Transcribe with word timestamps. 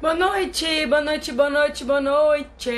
Boa 0.00 0.14
noite, 0.14 0.86
boa 0.86 1.02
noite, 1.02 1.30
boa 1.30 1.50
noite, 1.50 1.84
boa 1.84 2.00
noite. 2.00 2.70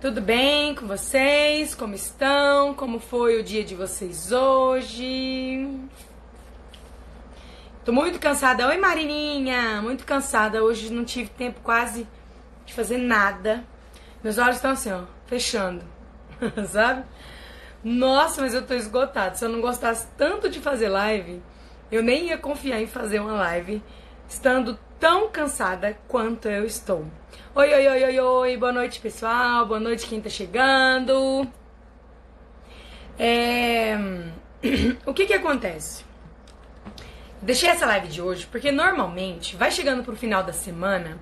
Tudo 0.00 0.20
bem 0.20 0.72
com 0.72 0.86
vocês? 0.86 1.74
Como 1.74 1.96
estão? 1.96 2.74
Como 2.74 3.00
foi 3.00 3.40
o 3.40 3.42
dia 3.42 3.64
de 3.64 3.74
vocês 3.74 4.30
hoje? 4.30 5.68
Tô 7.84 7.90
muito 7.90 8.20
cansada. 8.20 8.68
Oi, 8.68 8.76
Marininha! 8.76 9.82
Muito 9.82 10.06
cansada. 10.06 10.62
Hoje 10.62 10.92
não 10.92 11.04
tive 11.04 11.30
tempo 11.30 11.58
quase 11.60 12.06
de 12.64 12.72
fazer 12.72 12.98
nada. 12.98 13.64
Meus 14.22 14.38
olhos 14.38 14.56
estão 14.56 14.70
assim, 14.70 14.92
ó, 14.92 15.02
fechando. 15.26 15.82
Sabe? 16.70 17.04
Nossa, 17.82 18.42
mas 18.42 18.54
eu 18.54 18.64
tô 18.64 18.74
esgotada. 18.74 19.34
Se 19.34 19.44
eu 19.44 19.48
não 19.48 19.60
gostasse 19.60 20.06
tanto 20.16 20.48
de 20.48 20.60
fazer 20.60 20.88
live, 20.88 21.42
eu 21.90 22.00
nem 22.00 22.28
ia 22.28 22.38
confiar 22.38 22.80
em 22.80 22.86
fazer 22.86 23.18
uma 23.18 23.32
live 23.32 23.82
estando 24.28 24.78
tão 24.98 25.28
cansada 25.28 25.98
quanto 26.08 26.48
eu 26.48 26.64
estou. 26.64 27.06
Oi, 27.54 27.72
oi, 27.72 27.88
oi, 27.88 28.04
oi, 28.04 28.20
oi, 28.20 28.56
boa 28.56 28.72
noite 28.72 29.00
pessoal, 29.00 29.66
boa 29.66 29.78
noite 29.78 30.06
quem 30.06 30.20
tá 30.20 30.28
chegando. 30.28 31.46
É... 33.18 33.96
o 35.06 35.14
que 35.14 35.26
que 35.26 35.34
acontece? 35.34 36.04
Deixei 37.40 37.68
essa 37.68 37.86
live 37.86 38.08
de 38.08 38.22
hoje 38.22 38.46
porque 38.50 38.72
normalmente 38.72 39.54
vai 39.56 39.70
chegando 39.70 40.02
pro 40.02 40.16
final 40.16 40.42
da 40.42 40.52
semana, 40.52 41.18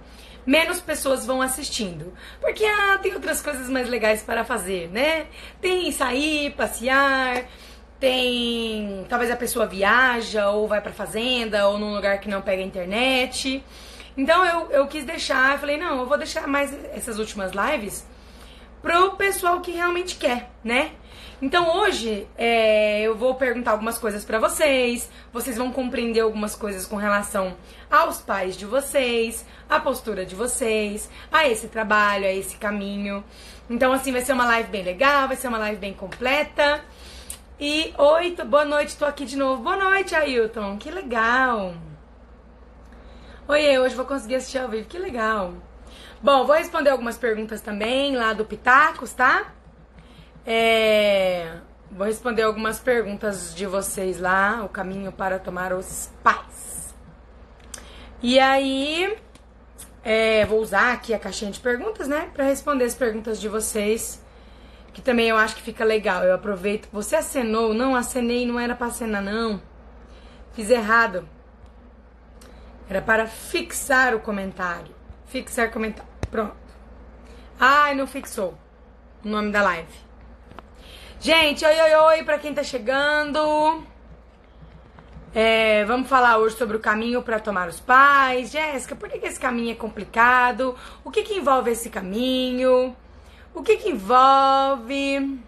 menos 0.46 0.80
pessoas 0.80 1.26
vão 1.26 1.42
assistindo. 1.42 2.12
Porque 2.40 2.64
ah, 2.64 2.98
tem 3.02 3.12
outras 3.14 3.42
coisas 3.42 3.68
mais 3.68 3.88
legais 3.88 4.22
para 4.22 4.44
fazer, 4.44 4.88
né? 4.88 5.26
Tem 5.60 5.90
sair, 5.90 6.52
passear, 6.52 7.44
tem 8.02 9.06
talvez 9.08 9.30
a 9.30 9.36
pessoa 9.36 9.64
viaja 9.64 10.50
ou 10.50 10.66
vai 10.66 10.80
para 10.80 10.92
fazenda 10.92 11.68
ou 11.68 11.78
num 11.78 11.94
lugar 11.94 12.18
que 12.18 12.28
não 12.28 12.42
pega 12.42 12.60
internet. 12.60 13.64
Então 14.16 14.44
eu, 14.44 14.72
eu 14.72 14.88
quis 14.88 15.04
deixar, 15.04 15.52
eu 15.52 15.58
falei, 15.60 15.78
não, 15.78 16.00
eu 16.00 16.06
vou 16.06 16.18
deixar 16.18 16.48
mais 16.48 16.74
essas 16.92 17.20
últimas 17.20 17.52
lives 17.52 18.04
pro 18.82 19.12
pessoal 19.12 19.60
que 19.60 19.70
realmente 19.70 20.16
quer, 20.16 20.50
né? 20.64 20.90
Então 21.40 21.76
hoje 21.78 22.26
é, 22.36 23.02
eu 23.02 23.14
vou 23.14 23.36
perguntar 23.36 23.70
algumas 23.70 23.98
coisas 23.98 24.24
para 24.24 24.40
vocês, 24.40 25.08
vocês 25.32 25.56
vão 25.56 25.70
compreender 25.70 26.22
algumas 26.22 26.56
coisas 26.56 26.84
com 26.84 26.96
relação 26.96 27.56
aos 27.88 28.20
pais 28.20 28.56
de 28.56 28.66
vocês, 28.66 29.46
a 29.70 29.78
postura 29.78 30.26
de 30.26 30.34
vocês, 30.34 31.08
a 31.30 31.48
esse 31.48 31.68
trabalho, 31.68 32.24
a 32.24 32.32
esse 32.32 32.56
caminho. 32.56 33.22
Então 33.70 33.92
assim 33.92 34.10
vai 34.10 34.22
ser 34.22 34.32
uma 34.32 34.46
live 34.46 34.70
bem 34.70 34.82
legal, 34.82 35.28
vai 35.28 35.36
ser 35.36 35.46
uma 35.46 35.58
live 35.58 35.78
bem 35.78 35.94
completa. 35.94 36.82
E 37.64 37.94
oi, 37.96 38.34
boa 38.44 38.64
noite, 38.64 38.96
tô 38.96 39.04
aqui 39.04 39.24
de 39.24 39.36
novo. 39.36 39.62
Boa 39.62 39.76
noite, 39.76 40.16
Ailton. 40.16 40.76
Que 40.78 40.90
legal. 40.90 41.74
Oi, 43.46 43.78
hoje 43.78 43.94
vou 43.94 44.04
conseguir 44.04 44.34
assistir 44.34 44.58
ao 44.58 44.68
vivo. 44.68 44.88
Que 44.88 44.98
legal. 44.98 45.54
Bom, 46.20 46.44
vou 46.44 46.56
responder 46.56 46.90
algumas 46.90 47.16
perguntas 47.16 47.60
também 47.60 48.16
lá 48.16 48.32
do 48.32 48.44
Pitacos, 48.44 49.12
tá? 49.12 49.52
É, 50.44 51.58
vou 51.88 52.04
responder 52.04 52.42
algumas 52.42 52.80
perguntas 52.80 53.54
de 53.54 53.64
vocês 53.64 54.18
lá, 54.18 54.64
o 54.64 54.68
caminho 54.68 55.12
para 55.12 55.38
tomar 55.38 55.72
os 55.72 56.10
pais. 56.20 56.92
E 58.20 58.40
aí, 58.40 59.16
é, 60.02 60.44
vou 60.46 60.60
usar 60.60 60.94
aqui 60.94 61.14
a 61.14 61.18
caixinha 61.20 61.52
de 61.52 61.60
perguntas, 61.60 62.08
né, 62.08 62.28
para 62.34 62.44
responder 62.44 62.86
as 62.86 62.96
perguntas 62.96 63.40
de 63.40 63.48
vocês 63.48 64.20
que 64.92 65.00
também 65.00 65.28
eu 65.28 65.36
acho 65.36 65.56
que 65.56 65.62
fica 65.62 65.84
legal. 65.84 66.22
Eu 66.24 66.34
aproveito. 66.34 66.88
Você 66.92 67.16
acenou? 67.16 67.72
Não, 67.72 67.96
acenei, 67.96 68.46
não 68.46 68.58
era 68.58 68.74
para 68.74 68.88
acenar, 68.88 69.22
não. 69.22 69.60
Fiz 70.52 70.70
errado. 70.70 71.28
Era 72.88 73.00
para 73.00 73.26
fixar 73.26 74.14
o 74.14 74.20
comentário. 74.20 74.94
Fixar 75.26 75.70
comentário. 75.70 76.10
Pronto. 76.30 76.56
Ai, 77.58 77.94
não 77.94 78.06
fixou 78.06 78.58
o 79.24 79.28
nome 79.28 79.50
da 79.50 79.62
live. 79.62 79.88
Gente, 81.20 81.64
oi, 81.64 81.80
oi, 81.80 81.94
oi, 81.94 82.24
pra 82.24 82.38
quem 82.38 82.52
tá 82.52 82.62
chegando. 82.62 83.84
É, 85.34 85.84
vamos 85.86 86.08
falar 86.08 86.36
hoje 86.36 86.56
sobre 86.56 86.76
o 86.76 86.80
caminho 86.80 87.22
para 87.22 87.38
tomar 87.38 87.68
os 87.68 87.80
pais. 87.80 88.50
Jéssica, 88.50 88.94
por 88.94 89.08
que, 89.08 89.18
que 89.18 89.26
esse 89.26 89.40
caminho 89.40 89.72
é 89.72 89.74
complicado? 89.74 90.76
O 91.02 91.10
que, 91.10 91.22
que 91.22 91.34
envolve 91.34 91.70
esse 91.70 91.88
caminho? 91.88 92.94
O 93.54 93.62
que 93.62 93.76
que 93.76 93.90
envolve? 93.90 95.40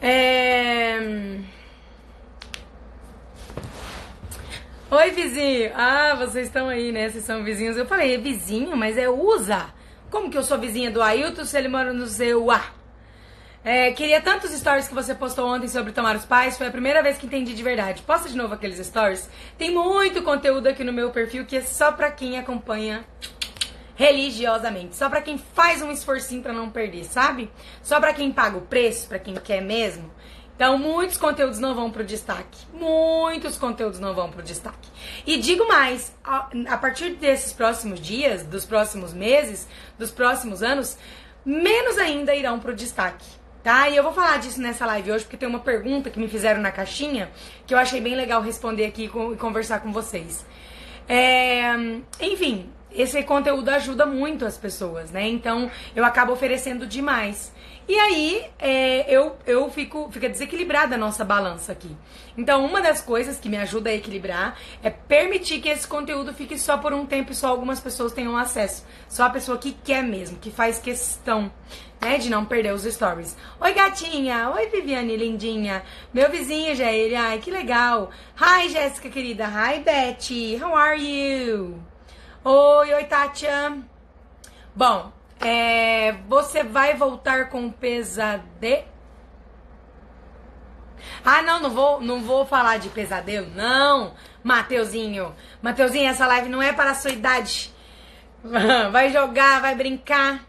É... 0.00 0.98
Oi, 4.90 5.10
vizinho. 5.10 5.72
Ah, 5.74 6.14
vocês 6.14 6.46
estão 6.46 6.68
aí, 6.68 6.92
né? 6.92 7.08
Vocês 7.08 7.24
são 7.24 7.42
vizinhos. 7.42 7.76
Eu 7.76 7.86
falei, 7.86 8.14
é 8.14 8.18
vizinho, 8.18 8.76
mas 8.76 8.96
é 8.98 9.08
usa. 9.08 9.66
Como 10.10 10.30
que 10.30 10.38
eu 10.38 10.42
sou 10.42 10.58
vizinha 10.58 10.90
do 10.90 11.02
Ailton 11.02 11.44
se 11.44 11.56
ele 11.58 11.68
mora 11.68 11.92
no 11.92 12.06
Zeuá? 12.06 12.64
É, 13.64 13.90
queria 13.92 14.20
tantos 14.20 14.50
stories 14.52 14.88
que 14.88 14.94
você 14.94 15.14
postou 15.14 15.46
ontem 15.46 15.68
sobre 15.68 15.92
tomar 15.92 16.16
os 16.16 16.24
pais. 16.24 16.56
Foi 16.56 16.68
a 16.68 16.70
primeira 16.70 17.02
vez 17.02 17.18
que 17.18 17.26
entendi 17.26 17.54
de 17.54 17.62
verdade. 17.62 18.02
Posta 18.02 18.28
de 18.28 18.36
novo 18.36 18.54
aqueles 18.54 18.78
stories. 18.86 19.28
Tem 19.56 19.70
muito 19.70 20.22
conteúdo 20.22 20.68
aqui 20.68 20.84
no 20.84 20.92
meu 20.92 21.10
perfil 21.10 21.44
que 21.44 21.56
é 21.56 21.60
só 21.62 21.92
pra 21.92 22.10
quem 22.10 22.38
acompanha 22.38 23.04
religiosamente. 23.98 24.94
Só 24.94 25.10
para 25.10 25.20
quem 25.20 25.36
faz 25.36 25.82
um 25.82 25.90
esforcinho 25.90 26.40
para 26.40 26.52
não 26.52 26.70
perder, 26.70 27.04
sabe? 27.04 27.50
Só 27.82 27.98
para 27.98 28.14
quem 28.14 28.30
paga 28.30 28.56
o 28.56 28.60
preço, 28.60 29.08
para 29.08 29.18
quem 29.18 29.34
quer 29.34 29.60
mesmo. 29.60 30.08
Então, 30.54 30.78
muitos 30.78 31.16
conteúdos 31.16 31.58
não 31.58 31.74
vão 31.74 31.90
pro 31.90 32.04
destaque. 32.04 32.58
Muitos 32.72 33.58
conteúdos 33.58 33.98
não 33.98 34.14
vão 34.14 34.30
pro 34.30 34.42
destaque. 34.42 34.88
E 35.26 35.36
digo 35.36 35.66
mais, 35.66 36.12
a, 36.24 36.48
a 36.68 36.78
partir 36.78 37.10
desses 37.14 37.52
próximos 37.52 38.00
dias, 38.00 38.44
dos 38.44 38.64
próximos 38.64 39.12
meses, 39.12 39.68
dos 39.98 40.12
próximos 40.12 40.62
anos, 40.62 40.96
menos 41.44 41.98
ainda 41.98 42.34
irão 42.34 42.60
pro 42.60 42.74
destaque. 42.74 43.26
Tá? 43.64 43.88
E 43.88 43.96
eu 43.96 44.02
vou 44.04 44.12
falar 44.12 44.38
disso 44.38 44.60
nessa 44.60 44.86
live 44.86 45.10
hoje, 45.10 45.24
porque 45.24 45.36
tem 45.36 45.48
uma 45.48 45.58
pergunta 45.58 46.08
que 46.08 46.20
me 46.20 46.28
fizeram 46.28 46.60
na 46.60 46.70
caixinha 46.70 47.30
que 47.66 47.74
eu 47.74 47.78
achei 47.78 48.00
bem 48.00 48.14
legal 48.14 48.40
responder 48.40 48.86
aqui 48.86 49.04
e 49.04 49.36
conversar 49.36 49.80
com 49.80 49.92
vocês. 49.92 50.46
É, 51.08 51.72
enfim, 52.20 52.70
esse 53.00 53.22
conteúdo 53.22 53.68
ajuda 53.68 54.04
muito 54.04 54.44
as 54.44 54.56
pessoas, 54.56 55.10
né? 55.10 55.26
Então 55.28 55.70
eu 55.94 56.04
acabo 56.04 56.32
oferecendo 56.32 56.86
demais. 56.86 57.52
E 57.88 57.98
aí 57.98 58.44
é, 58.58 59.10
eu, 59.10 59.36
eu 59.46 59.70
fico 59.70 60.10
fica 60.10 60.28
desequilibrada 60.28 60.96
a 60.96 60.98
nossa 60.98 61.24
balança 61.24 61.72
aqui. 61.72 61.96
Então 62.36 62.64
uma 62.64 62.82
das 62.82 63.00
coisas 63.00 63.38
que 63.38 63.48
me 63.48 63.56
ajuda 63.56 63.88
a 63.88 63.94
equilibrar 63.94 64.58
é 64.82 64.90
permitir 64.90 65.60
que 65.60 65.70
esse 65.70 65.88
conteúdo 65.88 66.34
fique 66.34 66.58
só 66.58 66.76
por 66.76 66.92
um 66.92 67.06
tempo 67.06 67.32
e 67.32 67.34
só 67.34 67.48
algumas 67.48 67.80
pessoas 67.80 68.12
tenham 68.12 68.36
acesso. 68.36 68.84
Só 69.08 69.24
a 69.24 69.30
pessoa 69.30 69.56
que 69.56 69.72
quer 69.72 70.02
mesmo, 70.02 70.38
que 70.38 70.50
faz 70.50 70.78
questão. 70.78 71.50
Né, 72.00 72.16
de 72.16 72.30
não 72.30 72.44
perder 72.44 72.72
os 72.72 72.84
stories. 72.84 73.36
Oi, 73.60 73.74
gatinha. 73.74 74.50
Oi, 74.50 74.68
Viviane, 74.68 75.16
lindinha. 75.16 75.82
Meu 76.14 76.30
vizinho 76.30 76.72
já 76.76 76.86
é 76.86 76.96
ele. 76.96 77.16
Ai, 77.16 77.38
que 77.38 77.50
legal. 77.50 78.10
Hi, 78.40 78.68
Jéssica, 78.68 79.10
querida. 79.10 79.48
Hi, 79.48 79.80
Betty. 79.80 80.56
How 80.62 80.76
are 80.76 80.96
you? 80.96 81.87
Oi, 82.50 82.94
oi, 82.94 83.04
Tátia. 83.04 83.76
Bom, 84.74 85.12
é, 85.38 86.12
você 86.26 86.64
vai 86.64 86.94
voltar 86.94 87.50
com 87.50 87.70
pesadelo? 87.70 88.86
Ah, 91.22 91.42
não, 91.42 91.60
não 91.60 91.68
vou, 91.68 92.00
não 92.00 92.22
vou 92.22 92.46
falar 92.46 92.78
de 92.78 92.88
pesadelo, 92.88 93.50
não. 93.54 94.14
Mateuzinho, 94.42 95.36
Mateuzinho, 95.60 96.08
essa 96.08 96.26
live 96.26 96.48
não 96.48 96.62
é 96.62 96.72
para 96.72 96.92
a 96.92 96.94
sua 96.94 97.10
idade. 97.10 97.70
Vai 98.92 99.12
jogar, 99.12 99.60
vai 99.60 99.74
brincar. 99.74 100.42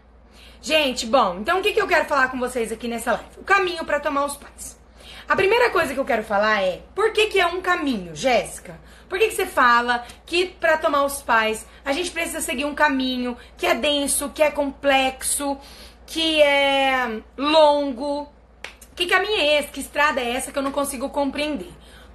Gente, 0.62 1.04
bom, 1.04 1.36
então 1.40 1.58
o 1.58 1.62
que, 1.62 1.74
que 1.74 1.82
eu 1.82 1.86
quero 1.86 2.06
falar 2.06 2.28
com 2.30 2.38
vocês 2.38 2.72
aqui 2.72 2.88
nessa 2.88 3.12
live? 3.12 3.28
O 3.36 3.44
caminho 3.44 3.84
para 3.84 4.00
tomar 4.00 4.24
os 4.24 4.38
pais. 4.38 4.80
A 5.28 5.36
primeira 5.36 5.68
coisa 5.68 5.92
que 5.92 6.00
eu 6.00 6.04
quero 6.06 6.24
falar 6.24 6.62
é, 6.62 6.80
por 6.94 7.12
que, 7.12 7.26
que 7.26 7.38
é 7.38 7.46
um 7.46 7.60
caminho, 7.60 8.16
Jéssica? 8.16 8.80
Por 9.10 9.18
que, 9.18 9.26
que 9.26 9.34
você 9.34 9.44
fala 9.44 10.04
que 10.24 10.46
para 10.46 10.78
tomar 10.78 11.02
os 11.02 11.20
pais 11.20 11.66
a 11.84 11.92
gente 11.92 12.12
precisa 12.12 12.40
seguir 12.40 12.64
um 12.64 12.76
caminho 12.76 13.36
que 13.58 13.66
é 13.66 13.74
denso, 13.74 14.30
que 14.30 14.40
é 14.40 14.52
complexo, 14.52 15.58
que 16.06 16.40
é 16.40 17.20
longo? 17.36 18.32
Que 18.94 19.06
caminho 19.06 19.40
é 19.40 19.58
esse? 19.58 19.68
Que 19.68 19.80
estrada 19.80 20.20
é 20.20 20.30
essa 20.30 20.52
que 20.52 20.58
eu 20.58 20.62
não 20.62 20.70
consigo 20.70 21.10
compreender? 21.10 21.72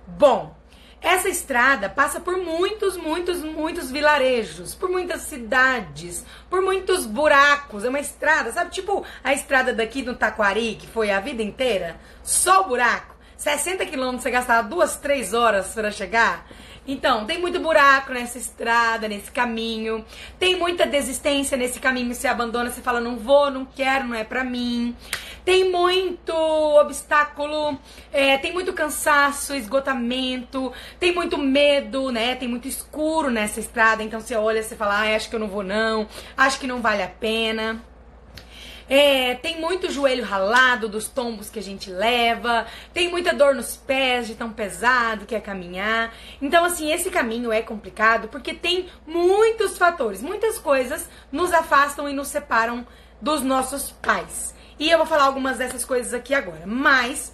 Bom, 0.07 0.55
essa 1.01 1.27
estrada 1.27 1.89
passa 1.89 2.21
por 2.21 2.37
muitos, 2.37 2.95
muitos, 2.95 3.41
muitos 3.43 3.91
vilarejos, 3.91 4.73
por 4.73 4.89
muitas 4.89 5.23
cidades, 5.23 6.25
por 6.49 6.61
muitos 6.61 7.05
buracos. 7.05 7.83
É 7.83 7.89
uma 7.89 7.99
estrada, 7.99 8.53
sabe? 8.53 8.71
Tipo 8.71 9.05
a 9.21 9.33
estrada 9.33 9.73
daqui 9.73 10.01
no 10.01 10.15
Taquari, 10.15 10.77
que 10.79 10.87
foi 10.87 11.11
a 11.11 11.19
vida 11.19 11.43
inteira, 11.43 11.97
só 12.23 12.61
o 12.61 12.69
buraco. 12.69 13.15
60 13.35 13.85
quilômetros 13.85 14.23
você 14.23 14.31
gastava 14.31 14.65
duas, 14.65 14.95
três 14.95 15.33
horas 15.33 15.73
para 15.73 15.91
chegar? 15.91 16.47
Então, 16.87 17.25
tem 17.25 17.39
muito 17.39 17.59
buraco 17.59 18.13
nessa 18.13 18.37
estrada, 18.37 19.07
nesse 19.07 19.31
caminho. 19.31 20.05
Tem 20.37 20.55
muita 20.55 20.85
desistência 20.85 21.57
nesse 21.57 21.79
caminho. 21.79 22.13
Você 22.13 22.27
abandona, 22.27 22.69
você 22.69 22.81
fala, 22.81 22.99
não 22.99 23.17
vou, 23.17 23.49
não 23.49 23.65
quero, 23.65 24.07
não 24.07 24.15
é 24.15 24.23
pra 24.23 24.43
mim. 24.43 24.95
Tem 25.43 25.69
muito 25.69 26.33
obstáculo, 26.33 27.77
é, 28.11 28.37
tem 28.37 28.51
muito 28.51 28.73
cansaço, 28.73 29.53
esgotamento, 29.53 30.73
tem 30.99 31.13
muito 31.13 31.37
medo, 31.37 32.11
né? 32.11 32.35
Tem 32.35 32.47
muito 32.47 32.67
escuro 32.67 33.29
nessa 33.29 33.59
estrada. 33.59 34.01
Então 34.01 34.19
você 34.19 34.35
olha, 34.35 34.63
você 34.63 34.75
fala, 34.75 35.01
ah, 35.01 35.15
acho 35.15 35.29
que 35.29 35.35
eu 35.35 35.39
não 35.39 35.47
vou 35.47 35.63
não, 35.63 36.07
acho 36.35 36.59
que 36.59 36.67
não 36.67 36.81
vale 36.81 37.03
a 37.03 37.07
pena. 37.07 37.83
É, 38.87 39.33
tem 39.35 39.59
muito 39.59 39.91
joelho 39.91 40.23
ralado 40.23 40.87
dos 40.87 41.07
tombos 41.07 41.49
que 41.49 41.57
a 41.57 41.63
gente 41.63 41.89
leva, 41.89 42.67
tem 42.93 43.09
muita 43.09 43.33
dor 43.33 43.55
nos 43.55 43.75
pés 43.75 44.27
de 44.27 44.35
tão 44.35 44.51
pesado 44.51 45.25
que 45.25 45.35
é 45.35 45.39
caminhar. 45.39 46.13
Então, 46.41 46.63
assim, 46.63 46.91
esse 46.91 47.09
caminho 47.09 47.51
é 47.51 47.61
complicado 47.61 48.27
porque 48.27 48.53
tem 48.53 48.87
muitos 49.07 49.77
fatores, 49.77 50.21
muitas 50.21 50.59
coisas 50.59 51.09
nos 51.31 51.51
afastam 51.53 52.07
e 52.07 52.13
nos 52.13 52.27
separam 52.27 52.85
dos 53.21 53.41
nossos 53.41 53.91
pais. 53.91 54.53
E 54.77 54.89
eu 54.89 54.97
vou 54.97 55.07
falar 55.07 55.23
algumas 55.23 55.57
dessas 55.57 55.83
coisas 55.83 56.13
aqui 56.13 56.33
agora, 56.33 56.63
mas 56.65 57.33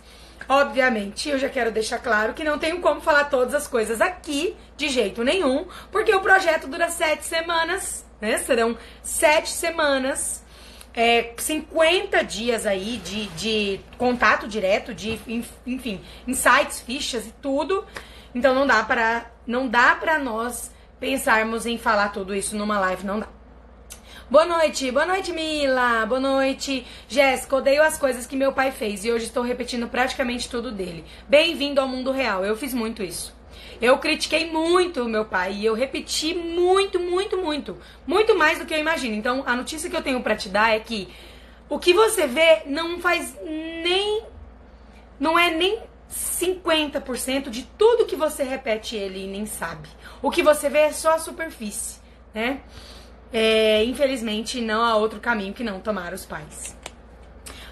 Obviamente, 0.49 1.29
eu 1.29 1.37
já 1.37 1.47
quero 1.47 1.71
deixar 1.71 1.99
claro 1.99 2.33
que 2.33 2.43
não 2.43 2.59
tenho 2.59 2.81
como 2.81 2.99
falar 2.99 3.25
todas 3.25 3.53
as 3.53 3.67
coisas 3.67 4.01
aqui, 4.01 4.55
de 4.75 4.89
jeito 4.89 5.23
nenhum, 5.23 5.65
porque 5.91 6.13
o 6.13 6.19
projeto 6.19 6.67
dura 6.67 6.89
sete 6.89 7.25
semanas, 7.25 8.05
né? 8.19 8.37
Serão 8.39 8.77
sete 9.01 9.49
semanas 9.49 10.43
é, 10.93 11.33
50 11.37 12.23
dias 12.23 12.65
aí 12.65 12.97
de, 12.97 13.27
de 13.27 13.79
contato 13.97 14.47
direto, 14.47 14.93
de 14.93 15.19
enfim, 15.65 16.01
insights, 16.27 16.81
fichas 16.81 17.27
e 17.27 17.31
tudo. 17.41 17.85
Então 18.33 18.53
não 18.53 18.65
dá 18.65 18.83
para 18.83 19.31
não 19.45 19.67
dá 19.67 19.95
para 19.95 20.19
nós 20.19 20.71
pensarmos 20.99 21.65
em 21.65 21.77
falar 21.77 22.09
tudo 22.09 22.35
isso 22.35 22.55
numa 22.55 22.79
live, 22.79 23.05
não 23.05 23.19
dá. 23.19 23.27
Boa 24.29 24.45
noite, 24.45 24.89
boa 24.91 25.05
noite 25.05 25.33
Mila, 25.33 26.05
boa 26.05 26.21
noite 26.21 26.87
Jéssica, 27.09 27.57
odeio 27.57 27.83
as 27.83 27.97
coisas 27.97 28.25
que 28.25 28.37
meu 28.37 28.53
pai 28.53 28.71
fez 28.71 29.03
e 29.03 29.11
hoje 29.11 29.25
estou 29.25 29.43
repetindo 29.43 29.89
praticamente 29.89 30.49
tudo 30.49 30.71
dele. 30.71 31.03
Bem-vindo 31.27 31.81
ao 31.81 31.87
mundo 31.87 32.11
real, 32.11 32.45
eu 32.45 32.55
fiz 32.55 32.73
muito 32.73 33.03
isso. 33.03 33.40
Eu 33.81 33.97
critiquei 33.97 34.49
muito 34.49 35.01
o 35.01 35.09
meu 35.09 35.25
pai 35.25 35.53
e 35.53 35.65
eu 35.65 35.73
repeti 35.73 36.35
muito, 36.35 36.99
muito, 36.99 37.35
muito. 37.37 37.77
Muito 38.05 38.37
mais 38.37 38.59
do 38.59 38.65
que 38.65 38.73
eu 38.73 38.77
imagino. 38.77 39.15
Então, 39.15 39.43
a 39.45 39.55
notícia 39.55 39.89
que 39.89 39.95
eu 39.95 40.03
tenho 40.03 40.21
para 40.21 40.35
te 40.35 40.49
dar 40.49 40.75
é 40.75 40.79
que 40.79 41.09
o 41.67 41.79
que 41.79 41.93
você 41.93 42.27
vê 42.27 42.61
não 42.67 42.99
faz 42.99 43.35
nem. 43.43 44.23
Não 45.19 45.37
é 45.37 45.49
nem 45.49 45.79
50% 46.11 47.49
de 47.49 47.63
tudo 47.77 48.05
que 48.05 48.15
você 48.15 48.43
repete 48.43 48.95
ele 48.95 49.23
e 49.23 49.27
nem 49.27 49.45
sabe. 49.45 49.89
O 50.21 50.29
que 50.29 50.43
você 50.43 50.69
vê 50.69 50.79
é 50.79 50.91
só 50.91 51.15
a 51.15 51.19
superfície, 51.19 51.99
né? 52.33 52.61
É, 53.33 53.83
infelizmente, 53.85 54.61
não 54.61 54.83
há 54.83 54.95
outro 54.95 55.19
caminho 55.19 55.53
que 55.53 55.63
não 55.63 55.79
tomar 55.79 56.13
os 56.13 56.25
pais. 56.25 56.75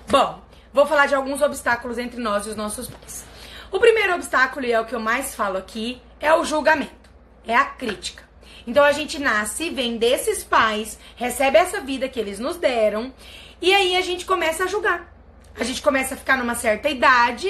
Bom, 0.08 0.42
vou 0.74 0.86
falar 0.86 1.06
de 1.06 1.14
alguns 1.14 1.42
obstáculos 1.42 1.98
entre 1.98 2.20
nós 2.20 2.48
e 2.48 2.50
os 2.50 2.56
nossos 2.56 2.88
pais. 2.88 3.29
O 3.71 3.80
primeiro 3.80 4.16
obstáculo, 4.16 4.66
e 4.66 4.71
é 4.71 4.80
o 4.80 4.86
que 4.86 4.95
eu 4.95 5.00
mais 5.00 5.36
falo 5.36 5.57
aqui, 5.57 6.01
é 6.19 6.33
o 6.33 6.44
julgamento, 6.44 7.10
é 7.45 7.56
a 7.56 7.66
crítica. 7.66 8.27
Então 8.66 8.83
a 8.83 8.92
gente 8.92 9.19
nasce, 9.19 9.69
vem 9.69 9.98
desses 9.98 10.44
pais, 10.44 10.98
recebe 11.16 11.57
essa 11.57 11.80
vida 11.80 12.10
que 12.10 12.19
eles 12.19 12.39
nos 12.39 12.57
deram, 12.57 13.13
e 13.62 13.74
aí 13.74 13.95
a 13.95 14.01
gente 14.01 14.25
começa 14.25 14.63
a 14.63 14.68
julgar. 14.68 15.13
A 15.56 15.63
gente 15.63 15.81
começa 15.81 16.16
a 16.16 16.18
ficar 16.18 16.38
numa 16.38 16.56
certa 16.56 16.89
idade 16.89 17.48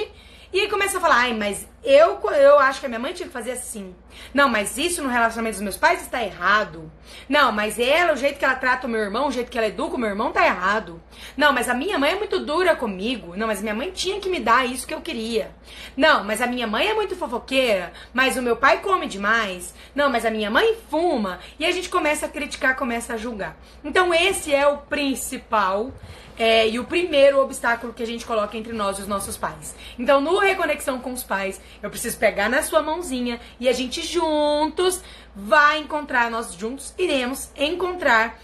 e 0.52 0.60
aí 0.60 0.68
começa 0.68 0.98
a 0.98 1.02
falar, 1.02 1.18
ai, 1.18 1.34
mas 1.34 1.68
eu, 1.84 2.20
eu 2.32 2.60
acho 2.60 2.80
que 2.80 2.86
a 2.86 2.90
minha 2.90 3.00
mãe 3.00 3.14
tinha 3.14 3.28
que 3.28 3.34
fazer 3.34 3.52
assim. 3.52 3.96
Não, 4.34 4.50
mas 4.50 4.78
isso 4.78 5.02
no 5.02 5.10
relacionamento 5.10 5.56
dos 5.56 5.64
meus 5.64 5.78
pais 5.78 6.02
está 6.02 6.22
errado. 6.22 6.92
Não, 7.28 7.52
mas 7.52 7.80
ela, 7.80 8.14
o 8.14 8.18
jeito 8.18 8.38
que 8.38 8.44
ela 8.44 8.56
trata 8.56 8.86
o 8.86 8.90
meu 8.90 9.00
irmão, 9.00 9.28
o 9.28 9.32
jeito 9.32 9.50
que 9.50 9.58
ela 9.58 9.68
educa 9.68 9.96
o 9.96 10.00
meu 10.00 10.10
irmão 10.10 10.32
tá 10.32 10.46
errado. 10.46 11.02
Não, 11.38 11.54
mas 11.54 11.70
a 11.70 11.74
minha 11.74 11.98
mãe 11.98 12.12
é 12.12 12.16
muito 12.16 12.40
dura 12.40 12.76
comigo. 12.76 13.36
Não, 13.36 13.48
mas 13.48 13.62
minha 13.62 13.74
mãe 13.74 13.92
tinha 13.92 14.20
que 14.20 14.30
me 14.30 14.40
dar 14.40 14.66
isso 14.66 14.86
que 14.86 14.94
eu 14.94 15.02
queria. 15.02 15.52
Não, 15.96 16.24
mas 16.24 16.42
a 16.42 16.48
minha 16.48 16.68
mãe 16.68 16.88
é 16.88 16.94
muito 16.94 17.16
fofoqueira, 17.16 17.94
mas 18.14 18.36
o 18.36 18.42
meu 18.42 18.58
pai 18.58 18.80
come 18.82 19.08
demais. 19.08 19.74
Não, 19.96 20.10
mas 20.10 20.26
a 20.26 20.32
minha 20.32 20.52
mãe 20.52 20.76
fuma. 20.90 21.40
E 21.58 21.66
a 21.66 21.72
gente 21.72 21.90
começa 21.90 22.26
a 22.26 22.30
criticar, 22.30 22.76
começa 22.76 23.14
a 23.14 23.18
julgar. 23.18 23.58
Então 23.84 24.14
esse 24.14 24.54
é 24.54 24.68
o 24.68 24.80
principal 24.80 25.94
é, 26.40 26.70
e 26.70 26.80
o 26.80 26.86
primeiro 26.86 27.42
obstáculo 27.42 27.92
que 27.92 28.02
a 28.02 28.08
gente 28.08 28.26
coloca 28.26 28.58
entre 28.58 28.72
nós 28.72 28.98
e 28.98 29.02
os 29.02 29.08
nossos 29.08 29.36
pais. 29.36 29.76
Então, 30.00 30.22
no 30.22 30.40
Reconexão 30.40 31.00
com 31.00 31.12
os 31.12 31.22
Pais, 31.22 31.60
eu 31.82 31.90
preciso 31.90 32.18
pegar 32.18 32.50
na 32.50 32.62
sua 32.62 32.82
mãozinha 32.82 33.40
e 33.60 33.68
a 33.70 33.74
gente 33.74 34.02
juntos 34.02 35.02
vai 35.36 35.80
encontrar, 35.80 36.30
nós 36.30 36.54
juntos 36.54 36.94
iremos 36.98 37.50
encontrar 37.56 38.40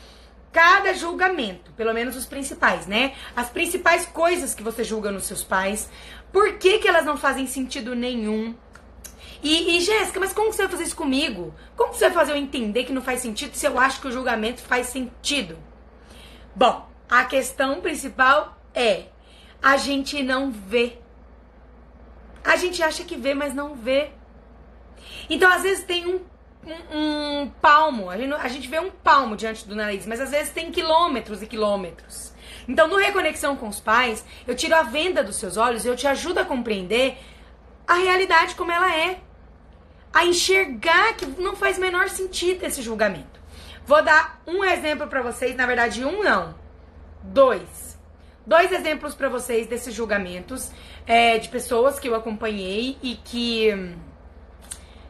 cada 0.52 0.94
julgamento, 0.94 1.72
pelo 1.74 1.94
menos 1.94 2.16
os 2.16 2.26
principais, 2.26 2.88
né? 2.88 3.14
As 3.36 3.50
principais 3.50 4.06
coisas 4.06 4.56
que 4.56 4.64
você 4.64 4.86
julga 4.86 5.12
nos 5.12 5.26
seus 5.26 5.44
pais, 5.44 5.90
por 6.32 6.58
que, 6.58 6.80
que 6.80 6.88
elas 6.88 7.06
não 7.06 7.18
fazem 7.18 7.46
sentido 7.46 7.94
nenhum. 7.94 8.56
E, 9.44 9.76
e 9.76 9.82
Jéssica, 9.82 10.20
mas 10.20 10.32
como 10.32 10.54
você 10.54 10.64
vai 10.64 10.72
fazer 10.72 10.86
isso 10.86 10.96
comigo? 10.96 11.54
Como 11.76 11.94
você 11.94 12.06
vai 12.06 12.14
fazer 12.14 12.32
eu 12.32 12.38
entender 12.38 12.86
que 12.86 12.94
não 12.94 13.02
faz 13.02 13.20
sentido 13.20 13.54
se 13.54 13.66
eu 13.66 13.78
acho 13.78 14.00
que 14.00 14.08
o 14.08 14.12
julgamento 14.12 14.62
faz 14.62 14.88
sentido? 14.88 15.58
Bom, 16.56 16.90
a 17.10 17.26
questão 17.26 17.82
principal 17.82 18.58
é 18.74 19.08
a 19.62 19.78
gente 19.78 20.24
não 20.24 20.52
vê. 20.52 21.00
A 22.46 22.56
gente 22.56 22.82
acha 22.84 23.04
que 23.04 23.16
vê, 23.16 23.34
mas 23.34 23.54
não 23.54 23.76
vê. 23.76 24.12
Então, 25.30 25.52
às 25.52 25.64
vezes 25.64 25.84
tem 25.84 26.06
um, 26.06 26.22
um, 26.66 27.42
um 27.42 27.50
palmo, 27.62 28.10
a 28.10 28.18
gente, 28.18 28.34
a 28.34 28.48
gente 28.48 28.68
vê 28.68 28.80
um 28.80 28.92
palmo 28.92 29.36
diante 29.36 29.68
do 29.68 29.76
nariz, 29.76 30.06
mas 30.06 30.22
às 30.22 30.32
vezes 30.32 30.54
tem 30.54 30.72
quilômetros 30.72 31.42
e 31.42 31.48
quilômetros. 31.48 32.34
Então, 32.68 32.88
no 32.88 32.98
Reconexão 32.98 33.56
com 33.56 33.68
os 33.68 33.80
Pais, 33.80 34.26
eu 34.48 34.56
tiro 34.56 34.76
a 34.76 34.84
venda 34.84 35.24
dos 35.24 35.36
seus 35.36 35.58
olhos 35.58 35.86
e 35.86 35.88
eu 35.88 35.96
te 35.96 36.08
ajudo 36.08 36.40
a 36.40 36.46
compreender 36.46 37.18
a 37.88 37.96
realidade 37.96 38.56
como 38.56 38.72
ela 38.72 38.96
é. 38.96 39.20
A 40.14 40.26
enxergar 40.26 41.14
que 41.16 41.26
não 41.26 41.56
faz 41.56 41.78
menor 41.78 42.08
sentido 42.10 42.64
esse 42.64 42.82
julgamento. 42.82 43.40
Vou 43.86 44.02
dar 44.02 44.42
um 44.48 44.64
exemplo 44.64 45.08
para 45.08 45.22
vocês, 45.22 45.56
na 45.56 45.66
verdade, 45.66 46.04
um 46.06 46.24
não 46.24 46.56
Dois. 47.22 48.00
Dois 48.46 48.72
exemplos 48.72 49.16
para 49.16 49.28
vocês 49.28 49.68
desses 49.68 49.94
julgamentos 49.94 50.72
é, 51.08 51.38
de 51.38 51.50
pessoas 51.50 52.00
que 52.00 52.08
eu 52.08 52.16
acompanhei 52.16 52.98
e 53.02 53.16
que 53.16 53.96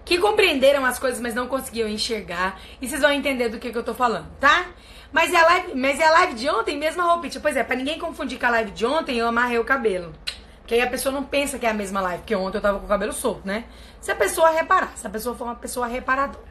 que 0.04 0.20
compreenderam 0.20 0.86
as 0.86 1.00
coisas, 1.00 1.20
mas 1.20 1.34
não 1.34 1.48
conseguiam 1.48 1.90
enxergar. 1.90 2.62
E 2.80 2.88
vocês 2.88 3.02
vão 3.02 3.12
entender 3.12 3.50
do 3.50 3.58
que, 3.58 3.72
que 3.72 3.78
eu 3.78 3.84
tô 3.84 3.96
falando, 3.96 4.28
tá? 4.40 4.68
Mas 5.12 5.34
é, 5.34 5.38
a 5.38 5.46
live, 5.46 5.76
mas 5.76 6.00
é 6.00 6.06
a 6.06 6.12
live 6.12 6.36
de 6.36 6.48
ontem, 6.48 6.78
mesma 6.78 7.04
roupinha. 7.06 7.40
Pois 7.42 7.58
é, 7.58 7.64
pra 7.64 7.76
ninguém 7.76 7.98
confundir 7.98 8.38
com 8.40 8.46
a 8.46 8.50
live 8.50 8.72
de 8.72 8.86
ontem, 8.86 9.18
eu 9.18 9.28
amarrei 9.28 9.58
o 9.58 9.64
cabelo. 9.64 10.14
Que 10.68 10.76
aí 10.76 10.82
a 10.82 10.88
pessoa 10.88 11.14
não 11.14 11.24
pensa 11.24 11.58
que 11.58 11.66
é 11.66 11.70
a 11.70 11.74
mesma 11.74 12.02
live, 12.02 12.20
porque 12.20 12.36
ontem 12.36 12.58
eu 12.58 12.62
tava 12.62 12.80
com 12.80 12.86
o 12.86 12.90
cabelo 12.90 13.14
solto, 13.14 13.42
né? 13.48 13.66
Se 14.00 14.12
a 14.12 14.16
pessoa 14.16 14.52
reparar, 14.52 14.92
se 14.96 15.08
a 15.08 15.10
pessoa 15.10 15.36
for 15.36 15.46
uma 15.46 15.56
pessoa 15.56 15.88
reparadora. 15.88 16.44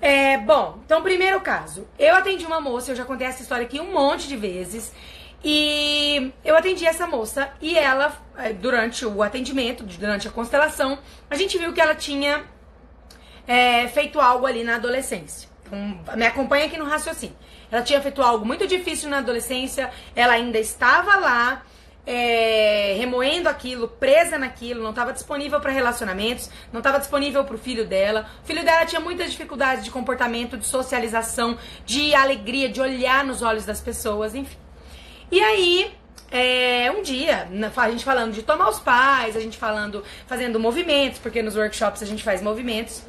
É, 0.00 0.36
bom, 0.38 0.78
então, 0.84 1.02
primeiro 1.02 1.40
caso. 1.40 1.88
Eu 1.98 2.14
atendi 2.14 2.44
uma 2.44 2.60
moça, 2.60 2.92
eu 2.92 2.96
já 2.96 3.04
contei 3.04 3.26
essa 3.26 3.42
história 3.42 3.64
aqui 3.64 3.80
um 3.80 3.92
monte 3.92 4.28
de 4.28 4.36
vezes. 4.36 4.92
E 5.44 6.32
eu 6.42 6.56
atendi 6.56 6.86
essa 6.86 7.06
moça 7.06 7.50
e 7.60 7.76
ela, 7.76 8.16
é, 8.38 8.54
durante 8.54 9.04
o 9.04 9.22
atendimento, 9.22 9.84
durante 9.84 10.26
a 10.26 10.30
constelação, 10.30 10.98
a 11.28 11.36
gente 11.36 11.58
viu 11.58 11.70
que 11.74 11.82
ela 11.82 11.94
tinha 11.94 12.44
é, 13.46 13.86
feito 13.88 14.18
algo 14.18 14.46
ali 14.46 14.64
na 14.64 14.76
adolescência. 14.76 15.50
Então, 15.62 16.16
me 16.16 16.24
acompanha 16.24 16.64
aqui 16.64 16.78
no 16.78 16.86
raciocínio. 16.86 17.36
Ela 17.70 17.82
tinha 17.82 18.00
feito 18.00 18.22
algo 18.22 18.46
muito 18.46 18.66
difícil 18.66 19.10
na 19.10 19.18
adolescência, 19.18 19.90
ela 20.16 20.32
ainda 20.32 20.58
estava 20.58 21.16
lá, 21.16 21.62
é, 22.06 22.94
remoendo 22.96 23.46
aquilo, 23.46 23.86
presa 23.86 24.38
naquilo, 24.38 24.82
não 24.82 24.90
estava 24.90 25.12
disponível 25.12 25.60
para 25.60 25.72
relacionamentos, 25.72 26.48
não 26.72 26.80
estava 26.80 26.98
disponível 26.98 27.44
para 27.44 27.54
o 27.54 27.58
filho 27.58 27.86
dela. 27.86 28.26
O 28.42 28.46
filho 28.46 28.64
dela 28.64 28.86
tinha 28.86 29.00
muitas 29.00 29.30
dificuldades 29.30 29.84
de 29.84 29.90
comportamento, 29.90 30.56
de 30.56 30.66
socialização, 30.66 31.58
de 31.84 32.14
alegria, 32.14 32.66
de 32.66 32.80
olhar 32.80 33.22
nos 33.24 33.42
olhos 33.42 33.66
das 33.66 33.80
pessoas, 33.80 34.34
enfim. 34.34 34.63
E 35.34 35.40
aí, 35.40 35.92
é, 36.30 36.92
um 36.92 37.02
dia, 37.02 37.48
a 37.76 37.90
gente 37.90 38.04
falando 38.04 38.32
de 38.32 38.44
tomar 38.44 38.68
os 38.68 38.78
pais, 38.78 39.36
a 39.36 39.40
gente 39.40 39.58
falando, 39.58 40.04
fazendo 40.28 40.60
movimentos, 40.60 41.18
porque 41.18 41.42
nos 41.42 41.56
workshops 41.56 42.00
a 42.04 42.06
gente 42.06 42.22
faz 42.22 42.40
movimentos, 42.40 43.02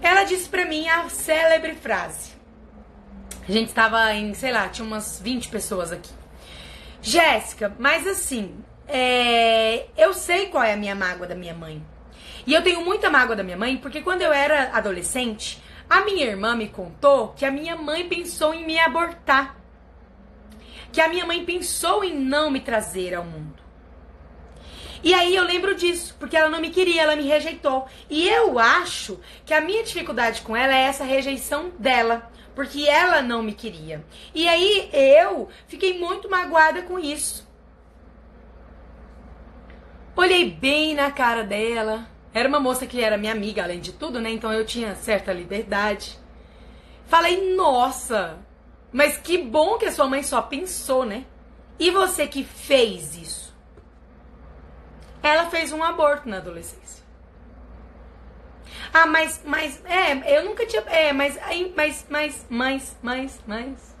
ela 0.00 0.24
disse 0.24 0.48
pra 0.48 0.64
mim 0.64 0.88
a 0.88 1.10
célebre 1.10 1.74
frase. 1.74 2.30
A 3.46 3.52
gente 3.52 3.68
estava 3.68 4.14
em, 4.14 4.32
sei 4.32 4.50
lá, 4.50 4.66
tinha 4.70 4.86
umas 4.86 5.20
20 5.20 5.50
pessoas 5.50 5.92
aqui. 5.92 6.08
Jéssica, 7.02 7.76
mas 7.78 8.06
assim, 8.06 8.64
é... 8.86 9.88
eu 9.94 10.14
sei 10.14 10.46
qual 10.46 10.64
é 10.64 10.72
a 10.72 10.76
minha 10.78 10.94
mágoa 10.94 11.26
da 11.26 11.34
minha 11.34 11.52
mãe. 11.52 11.84
E 12.46 12.54
eu 12.54 12.62
tenho 12.62 12.82
muita 12.82 13.10
mágoa 13.10 13.36
da 13.36 13.42
minha 13.42 13.58
mãe 13.58 13.76
porque 13.76 14.00
quando 14.00 14.22
eu 14.22 14.32
era 14.32 14.70
adolescente, 14.72 15.62
a 15.86 16.00
minha 16.00 16.24
irmã 16.24 16.56
me 16.56 16.70
contou 16.70 17.34
que 17.36 17.44
a 17.44 17.50
minha 17.50 17.76
mãe 17.76 18.08
pensou 18.08 18.54
em 18.54 18.64
me 18.64 18.78
abortar. 18.78 19.57
Que 20.92 21.00
a 21.00 21.08
minha 21.08 21.26
mãe 21.26 21.44
pensou 21.44 22.02
em 22.02 22.14
não 22.14 22.50
me 22.50 22.60
trazer 22.60 23.14
ao 23.14 23.24
mundo. 23.24 23.68
E 25.02 25.14
aí 25.14 25.34
eu 25.34 25.44
lembro 25.44 25.74
disso, 25.74 26.16
porque 26.18 26.36
ela 26.36 26.48
não 26.48 26.60
me 26.60 26.70
queria, 26.70 27.02
ela 27.02 27.16
me 27.16 27.22
rejeitou. 27.22 27.86
E 28.10 28.28
eu 28.28 28.58
acho 28.58 29.20
que 29.46 29.54
a 29.54 29.60
minha 29.60 29.84
dificuldade 29.84 30.42
com 30.42 30.56
ela 30.56 30.74
é 30.74 30.82
essa 30.82 31.04
rejeição 31.04 31.70
dela, 31.78 32.30
porque 32.54 32.88
ela 32.88 33.22
não 33.22 33.42
me 33.42 33.52
queria. 33.52 34.04
E 34.34 34.48
aí 34.48 34.90
eu 34.92 35.48
fiquei 35.68 35.98
muito 35.98 36.28
magoada 36.28 36.82
com 36.82 36.98
isso. 36.98 37.46
Olhei 40.16 40.50
bem 40.50 40.94
na 40.94 41.12
cara 41.12 41.44
dela. 41.44 42.08
Era 42.34 42.48
uma 42.48 42.58
moça 42.58 42.86
que 42.86 43.00
era 43.00 43.16
minha 43.16 43.32
amiga, 43.32 43.62
além 43.62 43.80
de 43.80 43.92
tudo, 43.92 44.20
né? 44.20 44.30
Então 44.30 44.52
eu 44.52 44.66
tinha 44.66 44.96
certa 44.96 45.32
liberdade. 45.32 46.18
Falei, 47.06 47.54
nossa, 47.54 48.38
mas 48.92 49.18
que 49.18 49.38
bom 49.38 49.78
que 49.78 49.86
a 49.86 49.92
sua 49.92 50.06
mãe 50.06 50.22
só 50.22 50.40
pensou, 50.42 51.04
né? 51.04 51.24
E 51.78 51.90
você 51.90 52.26
que 52.26 52.42
fez 52.42 53.16
isso? 53.16 53.54
Ela 55.22 55.46
fez 55.46 55.72
um 55.72 55.82
aborto 55.82 56.28
na 56.28 56.38
adolescência. 56.38 57.04
Ah, 58.92 59.06
mas, 59.06 59.42
mas, 59.44 59.82
é, 59.84 60.38
eu 60.38 60.44
nunca 60.44 60.64
tinha, 60.66 60.82
é, 60.86 61.12
mas, 61.12 61.38
aí, 61.42 61.72
mas, 61.76 62.06
mas, 62.08 62.46
mas, 62.48 62.96
mas, 63.02 63.40
mas. 63.46 63.96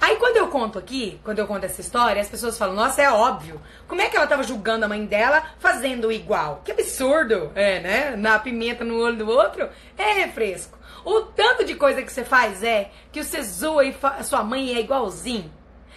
Aí 0.00 0.16
quando 0.16 0.36
eu 0.36 0.48
conto 0.48 0.78
aqui, 0.78 1.20
quando 1.22 1.38
eu 1.38 1.46
conto 1.46 1.64
essa 1.64 1.80
história, 1.80 2.20
as 2.20 2.28
pessoas 2.28 2.58
falam, 2.58 2.74
nossa, 2.74 3.00
é 3.00 3.10
óbvio. 3.10 3.60
Como 3.86 4.00
é 4.00 4.08
que 4.08 4.16
ela 4.16 4.26
tava 4.26 4.42
julgando 4.42 4.84
a 4.84 4.88
mãe 4.88 5.04
dela 5.04 5.42
fazendo 5.58 6.10
igual? 6.10 6.62
Que 6.64 6.72
absurdo, 6.72 7.52
é, 7.54 7.80
né? 7.80 8.16
Na 8.16 8.38
pimenta 8.38 8.84
no 8.84 8.98
olho 8.98 9.16
do 9.16 9.28
outro, 9.28 9.68
é 9.96 10.12
refresco. 10.12 10.77
O 11.08 11.22
tanto 11.22 11.64
de 11.64 11.74
coisa 11.74 12.02
que 12.02 12.12
você 12.12 12.22
faz 12.22 12.62
é 12.62 12.90
que 13.10 13.24
você 13.24 13.42
zoa 13.42 13.82
e 13.82 13.94
sua 14.22 14.44
mãe 14.44 14.74
é 14.74 14.80
igualzinho. 14.80 15.50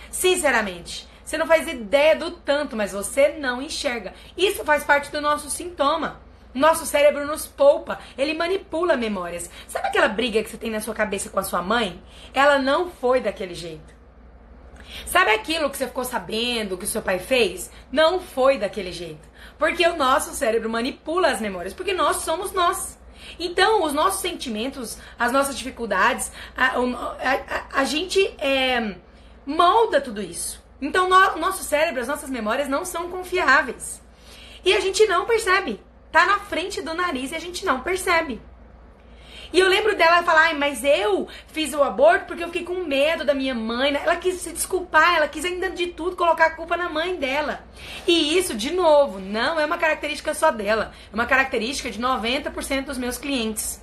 Sinceramente, 0.09 1.05
você 1.21 1.37
não 1.37 1.45
faz 1.45 1.67
ideia 1.67 2.15
do 2.15 2.31
tanto, 2.31 2.77
mas 2.77 2.93
você 2.93 3.27
não 3.27 3.61
enxerga. 3.61 4.13
Isso 4.37 4.63
faz 4.63 4.85
parte 4.85 5.11
do 5.11 5.19
nosso 5.19 5.49
sintoma. 5.49 6.21
Nosso 6.53 6.85
cérebro 6.85 7.27
nos 7.27 7.45
poupa, 7.45 7.99
ele 8.17 8.33
manipula 8.33 8.95
memórias. 8.95 9.49
Sabe 9.67 9.89
aquela 9.89 10.07
briga 10.07 10.41
que 10.41 10.49
você 10.49 10.57
tem 10.57 10.71
na 10.71 10.79
sua 10.79 10.93
cabeça 10.93 11.29
com 11.29 11.39
a 11.39 11.43
sua 11.43 11.61
mãe? 11.61 12.01
Ela 12.33 12.57
não 12.57 12.89
foi 12.89 13.19
daquele 13.19 13.53
jeito. 13.53 13.93
Sabe 15.05 15.31
aquilo 15.31 15.69
que 15.69 15.75
você 15.75 15.87
ficou 15.87 16.05
sabendo 16.05 16.77
que 16.77 16.85
o 16.85 16.87
seu 16.87 17.01
pai 17.01 17.19
fez? 17.19 17.69
Não 17.91 18.21
foi 18.21 18.57
daquele 18.57 18.93
jeito. 18.93 19.27
Porque 19.59 19.85
o 19.85 19.97
nosso 19.97 20.33
cérebro 20.33 20.69
manipula 20.69 21.31
as 21.31 21.41
memórias, 21.41 21.73
porque 21.73 21.91
nós 21.91 22.17
somos 22.17 22.53
nós. 22.53 23.00
Então, 23.39 23.83
os 23.83 23.93
nossos 23.93 24.21
sentimentos, 24.21 24.97
as 25.17 25.31
nossas 25.31 25.57
dificuldades, 25.57 26.31
a, 26.55 26.77
a, 26.77 27.33
a, 27.33 27.81
a 27.81 27.83
gente 27.83 28.19
é, 28.39 28.95
molda 29.45 29.99
tudo 30.01 30.21
isso. 30.21 30.61
Então, 30.81 31.07
no, 31.07 31.37
nosso 31.37 31.63
cérebro, 31.63 32.01
as 32.01 32.07
nossas 32.07 32.29
memórias 32.29 32.67
não 32.67 32.83
são 32.83 33.09
confiáveis. 33.09 34.01
E 34.65 34.73
a 34.73 34.79
gente 34.79 35.05
não 35.05 35.25
percebe. 35.25 35.79
Tá 36.11 36.25
na 36.25 36.39
frente 36.39 36.81
do 36.81 36.93
nariz 36.93 37.31
e 37.31 37.35
a 37.35 37.39
gente 37.39 37.65
não 37.65 37.81
percebe. 37.81 38.41
E 39.53 39.59
eu 39.59 39.67
lembro 39.67 39.97
dela 39.97 40.23
falar, 40.23 40.41
Ai, 40.43 40.53
mas 40.53 40.83
eu 40.83 41.27
fiz 41.47 41.73
o 41.73 41.83
aborto 41.83 42.25
porque 42.25 42.43
eu 42.43 42.47
fiquei 42.47 42.63
com 42.63 42.85
medo 42.85 43.25
da 43.25 43.33
minha 43.33 43.53
mãe. 43.53 43.93
Ela 43.93 44.15
quis 44.15 44.35
se 44.35 44.51
desculpar, 44.51 45.17
ela 45.17 45.27
quis 45.27 45.43
ainda 45.43 45.69
de 45.69 45.87
tudo 45.87 46.15
colocar 46.15 46.45
a 46.45 46.55
culpa 46.55 46.77
na 46.77 46.89
mãe 46.89 47.15
dela. 47.17 47.61
E 48.07 48.37
isso, 48.37 48.55
de 48.55 48.71
novo, 48.71 49.19
não 49.19 49.59
é 49.59 49.65
uma 49.65 49.77
característica 49.77 50.33
só 50.33 50.51
dela. 50.51 50.93
É 51.11 51.13
uma 51.13 51.25
característica 51.25 51.91
de 51.91 51.99
90% 51.99 52.85
dos 52.85 52.97
meus 52.97 53.17
clientes. 53.17 53.81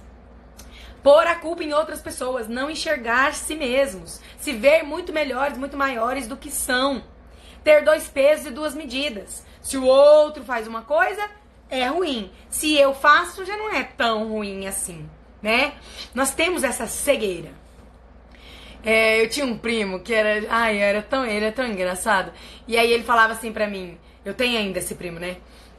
Pôr 1.02 1.26
a 1.26 1.34
culpa 1.34 1.62
em 1.62 1.72
outras 1.74 2.00
pessoas, 2.00 2.48
não 2.48 2.70
enxergar 2.70 3.34
si 3.34 3.54
mesmos, 3.54 4.20
se 4.38 4.52
ver 4.52 4.82
muito 4.82 5.12
melhores, 5.12 5.56
muito 5.56 5.76
maiores 5.76 6.26
do 6.26 6.36
que 6.36 6.50
são. 6.50 7.04
Ter 7.62 7.84
dois 7.84 8.08
pesos 8.08 8.46
e 8.46 8.50
duas 8.50 8.74
medidas. 8.74 9.44
Se 9.60 9.76
o 9.76 9.84
outro 9.84 10.42
faz 10.44 10.66
uma 10.66 10.82
coisa, 10.82 11.28
é 11.68 11.86
ruim. 11.86 12.32
Se 12.48 12.74
eu 12.74 12.94
faço, 12.94 13.44
já 13.44 13.56
não 13.56 13.70
é 13.70 13.84
tão 13.84 14.28
ruim 14.28 14.66
assim 14.66 15.08
né? 15.42 15.72
Nós 16.14 16.34
temos 16.34 16.64
essa 16.64 16.86
cegueira. 16.86 17.50
É, 18.84 19.20
eu 19.22 19.28
tinha 19.28 19.44
um 19.44 19.58
primo 19.58 20.00
que 20.00 20.14
era, 20.14 20.46
ai, 20.50 20.78
era 20.78 21.02
tão, 21.02 21.26
ele 21.26 21.46
é 21.46 21.50
tão 21.50 21.66
engraçado. 21.66 22.32
E 22.66 22.78
aí 22.78 22.92
ele 22.92 23.02
falava 23.04 23.32
assim 23.32 23.52
pra 23.52 23.66
mim, 23.66 23.98
eu 24.24 24.34
tenho 24.34 24.58
ainda 24.58 24.78
esse 24.78 24.94
primo, 24.94 25.18
né? 25.18 25.36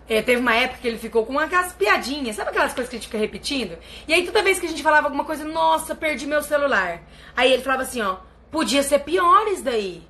É, 0.07 0.21
teve 0.23 0.41
uma 0.41 0.55
época 0.55 0.79
que 0.81 0.87
ele 0.87 0.97
ficou 0.97 1.23
com 1.23 1.37
aquelas 1.37 1.71
piadinhas, 1.73 2.35
sabe 2.35 2.49
aquelas 2.49 2.73
coisas 2.73 2.89
que 2.89 2.95
a 2.95 2.99
gente 2.99 3.07
fica 3.07 3.19
repetindo? 3.19 3.77
E 4.07 4.13
aí 4.13 4.25
toda 4.25 4.41
vez 4.41 4.59
que 4.59 4.65
a 4.65 4.69
gente 4.69 4.81
falava 4.81 5.05
alguma 5.05 5.23
coisa, 5.23 5.45
nossa, 5.45 5.93
perdi 5.93 6.25
meu 6.25 6.41
celular. 6.41 7.03
Aí 7.35 7.53
ele 7.53 7.61
falava 7.61 7.83
assim, 7.83 8.01
ó, 8.01 8.17
podia 8.49 8.81
ser 8.81 8.99
pior 8.99 9.47
isso 9.47 9.63
daí. 9.63 10.01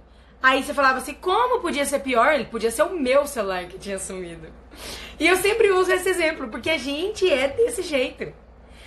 Aí 0.41 0.63
você 0.63 0.74
falava 0.74 1.00
assim, 1.00 1.13
como 1.15 1.60
podia 1.60 1.86
ser 1.86 2.00
pior? 2.00 2.34
Ele 2.34 2.46
podia 2.46 2.72
ser 2.72 2.84
o 2.84 2.98
meu 2.98 3.27
celular 3.27 3.65
que 3.65 3.77
tinha 3.77 4.00
sumido. 4.00 4.48
E 5.20 5.27
eu 5.27 5.36
sempre 5.36 5.70
uso 5.72 5.91
esse 5.91 6.08
exemplo, 6.08 6.48
porque 6.48 6.70
a 6.70 6.77
gente 6.77 7.29
é 7.29 7.50
desse 7.50 7.84
jeito. 7.84 8.32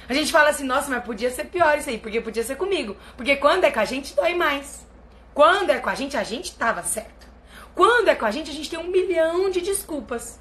A 0.08 0.14
gente 0.14 0.32
fala 0.32 0.50
assim, 0.50 0.64
nossa, 0.64 0.90
mas 0.90 1.04
podia 1.04 1.30
ser 1.30 1.44
pior 1.44 1.78
isso 1.78 1.88
aí, 1.88 1.98
porque 1.98 2.20
podia 2.20 2.42
ser 2.42 2.56
comigo. 2.56 2.96
Porque 3.16 3.36
quando 3.36 3.64
é 3.64 3.70
com 3.70 3.80
a 3.80 3.84
gente, 3.84 4.14
dói 4.14 4.34
mais. 4.34 4.86
Quando 5.34 5.70
é 5.70 5.78
com 5.78 5.88
a 5.88 5.94
gente, 5.94 6.16
a 6.16 6.24
gente 6.24 6.54
tava 6.54 6.82
certo. 6.82 7.26
Quando 7.74 8.08
é 8.08 8.14
com 8.14 8.26
a 8.26 8.30
gente, 8.30 8.50
a 8.50 8.54
gente 8.54 8.68
tem 8.68 8.78
um 8.78 8.88
milhão 8.88 9.50
de 9.50 9.60
desculpas. 9.60 10.40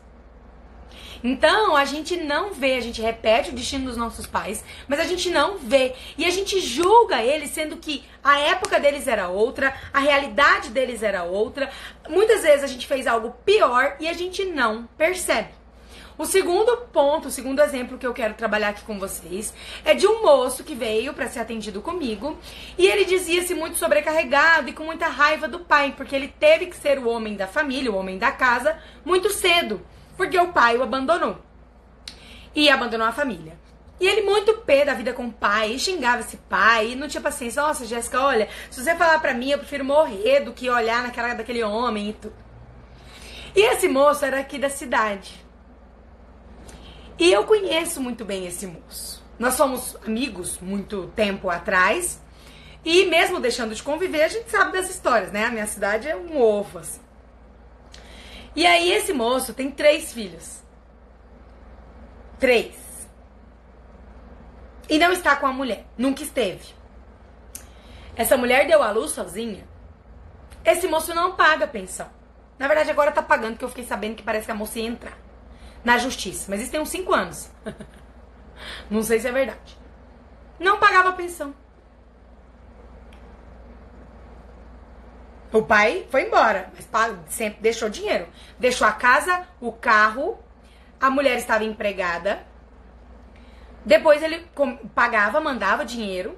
Então, 1.24 1.76
a 1.76 1.86
gente 1.86 2.18
não 2.18 2.52
vê, 2.52 2.76
a 2.76 2.82
gente 2.82 3.02
repete 3.02 3.52
o 3.52 3.54
destino 3.54 3.86
dos 3.86 3.96
nossos 3.96 4.26
pais, 4.26 4.64
mas 4.88 5.00
a 5.00 5.04
gente 5.04 5.30
não 5.30 5.58
vê. 5.58 5.94
E 6.18 6.26
a 6.26 6.32
gente 6.32 6.60
julga 6.60 7.24
eles, 7.24 7.52
sendo 7.52 7.78
que 7.78 8.04
a 8.24 8.40
época 8.40 8.80
deles 8.80 9.08
era 9.08 9.30
outra, 9.30 9.74
a 9.94 10.00
realidade 10.00 10.70
deles 10.70 11.04
era 11.04 11.24
outra. 11.24 11.70
Muitas 12.10 12.42
vezes 12.42 12.64
a 12.64 12.68
gente 12.68 12.88
fez 12.88 13.06
algo 13.06 13.36
pior 13.46 13.96
e 14.00 14.08
a 14.08 14.14
gente 14.14 14.44
não 14.46 14.88
percebe. 14.98 15.61
O 16.22 16.26
segundo 16.28 16.78
ponto, 16.94 17.30
o 17.30 17.32
segundo 17.32 17.64
exemplo 17.64 17.98
que 17.98 18.06
eu 18.06 18.14
quero 18.14 18.36
trabalhar 18.36 18.70
aqui 18.70 18.84
com 18.84 19.00
vocês 19.00 19.52
é 19.84 19.96
de 19.96 20.06
um 20.06 20.22
moço 20.22 20.64
que 20.64 20.76
veio 20.76 21.16
para 21.16 21.28
ser 21.28 21.40
atendido 21.40 21.82
comigo 21.82 22.38
e 22.78 22.86
ele 22.86 23.06
dizia-se 23.06 23.56
muito 23.56 23.80
sobrecarregado 23.80 24.70
e 24.70 24.74
com 24.74 24.84
muita 24.84 25.08
raiva 25.08 25.48
do 25.48 25.62
pai, 25.62 25.96
porque 25.98 26.16
ele 26.16 26.28
teve 26.28 26.68
que 26.68 26.76
ser 26.76 27.00
o 27.00 27.10
homem 27.10 27.36
da 27.36 27.48
família, 27.48 27.92
o 27.92 27.96
homem 27.96 28.20
da 28.20 28.32
casa, 28.32 28.78
muito 29.04 29.32
cedo, 29.32 29.82
porque 30.16 30.38
o 30.38 30.50
pai 30.50 30.78
o 30.78 30.84
abandonou 30.84 31.40
e 32.54 32.70
abandonou 32.70 33.08
a 33.08 33.12
família. 33.12 33.58
E 34.00 34.08
ele 34.08 34.22
muito 34.22 34.58
pé 34.58 34.86
da 34.86 34.94
vida 34.94 35.14
com 35.14 35.26
o 35.26 35.34
pai, 35.34 35.80
xingava 35.80 36.20
esse 36.20 36.38
pai, 36.38 36.92
e 36.92 36.96
não 36.96 37.08
tinha 37.08 37.22
paciência. 37.22 37.64
Nossa, 37.64 37.84
Jéssica, 37.84 38.22
olha, 38.22 38.48
se 38.70 38.84
você 38.84 38.94
falar 38.94 39.18
pra 39.18 39.34
mim, 39.34 39.50
eu 39.50 39.58
prefiro 39.58 39.84
morrer 39.84 40.42
do 40.42 40.54
que 40.54 40.70
olhar 40.70 41.02
na 41.02 41.10
cara 41.10 41.34
daquele 41.34 41.64
homem 41.64 42.10
e 42.10 42.14
tudo. 42.14 42.36
E 43.56 43.60
esse 43.60 43.88
moço 43.88 44.24
era 44.24 44.40
aqui 44.40 44.60
da 44.60 44.70
cidade. 44.70 45.41
E 47.18 47.32
eu 47.32 47.46
conheço 47.46 48.02
muito 48.02 48.26
bem 48.26 48.46
esse 48.48 48.66
moço. 48.66 49.24
Nós 49.38 49.56
somos 49.56 49.96
amigos 50.06 50.60
muito 50.60 51.08
tempo 51.16 51.50
atrás. 51.50 52.22
E 52.84 53.06
mesmo 53.06 53.40
deixando 53.40 53.76
de 53.76 53.84
conviver, 53.84 54.24
a 54.24 54.28
gente 54.28 54.50
sabe 54.50 54.74
das 54.74 54.90
histórias, 54.90 55.32
né? 55.32 55.46
A 55.46 55.52
minha 55.52 55.68
cidade 55.68 56.08
é 56.08 56.16
um 56.16 56.40
ovo, 56.40 56.80
assim. 56.80 57.02
E 58.56 58.66
aí 58.66 58.92
esse 58.92 59.14
moço 59.14 59.54
tem 59.54 59.70
três 59.72 60.12
filhos. 60.12 60.62
Três. 62.40 62.76
E 64.90 64.98
não 64.98 65.12
está 65.12 65.36
com 65.36 65.46
a 65.48 65.54
mulher. 65.54 65.86
Nunca 65.98 66.24
esteve. 66.24 66.74
Essa 68.16 68.36
mulher 68.36 68.68
deu 68.68 68.82
à 68.84 68.92
luz 68.92 69.12
sozinha. 69.12 69.68
Esse 70.66 70.88
moço 70.88 71.14
não 71.14 71.36
paga 71.36 71.68
pensão. 71.68 72.10
Na 72.60 72.68
verdade, 72.68 72.92
agora 72.92 73.12
tá 73.12 73.22
pagando, 73.22 73.54
porque 73.54 73.66
eu 73.66 73.70
fiquei 73.70 73.86
sabendo 73.86 74.16
que 74.16 74.24
parece 74.24 74.46
que 74.46 74.52
a 74.52 74.56
moça 74.56 74.80
ia 74.80 74.88
entrar 74.88 75.21
na 75.84 75.98
justiça. 75.98 76.48
Mas 76.50 76.62
isso 76.62 76.72
tem 76.72 76.80
uns 76.80 76.90
5 76.90 77.14
anos. 77.14 77.52
Não 78.90 79.04
sei 79.04 79.20
se 79.20 79.28
é 79.28 79.32
verdade. 79.32 79.78
Não 80.60 80.80
pagava 80.80 81.14
pensão. 81.14 81.54
O 85.52 85.64
pai 85.64 86.08
foi 86.10 86.28
embora, 86.28 86.72
mas 86.74 86.88
sempre 87.28 87.62
deixou 87.62 87.90
dinheiro. 87.90 88.28
Deixou 88.58 88.88
a 88.88 88.92
casa, 88.94 89.48
o 89.60 89.72
carro, 89.72 90.40
a 91.00 91.10
mulher 91.10 91.38
estava 91.38 91.64
empregada. 91.66 92.46
Depois 93.84 94.24
ele 94.24 94.48
pagava, 94.96 95.42
mandava 95.42 95.84
dinheiro. 95.84 96.38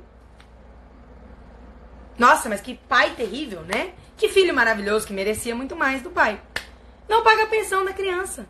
Nossa, 2.17 2.49
mas 2.49 2.61
que 2.61 2.75
pai 2.75 3.11
terrível, 3.11 3.61
né? 3.61 3.93
Que 4.17 4.29
filho 4.29 4.53
maravilhoso 4.53 5.05
que 5.05 5.13
merecia 5.13 5.53
muito 5.53 5.75
mais 5.75 6.01
do 6.01 6.09
pai. 6.09 6.41
Não 7.07 7.23
paga 7.23 7.43
a 7.43 7.47
pensão 7.47 7.83
da 7.83 7.93
criança. 7.93 8.47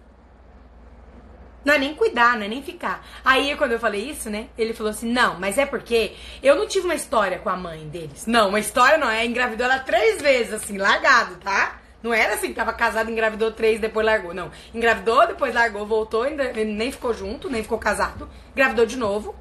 Não 1.63 1.74
é 1.74 1.77
nem 1.77 1.96
cuidar, 1.96 2.36
não 2.36 2.43
é 2.43 2.48
nem 2.48 2.62
ficar. 2.62 3.05
Aí, 3.24 3.55
quando 3.55 3.72
eu 3.72 3.79
falei 3.79 4.10
isso, 4.10 4.29
né? 4.29 4.48
Ele 4.58 4.74
falou 4.74 4.91
assim: 4.91 5.12
não, 5.12 5.39
mas 5.39 5.58
é 5.58 5.65
porque 5.65 6.13
eu 6.41 6.55
não 6.55 6.67
tive 6.67 6.86
uma 6.86 6.96
história 6.96 7.39
com 7.39 7.50
a 7.50 7.55
mãe 7.55 7.88
deles. 7.88 8.27
Não, 8.27 8.50
uma 8.50 8.60
história 8.60 8.98
não 8.98 9.10
é. 9.10 9.25
Engravidou 9.25 9.65
ela 9.65 9.79
três 9.79 10.22
vezes, 10.22 10.53
assim, 10.53 10.77
largado, 10.77 11.36
tá? 11.36 11.79
Não 12.03 12.13
era 12.13 12.34
assim, 12.34 12.53
tava 12.53 12.74
casado, 12.74 13.10
engravidou 13.10 13.50
três, 13.53 13.79
depois 13.79 14.05
largou. 14.05 14.34
Não. 14.34 14.51
Engravidou, 14.74 15.25
depois 15.25 15.55
largou, 15.55 15.86
voltou, 15.86 16.25
nem 16.29 16.91
ficou 16.91 17.13
junto, 17.13 17.50
nem 17.50 17.63
ficou 17.63 17.77
casado. 17.77 18.29
Engravidou 18.51 18.86
de 18.86 18.98
novo. 18.98 19.34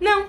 Não. 0.00 0.26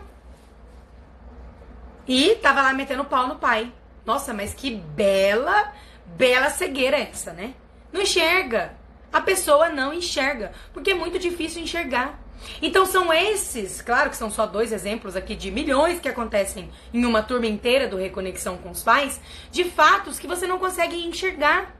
E 2.05 2.35
tava 2.35 2.61
lá 2.61 2.73
metendo 2.73 3.05
pau 3.05 3.27
no 3.27 3.37
pai. 3.37 3.71
Nossa, 4.05 4.33
mas 4.33 4.53
que 4.53 4.75
bela, 4.75 5.71
bela 6.05 6.49
cegueira 6.49 6.97
essa, 6.97 7.31
né? 7.31 7.53
Não 7.93 8.01
enxerga. 8.01 8.76
A 9.11 9.21
pessoa 9.21 9.69
não 9.69 9.93
enxerga, 9.93 10.51
porque 10.73 10.91
é 10.91 10.93
muito 10.93 11.17
difícil 11.17 11.61
enxergar. 11.61 12.19
Então 12.61 12.85
são 12.85 13.11
esses, 13.11 13.81
claro 13.81 14.09
que 14.09 14.17
são 14.17 14.29
só 14.29 14.45
dois 14.45 14.71
exemplos 14.71 15.15
aqui 15.15 15.35
de 15.35 15.49
milhões 15.51 15.99
que 15.99 16.09
acontecem 16.09 16.69
em 16.93 17.05
uma 17.05 17.23
turma 17.23 17.47
inteira 17.47 17.87
do 17.87 17.97
Reconexão 17.97 18.57
com 18.57 18.71
os 18.71 18.83
Pais, 18.83 19.19
de 19.51 19.63
fatos 19.63 20.19
que 20.19 20.27
você 20.27 20.45
não 20.45 20.59
consegue 20.59 20.95
enxergar. 21.05 21.75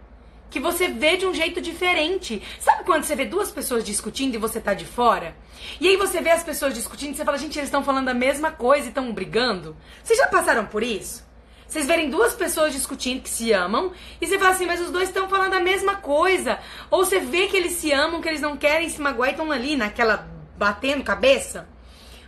Que 0.49 0.61
você 0.61 0.87
vê 0.87 1.17
de 1.17 1.25
um 1.25 1.33
jeito 1.33 1.59
diferente. 1.59 2.41
Sabe 2.61 2.85
quando 2.85 3.03
você 3.03 3.17
vê 3.17 3.25
duas 3.25 3.51
pessoas 3.51 3.83
discutindo 3.83 4.35
e 4.35 4.37
você 4.37 4.61
tá 4.61 4.73
de 4.73 4.85
fora? 4.85 5.35
E 5.79 5.89
aí 5.89 5.97
você 5.97 6.21
vê 6.21 6.31
as 6.31 6.41
pessoas 6.41 6.73
discutindo 6.73 7.11
e 7.13 7.17
você 7.17 7.25
fala, 7.25 7.37
gente, 7.37 7.59
eles 7.59 7.67
estão 7.67 7.83
falando 7.83 8.07
a 8.07 8.13
mesma 8.13 8.49
coisa 8.49 8.85
e 8.85 8.87
estão 8.87 9.11
brigando? 9.11 9.75
Vocês 10.01 10.17
já 10.17 10.27
passaram 10.27 10.65
por 10.65 10.83
isso? 10.83 11.26
Vocês 11.67 11.85
verem 11.85 12.09
duas 12.09 12.33
pessoas 12.33 12.71
discutindo 12.71 13.21
que 13.21 13.29
se 13.29 13.51
amam 13.51 13.91
e 14.21 14.25
você 14.25 14.39
fala 14.39 14.51
assim, 14.51 14.65
mas 14.65 14.79
os 14.79 14.89
dois 14.89 15.09
estão 15.09 15.27
falando 15.27 15.53
a 15.53 15.59
mesma 15.59 15.95
coisa. 15.95 16.59
Ou 16.89 17.03
você 17.03 17.19
vê 17.19 17.47
que 17.47 17.57
eles 17.57 17.73
se 17.73 17.91
amam, 17.91 18.21
que 18.21 18.29
eles 18.29 18.41
não 18.41 18.55
querem 18.55 18.89
se 18.89 19.01
magoar 19.01 19.29
e 19.29 19.31
estão 19.31 19.51
ali 19.51 19.75
naquela 19.75 20.27
batendo 20.57 21.03
cabeça. 21.03 21.67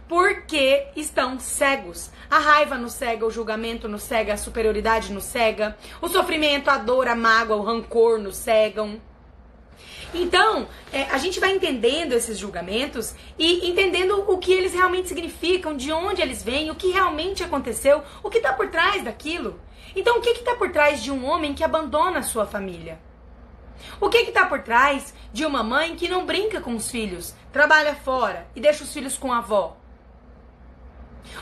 Porque 0.10 0.88
estão 0.96 1.40
cegos. 1.40 2.12
A 2.30 2.38
raiva 2.38 2.78
nos 2.78 2.94
cega, 2.94 3.26
o 3.26 3.32
julgamento 3.32 3.88
nos 3.88 4.04
cega, 4.04 4.34
a 4.34 4.38
superioridade 4.38 5.14
nos 5.14 5.24
cega, 5.24 5.78
o 6.02 6.10
sofrimento, 6.10 6.70
a 6.70 6.78
dor, 6.78 7.08
a 7.08 7.16
mágoa, 7.16 7.58
o 7.58 7.64
rancor 7.64 8.20
nos 8.20 8.36
cegam. 8.36 9.00
Então, 10.14 10.68
é, 10.92 11.04
a 11.04 11.18
gente 11.18 11.40
vai 11.40 11.52
entendendo 11.52 12.14
esses 12.14 12.38
julgamentos 12.38 13.14
e 13.38 13.70
entendendo 13.70 14.26
o 14.28 14.38
que 14.40 14.52
eles 14.52 14.74
realmente 14.74 15.08
significam, 15.08 15.78
de 15.78 15.92
onde 15.92 16.22
eles 16.22 16.42
vêm, 16.42 16.72
o 16.72 16.76
que 16.76 16.90
realmente 16.90 17.44
aconteceu, 17.44 18.04
o 18.24 18.30
que 18.30 18.38
está 18.38 18.54
por 18.54 18.70
trás 18.70 19.04
daquilo. 19.04 19.60
Então, 19.96 20.18
o 20.18 20.22
que 20.22 20.30
está 20.30 20.56
por 20.56 20.72
trás 20.72 21.04
de 21.04 21.12
um 21.12 21.26
homem 21.26 21.54
que 21.54 21.64
abandona 21.64 22.20
a 22.20 22.24
sua 22.24 22.46
família? 22.46 23.00
O 24.02 24.10
que 24.10 24.18
está 24.18 24.46
por 24.46 24.62
trás 24.62 25.14
de 25.32 25.46
uma 25.46 25.64
mãe 25.64 25.96
que 25.96 26.10
não 26.10 26.26
brinca 26.26 26.60
com 26.60 26.76
os 26.76 26.90
filhos, 26.90 27.34
trabalha 27.52 27.96
fora 27.96 28.48
e 28.56 28.60
deixa 28.60 28.84
os 28.84 28.92
filhos 28.92 29.18
com 29.18 29.32
a 29.32 29.38
avó? 29.38 29.78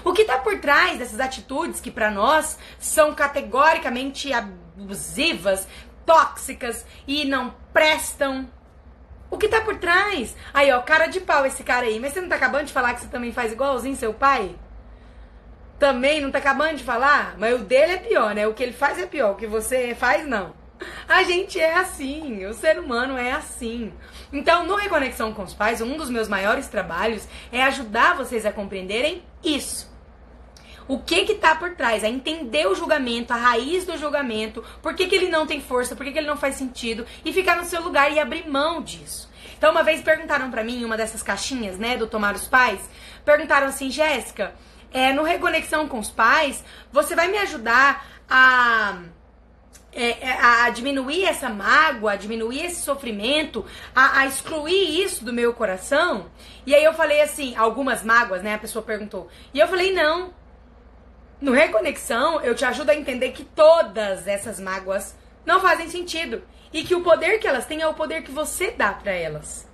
O 0.03 0.11
que 0.11 0.21
está 0.21 0.37
por 0.37 0.59
trás 0.59 0.99
dessas 0.99 1.19
atitudes 1.19 1.79
que 1.79 1.89
para 1.89 2.11
nós 2.11 2.59
são 2.79 3.13
categoricamente 3.13 4.31
abusivas, 4.33 5.67
tóxicas 6.05 6.85
e 7.07 7.25
não 7.25 7.53
prestam? 7.73 8.49
O 9.29 9.37
que 9.37 9.47
tá 9.47 9.61
por 9.61 9.77
trás? 9.77 10.35
Aí, 10.53 10.71
ó, 10.71 10.81
cara 10.81 11.07
de 11.07 11.19
pau 11.19 11.45
esse 11.45 11.63
cara 11.63 11.85
aí. 11.85 11.99
Mas 11.99 12.13
você 12.13 12.21
não 12.21 12.29
tá 12.29 12.35
acabando 12.35 12.65
de 12.65 12.73
falar 12.73 12.93
que 12.93 13.01
você 13.01 13.07
também 13.07 13.31
faz 13.31 13.51
igualzinho 13.51 13.95
seu 13.95 14.13
pai? 14.13 14.55
Também 15.77 16.21
não 16.21 16.31
tá 16.31 16.37
acabando 16.39 16.77
de 16.77 16.83
falar? 16.83 17.35
Mas 17.37 17.55
o 17.55 17.63
dele 17.63 17.93
é 17.93 17.97
pior, 17.97 18.33
né? 18.33 18.47
O 18.47 18.53
que 18.53 18.63
ele 18.63 18.73
faz 18.73 18.97
é 18.97 19.05
pior. 19.05 19.31
O 19.31 19.35
que 19.35 19.45
você 19.45 19.93
faz, 19.95 20.25
não. 20.25 20.53
A 21.07 21.23
gente 21.23 21.59
é 21.59 21.73
assim, 21.73 22.45
o 22.45 22.53
ser 22.53 22.79
humano 22.79 23.17
é 23.17 23.31
assim. 23.31 23.91
Então, 24.31 24.65
no 24.65 24.75
Reconexão 24.75 25.33
com 25.33 25.43
os 25.43 25.53
Pais, 25.53 25.81
um 25.81 25.97
dos 25.97 26.09
meus 26.09 26.27
maiores 26.27 26.67
trabalhos 26.67 27.27
é 27.51 27.63
ajudar 27.63 28.15
vocês 28.15 28.45
a 28.45 28.51
compreenderem 28.51 29.23
isso 29.43 29.96
o 30.87 30.99
que 30.99 31.25
que 31.25 31.35
tá 31.35 31.55
por 31.55 31.75
trás, 31.75 32.03
a 32.03 32.07
entender 32.07 32.67
o 32.67 32.75
julgamento, 32.75 33.33
a 33.33 33.35
raiz 33.35 33.85
do 33.85 33.97
julgamento, 33.97 34.63
por 34.81 34.93
que, 34.93 35.07
que 35.07 35.15
ele 35.15 35.29
não 35.29 35.45
tem 35.45 35.61
força, 35.61 35.95
por 35.95 36.05
que, 36.05 36.11
que 36.11 36.17
ele 36.17 36.27
não 36.27 36.37
faz 36.37 36.55
sentido 36.55 37.05
e 37.25 37.33
ficar 37.33 37.57
no 37.57 37.65
seu 37.65 37.81
lugar 37.81 38.11
e 38.11 38.19
abrir 38.19 38.47
mão 38.47 38.81
disso. 38.81 39.29
Então, 39.57 39.71
uma 39.71 39.83
vez 39.83 40.01
perguntaram 40.01 40.51
para 40.51 40.63
mim, 40.63 40.81
em 40.81 40.85
uma 40.85 40.95
dessas 40.95 41.23
caixinhas, 41.23 41.77
né, 41.77 41.97
do 41.97 42.07
Tomar 42.07 42.35
os 42.35 42.47
Pais, 42.47 42.79
perguntaram 43.25 43.67
assim, 43.67 43.89
Jéssica, 43.89 44.53
é, 44.93 45.11
no 45.11 45.23
Reconexão 45.23 45.87
com 45.87 45.99
os 45.99 46.09
Pais, 46.09 46.63
você 46.91 47.15
vai 47.15 47.27
me 47.27 47.37
ajudar 47.37 48.05
a 48.29 49.01
é, 49.97 50.29
é 50.29 50.31
a 50.39 50.69
diminuir 50.69 51.25
essa 51.25 51.49
mágoa, 51.49 52.11
a 52.11 52.15
diminuir 52.15 52.65
esse 52.65 52.81
sofrimento, 52.81 53.65
a, 53.95 54.19
a, 54.19 54.25
excluir 54.27 55.01
isso 55.03 55.25
do 55.25 55.33
meu 55.33 55.53
coração? 55.53 56.27
E 56.67 56.75
aí 56.75 56.83
eu 56.83 56.93
falei 56.93 57.19
assim, 57.21 57.55
algumas 57.55 58.03
mágoas, 58.03 58.43
né? 58.43 58.53
A 58.53 58.59
pessoa 58.59 58.85
perguntou. 58.85 59.27
E 59.51 59.59
eu 59.59 59.67
falei, 59.67 59.91
não. 59.93 60.31
No 61.39 61.51
Reconexão, 61.51 62.41
eu 62.41 62.55
te 62.55 62.65
ajudo 62.65 62.89
a 62.89 62.95
entender 62.95 63.31
que 63.31 63.43
todas 63.43 64.27
essas 64.27 64.59
mágoas 64.59 65.15
não 65.45 65.61
fazem 65.61 65.87
sentido 65.87 66.41
e 66.73 66.83
que 66.83 66.95
o 66.95 67.03
poder 67.03 67.39
que 67.39 67.47
elas 67.47 67.65
têm 67.65 67.81
é 67.81 67.87
o 67.87 67.93
poder 67.93 68.23
que 68.23 68.31
você 68.31 68.71
dá 68.71 68.91
para 68.91 69.11
elas. 69.11 69.67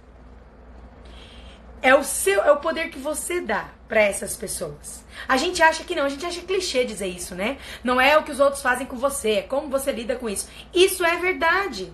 É 1.81 1.95
o 1.95 2.03
seu, 2.03 2.41
é 2.41 2.51
o 2.51 2.57
poder 2.57 2.89
que 2.89 2.99
você 2.99 3.41
dá 3.41 3.69
para 3.87 4.01
essas 4.01 4.35
pessoas. 4.35 5.03
A 5.27 5.37
gente 5.37 5.61
acha 5.61 5.83
que 5.83 5.95
não, 5.95 6.05
a 6.05 6.09
gente 6.09 6.25
acha 6.25 6.41
clichê 6.41 6.85
dizer 6.85 7.07
isso, 7.07 7.33
né? 7.35 7.57
Não 7.83 7.99
é 7.99 8.17
o 8.17 8.23
que 8.23 8.31
os 8.31 8.39
outros 8.39 8.61
fazem 8.61 8.85
com 8.85 8.97
você, 8.97 9.31
é 9.31 9.41
como 9.41 9.69
você 9.69 9.91
lida 9.91 10.15
com 10.15 10.29
isso. 10.29 10.49
Isso 10.73 11.05
é 11.05 11.17
verdade. 11.17 11.93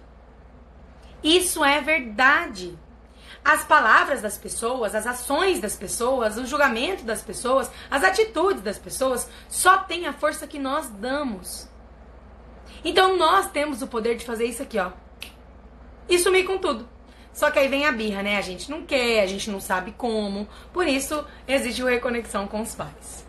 Isso 1.24 1.64
é 1.64 1.80
verdade 1.82 2.78
as 3.44 3.64
palavras 3.64 4.22
das 4.22 4.38
pessoas, 4.38 4.94
as 4.94 5.08
ações 5.08 5.60
das 5.60 5.76
pessoas, 5.76 6.38
o 6.38 6.46
julgamento 6.46 7.04
das 7.04 7.22
pessoas, 7.22 7.72
as 7.90 8.04
atitudes 8.04 8.62
das 8.62 8.78
pessoas 8.78 9.30
só 9.48 9.78
tem 9.78 10.08
a 10.08 10.14
força 10.14 10.46
que 10.46 10.60
nós 10.60 10.90
damos. 10.90 11.68
Então 12.84 13.18
nós 13.18 13.50
temos 13.52 13.82
o 13.82 13.88
poder 13.88 14.16
de 14.16 14.26
fazer 14.26 14.46
isso 14.46 14.62
aqui, 14.62 14.78
ó. 14.78 14.92
E 16.08 16.18
sumir 16.18 16.46
com 16.46 16.58
tudo. 16.58 16.88
Só 17.34 17.52
que 17.52 17.60
aí 17.60 17.68
vem 17.68 17.86
a 17.86 17.92
birra, 17.92 18.22
né? 18.24 18.38
A 18.38 18.42
gente 18.42 18.70
não 18.70 18.86
quer, 18.86 19.24
a 19.24 19.28
gente 19.28 19.50
não 19.50 19.60
sabe 19.60 19.94
como. 19.98 20.48
Por 20.74 20.88
isso 20.88 21.26
existe 21.48 21.82
o 21.82 21.88
reconexão 21.88 22.48
com 22.48 22.62
os 22.62 22.76
pais. 22.76 23.26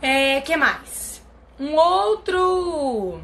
É, 0.00 0.40
que 0.40 0.56
mais? 0.56 1.22
Um 1.58 1.74
outro 1.74 3.20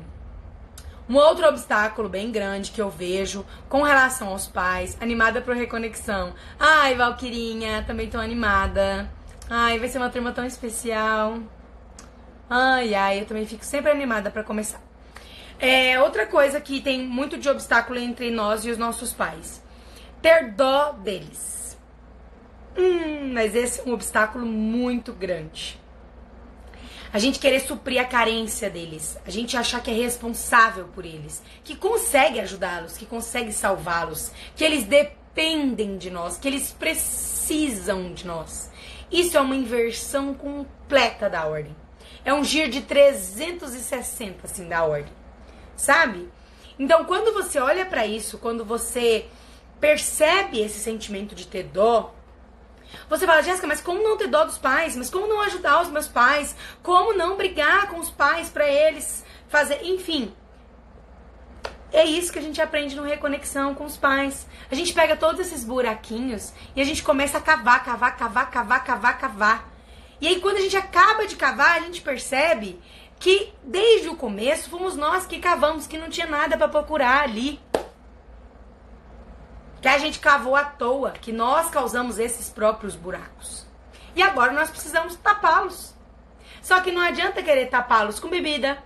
um 1.13 1.17
outro 1.17 1.47
obstáculo 1.47 2.09
bem 2.09 2.33
grande 2.33 2.71
que 2.71 2.81
eu 2.81 2.89
vejo 2.89 3.45
com 3.69 3.83
relação 3.83 4.29
aos 4.29 4.47
pais, 4.47 4.97
animada 4.99 5.43
por 5.43 5.55
reconexão. 5.55 6.33
Ai, 6.59 6.95
Valquirinha, 6.95 7.85
também 7.87 8.09
tô 8.09 8.17
animada. 8.17 9.11
Ai, 9.51 9.79
vai 9.79 9.91
ser 9.91 9.99
uma 9.99 10.09
turma 10.09 10.33
tão 10.33 10.47
especial. 10.47 11.39
Ai, 12.49 12.95
ai, 12.95 13.21
eu 13.21 13.27
também 13.27 13.45
fico 13.45 13.63
sempre 13.63 13.91
animada 13.91 14.31
para 14.31 14.43
começar. 14.43 14.81
É, 15.61 16.01
outra 16.01 16.27
coisa 16.27 16.59
que 16.63 16.81
tem 16.81 17.07
muito 17.07 17.37
de 17.37 17.47
obstáculo 17.47 17.99
entre 17.99 18.31
nós 18.31 18.65
e 18.65 18.71
os 18.71 18.79
nossos 18.79 19.13
pais. 19.13 19.63
Ter 20.23 20.53
dó 20.53 20.93
deles. 20.93 21.79
Hum, 22.75 23.35
mas 23.35 23.55
esse 23.55 23.81
é 23.81 23.85
um 23.85 23.93
obstáculo 23.93 24.47
muito 24.47 25.13
grande 25.13 25.82
a 27.13 27.19
gente 27.19 27.39
querer 27.39 27.61
suprir 27.61 28.01
a 28.01 28.07
carência 28.07 28.71
deles, 28.71 29.19
a 29.27 29.31
gente 29.31 29.57
achar 29.57 29.83
que 29.83 29.91
é 29.91 29.95
responsável 29.95 30.89
por 30.89 31.05
eles, 31.05 31.43
que 31.63 31.77
consegue 31.77 32.41
ajudá-los, 32.41 32.97
que 32.97 33.05
consegue 33.05 33.53
salvá-los, 33.53 34.33
que 34.57 34.65
eles 34.65 34.85
dependem 34.85 35.99
de 35.99 36.11
nós, 36.11 36.39
que 36.39 36.49
eles 36.49 36.73
precisam 36.73 38.15
de 38.15 38.27
nós. 38.27 38.71
Isso 39.11 39.37
é 39.37 39.41
uma 39.41 39.55
inversão 39.55 40.33
completa 40.33 41.29
da 41.29 41.45
ordem. 41.45 41.77
É 42.25 42.33
um 42.33 42.43
giro 42.43 42.71
de 42.71 42.81
360 42.81 44.47
assim 44.47 44.67
da 44.67 44.85
ordem. 44.85 45.13
Sabe? 45.77 46.29
Então, 46.79 47.05
quando 47.05 47.35
você 47.35 47.59
olha 47.59 47.85
para 47.85 48.07
isso, 48.07 48.39
quando 48.39 48.65
você 48.65 49.27
percebe 49.79 50.61
esse 50.61 50.79
sentimento 50.79 51.35
de 51.35 51.47
ter 51.47 51.65
dó, 51.65 52.15
você 53.09 53.27
fala, 53.27 53.43
Jéssica, 53.43 53.67
mas 53.67 53.81
como 53.81 54.03
não 54.03 54.17
ter 54.17 54.29
dó 54.29 54.45
dos 54.45 54.59
pais? 54.59 54.97
Mas 54.97 55.11
como 55.11 55.27
não 55.27 55.41
ajudar 55.43 55.83
os 55.83 55.89
meus 55.89 56.09
pais? 56.09 56.57
Como 56.83 57.13
não 57.13 57.37
brigar 57.37 57.89
com 57.89 57.99
os 57.99 58.11
pais 58.11 58.49
para 58.49 58.69
eles 58.69 59.25
fazer. 59.49 59.83
Enfim. 59.85 60.35
É 61.93 62.05
isso 62.05 62.33
que 62.33 62.39
a 62.39 62.43
gente 62.43 62.61
aprende 62.61 62.97
no 62.97 63.03
Reconexão 63.03 63.75
com 63.75 63.85
os 63.85 63.99
pais. 63.99 64.47
A 64.71 64.75
gente 64.75 64.95
pega 64.95 65.15
todos 65.15 65.41
esses 65.41 65.63
buraquinhos 65.63 66.53
e 66.75 66.81
a 66.81 66.85
gente 66.85 67.03
começa 67.03 67.37
a 67.37 67.41
cavar, 67.41 67.85
cavar, 67.85 68.17
cavar, 68.17 68.51
cavar, 68.51 68.85
cavar, 68.85 69.19
cavar. 69.19 69.73
E 70.19 70.27
aí, 70.27 70.41
quando 70.41 70.57
a 70.57 70.61
gente 70.61 70.77
acaba 70.77 71.27
de 71.27 71.37
cavar, 71.37 71.77
a 71.77 71.81
gente 71.81 72.01
percebe 72.01 72.81
que 73.19 73.53
desde 73.63 74.09
o 74.09 74.17
começo 74.17 74.71
fomos 74.71 74.97
nós 74.97 75.27
que 75.27 75.39
cavamos, 75.39 75.87
que 75.87 75.99
não 75.99 76.09
tinha 76.09 76.27
nada 76.27 76.57
para 76.57 76.69
procurar 76.69 77.25
ali 77.25 77.61
que 79.83 79.89
a 79.89 79.99
gente 79.99 80.21
cavou 80.21 80.55
à 80.55 80.65
toa, 80.65 81.11
que 81.11 81.33
nós 81.33 81.69
causamos 81.69 82.21
esses 82.21 82.49
próprios 82.49 82.95
buracos. 82.95 83.67
E 84.15 84.23
agora 84.23 84.53
nós 84.53 84.71
precisamos 84.71 85.17
tapá-los. 85.17 85.93
Só 86.63 86.81
que 86.81 86.93
não 86.93 87.03
adianta 87.03 87.43
querer 87.43 87.67
tapá-los 87.67 88.21
com 88.21 88.29
bebida, 88.29 88.79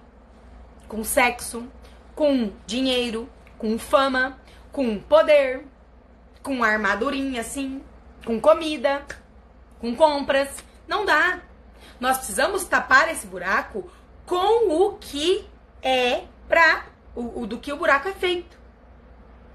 com 0.88 1.04
sexo, 1.04 1.70
com 2.14 2.50
dinheiro, 2.66 3.28
com 3.58 3.78
fama, 3.78 4.40
com 4.72 4.98
poder, 4.98 5.66
com 6.42 6.64
armadurinha 6.64 7.42
assim, 7.42 7.84
com 8.24 8.40
comida, 8.40 9.04
com 9.78 9.94
compras. 9.94 10.48
Não 10.88 11.04
dá. 11.04 11.40
Nós 12.00 12.16
precisamos 12.16 12.64
tapar 12.64 13.10
esse 13.10 13.26
buraco 13.26 13.90
com 14.24 14.72
o 14.72 14.96
que 14.96 15.46
é 15.82 16.24
para 16.48 16.86
o, 17.14 17.42
o 17.42 17.46
do 17.46 17.58
que 17.58 17.70
o 17.70 17.76
buraco 17.76 18.08
é 18.08 18.12
feito. 18.12 18.56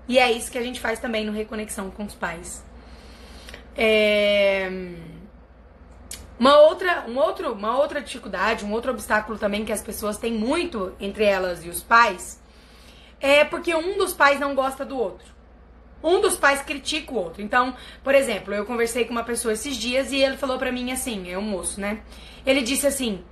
E 0.08 0.20
é 0.20 0.32
isso 0.32 0.52
que 0.52 0.58
a 0.58 0.64
gente 0.64 0.80
faz 0.80 1.00
também 1.00 1.26
no 1.26 1.32
Reconexão 1.32 1.90
com 1.92 2.04
os 2.06 2.16
Pais. 2.16 2.64
É... 3.76 4.70
Uma 6.40 6.58
outra, 6.58 7.06
um 7.08 7.18
outro, 7.20 7.54
uma 7.54 7.78
outra 7.78 8.02
dificuldade, 8.02 8.66
um 8.66 8.72
outro 8.72 8.92
obstáculo 8.92 9.38
também 9.38 9.64
que 9.64 9.72
as 9.72 9.82
pessoas 9.82 10.18
têm 10.18 10.34
muito 10.34 10.94
entre 11.00 11.24
elas 11.24 11.64
e 11.64 11.70
os 11.70 11.84
pais 11.84 12.42
é 13.20 13.46
porque 13.46 13.76
um 13.76 13.96
dos 13.96 14.12
pais 14.12 14.40
não 14.40 14.56
gosta 14.56 14.84
do 14.84 14.98
outro. 14.98 15.28
um 16.04 16.20
dos 16.20 16.36
pais 16.36 16.64
critica 16.64 17.14
o 17.14 17.18
outro. 17.18 17.44
Então, 17.44 17.76
por 18.04 18.16
exemplo, 18.16 18.52
eu 18.56 18.66
conversei 18.66 19.06
com 19.06 19.12
uma 19.12 19.24
pessoa 19.24 19.54
esses 19.54 19.76
dias 19.76 20.12
e 20.12 20.18
ele 20.18 20.36
falou 20.36 20.58
pra 20.58 20.72
mim 20.72 20.92
assim, 20.92 21.32
é 21.32 21.38
um 21.38 21.44
moço, 21.44 21.80
né? 21.80 22.02
Ele 22.44 22.64
disse 22.64 22.88
assim: 22.88 23.24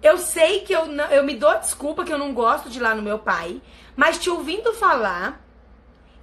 Eu 0.00 0.16
sei 0.18 0.60
que 0.60 0.72
eu, 0.72 0.86
não, 0.86 1.06
eu 1.06 1.24
me 1.24 1.34
dou 1.34 1.58
desculpa 1.58 2.04
que 2.04 2.12
eu 2.12 2.18
não 2.18 2.32
gosto 2.32 2.70
de 2.70 2.78
ir 2.78 2.82
lá 2.82 2.94
no 2.94 3.02
meu 3.02 3.18
pai, 3.18 3.60
mas 3.96 4.16
te 4.18 4.30
ouvindo 4.30 4.72
falar, 4.74 5.43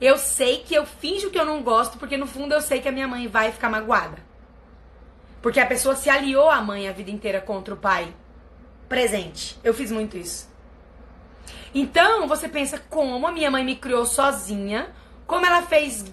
eu 0.01 0.17
sei 0.17 0.57
que 0.57 0.73
eu 0.73 0.83
finjo 0.83 1.29
que 1.29 1.37
eu 1.37 1.45
não 1.45 1.61
gosto, 1.61 1.99
porque 1.99 2.17
no 2.17 2.25
fundo 2.25 2.55
eu 2.55 2.61
sei 2.61 2.81
que 2.81 2.89
a 2.89 2.91
minha 2.91 3.07
mãe 3.07 3.27
vai 3.27 3.51
ficar 3.51 3.69
magoada. 3.69 4.17
Porque 5.43 5.59
a 5.59 5.65
pessoa 5.65 5.95
se 5.95 6.09
aliou 6.09 6.49
à 6.49 6.59
mãe 6.59 6.89
a 6.89 6.91
vida 6.91 7.11
inteira 7.11 7.39
contra 7.39 7.75
o 7.75 7.77
pai 7.77 8.11
presente. 8.89 9.59
Eu 9.63 9.75
fiz 9.75 9.91
muito 9.91 10.17
isso. 10.17 10.49
Então, 11.73 12.27
você 12.27 12.49
pensa 12.49 12.81
como 12.89 13.27
a 13.27 13.31
minha 13.31 13.51
mãe 13.51 13.63
me 13.63 13.75
criou 13.75 14.05
sozinha, 14.05 14.89
como 15.27 15.45
ela 15.45 15.61
fez 15.61 16.03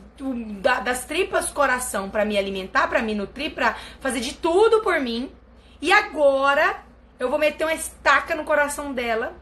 das 0.84 1.04
tripas 1.04 1.50
coração 1.50 2.10
para 2.10 2.24
me 2.24 2.36
alimentar, 2.36 2.88
para 2.88 3.00
me 3.00 3.14
nutrir, 3.14 3.54
para 3.54 3.74
fazer 4.00 4.20
de 4.20 4.34
tudo 4.34 4.82
por 4.82 5.00
mim. 5.00 5.32
E 5.80 5.92
agora 5.92 6.82
eu 7.18 7.30
vou 7.30 7.38
meter 7.38 7.64
uma 7.64 7.74
estaca 7.74 8.34
no 8.34 8.44
coração 8.44 8.92
dela 8.92 9.34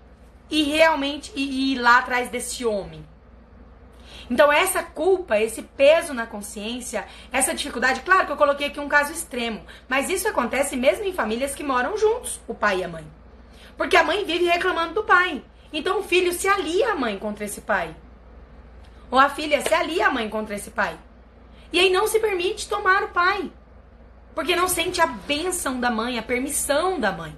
e 0.48 0.62
realmente 0.62 1.32
ir 1.34 1.78
lá 1.78 1.98
atrás 1.98 2.28
desse 2.28 2.64
homem. 2.64 3.04
Então, 4.30 4.52
essa 4.52 4.82
culpa, 4.82 5.38
esse 5.38 5.62
peso 5.62 6.12
na 6.12 6.26
consciência, 6.26 7.06
essa 7.32 7.54
dificuldade, 7.54 8.00
claro 8.00 8.26
que 8.26 8.32
eu 8.32 8.36
coloquei 8.36 8.66
aqui 8.66 8.80
um 8.80 8.88
caso 8.88 9.12
extremo, 9.12 9.64
mas 9.88 10.10
isso 10.10 10.28
acontece 10.28 10.76
mesmo 10.76 11.04
em 11.04 11.12
famílias 11.12 11.54
que 11.54 11.62
moram 11.62 11.96
juntos, 11.96 12.40
o 12.48 12.54
pai 12.54 12.78
e 12.78 12.84
a 12.84 12.88
mãe. 12.88 13.06
Porque 13.76 13.96
a 13.96 14.02
mãe 14.02 14.24
vive 14.24 14.46
reclamando 14.46 14.94
do 14.94 15.04
pai. 15.04 15.42
Então, 15.72 16.00
o 16.00 16.02
filho 16.02 16.32
se 16.32 16.48
alia 16.48 16.92
à 16.92 16.94
mãe 16.96 17.18
contra 17.18 17.44
esse 17.44 17.60
pai. 17.60 17.94
Ou 19.10 19.18
a 19.18 19.28
filha 19.28 19.60
se 19.60 19.72
alia 19.72 20.08
à 20.08 20.10
mãe 20.10 20.28
contra 20.28 20.56
esse 20.56 20.70
pai. 20.70 20.98
E 21.72 21.78
aí 21.78 21.90
não 21.90 22.06
se 22.06 22.18
permite 22.18 22.68
tomar 22.68 23.04
o 23.04 23.08
pai. 23.08 23.50
Porque 24.34 24.56
não 24.56 24.68
sente 24.68 25.00
a 25.00 25.06
bênção 25.06 25.78
da 25.78 25.90
mãe, 25.90 26.18
a 26.18 26.22
permissão 26.22 26.98
da 26.98 27.12
mãe. 27.12 27.36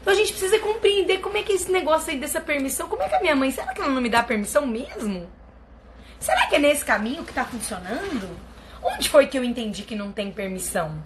Então 0.00 0.12
a 0.14 0.16
gente 0.16 0.32
precisa 0.32 0.58
compreender 0.60 1.18
como 1.18 1.36
é 1.36 1.42
que 1.42 1.50
é 1.50 1.54
esse 1.56 1.70
negócio 1.72 2.12
aí 2.12 2.18
dessa 2.18 2.40
permissão. 2.40 2.88
Como 2.88 3.02
é 3.02 3.08
que 3.08 3.16
a 3.16 3.20
minha 3.20 3.34
mãe, 3.34 3.50
será 3.50 3.74
que 3.74 3.80
ela 3.80 3.90
não 3.90 4.00
me 4.00 4.08
dá 4.08 4.22
permissão 4.22 4.64
mesmo? 4.64 5.28
Será 6.18 6.46
que 6.46 6.56
é 6.56 6.58
nesse 6.58 6.84
caminho 6.84 7.24
que 7.24 7.32
tá 7.32 7.44
funcionando? 7.44 8.28
Onde 8.82 9.08
foi 9.08 9.26
que 9.26 9.38
eu 9.38 9.44
entendi 9.44 9.82
que 9.82 9.94
não 9.94 10.12
tem 10.12 10.30
permissão? 10.30 11.02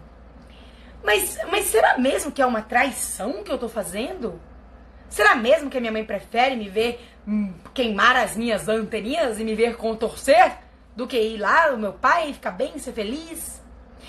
Mas, 1.03 1.39
mas 1.51 1.67
será 1.67 1.99
mesmo 1.99 2.31
que 2.31 2.43
é 2.43 2.47
uma 2.47 2.63
traição 2.63 3.43
que 3.43 3.51
eu 3.51 3.59
tô 3.59 3.69
fazendo? 3.69 4.41
Será 5.09 5.35
mesmo 5.35 5.71
que 5.71 5.77
a 5.77 5.81
minha 5.81 5.93
mãe 5.93 6.05
prefere 6.05 6.57
me 6.57 6.69
ver 6.69 7.01
hum, 7.27 7.53
queimar 7.75 8.17
as 8.17 8.37
minhas 8.37 8.69
anteninhas 8.69 9.41
e 9.41 9.45
me 9.45 9.55
ver 9.55 9.77
contorcer 9.77 10.59
do 10.95 11.07
que 11.07 11.21
ir 11.21 11.39
lá 11.39 11.73
o 11.73 11.79
meu 11.79 11.93
pai 11.93 12.33
ficar 12.33 12.53
bem, 12.53 12.79
ser 12.79 12.93
feliz? 12.93 13.61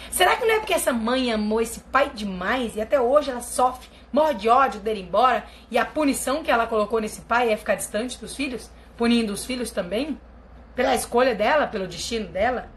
Será 0.09 0.35
que 0.35 0.45
não 0.45 0.55
é 0.55 0.59
porque 0.59 0.73
essa 0.73 0.93
mãe 0.93 1.31
amou 1.31 1.61
esse 1.61 1.79
pai 1.79 2.11
demais 2.13 2.75
e 2.75 2.81
até 2.81 2.99
hoje 2.99 3.31
ela 3.31 3.41
sofre, 3.41 3.89
morre 4.11 4.33
de 4.35 4.49
ódio 4.49 4.79
dele 4.79 5.01
embora 5.01 5.43
e 5.69 5.77
a 5.77 5.85
punição 5.85 6.43
que 6.43 6.51
ela 6.51 6.67
colocou 6.67 6.99
nesse 6.99 7.21
pai 7.21 7.51
é 7.51 7.57
ficar 7.57 7.75
distante 7.75 8.19
dos 8.19 8.35
filhos, 8.35 8.69
punindo 8.97 9.33
os 9.33 9.45
filhos 9.45 9.71
também? 9.71 10.19
Pela 10.75 10.95
escolha 10.95 11.35
dela, 11.35 11.67
pelo 11.67 11.87
destino 11.87 12.27
dela? 12.27 12.69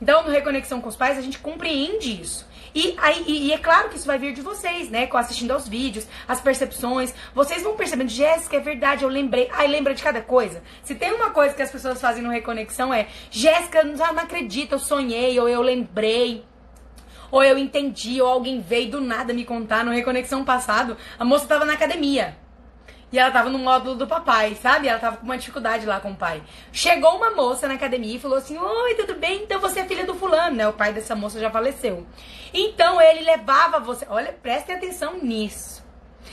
Então, 0.00 0.22
no 0.22 0.30
Reconexão 0.30 0.80
com 0.80 0.88
os 0.88 0.96
Pais, 0.96 1.18
a 1.18 1.20
gente 1.20 1.38
compreende 1.38 2.20
isso. 2.20 2.46
E, 2.74 2.94
aí, 2.98 3.24
e, 3.26 3.52
é 3.52 3.58
claro 3.58 3.88
que 3.88 3.96
isso 3.96 4.06
vai 4.06 4.18
vir 4.18 4.32
de 4.32 4.42
vocês, 4.42 4.90
né? 4.90 5.08
Assistindo 5.12 5.52
aos 5.52 5.68
vídeos, 5.68 6.06
as 6.26 6.40
percepções. 6.40 7.14
Vocês 7.32 7.62
vão 7.62 7.76
percebendo, 7.76 8.10
Jéssica, 8.10 8.56
é 8.56 8.60
verdade, 8.60 9.04
eu 9.04 9.08
lembrei. 9.08 9.48
Ai, 9.52 9.68
lembra 9.68 9.94
de 9.94 10.02
cada 10.02 10.20
coisa. 10.20 10.62
Se 10.82 10.94
tem 10.94 11.12
uma 11.12 11.30
coisa 11.30 11.54
que 11.54 11.62
as 11.62 11.70
pessoas 11.70 12.00
fazem 12.00 12.22
no 12.22 12.30
Reconexão 12.30 12.92
é, 12.92 13.06
Jéssica, 13.30 13.84
não, 13.84 13.94
não 13.94 14.22
acredita, 14.22 14.74
eu 14.74 14.78
sonhei, 14.80 15.38
ou 15.38 15.48
eu 15.48 15.62
lembrei 15.62 16.44
ou 17.30 17.42
eu 17.42 17.58
entendi, 17.58 18.22
ou 18.22 18.28
alguém 18.28 18.60
veio 18.60 18.92
do 18.92 19.00
nada 19.00 19.32
me 19.34 19.44
contar 19.44 19.84
no 19.84 19.90
Reconexão 19.90 20.44
passado, 20.44 20.96
a 21.18 21.24
moça 21.24 21.48
tava 21.48 21.64
na 21.64 21.72
academia. 21.72 22.36
E 23.14 23.18
ela 23.20 23.30
tava 23.30 23.48
no 23.48 23.60
módulo 23.60 23.94
do 23.94 24.08
papai, 24.08 24.56
sabe? 24.60 24.88
Ela 24.88 24.98
tava 24.98 25.18
com 25.18 25.24
uma 25.24 25.38
dificuldade 25.38 25.86
lá 25.86 26.00
com 26.00 26.10
o 26.10 26.16
pai. 26.16 26.42
Chegou 26.72 27.14
uma 27.16 27.30
moça 27.30 27.68
na 27.68 27.74
academia 27.74 28.16
e 28.16 28.18
falou 28.18 28.38
assim: 28.38 28.58
Oi, 28.58 28.94
tudo 28.96 29.14
bem? 29.14 29.44
Então 29.44 29.60
você 29.60 29.78
é 29.78 29.84
filha 29.84 30.04
do 30.04 30.16
fulano, 30.16 30.56
né? 30.56 30.66
O 30.66 30.72
pai 30.72 30.92
dessa 30.92 31.14
moça 31.14 31.38
já 31.38 31.48
faleceu. 31.48 32.04
Então 32.52 33.00
ele 33.00 33.20
levava 33.20 33.78
você. 33.78 34.04
Olha, 34.10 34.32
prestem 34.32 34.74
atenção 34.74 35.16
nisso. 35.22 35.84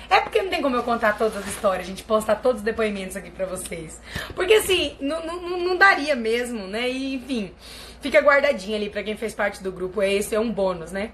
É 0.09 0.21
porque 0.21 0.41
não 0.41 0.49
tem 0.49 0.59
como 0.59 0.75
eu 0.75 0.81
contar 0.81 1.19
todas 1.19 1.37
as 1.37 1.45
histórias, 1.45 1.85
a 1.85 1.87
gente 1.87 2.01
postar 2.01 2.37
todos 2.37 2.61
os 2.61 2.65
depoimentos 2.65 3.15
aqui 3.15 3.29
pra 3.29 3.45
vocês. 3.45 4.01
Porque 4.33 4.53
assim, 4.53 4.97
não, 4.99 5.23
não, 5.23 5.59
não 5.59 5.77
daria 5.77 6.15
mesmo, 6.15 6.65
né? 6.65 6.89
E, 6.89 7.13
enfim, 7.13 7.53
fica 8.01 8.19
guardadinho 8.21 8.75
ali 8.75 8.89
pra 8.89 9.03
quem 9.03 9.15
fez 9.15 9.35
parte 9.35 9.61
do 9.61 9.71
grupo. 9.71 10.01
Esse 10.01 10.33
é 10.33 10.39
um 10.39 10.51
bônus, 10.51 10.91
né? 10.91 11.11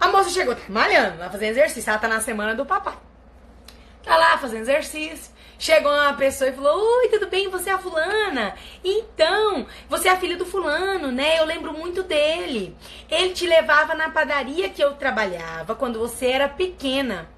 A 0.00 0.08
moça 0.08 0.30
chegou 0.30 0.56
malhando, 0.68 1.20
lá 1.20 1.30
fazendo 1.30 1.50
exercício. 1.50 1.90
Ela 1.90 2.00
tá 2.00 2.08
na 2.08 2.20
semana 2.20 2.56
do 2.56 2.66
papai. 2.66 2.96
Tá 4.06 4.16
lá 4.16 4.38
fazendo 4.38 4.60
exercício. 4.60 5.34
Chegou 5.58 5.90
uma 5.90 6.14
pessoa 6.14 6.48
e 6.48 6.52
falou: 6.52 6.78
Oi, 6.98 7.08
tudo 7.08 7.26
bem? 7.26 7.48
Você 7.50 7.70
é 7.70 7.72
a 7.72 7.78
fulana? 7.78 8.54
Então, 8.84 9.66
você 9.88 10.06
é 10.06 10.12
a 10.12 10.16
filha 10.16 10.36
do 10.36 10.46
fulano, 10.46 11.10
né? 11.10 11.40
Eu 11.40 11.44
lembro 11.44 11.72
muito 11.72 12.04
dele. 12.04 12.76
Ele 13.10 13.32
te 13.32 13.46
levava 13.46 13.94
na 13.94 14.10
padaria 14.10 14.68
que 14.68 14.82
eu 14.82 14.94
trabalhava 14.94 15.74
quando 15.74 15.98
você 15.98 16.26
era 16.26 16.48
pequena. 16.48 17.28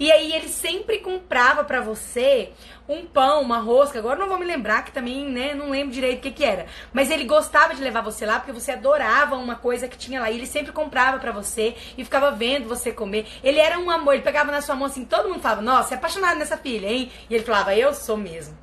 E 0.00 0.10
aí 0.10 0.32
ele 0.32 0.48
sempre 0.48 0.98
comprava 0.98 1.62
para 1.64 1.80
você 1.80 2.52
um 2.88 3.04
pão, 3.04 3.42
uma 3.42 3.58
rosca. 3.58 3.98
Agora 3.98 4.18
não 4.18 4.28
vou 4.28 4.38
me 4.38 4.46
lembrar 4.46 4.84
que 4.84 4.92
também, 4.92 5.28
né, 5.28 5.54
não 5.54 5.70
lembro 5.70 5.92
direito 5.92 6.20
o 6.20 6.22
que 6.22 6.30
que 6.30 6.44
era. 6.44 6.66
Mas 6.92 7.10
ele 7.10 7.24
gostava 7.24 7.74
de 7.74 7.82
levar 7.82 8.00
você 8.00 8.24
lá 8.24 8.38
porque 8.38 8.52
você 8.52 8.72
adorava 8.72 9.36
uma 9.36 9.56
coisa 9.56 9.86
que 9.86 9.98
tinha 9.98 10.20
lá. 10.20 10.30
E 10.30 10.36
ele 10.36 10.46
sempre 10.46 10.72
comprava 10.72 11.18
para 11.18 11.32
você 11.32 11.76
e 11.96 12.04
ficava 12.04 12.30
vendo 12.30 12.68
você 12.68 12.90
comer. 12.90 13.26
Ele 13.44 13.58
era 13.58 13.78
um 13.78 13.90
amor, 13.90 14.14
ele 14.14 14.22
pegava 14.22 14.50
na 14.50 14.62
sua 14.62 14.74
mão 14.74 14.86
assim, 14.86 15.04
todo 15.04 15.28
mundo 15.28 15.42
falava: 15.42 15.60
"Nossa, 15.60 15.94
é 15.94 15.98
apaixonado 15.98 16.38
nessa 16.38 16.56
filha, 16.56 16.88
hein?" 16.88 17.12
E 17.28 17.34
ele 17.34 17.44
falava: 17.44 17.76
"Eu 17.76 17.92
sou 17.92 18.16
mesmo". 18.16 18.56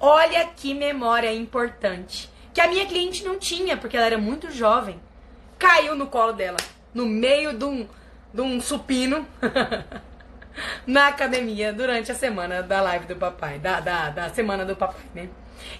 Olha 0.00 0.46
que 0.46 0.72
memória 0.74 1.32
importante. 1.32 2.30
Que 2.54 2.60
a 2.60 2.68
minha 2.68 2.86
cliente 2.86 3.24
não 3.24 3.36
tinha, 3.36 3.76
porque 3.76 3.96
ela 3.96 4.06
era 4.06 4.18
muito 4.18 4.50
jovem. 4.50 5.00
Caiu 5.58 5.94
no 5.94 6.06
colo 6.06 6.32
dela, 6.32 6.58
no 6.94 7.06
meio 7.06 7.52
de 7.52 7.64
um, 7.64 7.88
de 8.32 8.40
um 8.40 8.60
supino. 8.60 9.26
na 10.86 11.08
academia 11.08 11.72
durante 11.72 12.10
a 12.10 12.14
semana 12.14 12.62
da 12.62 12.80
live 12.80 13.06
do 13.06 13.16
papai, 13.16 13.58
da, 13.58 13.80
da, 13.80 14.10
da 14.10 14.28
semana 14.30 14.64
do 14.64 14.74
papai, 14.74 15.02
né? 15.14 15.28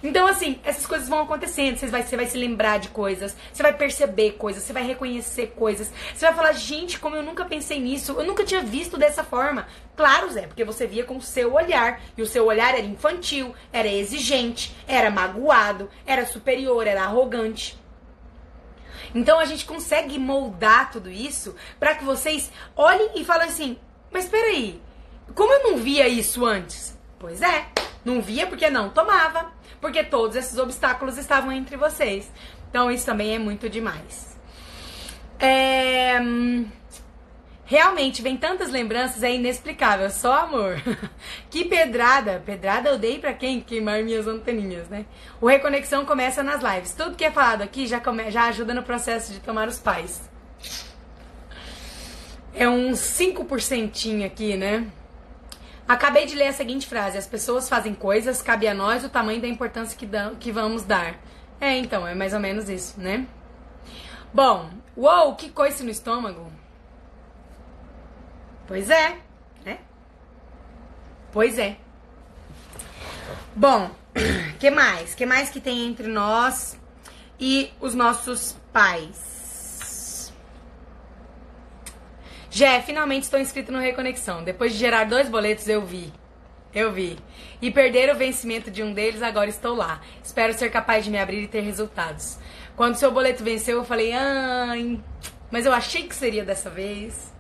Então, 0.03 0.27
assim, 0.27 0.59
essas 0.65 0.87
coisas 0.87 1.09
vão 1.09 1.21
acontecendo, 1.21 1.77
você 1.77 1.87
vai, 1.87 2.03
você 2.03 2.17
vai 2.17 2.27
se 2.27 2.37
lembrar 2.37 2.79
de 2.79 2.89
coisas, 2.89 3.37
você 3.53 3.63
vai 3.63 3.73
perceber 3.73 4.33
coisas, 4.33 4.63
você 4.63 4.73
vai 4.73 4.83
reconhecer 4.83 5.53
coisas, 5.57 5.93
você 6.13 6.27
vai 6.27 6.35
falar, 6.35 6.53
gente, 6.53 6.99
como 6.99 7.15
eu 7.15 7.23
nunca 7.23 7.45
pensei 7.45 7.81
nisso, 7.81 8.13
eu 8.19 8.25
nunca 8.25 8.45
tinha 8.45 8.61
visto 8.61 8.97
dessa 8.97 9.23
forma. 9.23 9.69
Claro, 9.97 10.31
Zé, 10.31 10.49
porque 10.49 10.65
você 10.65 10.87
via 10.87 11.05
com 11.05 11.17
o 11.17 11.23
seu 11.23 11.55
olhar, 11.55 12.01
e 12.17 12.23
o 12.23 12.27
seu 12.27 12.47
olhar 12.47 12.71
era 12.77 12.87
infantil, 12.87 13.55
era 13.73 13.89
exigente, 13.89 14.75
era 14.87 15.11
magoado, 15.11 15.89
era 16.05 16.27
superior, 16.27 16.87
era 16.87 17.05
arrogante. 17.05 17.78
Então 19.15 19.39
a 19.39 19.45
gente 19.45 19.65
consegue 19.65 20.19
moldar 20.19 20.91
tudo 20.91 21.11
isso 21.11 21.55
para 21.79 21.95
que 21.95 22.05
vocês 22.05 22.51
olhem 22.77 23.11
e 23.17 23.25
falem 23.25 23.49
assim: 23.49 23.79
mas 24.11 24.27
peraí, 24.29 24.81
como 25.35 25.53
eu 25.53 25.71
não 25.71 25.77
via 25.79 26.09
isso 26.09 26.45
antes? 26.45 26.97
Pois 27.19 27.43
é, 27.43 27.67
não 28.05 28.23
via 28.23 28.47
porque 28.47 28.71
não 28.71 28.91
tomava, 28.91 29.53
porque 29.81 30.05
todos 30.05 30.37
esses 30.37 30.59
obstáculos 30.59 31.19
estavam 31.19 31.53
entre 31.53 31.77
vocês. 31.77 32.31
Então 32.71 32.91
isso 32.91 33.07
também 33.07 33.35
é 33.35 33.39
muito 33.39 33.69
demais. 33.69 34.37
É... 35.39 36.19
Realmente, 37.71 38.23
vem 38.23 38.35
tantas 38.35 38.71
lembranças, 38.71 39.23
é 39.23 39.35
inexplicável, 39.35 40.09
só 40.09 40.33
amor. 40.45 40.81
que 41.51 41.67
pedrada! 41.67 42.43
Pedrada 42.47 42.89
eu 42.89 42.97
dei 42.97 43.19
pra 43.19 43.35
quem? 43.35 43.61
Queimar 43.61 44.03
minhas 44.03 44.27
anteninhas, 44.27 44.89
né? 44.89 45.05
O 45.39 45.47
Reconexão 45.47 46.07
começa 46.07 46.43
nas 46.43 46.63
lives. 46.63 46.95
Tudo 46.95 47.15
que 47.15 47.27
é 47.27 47.31
falado 47.31 47.61
aqui 47.61 47.87
já, 47.87 48.01
come... 48.01 48.31
já 48.31 48.45
ajuda 48.45 48.73
no 48.73 48.83
processo 48.83 49.35
de 49.35 49.41
tomar 49.41 49.69
os 49.69 49.79
pais. 49.79 50.31
É 52.55 52.67
uns 52.67 53.01
5% 53.01 54.25
aqui, 54.25 54.57
né? 54.57 54.87
Acabei 55.87 56.25
de 56.25 56.37
ler 56.37 56.47
a 56.47 56.53
seguinte 56.55 56.87
frase: 56.87 57.19
As 57.19 57.27
pessoas 57.27 57.69
fazem 57.69 57.93
coisas, 57.93 58.41
cabe 58.41 58.67
a 58.67 58.73
nós 58.73 59.05
o 59.05 59.11
tamanho 59.11 59.43
da 59.43 59.47
importância 59.47 59.95
que, 59.95 60.07
dão, 60.07 60.37
que 60.37 60.51
vamos 60.51 60.85
dar. 60.85 61.17
É, 61.61 61.77
então, 61.77 62.07
é 62.07 62.15
mais 62.15 62.33
ou 62.33 62.41
menos 62.41 62.71
isso, 62.71 62.99
né? 62.99 63.27
Bom, 64.33 64.71
uou, 64.97 65.35
que 65.35 65.51
coisa 65.51 65.85
no 65.85 65.91
estômago. 65.91 66.58
Pois 68.69 68.91
é, 68.91 69.17
né? 69.65 69.79
Pois 71.33 71.59
é. 71.59 71.79
Bom, 73.57 73.91
que 74.61 74.71
mais? 74.71 75.15
Que 75.15 75.25
mais 75.25 75.49
que 75.49 75.59
tem 75.59 75.87
entre 75.87 76.07
nós 76.07 76.79
e 77.41 77.73
os 77.81 77.95
nossos 77.95 78.55
pais? 78.71 80.31
Jé, 82.51 82.83
finalmente 82.83 83.23
estou 83.23 83.41
inscrito 83.41 83.73
no 83.73 83.79
Reconexão. 83.79 84.45
Depois 84.45 84.73
de 84.73 84.79
gerar 84.79 85.05
dois 85.05 85.31
boletos, 85.31 85.67
eu 85.67 85.81
vi. 85.81 86.13
Eu 86.75 86.93
vi. 86.93 87.19
E 87.63 87.71
perder 87.71 88.15
o 88.15 88.19
vencimento 88.19 88.71
de 88.71 88.83
um 88.83 88.93
deles, 88.93 89.23
agora 89.23 89.49
estou 89.49 89.75
lá. 89.75 90.03
Espero 90.23 90.53
ser 90.53 90.71
capaz 90.71 91.07
de 91.07 91.11
me 91.11 91.19
abrir 91.19 91.43
e 91.43 91.49
ter 91.49 91.61
resultados. 91.61 92.39
Quando 92.77 92.97
seu 92.97 93.11
boleto 93.11 93.43
venceu, 93.43 93.79
eu 93.79 93.85
falei, 93.85 94.13
ai, 94.13 95.01
mas 95.51 95.65
eu 95.65 95.73
achei 95.73 96.07
que 96.07 96.15
seria 96.15 96.45
dessa 96.45 96.69
vez. 96.69 97.33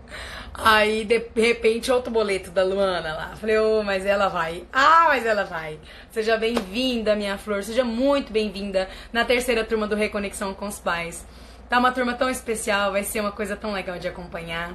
Aí, 0.60 1.04
de 1.04 1.24
repente, 1.36 1.92
outro 1.92 2.10
boleto 2.10 2.50
da 2.50 2.64
Luana 2.64 3.14
lá. 3.14 3.36
Falei, 3.36 3.56
ô, 3.58 3.78
oh, 3.78 3.82
mas 3.84 4.04
ela 4.04 4.26
vai. 4.26 4.64
Ah, 4.72 5.04
mas 5.06 5.24
ela 5.24 5.44
vai. 5.44 5.78
Seja 6.10 6.36
bem-vinda, 6.36 7.14
minha 7.14 7.38
flor. 7.38 7.62
Seja 7.62 7.84
muito 7.84 8.32
bem-vinda 8.32 8.88
na 9.12 9.24
terceira 9.24 9.62
turma 9.62 9.86
do 9.86 9.94
Reconexão 9.94 10.52
com 10.52 10.66
os 10.66 10.80
Pais. 10.80 11.24
Tá 11.68 11.78
uma 11.78 11.92
turma 11.92 12.14
tão 12.14 12.28
especial, 12.28 12.90
vai 12.90 13.04
ser 13.04 13.20
uma 13.20 13.30
coisa 13.30 13.54
tão 13.54 13.72
legal 13.72 14.00
de 14.00 14.08
acompanhar. 14.08 14.74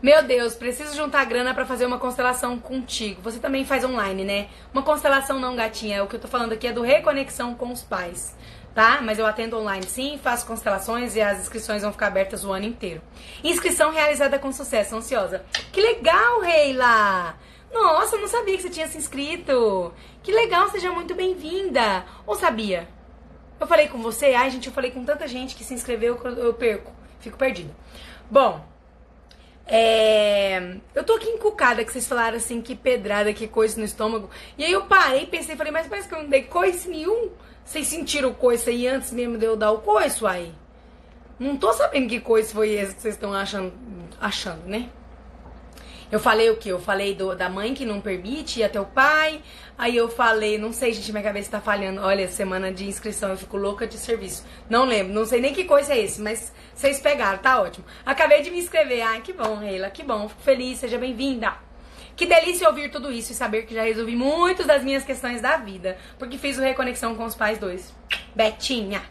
Meu 0.00 0.22
Deus, 0.22 0.54
preciso 0.54 0.94
juntar 0.94 1.24
grana 1.24 1.52
para 1.52 1.66
fazer 1.66 1.84
uma 1.84 1.98
constelação 1.98 2.56
contigo. 2.56 3.20
Você 3.22 3.40
também 3.40 3.64
faz 3.64 3.84
online, 3.84 4.24
né? 4.24 4.46
Uma 4.72 4.82
constelação 4.82 5.40
não, 5.40 5.56
gatinha. 5.56 6.04
O 6.04 6.06
que 6.06 6.14
eu 6.14 6.20
tô 6.20 6.28
falando 6.28 6.52
aqui 6.52 6.68
é 6.68 6.72
do 6.72 6.82
Reconexão 6.82 7.54
com 7.54 7.72
os 7.72 7.82
Pais 7.82 8.36
tá? 8.74 9.00
Mas 9.02 9.18
eu 9.18 9.26
atendo 9.26 9.58
online 9.58 9.86
sim, 9.86 10.18
faço 10.22 10.46
constelações 10.46 11.16
e 11.16 11.20
as 11.20 11.40
inscrições 11.40 11.82
vão 11.82 11.92
ficar 11.92 12.08
abertas 12.08 12.44
o 12.44 12.52
ano 12.52 12.66
inteiro. 12.66 13.00
Inscrição 13.42 13.92
realizada 13.92 14.38
com 14.38 14.52
sucesso, 14.52 14.96
ansiosa. 14.96 15.44
Que 15.70 15.80
legal, 15.80 16.40
Reila! 16.40 17.36
Nossa, 17.72 18.16
eu 18.16 18.20
não 18.20 18.28
sabia 18.28 18.56
que 18.56 18.62
você 18.62 18.70
tinha 18.70 18.88
se 18.88 18.98
inscrito. 18.98 19.92
Que 20.22 20.32
legal, 20.32 20.68
seja 20.68 20.92
muito 20.92 21.14
bem-vinda. 21.14 22.04
Ou 22.26 22.34
sabia? 22.34 22.88
Eu 23.58 23.66
falei 23.66 23.88
com 23.88 23.98
você? 24.02 24.34
Ai, 24.34 24.50
gente, 24.50 24.66
eu 24.66 24.72
falei 24.72 24.90
com 24.90 25.04
tanta 25.04 25.26
gente 25.26 25.54
que 25.54 25.64
se 25.64 25.72
inscreveu 25.72 26.20
eu 26.24 26.52
perco. 26.52 26.92
Fico 27.20 27.38
perdida. 27.38 27.74
Bom, 28.30 28.62
é... 29.66 30.76
Eu 30.94 31.04
tô 31.04 31.14
aqui 31.14 31.28
encucada 31.28 31.84
que 31.84 31.92
vocês 31.92 32.06
falaram 32.06 32.36
assim, 32.36 32.60
que 32.60 32.74
pedrada, 32.74 33.32
que 33.32 33.48
coisa 33.48 33.78
no 33.78 33.84
estômago. 33.84 34.28
E 34.58 34.64
aí 34.64 34.72
eu 34.72 34.84
parei, 34.84 35.26
pensei, 35.26 35.56
falei, 35.56 35.72
mas 35.72 35.86
parece 35.86 36.08
que 36.08 36.14
eu 36.14 36.22
não 36.22 36.28
dei 36.28 36.42
coice 36.42 36.88
nenhum. 36.88 37.30
Vocês 37.64 37.86
sentiram 37.86 38.30
o 38.30 38.34
coice 38.34 38.70
aí 38.70 38.86
antes 38.86 39.12
mesmo 39.12 39.38
de 39.38 39.44
eu 39.44 39.56
dar 39.56 39.70
o 39.72 39.78
coice 39.78 40.24
aí? 40.26 40.52
Não 41.38 41.56
tô 41.56 41.72
sabendo 41.72 42.08
que 42.08 42.20
coice 42.20 42.52
foi 42.52 42.70
esse 42.70 42.94
que 42.94 43.02
vocês 43.02 43.14
estão 43.14 43.32
achando, 43.32 43.72
achando, 44.20 44.66
né? 44.66 44.88
Eu 46.12 46.20
falei 46.20 46.50
o 46.50 46.56
que? 46.58 46.68
Eu 46.68 46.78
falei 46.78 47.14
do, 47.14 47.34
da 47.34 47.48
mãe 47.48 47.72
que 47.72 47.86
não 47.86 47.98
permite 47.98 48.60
ir 48.60 48.64
até 48.64 48.78
o 48.78 48.84
pai. 48.84 49.40
Aí 49.78 49.96
eu 49.96 50.10
falei, 50.10 50.58
não 50.58 50.70
sei, 50.70 50.92
gente, 50.92 51.10
minha 51.10 51.24
cabeça 51.24 51.52
tá 51.52 51.60
falhando. 51.60 52.02
Olha, 52.02 52.28
semana 52.28 52.70
de 52.70 52.86
inscrição, 52.86 53.30
eu 53.30 53.36
fico 53.38 53.56
louca 53.56 53.86
de 53.86 53.96
serviço. 53.96 54.44
Não 54.68 54.84
lembro, 54.84 55.14
não 55.14 55.24
sei 55.24 55.40
nem 55.40 55.54
que 55.54 55.64
coisa 55.64 55.94
é 55.94 56.00
esse, 56.00 56.20
mas 56.20 56.52
vocês 56.74 57.00
pegaram, 57.00 57.38
tá 57.38 57.62
ótimo. 57.62 57.86
Acabei 58.04 58.42
de 58.42 58.50
me 58.50 58.58
inscrever. 58.58 59.00
Ai, 59.00 59.22
que 59.22 59.32
bom, 59.32 59.56
Reila, 59.56 59.88
que 59.88 60.02
bom. 60.02 60.28
Fico 60.28 60.42
feliz, 60.42 60.80
seja 60.80 60.98
bem-vinda. 60.98 61.54
Que 62.14 62.26
delícia 62.26 62.68
ouvir 62.68 62.90
tudo 62.90 63.10
isso 63.10 63.32
e 63.32 63.34
saber 63.34 63.62
que 63.62 63.74
já 63.74 63.82
resolvi 63.82 64.14
muitas 64.14 64.66
das 64.66 64.84
minhas 64.84 65.04
questões 65.04 65.40
da 65.40 65.56
vida, 65.56 65.96
porque 66.18 66.38
fiz 66.38 66.58
o 66.58 66.62
Reconexão 66.62 67.14
com 67.14 67.24
os 67.24 67.34
Pais 67.34 67.58
dois. 67.58 67.94
Betinha. 68.34 69.02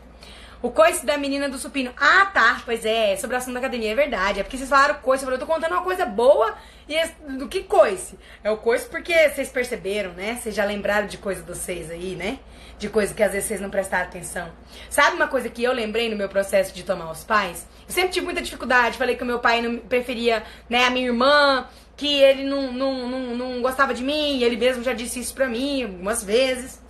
O 0.61 0.69
coice 0.69 1.03
da 1.03 1.17
menina 1.17 1.49
do 1.49 1.57
supino. 1.57 1.91
Ah, 1.97 2.27
tá. 2.27 2.61
Pois 2.63 2.85
é, 2.85 3.17
sobre 3.17 3.35
o 3.35 3.39
assunto 3.39 3.53
da 3.53 3.59
academia, 3.59 3.91
é 3.91 3.95
verdade. 3.95 4.39
É 4.39 4.43
porque 4.43 4.57
vocês 4.57 4.69
falaram 4.69 4.93
coice, 4.95 5.23
eu 5.23 5.25
falei, 5.27 5.41
eu 5.41 5.47
tô 5.47 5.51
contando 5.51 5.71
uma 5.71 5.81
coisa 5.81 6.05
boa 6.05 6.55
e 6.87 6.95
é 6.95 7.07
do 7.29 7.47
que 7.47 7.63
coice? 7.63 8.15
É 8.43 8.51
o 8.51 8.57
coice 8.57 8.87
porque 8.87 9.29
vocês 9.29 9.49
perceberam, 9.49 10.11
né? 10.13 10.37
Vocês 10.39 10.53
já 10.53 10.63
lembraram 10.63 11.07
de 11.07 11.17
coisa 11.17 11.41
dos 11.41 11.57
seis 11.57 11.89
aí, 11.89 12.15
né? 12.15 12.37
De 12.77 12.89
coisa 12.89 13.11
que 13.11 13.23
às 13.23 13.31
vezes 13.31 13.47
vocês 13.47 13.59
não 13.59 13.71
prestaram 13.71 14.05
atenção. 14.05 14.51
Sabe 14.87 15.15
uma 15.15 15.27
coisa 15.27 15.49
que 15.49 15.63
eu 15.63 15.73
lembrei 15.73 16.09
no 16.09 16.15
meu 16.15 16.29
processo 16.29 16.71
de 16.75 16.83
tomar 16.83 17.09
os 17.09 17.23
pais? 17.23 17.67
Eu 17.87 17.93
sempre 17.93 18.11
tive 18.11 18.25
muita 18.25 18.41
dificuldade. 18.41 18.99
Falei 18.99 19.15
que 19.15 19.23
o 19.23 19.25
meu 19.25 19.39
pai 19.39 19.63
não 19.63 19.79
preferia, 19.79 20.43
né, 20.69 20.85
a 20.85 20.91
minha 20.91 21.07
irmã, 21.07 21.67
que 22.01 22.19
ele 22.19 22.45
não, 22.45 22.73
não, 22.73 23.07
não, 23.07 23.35
não 23.35 23.61
gostava 23.61 23.93
de 23.93 24.01
mim, 24.03 24.41
ele 24.41 24.57
mesmo 24.57 24.83
já 24.83 24.91
disse 24.91 25.19
isso 25.19 25.35
pra 25.35 25.47
mim 25.47 25.83
algumas 25.83 26.23
vezes. 26.23 26.81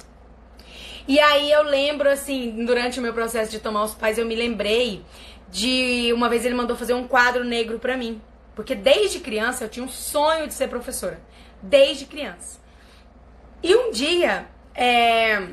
E 1.06 1.19
aí 1.19 1.52
eu 1.52 1.63
lembro, 1.63 2.10
assim, 2.10 2.65
durante 2.65 2.97
o 2.97 3.02
meu 3.04 3.13
processo 3.13 3.52
de 3.52 3.60
tomar 3.60 3.84
os 3.84 3.93
pais, 3.93 4.17
eu 4.17 4.26
me 4.26 4.38
lembrei 4.38 5.04
de 5.50 6.13
uma 6.13 6.30
vez 6.30 6.45
ele 6.45 6.56
mandou 6.56 6.78
fazer 6.78 6.93
um 6.93 7.06
quadro 7.10 7.43
negro 7.43 7.78
pra 7.78 7.97
mim. 7.97 8.21
Porque 8.56 8.74
desde 8.74 9.19
criança 9.19 9.65
eu 9.65 9.69
tinha 9.69 9.84
um 9.84 9.89
sonho 9.89 10.47
de 10.47 10.54
ser 10.54 10.69
professora. 10.69 11.19
Desde 11.62 12.06
criança. 12.06 12.62
E 13.62 13.76
um 13.76 13.91
dia, 13.91 14.47
é, 14.74 15.45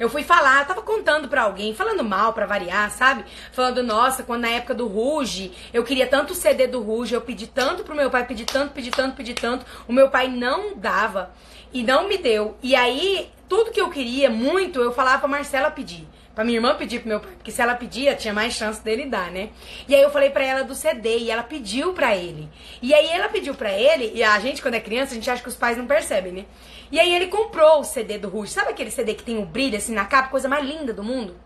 eu 0.00 0.08
fui 0.08 0.24
falar, 0.24 0.66
tava 0.66 0.80
contando 0.80 1.28
pra 1.28 1.42
alguém, 1.42 1.74
falando 1.74 2.02
mal 2.02 2.32
pra 2.32 2.46
variar, 2.46 2.90
sabe? 2.90 3.22
Falando, 3.52 3.82
nossa, 3.82 4.22
quando 4.22 4.40
na 4.40 4.48
época 4.48 4.74
do 4.74 4.86
Ruge, 4.86 5.52
eu 5.74 5.84
queria 5.84 6.06
tanto 6.06 6.32
o 6.32 6.34
CD 6.34 6.66
do 6.66 6.80
Ruge, 6.80 7.14
eu 7.14 7.20
pedi 7.20 7.46
tanto 7.46 7.84
pro 7.84 7.94
meu 7.94 8.10
pai, 8.10 8.26
pedi 8.26 8.46
tanto, 8.46 8.72
pedi 8.72 8.90
tanto, 8.90 9.14
pedi 9.14 9.34
tanto. 9.34 9.66
O 9.86 9.92
meu 9.92 10.08
pai 10.08 10.26
não 10.26 10.74
dava 10.74 11.30
e 11.70 11.82
não 11.82 12.08
me 12.08 12.16
deu. 12.16 12.56
E 12.62 12.74
aí, 12.74 13.30
tudo 13.46 13.70
que 13.70 13.80
eu 13.80 13.90
queria 13.90 14.30
muito, 14.30 14.80
eu 14.80 14.90
falava 14.90 15.18
pra 15.18 15.28
Marcela 15.28 15.70
pedir. 15.70 16.08
Pra 16.40 16.44
minha 16.46 16.56
irmã 16.56 16.74
pedir 16.74 17.00
pro 17.00 17.08
meu 17.10 17.20
pai, 17.20 17.32
porque 17.32 17.52
se 17.52 17.60
ela 17.60 17.74
pedia, 17.74 18.16
tinha 18.16 18.32
mais 18.32 18.54
chance 18.54 18.82
dele 18.82 19.04
dar, 19.04 19.30
né? 19.30 19.50
E 19.86 19.94
aí 19.94 20.00
eu 20.00 20.08
falei 20.08 20.30
pra 20.30 20.42
ela 20.42 20.64
do 20.64 20.74
CD 20.74 21.18
e 21.18 21.30
ela 21.30 21.42
pediu 21.42 21.92
pra 21.92 22.16
ele. 22.16 22.48
E 22.80 22.94
aí 22.94 23.10
ela 23.10 23.28
pediu 23.28 23.54
pra 23.54 23.70
ele, 23.70 24.10
e 24.14 24.22
a 24.22 24.40
gente, 24.40 24.62
quando 24.62 24.72
é 24.72 24.80
criança, 24.80 25.12
a 25.12 25.16
gente 25.16 25.30
acha 25.30 25.42
que 25.42 25.50
os 25.50 25.56
pais 25.56 25.76
não 25.76 25.86
percebem, 25.86 26.32
né? 26.32 26.46
E 26.90 26.98
aí 26.98 27.14
ele 27.14 27.26
comprou 27.26 27.80
o 27.80 27.84
CD 27.84 28.16
do 28.16 28.30
Rush. 28.30 28.52
Sabe 28.52 28.70
aquele 28.70 28.90
CD 28.90 29.12
que 29.12 29.22
tem 29.22 29.36
o 29.36 29.42
um 29.42 29.44
brilho 29.44 29.76
assim 29.76 29.92
na 29.92 30.06
capa, 30.06 30.30
coisa 30.30 30.48
mais 30.48 30.64
linda 30.64 30.94
do 30.94 31.04
mundo? 31.04 31.38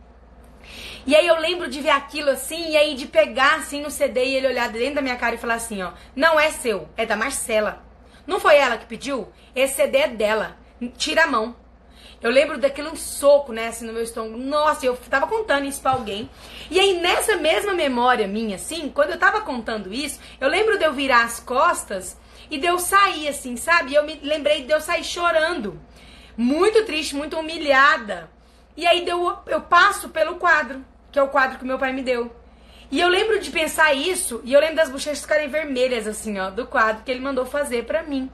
E 1.05 1.17
aí 1.17 1.27
eu 1.27 1.41
lembro 1.41 1.69
de 1.69 1.81
ver 1.81 1.91
aquilo 1.91 2.31
assim, 2.31 2.71
e 2.71 2.77
aí 2.77 2.95
de 2.95 3.07
pegar 3.07 3.57
assim 3.57 3.83
no 3.83 3.91
CD 3.91 4.25
e 4.25 4.37
ele 4.37 4.47
olhar 4.47 4.69
dentro 4.69 4.95
da 4.95 5.03
minha 5.03 5.17
cara 5.17 5.35
e 5.35 5.39
falar 5.39 5.55
assim, 5.55 5.83
ó, 5.83 5.91
não 6.15 6.39
é 6.39 6.53
seu, 6.53 6.89
é 6.97 7.05
da 7.05 7.17
Marcela. 7.17 7.83
Não 8.29 8.39
foi 8.39 8.55
ela 8.55 8.79
que 8.79 8.87
pediu? 8.87 9.27
Esse 9.57 9.75
CD 9.75 9.99
é 9.99 10.09
dela. 10.09 10.57
Tira 10.97 11.25
a 11.25 11.27
mão. 11.27 11.64
Eu 12.25 12.31
lembro 12.31 12.57
daquele 12.57 12.89
um 12.89 12.97
soco, 12.97 13.53
né, 13.53 13.69
assim, 13.69 13.85
no 13.85 13.93
meu 13.93 14.03
estômago. 14.03 14.39
Nossa, 14.39 14.87
eu 14.87 14.97
tava 15.11 15.27
contando 15.27 15.67
isso 15.67 15.83
pra 15.83 15.91
alguém. 15.91 16.31
E 16.71 16.81
aí, 16.81 16.99
nessa 16.99 17.37
mesma 17.37 17.75
memória 17.75 18.27
minha, 18.27 18.57
assim, 18.57 18.89
quando 18.89 19.11
eu 19.11 19.19
tava 19.19 19.43
contando 19.43 19.93
isso, 19.93 20.19
eu 20.41 20.49
lembro 20.49 20.79
de 20.79 20.85
eu 20.87 20.93
virar 20.95 21.25
as 21.25 21.39
costas 21.39 22.17
e 22.51 22.57
de 22.57 22.67
eu 22.67 22.79
sair, 22.79 23.29
assim, 23.29 23.59
sabe? 23.59 23.93
E 23.93 23.95
eu 23.95 24.07
me 24.07 24.19
lembrei 24.23 24.65
de 24.65 24.73
eu 24.73 24.81
sair 24.81 25.05
chorando. 25.05 25.79
Muito 26.35 26.87
triste, 26.87 27.15
muito 27.15 27.39
humilhada. 27.39 28.31
E 28.75 28.87
aí 28.87 29.05
deu, 29.05 29.39
eu 29.47 29.61
passo 29.61 30.09
pelo 30.09 30.37
quadro, 30.37 30.83
que 31.13 31.19
é 31.19 31.23
o 31.23 31.29
quadro 31.29 31.59
que 31.59 31.65
meu 31.67 31.79
pai 31.79 31.93
me 31.93 32.03
deu. 32.03 32.35
E 32.91 33.01
eu 33.01 33.09
lembro 33.09 33.39
de 33.39 33.51
pensar 33.51 33.93
isso, 33.93 34.41
e 34.45 34.55
eu 34.55 34.61
lembro 34.61 34.77
das 34.77 34.89
bochechas 34.89 35.21
ficarem 35.21 35.49
vermelhas, 35.49 36.07
assim, 36.07 36.39
ó, 36.39 36.49
do 36.49 36.67
quadro 36.67 37.05
que 37.05 37.11
ele 37.11 37.21
mandou 37.21 37.45
fazer 37.45 37.85
pra 37.85 38.03
mim. 38.03 38.31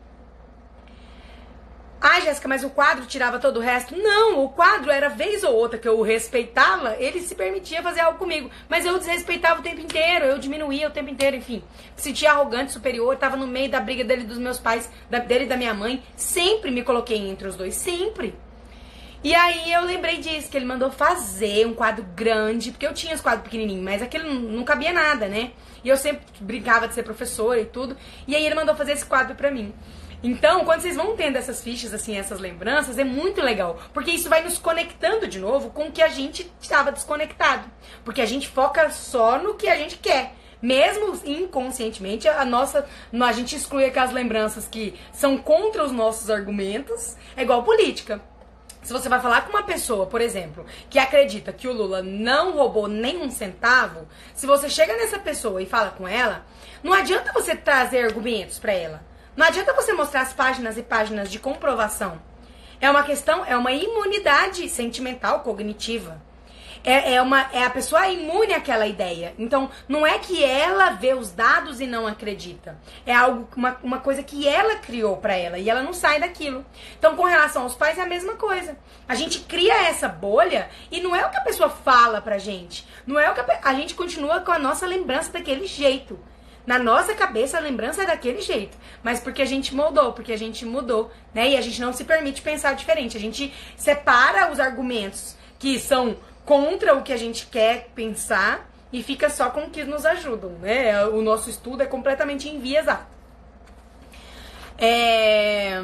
Ah, 2.03 2.19
Jéssica, 2.21 2.49
mas 2.49 2.65
o 2.65 2.71
quadro 2.71 3.05
tirava 3.05 3.39
todo 3.39 3.59
o 3.59 3.61
resto? 3.61 3.95
Não, 3.95 4.43
o 4.43 4.49
quadro 4.49 4.91
era 4.91 5.11
vez 5.11 5.45
ou 5.45 5.55
outra 5.55 5.79
que 5.79 5.87
eu 5.87 6.01
respeitava, 6.01 6.97
ele 6.99 7.21
se 7.21 7.35
permitia 7.35 7.83
fazer 7.83 8.01
algo 8.01 8.19
comigo. 8.19 8.51
Mas 8.71 8.87
eu 8.87 8.97
desrespeitava 8.97 9.61
o 9.61 9.63
tempo 9.63 9.83
inteiro, 9.83 10.25
eu 10.25 10.39
diminuía 10.39 10.89
o 10.89 10.91
tempo 10.91 11.11
inteiro, 11.11 11.37
enfim. 11.37 11.63
Sentia 11.97 12.31
arrogante, 12.31 12.73
superior, 12.73 13.17
tava 13.17 13.37
no 13.37 13.47
meio 13.47 13.71
da 13.71 13.81
briga 13.81 14.03
dele 14.03 14.25
dos 14.25 14.39
meus 14.39 14.59
pais, 14.59 14.91
da, 15.11 15.19
dele 15.19 15.45
e 15.45 15.49
da 15.49 15.59
minha 15.59 15.75
mãe. 15.75 16.03
Sempre 16.17 16.71
me 16.71 16.83
coloquei 16.83 17.19
entre 17.19 17.47
os 17.47 17.55
dois, 17.55 17.75
sempre. 17.75 18.35
E 19.23 19.35
aí 19.35 19.71
eu 19.71 19.85
lembrei 19.85 20.17
disso, 20.17 20.51
que 20.51 20.57
ele 20.57 20.65
mandou 20.65 20.91
fazer 20.91 21.67
um 21.67 21.75
quadro 21.75 22.03
grande, 22.17 22.71
porque 22.71 22.87
eu 22.87 22.95
tinha 22.95 23.15
os 23.15 23.21
quadros 23.21 23.45
pequenininhos, 23.45 23.85
mas 23.85 24.01
aquilo 24.01 24.33
não 24.33 24.65
cabia 24.65 24.95
nada, 24.95 25.29
né? 25.29 25.51
E 25.85 25.91
eu 25.91 25.97
sempre 25.99 26.23
brincava 26.41 26.89
de 26.89 26.95
ser 26.95 27.03
professora 27.03 27.61
e 27.61 27.67
tudo. 27.67 27.95
E 28.27 28.35
aí 28.35 28.47
ele 28.47 28.55
mandou 28.55 28.75
fazer 28.75 28.93
esse 28.93 29.05
quadro 29.05 29.35
pra 29.35 29.51
mim. 29.51 29.75
Então, 30.23 30.67
quando 30.67 30.83
vocês 30.83 30.97
vão 30.97 31.17
tendo 31.17 31.37
essas 31.37 31.63
fichas, 31.63 31.95
assim, 31.95 32.17
essas 32.17 32.39
lembranças, 32.39 32.99
é 32.99 33.05
muito 33.05 33.41
legal. 33.41 33.79
Porque 33.93 34.11
isso 34.11 34.29
vai 34.29 34.45
nos 34.45 34.59
conectando 34.59 35.27
de 35.27 35.39
novo 35.39 35.71
com 35.71 35.89
o 35.89 35.93
que 35.93 36.03
a 36.03 36.09
gente 36.09 36.51
estava 36.61 36.93
desconectado. 36.93 37.71
Porque 38.05 38.21
a 38.21 38.27
gente 38.27 38.47
foca 38.47 38.91
só 38.91 39.39
no 39.39 39.55
que 39.55 39.69
a 39.69 39.77
gente 39.77 39.97
quer. 39.97 40.35
Mesmo 40.61 41.19
inconscientemente, 41.25 42.29
a 42.29 42.45
nossa. 42.45 42.87
A 43.13 43.33
gente 43.33 43.57
exclui 43.57 43.87
aquelas 43.87 44.13
lembranças 44.13 44.69
que 44.69 44.95
são 45.11 45.39
contra 45.39 45.83
os 45.83 45.91
nossos 45.91 46.29
argumentos. 46.29 47.17
É 47.35 47.43
igual 47.43 47.63
política. 47.63 48.21
Se 48.83 48.93
você 48.93 49.09
vai 49.09 49.21
falar 49.21 49.43
com 49.43 49.51
uma 49.51 49.63
pessoa, 49.63 50.07
por 50.07 50.21
exemplo, 50.21 50.65
que 50.89 50.99
acredita 50.99 51.53
que 51.53 51.69
o 51.69 51.73
Lula 51.73 52.03
não 52.03 52.53
roubou 52.53 52.89
nem 52.89 53.19
um 53.23 53.31
centavo, 53.31 54.07
se 54.35 54.47
você 54.47 54.71
chega 54.71 54.97
nessa 54.97 55.19
pessoa 55.19 55.63
e 55.63 55.67
fala 55.67 55.91
com 55.91 56.09
ela, 56.09 56.47
não 56.83 56.93
adianta 56.95 57.33
você 57.33 57.55
trazer 57.55 58.05
argumentos 58.05 58.59
para 58.59 58.73
ela. 58.73 59.10
Não 59.37 59.47
adianta 59.47 59.73
você 59.73 59.93
mostrar 59.93 60.23
as 60.23 60.33
páginas 60.33 60.77
e 60.77 60.83
páginas 60.83 61.31
de 61.31 61.39
comprovação. 61.39 62.21
É 62.81 62.91
uma 62.91 63.03
questão, 63.03 63.45
é 63.45 63.57
uma 63.57 63.73
imunidade 63.73 64.69
sentimental, 64.69 65.41
cognitiva. 65.41 66.21
É, 66.83 67.15
é, 67.15 67.23
uma, 67.23 67.43
é 67.53 67.63
a 67.63 67.69
pessoa 67.69 68.09
imune 68.09 68.55
àquela 68.55 68.87
ideia. 68.87 69.35
Então, 69.39 69.71
não 69.87 70.07
é 70.07 70.19
que 70.19 70.43
ela 70.43 70.91
vê 70.91 71.13
os 71.13 71.31
dados 71.31 71.79
e 71.81 71.87
não 71.87 72.07
acredita. 72.07 72.79
É 73.05 73.15
algo, 73.15 73.47
uma, 73.55 73.79
uma 73.83 73.99
coisa 73.99 74.23
que 74.23 74.49
ela 74.49 74.77
criou 74.77 75.19
para 75.19 75.37
ela 75.37 75.59
e 75.59 75.69
ela 75.69 75.83
não 75.83 75.93
sai 75.93 76.19
daquilo. 76.19 76.65
Então, 76.99 77.15
com 77.17 77.25
relação 77.25 77.65
aos 77.65 77.75
pais, 77.75 77.99
é 77.99 78.03
a 78.03 78.07
mesma 78.07 78.35
coisa. 78.35 78.79
A 79.07 79.15
gente 79.15 79.41
cria 79.41 79.89
essa 79.89 80.09
bolha 80.09 80.71
e 80.91 81.03
não 81.03 81.15
é 81.15 81.25
o 81.27 81.31
que 81.31 81.37
a 81.37 81.43
pessoa 81.43 81.69
fala 81.69 82.21
pra 82.21 82.39
gente. 82.39 82.87
Não 83.07 83.21
é 83.21 83.31
o 83.31 83.35
que 83.35 83.41
a, 83.41 83.61
a 83.63 83.75
gente 83.75 83.95
continua 83.95 84.41
com 84.41 84.53
a 84.53 84.59
nossa 84.59 84.87
lembrança 84.87 85.31
daquele 85.31 85.67
jeito. 85.67 86.19
Na 86.71 86.79
nossa 86.79 87.17
cabeça 87.17 87.57
a 87.57 87.61
lembrança 87.61 88.05
é 88.05 88.07
daquele 88.07 88.41
jeito, 88.41 88.79
mas 89.03 89.19
porque 89.19 89.43
a 89.43 89.45
gente 89.45 89.75
moldou, 89.75 90.13
porque 90.13 90.33
a 90.33 90.39
gente 90.39 90.65
mudou, 90.65 91.11
né? 91.35 91.49
E 91.49 91.57
a 91.57 91.61
gente 91.61 91.81
não 91.81 91.93
se 91.93 92.05
permite 92.05 92.41
pensar 92.43 92.77
diferente. 92.77 93.17
A 93.17 93.21
gente 93.21 93.53
separa 93.77 94.53
os 94.53 94.61
argumentos 94.61 95.35
que 95.59 95.81
são 95.81 96.17
contra 96.45 96.95
o 96.95 97.03
que 97.03 97.13
a 97.13 97.17
gente 97.17 97.47
quer 97.47 97.89
pensar 97.93 98.71
e 98.93 99.03
fica 99.03 99.29
só 99.29 99.51
com 99.51 99.63
o 99.63 99.71
que 99.71 99.83
nos 99.83 100.07
ajudam, 100.07 100.51
né? 100.61 101.07
O 101.07 101.21
nosso 101.23 101.51
estudo 101.51 101.83
é 101.83 101.87
completamente 101.87 102.49
enviesado. 102.49 103.05
É... 104.79 105.83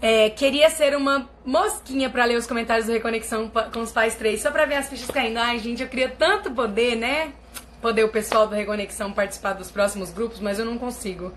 É, 0.00 0.30
queria 0.30 0.70
ser 0.70 0.96
uma 0.96 1.28
mosquinha 1.44 2.08
para 2.08 2.24
ler 2.24 2.36
os 2.36 2.46
comentários 2.46 2.86
do 2.86 2.92
Reconexão 2.92 3.50
com 3.72 3.80
os 3.80 3.90
pais 3.90 4.14
3, 4.14 4.40
só 4.40 4.50
pra 4.50 4.64
ver 4.64 4.76
as 4.76 4.88
fichas 4.88 5.10
caindo. 5.10 5.38
Ai, 5.38 5.58
gente, 5.58 5.82
eu 5.82 5.88
queria 5.88 6.08
tanto 6.08 6.52
poder, 6.52 6.94
né? 6.96 7.32
Poder 7.80 8.04
o 8.04 8.08
pessoal 8.08 8.46
do 8.46 8.54
Reconexão 8.54 9.12
participar 9.12 9.54
dos 9.54 9.70
próximos 9.70 10.10
grupos, 10.12 10.38
mas 10.40 10.58
eu 10.58 10.64
não 10.64 10.78
consigo. 10.78 11.32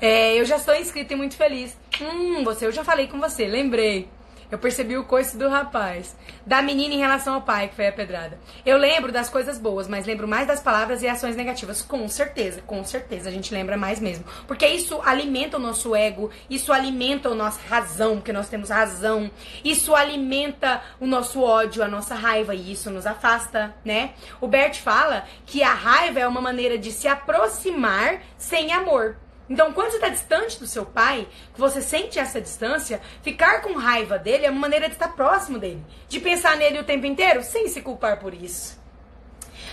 É, 0.00 0.34
eu 0.34 0.46
já 0.46 0.56
estou 0.56 0.74
inscrita 0.74 1.12
e 1.12 1.16
muito 1.16 1.36
feliz. 1.36 1.76
Hum, 2.00 2.42
você, 2.42 2.66
eu 2.66 2.72
já 2.72 2.82
falei 2.82 3.06
com 3.06 3.20
você, 3.20 3.46
lembrei. 3.46 4.08
Eu 4.50 4.58
percebi 4.58 4.96
o 4.96 5.04
coice 5.04 5.36
do 5.36 5.48
rapaz. 5.48 6.16
Da 6.44 6.60
menina 6.60 6.94
em 6.94 6.98
relação 6.98 7.34
ao 7.34 7.42
pai, 7.42 7.68
que 7.68 7.76
foi 7.76 7.86
a 7.86 7.92
pedrada. 7.92 8.38
Eu 8.66 8.76
lembro 8.76 9.12
das 9.12 9.30
coisas 9.30 9.58
boas, 9.58 9.86
mas 9.86 10.06
lembro 10.06 10.26
mais 10.26 10.46
das 10.46 10.60
palavras 10.60 11.02
e 11.02 11.08
ações 11.08 11.36
negativas. 11.36 11.82
Com 11.82 12.08
certeza, 12.08 12.60
com 12.62 12.82
certeza. 12.84 13.28
A 13.28 13.32
gente 13.32 13.54
lembra 13.54 13.76
mais 13.76 14.00
mesmo. 14.00 14.24
Porque 14.48 14.66
isso 14.66 15.00
alimenta 15.04 15.56
o 15.56 15.60
nosso 15.60 15.94
ego, 15.94 16.30
isso 16.48 16.72
alimenta 16.72 17.28
a 17.28 17.34
nossa 17.34 17.60
razão, 17.68 18.16
porque 18.16 18.32
nós 18.32 18.48
temos 18.48 18.70
razão. 18.70 19.30
Isso 19.64 19.94
alimenta 19.94 20.82
o 20.98 21.06
nosso 21.06 21.40
ódio, 21.42 21.82
a 21.82 21.88
nossa 21.88 22.16
raiva, 22.16 22.54
e 22.54 22.72
isso 22.72 22.90
nos 22.90 23.06
afasta, 23.06 23.74
né? 23.84 24.14
O 24.40 24.48
Bert 24.48 24.80
fala 24.80 25.24
que 25.46 25.62
a 25.62 25.72
raiva 25.72 26.18
é 26.18 26.26
uma 26.26 26.40
maneira 26.40 26.76
de 26.76 26.90
se 26.90 27.06
aproximar 27.06 28.20
sem 28.36 28.72
amor. 28.72 29.16
Então, 29.50 29.72
quando 29.72 29.90
você 29.90 29.96
está 29.96 30.08
distante 30.08 30.60
do 30.60 30.66
seu 30.66 30.86
pai, 30.86 31.26
que 31.52 31.60
você 31.60 31.82
sente 31.82 32.20
essa 32.20 32.40
distância, 32.40 33.00
ficar 33.20 33.62
com 33.62 33.72
raiva 33.72 34.16
dele 34.16 34.46
é 34.46 34.50
uma 34.50 34.60
maneira 34.60 34.86
de 34.86 34.94
estar 34.94 35.08
próximo 35.08 35.58
dele. 35.58 35.84
De 36.08 36.20
pensar 36.20 36.56
nele 36.56 36.78
o 36.78 36.84
tempo 36.84 37.04
inteiro 37.04 37.42
sem 37.42 37.66
se 37.66 37.82
culpar 37.82 38.20
por 38.20 38.32
isso. 38.32 38.78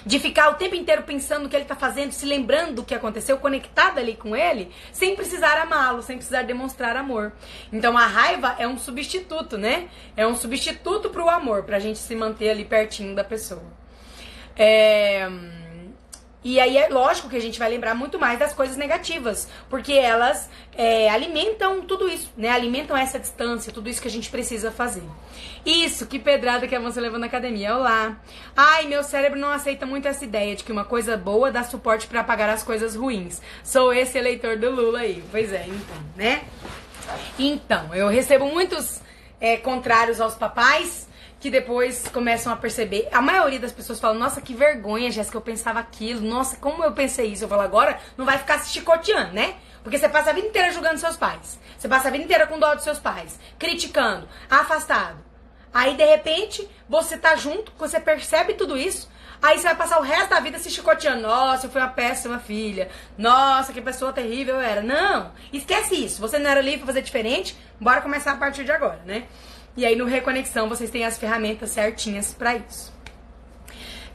De 0.04 0.20
ficar 0.20 0.50
o 0.50 0.56
tempo 0.56 0.74
inteiro 0.74 1.04
pensando 1.04 1.44
no 1.44 1.50
que 1.50 1.56
ele 1.56 1.64
está 1.64 1.76
fazendo, 1.76 2.12
se 2.12 2.26
lembrando 2.26 2.76
do 2.76 2.84
que 2.84 2.96
aconteceu, 2.96 3.38
conectada 3.38 4.02
ali 4.02 4.16
com 4.16 4.36
ele, 4.36 4.72
sem 4.92 5.16
precisar 5.16 5.62
amá-lo, 5.62 6.02
sem 6.02 6.18
precisar 6.18 6.42
demonstrar 6.42 6.96
amor. 6.96 7.34
Então 7.72 7.96
a 7.96 8.08
raiva 8.08 8.56
é 8.58 8.68
um 8.68 8.80
substituto, 8.80 9.60
né? 9.60 9.90
É 10.16 10.26
um 10.26 10.36
substituto 10.36 11.12
para 11.12 11.24
o 11.24 11.30
amor, 11.30 11.64
para 11.64 11.78
a 11.78 11.80
gente 11.80 12.00
se 12.00 12.16
manter 12.16 12.50
ali 12.50 12.66
pertinho 12.66 13.14
da 13.14 13.24
pessoa. 13.24 13.64
É. 14.56 15.30
E 16.44 16.60
aí 16.60 16.78
é 16.78 16.88
lógico 16.88 17.30
que 17.30 17.36
a 17.36 17.42
gente 17.42 17.58
vai 17.58 17.70
lembrar 17.70 17.96
muito 17.96 18.20
mais 18.20 18.38
das 18.38 18.54
coisas 18.54 18.78
negativas, 18.78 19.48
porque 19.70 19.94
elas 19.94 20.50
é, 20.78 21.10
alimentam 21.10 21.82
tudo 21.82 22.08
isso, 22.08 22.32
né? 22.38 22.50
Alimentam 22.50 22.96
essa 22.96 23.20
distância, 23.20 23.74
tudo 23.74 23.90
isso 23.90 24.02
que 24.02 24.08
a 24.08 24.12
gente 24.12 24.30
precisa 24.30 24.72
fazer. 24.72 25.04
Isso, 25.66 26.06
que 26.06 26.20
pedrada 26.20 26.68
que 26.68 26.76
a 26.76 26.80
moça 26.80 27.02
levou 27.02 27.20
na 27.20 27.26
academia. 27.26 27.76
Olá. 27.76 28.18
Ai, 28.56 28.86
meu 28.86 29.04
cérebro 29.04 29.40
não 29.40 29.50
aceita 29.50 29.86
muito 29.86 30.08
essa 30.08 30.24
ideia 30.24 30.56
de 30.56 30.64
que 30.64 30.72
uma 30.72 30.86
coisa 30.86 31.18
boa 31.18 31.52
dá 31.52 31.64
suporte 31.64 32.08
para 32.08 32.22
apagar 32.22 32.50
as 32.50 32.64
coisas 32.64 32.96
ruins. 32.96 33.42
Sou 33.64 33.92
esse 33.92 34.18
eleitor 34.18 34.58
do 34.58 34.70
Lula 34.70 35.00
aí. 35.00 35.24
Pois 35.32 35.52
é, 35.52 35.66
então, 35.68 36.04
né? 36.16 36.44
Então, 37.40 37.94
eu 37.96 38.08
recebo 38.08 38.46
muitos 38.46 39.02
é, 39.42 39.58
contrários 39.58 40.22
aos 40.22 40.36
papais 40.36 41.07
que 41.40 41.50
depois 41.50 42.08
começam 42.10 42.52
a 42.52 42.56
perceber. 42.56 43.08
A 43.12 43.22
maioria 43.22 43.60
das 43.60 43.72
pessoas 43.72 44.00
fala: 44.00 44.14
Nossa, 44.14 44.42
que 44.42 44.54
vergonha, 44.54 45.12
Jéssica, 45.12 45.38
eu 45.38 45.42
pensava 45.42 45.80
aquilo. 45.80 46.22
Nossa, 46.22 46.58
como 46.58 46.84
eu 46.84 46.92
pensei 46.92 47.28
isso? 47.28 47.44
Eu 47.44 47.50
falo: 47.50 47.62
Agora 47.62 48.00
não 48.18 48.26
vai 48.26 48.38
ficar 48.38 48.60
se 48.60 48.70
chicoteando, 48.72 49.34
né? 49.34 49.56
Porque 49.84 49.98
você 49.98 50.10
passa 50.10 50.32
a 50.32 50.34
vida 50.34 50.48
inteira 50.48 50.72
julgando 50.72 51.00
seus 51.00 51.16
pais. 51.16 51.60
Você 51.78 51.88
passa 51.88 52.10
a 52.10 52.12
vida 52.12 52.24
inteira 52.24 52.48
com 52.48 52.60
dó 52.60 52.74
dos 52.76 52.84
seus 52.84 53.00
pais, 53.00 53.40
criticando, 53.58 54.28
afastado. 54.50 55.18
Aí, 55.74 55.96
de 55.96 56.04
repente, 56.04 56.68
você 56.90 57.18
tá 57.18 57.36
junto, 57.36 57.72
você 57.78 58.00
percebe 58.00 58.54
tudo 58.56 58.78
isso. 58.78 59.10
Aí 59.42 59.58
você 59.58 59.66
vai 59.66 59.76
passar 59.76 60.00
o 60.00 60.04
resto 60.04 60.32
da 60.32 60.40
vida 60.40 60.58
se 60.58 60.72
chicoteando. 60.72 61.22
Nossa, 61.22 61.68
eu 61.68 61.70
fui 61.70 61.80
uma 61.80 61.90
péssima 61.90 62.40
filha. 62.40 62.90
Nossa, 63.18 63.72
que 63.72 63.80
pessoa 63.80 64.12
terrível 64.12 64.56
eu 64.56 64.62
era. 64.62 64.82
Não, 64.82 65.32
esquece 65.54 65.94
isso. 65.94 66.20
Você 66.20 66.40
não 66.40 66.50
era 66.50 66.62
livre 66.62 66.80
pra 66.80 66.88
fazer 66.88 67.04
diferente. 67.04 67.56
Bora 67.80 68.02
começar 68.02 68.32
a 68.32 68.38
partir 68.38 68.64
de 68.64 68.72
agora, 68.72 69.00
né? 69.06 69.28
E 69.78 69.86
aí 69.86 69.96
no 69.96 70.06
Reconexão 70.06 70.68
vocês 70.68 70.90
têm 70.90 71.06
as 71.06 71.18
ferramentas 71.18 71.70
certinhas 71.70 72.34
para 72.34 72.56
isso. 72.56 72.92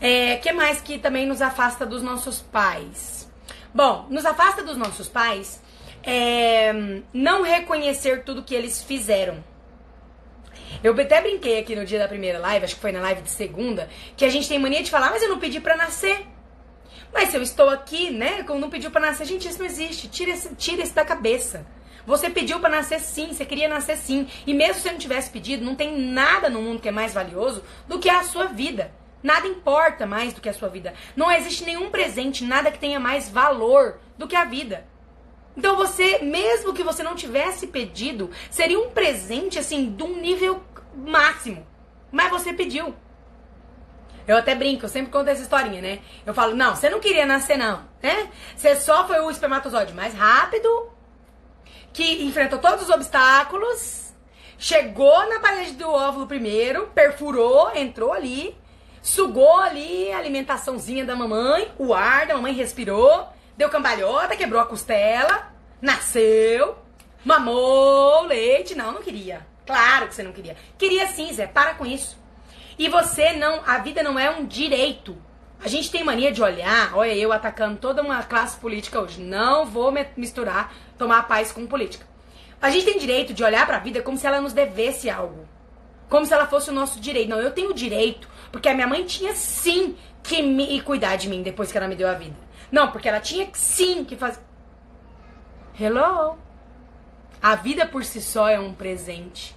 É, 0.01 0.37
que 0.37 0.53
mais 0.53 0.81
que 0.81 0.99
também 0.99 1.25
nos 1.25 1.41
afasta 1.41 1.87
dos 1.87 2.03
nossos 2.03 2.41
pais? 2.41 3.31
Bom, 3.73 4.07
nos 4.11 4.27
afasta 4.27 4.65
dos 4.65 4.77
nossos 4.77 5.09
pais 5.09 5.63
é, 6.03 6.73
não 7.15 7.43
reconhecer 7.43 8.25
tudo 8.25 8.43
que 8.43 8.55
eles 8.55 8.83
fizeram. 8.83 9.43
Eu 10.83 10.99
até 10.99 11.21
brinquei 11.21 11.61
aqui 11.61 11.77
no 11.77 11.85
dia 11.85 12.01
da 12.01 12.09
primeira 12.09 12.41
live, 12.41 12.65
acho 12.65 12.75
que 12.75 12.81
foi 12.81 12.91
na 12.91 13.01
live 13.01 13.23
de 13.23 13.31
segunda, 13.31 13.89
que 14.17 14.25
a 14.25 14.29
gente 14.29 14.49
tem 14.49 14.59
mania 14.59 14.83
de 14.83 14.91
falar, 14.91 15.11
mas 15.11 15.23
eu 15.23 15.29
não 15.29 15.39
pedi 15.39 15.61
para 15.61 15.77
nascer. 15.77 16.27
Mas 17.13 17.29
se 17.29 17.37
eu 17.37 17.43
estou 17.43 17.69
aqui, 17.69 18.11
né, 18.11 18.43
como 18.43 18.59
não 18.59 18.71
pediu 18.71 18.91
para 18.91 19.03
nascer, 19.03 19.27
gente, 19.27 19.47
isso 19.47 19.59
não 19.59 19.67
existe. 19.67 20.09
Tira, 20.09 20.37
tira 20.57 20.83
isso 20.83 20.95
da 20.95 21.05
cabeça. 21.05 21.65
Você 22.07 22.29
pediu 22.29 22.59
para 22.59 22.71
nascer 22.71 23.01
sim, 23.01 23.33
você 23.33 23.45
queria 23.45 23.69
nascer 23.69 23.97
sim. 23.97 24.29
E 24.47 24.53
mesmo 24.53 24.75
se 24.75 24.81
você 24.81 24.93
não 24.93 24.99
tivesse 24.99 25.31
pedido, 25.31 25.65
não 25.65 25.75
tem 25.75 25.97
nada 25.97 26.49
no 26.49 26.61
mundo 26.61 26.81
que 26.81 26.89
é 26.89 26.93
mais 26.93 27.15
valioso 27.15 27.63
do 27.87 27.99
que 27.99 28.09
a 28.09 28.23
sua 28.25 28.47
vida. 28.47 28.93
Nada 29.23 29.47
importa 29.47 30.05
mais 30.05 30.33
do 30.33 30.41
que 30.41 30.49
a 30.49 30.53
sua 30.53 30.69
vida. 30.69 30.95
Não 31.15 31.31
existe 31.31 31.65
nenhum 31.65 31.91
presente, 31.91 32.45
nada 32.45 32.73
que 32.73 32.79
tenha 32.79 32.99
mais 32.99 33.29
valor 33.29 34.01
do 34.19 34.27
que 34.27 34.35
a 34.35 34.45
vida. 34.45 34.85
Então 35.57 35.77
você, 35.77 36.19
mesmo 36.19 36.73
que 36.73 36.83
você 36.83 37.03
não 37.03 37.15
tivesse 37.15 37.67
pedido, 37.67 38.31
seria 38.51 38.81
um 38.81 38.91
presente 38.91 39.59
assim 39.59 39.91
de 39.95 40.03
um 40.03 40.21
nível 40.21 40.63
máximo. 40.95 41.65
Mas 42.11 42.31
você 42.31 42.53
pediu. 42.53 42.95
Eu 44.27 44.37
até 44.37 44.55
brinco, 44.55 44.85
eu 44.85 44.89
sempre 44.89 45.11
conto 45.11 45.29
essa 45.29 45.43
historinha, 45.43 45.81
né? 45.83 45.99
Eu 46.25 46.33
falo, 46.33 46.55
não, 46.55 46.75
você 46.75 46.89
não 46.89 47.01
queria 47.01 47.27
nascer, 47.27 47.57
não, 47.57 47.83
né? 48.03 48.31
Você 48.57 48.77
só 48.77 49.07
foi 49.07 49.21
o 49.21 49.31
espermatozoide 49.31 49.93
mais 49.93 50.15
rápido, 50.15 50.92
que 51.93 52.25
enfrentou 52.25 52.59
todos 52.59 52.83
os 52.83 52.91
obstáculos, 52.91 54.13
chegou 54.59 55.29
na 55.29 55.41
parede 55.41 55.73
do 55.73 55.91
óvulo 55.91 56.27
primeiro, 56.27 56.87
perfurou, 56.95 57.71
entrou 57.75 58.13
ali, 58.13 58.57
sugou 59.03 59.59
ali 59.59 60.11
a 60.13 60.19
alimentaçãozinha 60.19 61.05
da 61.05 61.17
mamãe, 61.17 61.71
o 61.79 61.93
ar 61.93 62.27
da 62.27 62.35
mamãe 62.35 62.55
respirou, 62.55 63.29
deu 63.57 63.69
cambalhota, 63.69 64.37
quebrou 64.37 64.61
a 64.61 64.67
costela, 64.67 65.53
nasceu, 65.81 66.77
mamou 67.25 68.25
leite. 68.27 68.75
Não, 68.75 68.93
não 68.93 69.03
queria. 69.03 69.47
Claro 69.67 70.09
que 70.09 70.15
você 70.15 70.23
não 70.23 70.33
queria. 70.33 70.57
Queria 70.79 71.07
sim, 71.09 71.33
Zé, 71.33 71.47
para 71.47 71.75
com 71.75 71.85
isso. 71.85 72.17
E 72.79 72.89
você 72.89 73.33
não, 73.33 73.63
a 73.67 73.79
vida 73.79 74.03
não 74.03 74.19
é 74.19 74.31
um 74.31 74.47
direito. 74.47 75.17
A 75.65 75.69
gente 75.69 75.91
tem 75.91 76.03
mania 76.03 76.33
de 76.33 76.43
olhar, 76.43 76.93
olha 76.97 77.15
eu 77.15 77.33
atacando 77.33 77.79
toda 77.79 78.03
uma 78.03 78.23
classe 78.25 78.59
política 78.59 79.01
hoje. 79.01 79.21
Não 79.21 79.65
vou 79.65 79.95
misturar 80.17 80.75
tomar 81.03 81.27
paz 81.27 81.51
com 81.51 81.67
política. 81.67 82.07
A 82.61 82.71
gente 82.71 82.85
tem 82.85 82.97
direito 82.97 83.35
de 83.35 83.43
olhar 83.43 83.67
para 83.67 83.79
a 83.79 83.81
vida 83.81 84.01
como 84.03 84.17
se 84.17 84.25
ela 84.25 84.41
nos 84.41 84.53
devesse 84.53 85.11
algo. 85.11 85.49
Como 86.09 86.25
se 86.25 86.33
ela 86.33 86.47
fosse 86.47 86.71
o 86.71 86.73
nosso 86.73 87.01
direito. 87.01 87.29
Não, 87.29 87.41
eu 87.41 87.51
tenho 87.51 87.75
direito, 87.75 88.29
porque 88.53 88.69
a 88.69 88.75
minha 88.75 88.87
mãe 88.87 89.05
tinha 89.05 89.35
sim 89.35 89.97
que 90.23 90.41
me 90.41 90.81
cuidar 90.81 91.17
de 91.17 91.29
mim 91.29 91.43
depois 91.43 91.73
que 91.73 91.77
ela 91.77 91.89
me 91.89 91.97
deu 91.97 92.09
a 92.09 92.15
vida. 92.15 92.37
Não, 92.71 92.93
porque 92.93 93.09
ela 93.09 93.19
tinha 93.19 93.49
sim 93.53 94.05
que 94.05 94.15
fazer. 94.15 94.41
Hello? 95.79 96.39
A 97.43 97.57
vida 97.57 97.85
por 97.85 98.05
si 98.05 98.23
só 98.23 98.49
é 98.49 98.61
um 98.61 98.73
presente. 98.73 99.57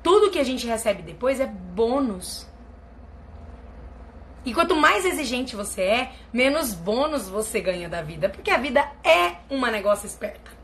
Tudo 0.00 0.30
que 0.30 0.38
a 0.38 0.44
gente 0.44 0.64
recebe 0.64 1.02
depois 1.02 1.40
é 1.40 1.46
bônus. 1.46 2.46
E 4.44 4.54
quanto 4.54 4.76
mais 4.76 5.04
exigente 5.04 5.56
você 5.56 5.82
é, 5.82 6.12
menos 6.32 6.72
bônus 6.72 7.28
você 7.28 7.60
ganha 7.60 7.88
da 7.88 8.00
vida. 8.00 8.28
Porque 8.28 8.50
a 8.52 8.58
vida 8.58 8.86
é 9.02 9.38
uma 9.50 9.72
negócio 9.72 10.06
esperta. 10.06 10.54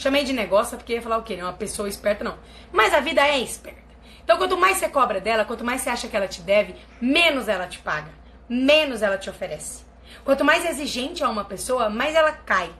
Chamei 0.00 0.24
de 0.24 0.32
negócio 0.32 0.78
porque 0.78 0.94
ia 0.94 1.02
falar 1.02 1.18
o 1.18 1.22
quê? 1.22 1.36
Não 1.36 1.42
é 1.42 1.48
uma 1.48 1.52
pessoa 1.52 1.86
esperta, 1.86 2.24
não. 2.24 2.38
Mas 2.72 2.94
a 2.94 3.00
vida 3.00 3.20
é 3.20 3.38
esperta. 3.38 3.82
Então, 4.24 4.38
quanto 4.38 4.56
mais 4.56 4.78
você 4.78 4.88
cobra 4.88 5.20
dela, 5.20 5.44
quanto 5.44 5.62
mais 5.62 5.82
você 5.82 5.90
acha 5.90 6.08
que 6.08 6.16
ela 6.16 6.26
te 6.26 6.40
deve, 6.40 6.74
menos 6.98 7.48
ela 7.48 7.66
te 7.66 7.80
paga. 7.80 8.10
Menos 8.48 9.02
ela 9.02 9.18
te 9.18 9.28
oferece. 9.28 9.84
Quanto 10.24 10.42
mais 10.42 10.64
exigente 10.64 11.22
é 11.22 11.28
uma 11.28 11.44
pessoa, 11.44 11.90
mais 11.90 12.14
ela 12.14 12.32
cai. 12.32 12.72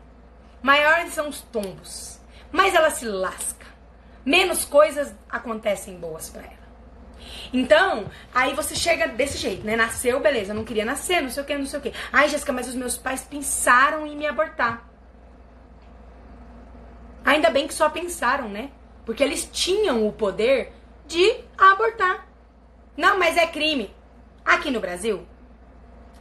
Maiores 0.62 1.12
são 1.12 1.28
os 1.28 1.42
tombos. 1.42 2.18
Mais 2.51 2.74
ela 2.74 2.88
se 2.88 3.05
lasca. 3.05 3.66
Menos 4.24 4.64
coisas 4.64 5.14
acontecem 5.28 5.99
boas 5.99 6.30
para 6.30 6.40
ela. 6.40 6.61
Então, 7.53 8.11
aí 8.34 8.55
você 8.55 8.74
chega 8.74 9.09
desse 9.09 9.36
jeito, 9.36 9.66
né? 9.66 9.76
Nasceu, 9.76 10.20
beleza, 10.20 10.55
não 10.55 10.64
queria 10.64 10.86
nascer, 10.86 11.20
não 11.20 11.28
sei 11.28 11.42
o 11.42 11.47
que, 11.47 11.59
não 11.59 11.66
sei 11.66 11.80
o 11.80 11.82
que. 11.82 11.92
Ai, 12.11 12.30
Jéssica, 12.30 12.51
mas 12.51 12.66
os 12.66 12.74
meus 12.74 12.97
pais 12.97 13.20
pensaram 13.28 14.07
em 14.07 14.16
me 14.16 14.26
abortar. 14.26 14.89
Ainda 17.24 17.50
bem 17.50 17.66
que 17.66 17.74
só 17.74 17.88
pensaram, 17.90 18.48
né? 18.48 18.70
Porque 19.04 19.22
eles 19.22 19.48
tinham 19.52 20.06
o 20.06 20.12
poder 20.12 20.72
de 21.06 21.40
abortar. 21.56 22.26
Não, 22.96 23.18
mas 23.18 23.36
é 23.36 23.46
crime. 23.46 23.94
Aqui 24.44 24.70
no 24.70 24.80
Brasil, 24.80 25.26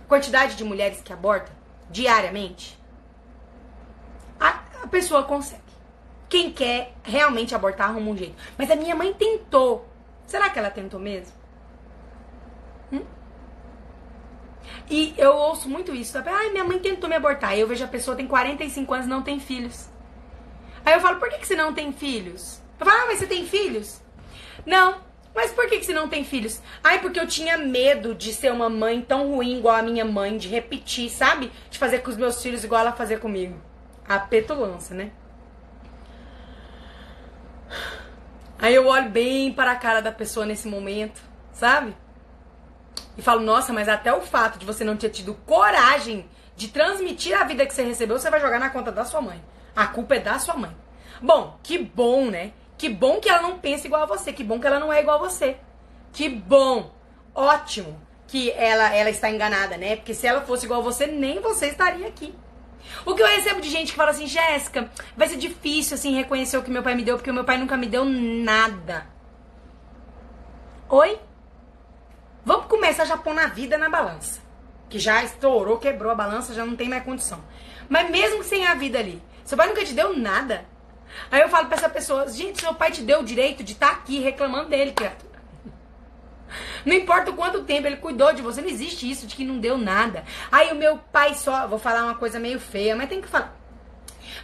quantidade 0.08 0.56
de 0.56 0.64
mulheres 0.64 1.02
que 1.02 1.14
abortam 1.14 1.54
diariamente, 1.90 2.78
a, 4.40 4.62
a 4.84 4.88
pessoa 4.88 5.24
consegue. 5.24 5.62
Quem 6.28 6.52
quer 6.52 6.94
realmente 7.04 7.56
abortar 7.56 7.90
arruma 7.90 8.12
um 8.12 8.18
jeito. 8.18 8.36
Mas 8.58 8.70
a 8.70 8.76
minha 8.76 8.96
mãe 8.96 9.14
tentou. 9.14 9.88
Será 10.28 10.50
que 10.50 10.60
ela 10.60 10.70
tentou 10.70 11.00
mesmo? 11.00 11.34
Hum? 12.92 13.02
E 14.90 15.14
eu 15.18 15.32
ouço 15.36 15.68
muito 15.68 15.94
isso. 15.94 16.18
Ai, 16.24 16.52
minha 16.52 16.64
mãe 16.64 16.78
tentou 16.78 17.10
me 17.10 17.16
abortar. 17.16 17.58
Eu 17.58 17.68
vejo 17.68 17.84
a 17.84 17.88
pessoa 17.88 18.16
tem 18.16 18.28
45 18.28 18.94
anos 18.94 19.08
não 19.08 19.24
tem 19.24 19.40
filhos. 19.40 19.90
Aí 20.86 20.94
eu 20.94 21.02
falo, 21.02 21.20
por 21.20 21.30
que, 21.30 21.38
que 21.38 21.48
você 21.48 21.56
não 21.56 21.74
tem 21.74 21.92
filhos? 21.92 22.62
Eu 22.80 22.86
falo, 22.86 22.98
ah, 22.98 23.06
mas 23.08 23.20
você 23.20 23.28
tem 23.28 23.46
filhos? 23.46 24.02
Não. 24.66 25.02
Mas 25.34 25.52
por 25.52 25.68
que, 25.68 25.80
que 25.80 25.86
você 25.86 25.94
não 25.94 26.10
tem 26.10 26.24
filhos? 26.24 26.62
Ai, 26.84 27.00
porque 27.00 27.20
eu 27.20 27.28
tinha 27.28 27.58
medo 27.58 28.16
de 28.16 28.34
ser 28.34 28.52
uma 28.52 28.70
mãe 28.70 29.02
tão 29.02 29.32
ruim 29.32 29.58
igual 29.58 29.76
a 29.76 29.82
minha 29.82 30.04
mãe, 30.04 30.38
de 30.38 30.48
repetir, 30.48 31.10
sabe? 31.10 31.52
De 31.70 31.78
fazer 31.78 32.00
com 32.00 32.10
os 32.10 32.18
meus 32.18 32.42
filhos 32.42 32.64
igual 32.64 32.82
ela 32.82 32.92
fazia 32.92 33.18
comigo. 33.18 33.60
A 34.08 34.20
petulância, 34.20 34.96
né? 34.96 35.12
Aí 38.58 38.76
eu 38.76 38.88
olho 38.88 39.10
bem 39.10 39.54
para 39.54 39.72
a 39.72 39.76
cara 39.76 40.02
da 40.02 40.12
pessoa 40.12 40.46
nesse 40.46 40.68
momento, 40.68 41.22
sabe? 41.54 41.96
E 43.18 43.22
falo, 43.22 43.42
nossa, 43.42 43.72
mas 43.72 43.88
até 43.88 44.14
o 44.14 44.22
fato 44.22 44.60
de 44.60 44.66
você 44.66 44.84
não 44.84 44.98
ter 44.98 45.10
tido 45.10 45.34
coragem 45.46 46.28
de 46.56 46.68
transmitir 46.68 47.40
a 47.40 47.46
vida 47.46 47.66
que 47.66 47.74
você 47.74 47.84
recebeu, 47.84 48.20
você 48.20 48.30
vai 48.30 48.42
jogar 48.42 48.60
na 48.60 48.70
conta 48.70 48.92
da 48.92 49.06
sua 49.06 49.22
mãe. 49.22 49.42
A 49.80 49.88
culpa 49.88 50.16
é 50.16 50.20
da 50.20 50.38
sua 50.38 50.56
mãe. 50.56 50.76
Bom, 51.22 51.58
que 51.64 51.78
bom, 51.78 52.26
né? 52.30 52.52
Que 52.78 52.90
bom 52.90 53.22
que 53.22 53.30
ela 53.30 53.42
não 53.42 53.58
pensa 53.60 53.88
igual 53.88 54.04
a 54.04 54.06
você. 54.06 54.34
Que 54.34 54.44
bom 54.44 54.60
que 54.60 54.68
ela 54.68 54.78
não 54.78 54.92
é 54.92 55.00
igual 55.00 55.24
a 55.24 55.30
você. 55.30 55.56
Que 56.12 56.28
bom. 56.28 56.92
Ótimo 57.34 57.98
que 58.28 58.52
ela, 58.52 58.94
ela 58.94 59.10
está 59.10 59.30
enganada, 59.30 59.78
né? 59.78 59.96
Porque 59.96 60.14
se 60.14 60.28
ela 60.28 60.42
fosse 60.42 60.66
igual 60.66 60.82
a 60.82 60.84
você, 60.84 61.08
nem 61.08 61.40
você 61.40 61.68
estaria 61.68 62.06
aqui. 62.06 62.36
O 63.06 63.16
que 63.16 63.22
eu 63.22 63.28
recebo 63.28 63.62
de 63.62 63.70
gente 63.70 63.94
que 63.94 63.98
fala 63.98 64.12
assim, 64.12 64.28
Jéssica, 64.28 64.92
vai 65.16 65.30
ser 65.30 65.38
difícil 65.38 65.96
assim 65.96 66.14
reconhecer 66.14 66.58
o 66.58 66.62
que 66.62 66.70
meu 66.70 66.84
pai 66.84 66.94
me 66.94 67.06
deu, 67.06 67.16
porque 67.16 67.32
o 67.32 67.34
meu 67.34 67.46
pai 67.46 67.58
nunca 67.58 67.78
me 67.78 67.88
deu 67.88 68.04
nada. 68.04 69.08
Oi? 70.90 71.18
Vamos 72.44 72.66
começar 72.66 73.06
já 73.06 73.16
pôr 73.16 73.34
na 73.34 73.48
vida 73.48 73.78
na 73.78 73.88
balança. 73.88 74.42
Que 74.90 75.00
já 75.00 75.24
estourou, 75.24 75.78
quebrou 75.78 76.12
a 76.12 76.16
balança, 76.16 76.54
já 76.54 76.66
não 76.66 76.76
tem 76.76 76.90
mais 76.90 77.06
condição. 77.06 77.42
Mas 77.88 78.10
mesmo 78.10 78.44
sem 78.44 78.68
a 78.68 78.74
vida 78.76 79.00
ali, 79.00 79.24
seu 79.50 79.58
pai 79.58 79.68
nunca 79.68 79.84
te 79.84 79.94
deu 79.94 80.16
nada. 80.16 80.64
Aí 81.32 81.42
eu 81.42 81.50
falo 81.50 81.66
pra 81.66 81.76
essa 81.76 81.90
pessoa, 81.90 82.28
gente, 82.28 82.62
seu 82.62 82.72
pai 82.72 82.92
te 82.92 83.02
deu 83.02 83.22
o 83.22 83.26
direito 83.26 83.64
de 83.64 83.74
estar 83.74 83.88
tá 83.88 83.94
aqui 83.94 84.20
reclamando 84.20 84.70
dele, 84.70 84.92
criatura. 84.92 85.40
Não 86.86 86.94
importa 86.94 87.32
o 87.32 87.36
quanto 87.36 87.64
tempo 87.64 87.88
ele 87.88 87.98
cuidou 87.98 88.32
de 88.32 88.44
você, 88.44 88.62
não 88.62 88.70
existe 88.70 89.10
isso 89.10 89.26
de 89.26 89.36
que 89.36 89.44
não 89.44 89.58
deu 89.58 89.76
nada. 89.76 90.24
Aí 90.52 90.72
o 90.72 90.76
meu 90.76 91.00
pai 91.12 91.34
só, 91.34 91.66
vou 91.68 91.80
falar 91.80 92.04
uma 92.04 92.14
coisa 92.14 92.40
meio 92.40 92.60
feia, 92.60 92.96
mas 92.96 93.10
tem 93.10 93.22
que 93.22 93.28
falar. 93.28 93.58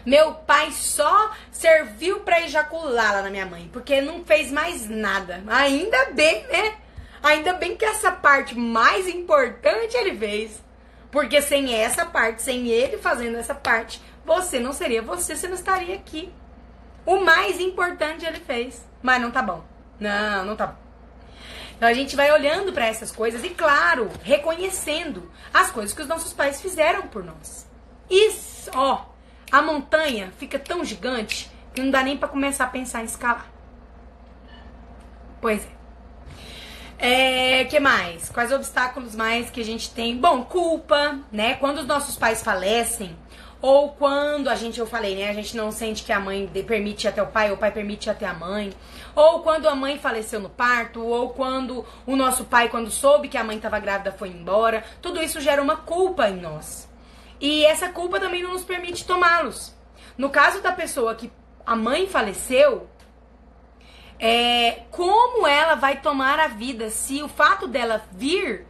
Meu 0.03 0.33
pai 0.33 0.71
só 0.71 1.31
serviu 1.51 2.21
para 2.21 2.41
ejacular 2.41 3.13
lá 3.13 3.21
na 3.21 3.29
minha 3.29 3.45
mãe, 3.45 3.69
porque 3.71 4.01
não 4.01 4.25
fez 4.25 4.51
mais 4.51 4.89
nada. 4.89 5.43
Ainda 5.45 6.13
bem, 6.13 6.47
né? 6.47 6.77
Ainda 7.21 7.53
bem 7.53 7.77
que 7.77 7.85
essa 7.85 8.11
parte 8.11 8.57
mais 8.57 9.07
importante 9.07 9.95
ele 9.95 10.17
fez. 10.17 10.65
Porque 11.11 11.41
sem 11.43 11.75
essa 11.75 12.05
parte, 12.07 12.41
sem 12.41 12.67
ele 12.69 12.97
fazendo 12.97 13.37
essa 13.37 13.55
parte, 13.55 14.01
você 14.25 14.59
não 14.59 14.73
seria 14.73 15.01
você, 15.01 15.35
você 15.35 15.47
não 15.47 15.55
estaria 15.55 15.95
aqui. 15.95 16.31
O 17.05 17.17
mais 17.17 17.59
importante 17.59 18.25
ele 18.25 18.39
fez, 18.39 18.83
mas 19.01 19.21
não 19.21 19.31
tá 19.31 19.41
bom. 19.41 19.63
Não, 19.99 20.43
não 20.43 20.55
tá 20.55 20.67
bom. 20.67 20.85
Então 21.77 21.89
a 21.89 21.93
gente 21.93 22.15
vai 22.15 22.31
olhando 22.31 22.71
para 22.71 22.85
essas 22.85 23.11
coisas 23.11 23.43
e, 23.43 23.49
claro, 23.49 24.09
reconhecendo 24.23 25.29
as 25.53 25.71
coisas 25.71 25.93
que 25.93 26.01
os 26.01 26.07
nossos 26.07 26.33
pais 26.33 26.61
fizeram 26.61 27.03
por 27.03 27.23
nós. 27.23 27.67
Isso, 28.09 28.71
ó, 28.73 29.05
a 29.51 29.61
montanha 29.61 30.31
fica 30.37 30.57
tão 30.57 30.83
gigante 30.83 31.51
que 31.73 31.81
não 31.81 31.91
dá 31.91 32.01
nem 32.01 32.17
para 32.17 32.29
começar 32.29 32.65
a 32.65 32.69
pensar 32.69 33.01
em 33.01 33.05
escalar. 33.05 33.51
Pois 35.41 35.67
é. 36.97 37.59
é. 37.59 37.65
que 37.65 37.79
mais? 37.79 38.29
Quais 38.29 38.51
obstáculos 38.51 39.13
mais 39.13 39.49
que 39.49 39.59
a 39.61 39.65
gente 39.65 39.91
tem? 39.91 40.17
Bom, 40.17 40.43
culpa, 40.43 41.19
né? 41.31 41.55
Quando 41.55 41.79
os 41.79 41.85
nossos 41.85 42.15
pais 42.15 42.41
falecem, 42.41 43.15
ou 43.65 43.89
quando 43.93 44.47
a 44.47 44.53
gente, 44.53 44.79
eu 44.79 44.85
falei, 44.85 45.15
né? 45.15 45.27
A 45.27 45.33
gente 45.33 45.57
não 45.57 45.71
sente 45.71 46.03
que 46.03 46.13
a 46.13 46.19
mãe 46.19 46.47
permite 46.67 47.07
até 47.07 47.23
o 47.23 47.25
pai, 47.25 47.49
ou 47.49 47.55
o 47.55 47.57
pai 47.57 47.71
permite 47.71 48.07
até 48.11 48.27
a 48.27 48.31
mãe. 48.31 48.71
Ou 49.15 49.39
quando 49.39 49.67
a 49.67 49.73
mãe 49.73 49.97
faleceu 49.97 50.39
no 50.39 50.51
parto, 50.51 51.03
ou 51.03 51.31
quando 51.31 51.83
o 52.05 52.15
nosso 52.15 52.45
pai, 52.45 52.69
quando 52.69 52.91
soube 52.91 53.27
que 53.27 53.39
a 53.39 53.43
mãe 53.43 53.57
estava 53.57 53.79
grávida, 53.79 54.11
foi 54.11 54.29
embora. 54.29 54.83
Tudo 55.01 55.19
isso 55.19 55.41
gera 55.41 55.63
uma 55.63 55.77
culpa 55.77 56.29
em 56.29 56.39
nós. 56.39 56.87
E 57.41 57.65
essa 57.65 57.89
culpa 57.89 58.19
também 58.19 58.43
não 58.43 58.53
nos 58.53 58.63
permite 58.63 59.03
tomá-los. 59.03 59.75
No 60.15 60.29
caso 60.29 60.61
da 60.61 60.71
pessoa 60.71 61.15
que 61.15 61.31
a 61.65 61.75
mãe 61.75 62.05
faleceu, 62.05 62.87
é, 64.19 64.83
como 64.91 65.47
ela 65.47 65.73
vai 65.73 66.01
tomar 66.01 66.39
a 66.39 66.49
vida 66.49 66.91
se 66.91 67.23
o 67.23 67.27
fato 67.27 67.67
dela 67.67 68.03
vir 68.11 68.67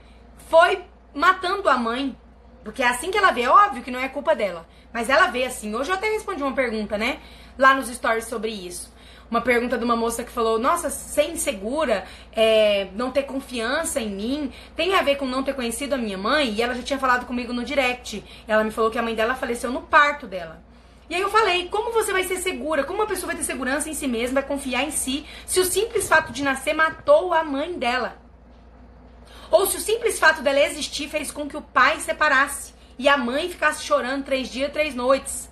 foi 0.47 0.85
matando 1.13 1.67
a 1.67 1.75
mãe? 1.75 2.17
Porque 2.63 2.81
é 2.81 2.87
assim 2.87 3.11
que 3.11 3.17
ela 3.17 3.31
vê, 3.31 3.41
é 3.41 3.49
óbvio 3.49 3.83
que 3.83 3.91
não 3.91 3.99
é 3.99 4.07
culpa 4.07 4.33
dela. 4.33 4.65
Mas 4.95 5.09
ela 5.09 5.27
vê 5.27 5.43
assim. 5.43 5.75
Hoje 5.75 5.91
eu 5.91 5.95
até 5.95 6.09
respondi 6.09 6.41
uma 6.41 6.53
pergunta, 6.53 6.97
né? 6.97 7.19
Lá 7.59 7.75
nos 7.75 7.89
stories 7.89 8.27
sobre 8.27 8.49
isso. 8.49 8.95
Uma 9.29 9.41
pergunta 9.41 9.77
de 9.77 9.83
uma 9.83 9.93
moça 9.93 10.23
que 10.23 10.31
falou: 10.31 10.57
Nossa, 10.57 10.89
ser 10.89 11.29
insegura, 11.29 12.05
é, 12.31 12.87
não 12.95 13.11
ter 13.11 13.23
confiança 13.23 13.99
em 13.99 14.09
mim, 14.09 14.53
tem 14.73 14.95
a 14.95 15.01
ver 15.01 15.17
com 15.17 15.25
não 15.25 15.43
ter 15.43 15.53
conhecido 15.53 15.95
a 15.95 15.97
minha 15.97 16.17
mãe? 16.17 16.53
E 16.53 16.61
ela 16.61 16.73
já 16.73 16.81
tinha 16.81 16.97
falado 16.97 17.25
comigo 17.25 17.51
no 17.51 17.65
direct. 17.65 18.23
Ela 18.47 18.63
me 18.63 18.71
falou 18.71 18.89
que 18.89 18.97
a 18.97 19.01
mãe 19.01 19.13
dela 19.13 19.35
faleceu 19.35 19.69
no 19.69 19.81
parto 19.81 20.27
dela. 20.27 20.63
E 21.09 21.15
aí 21.15 21.21
eu 21.21 21.29
falei, 21.29 21.67
como 21.67 21.91
você 21.91 22.13
vai 22.13 22.23
ser 22.23 22.37
segura? 22.37 22.85
Como 22.85 22.99
uma 22.99 23.05
pessoa 23.05 23.27
vai 23.27 23.35
ter 23.35 23.43
segurança 23.43 23.89
em 23.89 23.93
si 23.93 24.07
mesma, 24.07 24.39
vai 24.39 24.47
confiar 24.47 24.83
em 24.83 24.91
si, 24.91 25.25
se 25.45 25.59
o 25.59 25.65
simples 25.65 26.07
fato 26.07 26.31
de 26.31 26.41
nascer 26.41 26.73
matou 26.73 27.33
a 27.33 27.43
mãe 27.43 27.77
dela? 27.77 28.17
Ou 29.51 29.67
se 29.67 29.75
o 29.75 29.81
simples 29.81 30.17
fato 30.17 30.41
dela 30.41 30.61
existir 30.61 31.09
fez 31.09 31.31
com 31.31 31.49
que 31.49 31.57
o 31.57 31.61
pai 31.61 31.99
separasse? 31.99 32.74
E 32.97 33.09
a 33.09 33.17
mãe 33.17 33.49
ficasse 33.49 33.83
chorando 33.83 34.25
três 34.25 34.49
dias, 34.49 34.71
três 34.71 34.95
noites. 34.95 35.51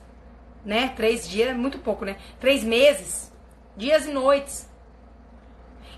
Né? 0.66 0.89
Três 0.96 1.28
dias 1.28 1.50
é 1.50 1.54
muito 1.54 1.78
pouco, 1.80 2.06
né? 2.06 2.18
Três 2.39 2.64
meses, 2.64 3.32
dias 3.76 4.06
e 4.06 4.12
noites. 4.12 4.70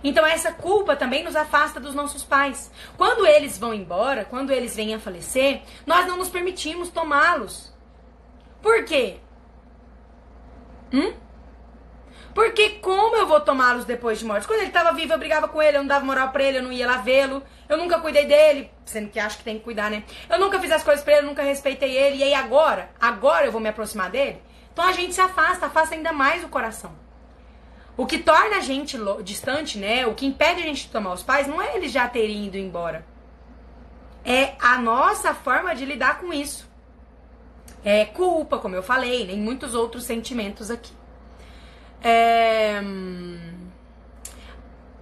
Então 0.03 0.25
essa 0.25 0.51
culpa 0.51 0.95
também 0.95 1.23
nos 1.23 1.35
afasta 1.35 1.79
dos 1.79 1.95
nossos 1.95 2.23
pais. 2.23 2.71
Quando 2.97 3.25
eles 3.25 3.57
vão 3.57 3.73
embora, 3.73 4.25
quando 4.25 4.51
eles 4.51 4.75
vêm 4.75 4.93
a 4.93 4.99
falecer, 4.99 5.61
nós 5.85 6.07
não 6.07 6.17
nos 6.17 6.29
permitimos 6.29 6.89
tomá-los. 6.89 7.73
Por 8.61 8.83
quê? 8.85 9.17
Hum? 10.93 11.13
Porque 12.35 12.71
como 12.81 13.15
eu 13.15 13.25
vou 13.25 13.39
tomá-los 13.39 13.85
depois 13.85 14.19
de 14.19 14.25
morte? 14.25 14.45
Quando 14.45 14.59
ele 14.59 14.67
estava 14.67 14.91
vivo, 14.91 15.13
eu 15.13 15.17
brigava 15.17 15.47
com 15.47 15.61
ele, 15.61 15.77
eu 15.77 15.81
não 15.81 15.87
dava 15.87 16.03
moral 16.03 16.31
pra 16.31 16.43
ele, 16.43 16.57
eu 16.57 16.63
não 16.63 16.71
ia 16.71 16.85
lá 16.85 16.97
vê-lo. 16.97 17.41
Eu 17.69 17.77
nunca 17.77 17.97
cuidei 17.97 18.25
dele, 18.25 18.69
sendo 18.83 19.09
que 19.09 19.17
acho 19.17 19.37
que 19.37 19.43
tem 19.45 19.57
que 19.57 19.63
cuidar, 19.63 19.89
né? 19.89 20.03
Eu 20.29 20.37
nunca 20.37 20.59
fiz 20.59 20.69
as 20.69 20.83
coisas 20.83 21.01
pra 21.01 21.13
ele, 21.13 21.21
eu 21.21 21.29
nunca 21.29 21.41
respeitei 21.41 21.95
ele. 21.95 22.17
E 22.17 22.23
aí 22.23 22.33
agora, 22.33 22.89
agora 22.99 23.45
eu 23.45 23.53
vou 23.53 23.61
me 23.61 23.69
aproximar 23.69 24.09
dele? 24.09 24.43
Então 24.73 24.83
a 24.83 24.91
gente 24.91 25.15
se 25.15 25.21
afasta, 25.21 25.67
afasta 25.67 25.95
ainda 25.95 26.11
mais 26.11 26.43
o 26.43 26.49
coração. 26.49 26.91
O 27.95 28.05
que 28.05 28.17
torna 28.17 28.57
a 28.57 28.59
gente 28.59 28.97
distante, 29.23 29.77
né? 29.77 30.05
O 30.05 30.13
que 30.13 30.25
impede 30.25 30.61
a 30.61 30.65
gente 30.65 30.87
de 30.87 30.89
tomar 30.89 31.13
os 31.13 31.23
pais 31.23 31.47
não 31.47 31.61
é 31.61 31.77
eles 31.77 31.93
já 31.93 32.05
terem 32.05 32.47
ido 32.47 32.57
embora. 32.57 33.05
É 34.25 34.55
a 34.59 34.77
nossa 34.77 35.33
forma 35.33 35.73
de 35.73 35.85
lidar 35.85 36.19
com 36.19 36.33
isso. 36.33 36.69
É 37.81 38.03
culpa, 38.03 38.57
como 38.57 38.75
eu 38.75 38.83
falei, 38.83 39.25
nem 39.25 39.37
muitos 39.37 39.73
outros 39.73 40.03
sentimentos 40.03 40.69
aqui. 40.69 40.91
É... 42.07 42.83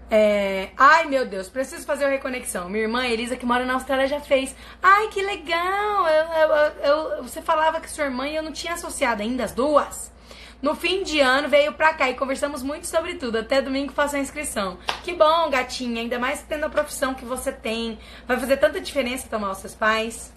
É... 0.10 0.70
Ai, 0.78 1.06
meu 1.08 1.26
Deus, 1.26 1.50
preciso 1.50 1.86
fazer 1.86 2.06
uma 2.06 2.12
reconexão. 2.12 2.70
Minha 2.70 2.84
irmã 2.84 3.06
Elisa, 3.06 3.36
que 3.36 3.46
mora 3.46 3.66
na 3.66 3.74
Austrália, 3.74 4.08
já 4.08 4.22
fez. 4.22 4.56
Ai, 4.82 5.10
que 5.10 5.22
legal! 5.22 6.08
Eu, 6.08 6.26
eu, 6.26 7.18
eu, 7.18 7.24
você 7.24 7.42
falava 7.42 7.82
que 7.82 7.90
sua 7.90 8.06
irmã 8.06 8.26
e 8.26 8.36
eu 8.38 8.42
não 8.42 8.54
tinha 8.54 8.74
associado 8.74 9.22
ainda 9.22 9.44
as 9.44 9.52
duas. 9.52 10.14
No 10.62 10.76
fim 10.76 11.04
de 11.04 11.20
ano 11.20 11.50
veio 11.50 11.74
pra 11.74 11.94
cá 11.94 12.10
e 12.10 12.14
conversamos 12.14 12.64
muito 12.64 12.88
sobre 12.88 13.16
tudo. 13.16 13.40
Até 13.40 13.62
domingo 13.62 13.92
faço 13.92 14.16
a 14.16 14.20
inscrição. 14.20 14.78
Que 15.04 15.14
bom, 15.14 15.50
gatinha. 15.50 16.02
Ainda 16.02 16.18
mais 16.18 16.42
tendo 16.44 16.66
a 16.66 16.70
profissão 16.70 17.14
que 17.14 17.26
você 17.26 17.52
tem. 17.52 18.00
Vai 18.26 18.40
fazer 18.40 18.56
tanta 18.56 18.80
diferença 18.80 19.28
tomar 19.28 19.52
os 19.52 19.58
seus 19.58 19.76
pais. 19.76 20.32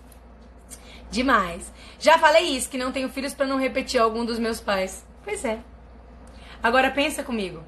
Demais. 1.13 1.73
Já 2.01 2.19
falei 2.19 2.57
isso, 2.57 2.69
que 2.69 2.77
não 2.77 2.91
tenho 2.91 3.09
filhos 3.09 3.35
para 3.35 3.47
não 3.47 3.57
repetir 3.57 4.01
algum 4.01 4.25
dos 4.25 4.41
meus 4.41 4.61
pais. 4.61 5.07
Pois 5.23 5.45
é. 5.45 5.61
Agora 6.63 6.91
pensa 6.91 7.23
comigo. 7.23 7.63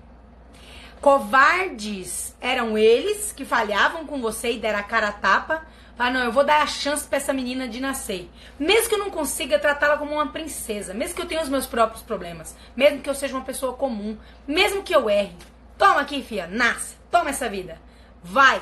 Covardes 1.00 2.36
eram 2.40 2.76
eles 2.76 3.32
que 3.32 3.44
falhavam 3.44 4.04
com 4.04 4.20
você 4.20 4.52
e 4.52 4.58
deram 4.58 4.80
a 4.80 4.82
cara 4.82 5.08
a 5.08 5.12
tapa. 5.12 5.64
Ah, 5.98 6.10
não, 6.10 6.20
eu 6.20 6.30
vou 6.30 6.44
dar 6.44 6.62
a 6.62 6.66
chance 6.66 7.06
para 7.06 7.18
essa 7.18 7.32
menina 7.32 7.66
de 7.66 7.80
nascer. 7.80 8.30
Mesmo 8.58 8.88
que 8.88 8.94
eu 8.94 8.98
não 9.00 9.10
consiga 9.10 9.58
tratá-la 9.58 9.96
como 9.96 10.14
uma 10.14 10.28
princesa, 10.28 10.94
mesmo 10.94 11.16
que 11.16 11.22
eu 11.22 11.26
tenha 11.26 11.42
os 11.42 11.48
meus 11.48 11.66
próprios 11.66 12.02
problemas, 12.02 12.56
mesmo 12.76 13.00
que 13.00 13.10
eu 13.10 13.14
seja 13.14 13.34
uma 13.34 13.44
pessoa 13.44 13.74
comum, 13.74 14.16
mesmo 14.46 14.82
que 14.82 14.94
eu 14.94 15.10
erre. 15.10 15.34
Toma 15.76 16.00
aqui, 16.00 16.22
filha, 16.22 16.46
nasce. 16.46 16.96
Toma 17.10 17.30
essa 17.30 17.48
vida. 17.48 17.80
Vai. 18.22 18.60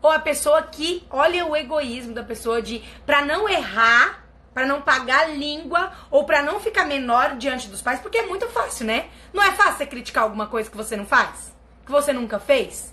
ou 0.00 0.10
a 0.10 0.18
pessoa 0.18 0.62
que 0.62 1.04
olha 1.10 1.44
o 1.44 1.56
egoísmo 1.56 2.14
da 2.14 2.22
pessoa 2.22 2.62
de 2.62 2.82
para 3.04 3.24
não 3.24 3.48
errar, 3.48 4.24
para 4.58 4.66
não 4.66 4.82
pagar 4.82 5.30
língua 5.30 5.92
ou 6.10 6.24
para 6.24 6.42
não 6.42 6.58
ficar 6.58 6.84
menor 6.84 7.36
diante 7.36 7.68
dos 7.68 7.80
pais, 7.80 8.00
porque 8.00 8.18
é 8.18 8.26
muito 8.26 8.48
fácil, 8.48 8.86
né? 8.86 9.06
Não 9.32 9.40
é 9.40 9.52
fácil 9.52 9.76
você 9.76 9.86
criticar 9.86 10.24
alguma 10.24 10.48
coisa 10.48 10.68
que 10.68 10.76
você 10.76 10.96
não 10.96 11.06
faz, 11.06 11.54
que 11.86 11.92
você 11.92 12.12
nunca 12.12 12.40
fez. 12.40 12.92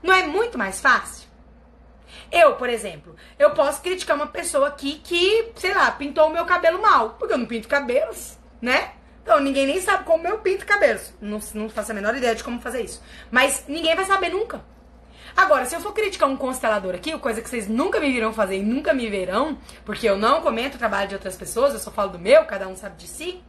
Não 0.00 0.14
é 0.14 0.22
muito 0.28 0.56
mais 0.56 0.80
fácil? 0.80 1.28
Eu, 2.30 2.54
por 2.54 2.68
exemplo, 2.68 3.16
eu 3.36 3.50
posso 3.50 3.82
criticar 3.82 4.14
uma 4.14 4.28
pessoa 4.28 4.68
aqui 4.68 5.00
que, 5.02 5.50
sei 5.56 5.74
lá, 5.74 5.90
pintou 5.90 6.28
o 6.28 6.32
meu 6.32 6.44
cabelo 6.44 6.80
mal, 6.80 7.16
porque 7.18 7.34
eu 7.34 7.38
não 7.38 7.46
pinto 7.46 7.66
cabelos, 7.66 8.38
né? 8.62 8.92
Então, 9.24 9.40
ninguém 9.40 9.66
nem 9.66 9.80
sabe 9.80 10.04
como 10.04 10.28
eu 10.28 10.38
pinto 10.38 10.64
cabelos. 10.64 11.12
Não, 11.20 11.40
não 11.52 11.68
faço 11.68 11.90
a 11.90 11.94
menor 11.96 12.14
ideia 12.14 12.36
de 12.36 12.44
como 12.44 12.60
fazer 12.60 12.82
isso. 12.82 13.02
Mas 13.28 13.64
ninguém 13.66 13.96
vai 13.96 14.04
saber 14.04 14.28
nunca. 14.28 14.64
Agora, 15.36 15.64
se 15.66 15.74
eu 15.74 15.80
for 15.80 15.92
criticar 15.92 16.28
um 16.28 16.36
constelador 16.36 16.94
aqui, 16.94 17.16
coisa 17.18 17.40
que 17.40 17.48
vocês 17.48 17.68
nunca 17.68 18.00
me 18.00 18.12
viram 18.12 18.32
fazer 18.32 18.58
e 18.58 18.62
nunca 18.62 18.92
me 18.92 19.08
verão, 19.08 19.58
porque 19.84 20.08
eu 20.08 20.16
não 20.16 20.40
comento 20.40 20.76
o 20.76 20.78
trabalho 20.78 21.08
de 21.08 21.14
outras 21.14 21.36
pessoas, 21.36 21.72
eu 21.72 21.80
só 21.80 21.90
falo 21.90 22.10
do 22.10 22.18
meu, 22.18 22.44
cada 22.44 22.68
um 22.68 22.76
sabe 22.76 22.96
de 22.96 23.06
si. 23.06 23.42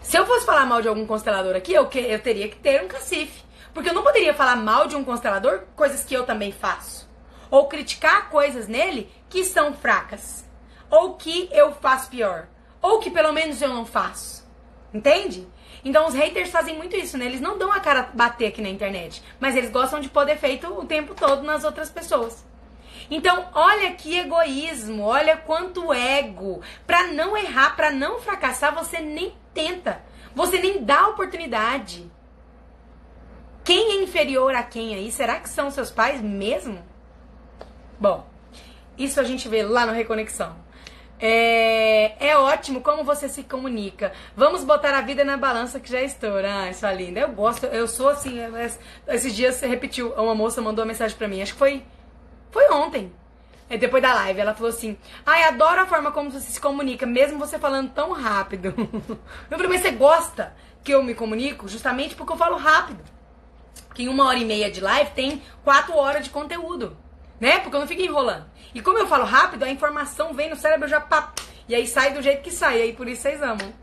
Se 0.00 0.16
eu 0.16 0.26
fosse 0.26 0.46
falar 0.46 0.64
mal 0.64 0.80
de 0.80 0.88
algum 0.88 1.06
constelador 1.06 1.54
aqui, 1.54 1.72
eu, 1.72 1.86
que, 1.86 1.98
eu 1.98 2.18
teria 2.18 2.48
que 2.48 2.56
ter 2.56 2.82
um 2.82 2.88
cacife. 2.88 3.42
Porque 3.74 3.90
eu 3.90 3.94
não 3.94 4.02
poderia 4.02 4.32
falar 4.32 4.56
mal 4.56 4.86
de 4.86 4.96
um 4.96 5.04
constelador, 5.04 5.64
coisas 5.76 6.02
que 6.02 6.14
eu 6.14 6.24
também 6.24 6.50
faço. 6.50 7.08
Ou 7.50 7.66
criticar 7.68 8.30
coisas 8.30 8.66
nele 8.68 9.10
que 9.28 9.44
são 9.44 9.74
fracas. 9.74 10.44
Ou 10.90 11.14
que 11.14 11.48
eu 11.52 11.72
faço 11.74 12.08
pior. 12.08 12.48
Ou 12.80 12.98
que 12.98 13.10
pelo 13.10 13.32
menos 13.32 13.60
eu 13.60 13.68
não 13.68 13.84
faço. 13.84 14.48
Entende? 14.92 15.46
Então 15.88 16.06
os 16.06 16.12
haters 16.12 16.50
fazem 16.50 16.76
muito 16.76 16.94
isso, 16.94 17.16
né? 17.16 17.24
Eles 17.24 17.40
não 17.40 17.56
dão 17.56 17.72
a 17.72 17.80
cara 17.80 18.10
bater 18.12 18.48
aqui 18.48 18.60
na 18.60 18.68
internet, 18.68 19.22
mas 19.40 19.56
eles 19.56 19.70
gostam 19.70 20.00
de 20.00 20.10
pôr 20.10 20.26
defeito 20.26 20.66
o 20.66 20.84
tempo 20.84 21.14
todo 21.14 21.42
nas 21.42 21.64
outras 21.64 21.90
pessoas. 21.90 22.44
Então, 23.10 23.48
olha 23.54 23.94
que 23.94 24.18
egoísmo, 24.18 25.04
olha 25.04 25.34
quanto 25.34 25.90
ego. 25.90 26.60
Para 26.86 27.06
não 27.06 27.34
errar, 27.34 27.74
para 27.74 27.90
não 27.90 28.20
fracassar, 28.20 28.74
você 28.74 29.00
nem 29.00 29.32
tenta. 29.54 30.02
Você 30.34 30.58
nem 30.58 30.84
dá 30.84 31.08
oportunidade. 31.08 32.06
Quem 33.64 33.92
é 33.92 34.02
inferior 34.02 34.54
a 34.54 34.62
quem 34.62 34.94
aí? 34.94 35.10
Será 35.10 35.40
que 35.40 35.48
são 35.48 35.70
seus 35.70 35.90
pais 35.90 36.20
mesmo? 36.20 36.84
Bom, 37.98 38.26
isso 38.98 39.18
a 39.18 39.24
gente 39.24 39.48
vê 39.48 39.62
lá 39.62 39.86
no 39.86 39.92
Reconexão. 39.94 40.54
É, 41.20 42.28
é 42.28 42.36
ótimo 42.36 42.80
como 42.80 43.02
você 43.02 43.28
se 43.28 43.42
comunica. 43.42 44.12
Vamos 44.36 44.62
botar 44.62 44.96
a 44.96 45.00
vida 45.00 45.24
na 45.24 45.36
balança 45.36 45.80
que 45.80 45.90
já 45.90 46.00
estoura. 46.00 46.62
Ah, 46.62 46.70
isso 46.70 46.86
é 46.86 46.94
lindo. 46.94 47.18
Eu 47.18 47.30
gosto, 47.30 47.66
eu 47.66 47.88
sou 47.88 48.08
assim. 48.08 48.38
Esses 49.06 49.34
dias 49.34 49.56
você 49.56 49.66
repetiu, 49.66 50.12
uma 50.12 50.34
moça 50.34 50.62
mandou 50.62 50.84
uma 50.84 50.88
mensagem 50.88 51.16
pra 51.16 51.26
mim, 51.26 51.42
acho 51.42 51.52
que 51.52 51.58
foi, 51.58 51.82
foi 52.50 52.70
ontem. 52.70 53.12
É, 53.68 53.76
depois 53.76 54.02
da 54.02 54.14
live, 54.14 54.40
ela 54.40 54.54
falou 54.54 54.70
assim: 54.70 54.96
Ai, 55.26 55.42
adoro 55.42 55.80
a 55.80 55.86
forma 55.86 56.12
como 56.12 56.30
você 56.30 56.50
se 56.50 56.60
comunica, 56.60 57.04
mesmo 57.04 57.38
você 57.38 57.58
falando 57.58 57.90
tão 57.90 58.12
rápido. 58.12 58.72
Eu 59.50 59.58
falei, 59.58 59.68
mas 59.68 59.82
você 59.82 59.90
gosta 59.90 60.54
que 60.84 60.94
eu 60.94 61.02
me 61.02 61.14
comunico? 61.14 61.68
Justamente 61.68 62.14
porque 62.14 62.32
eu 62.32 62.36
falo 62.36 62.56
rápido. 62.56 63.02
Que 63.94 64.04
em 64.04 64.08
uma 64.08 64.26
hora 64.26 64.38
e 64.38 64.44
meia 64.44 64.70
de 64.70 64.80
live 64.80 65.10
tem 65.10 65.42
quatro 65.64 65.94
horas 65.96 66.24
de 66.24 66.30
conteúdo 66.30 66.96
né? 67.40 67.58
Porque 67.60 67.76
eu 67.76 67.80
não 67.80 67.86
fico 67.86 68.02
enrolando. 68.02 68.46
E 68.78 68.80
como 68.80 68.96
eu 68.96 69.08
falo 69.08 69.24
rápido, 69.24 69.64
a 69.64 69.68
informação 69.68 70.32
vem 70.32 70.48
no 70.48 70.54
cérebro 70.54 70.86
já 70.86 71.00
pá, 71.00 71.32
e 71.68 71.74
aí 71.74 71.84
sai 71.84 72.12
do 72.12 72.22
jeito 72.22 72.42
que 72.42 72.50
sai, 72.52 72.80
aí 72.80 72.92
por 72.92 73.08
isso 73.08 73.22
vocês 73.22 73.42
amam. 73.42 73.74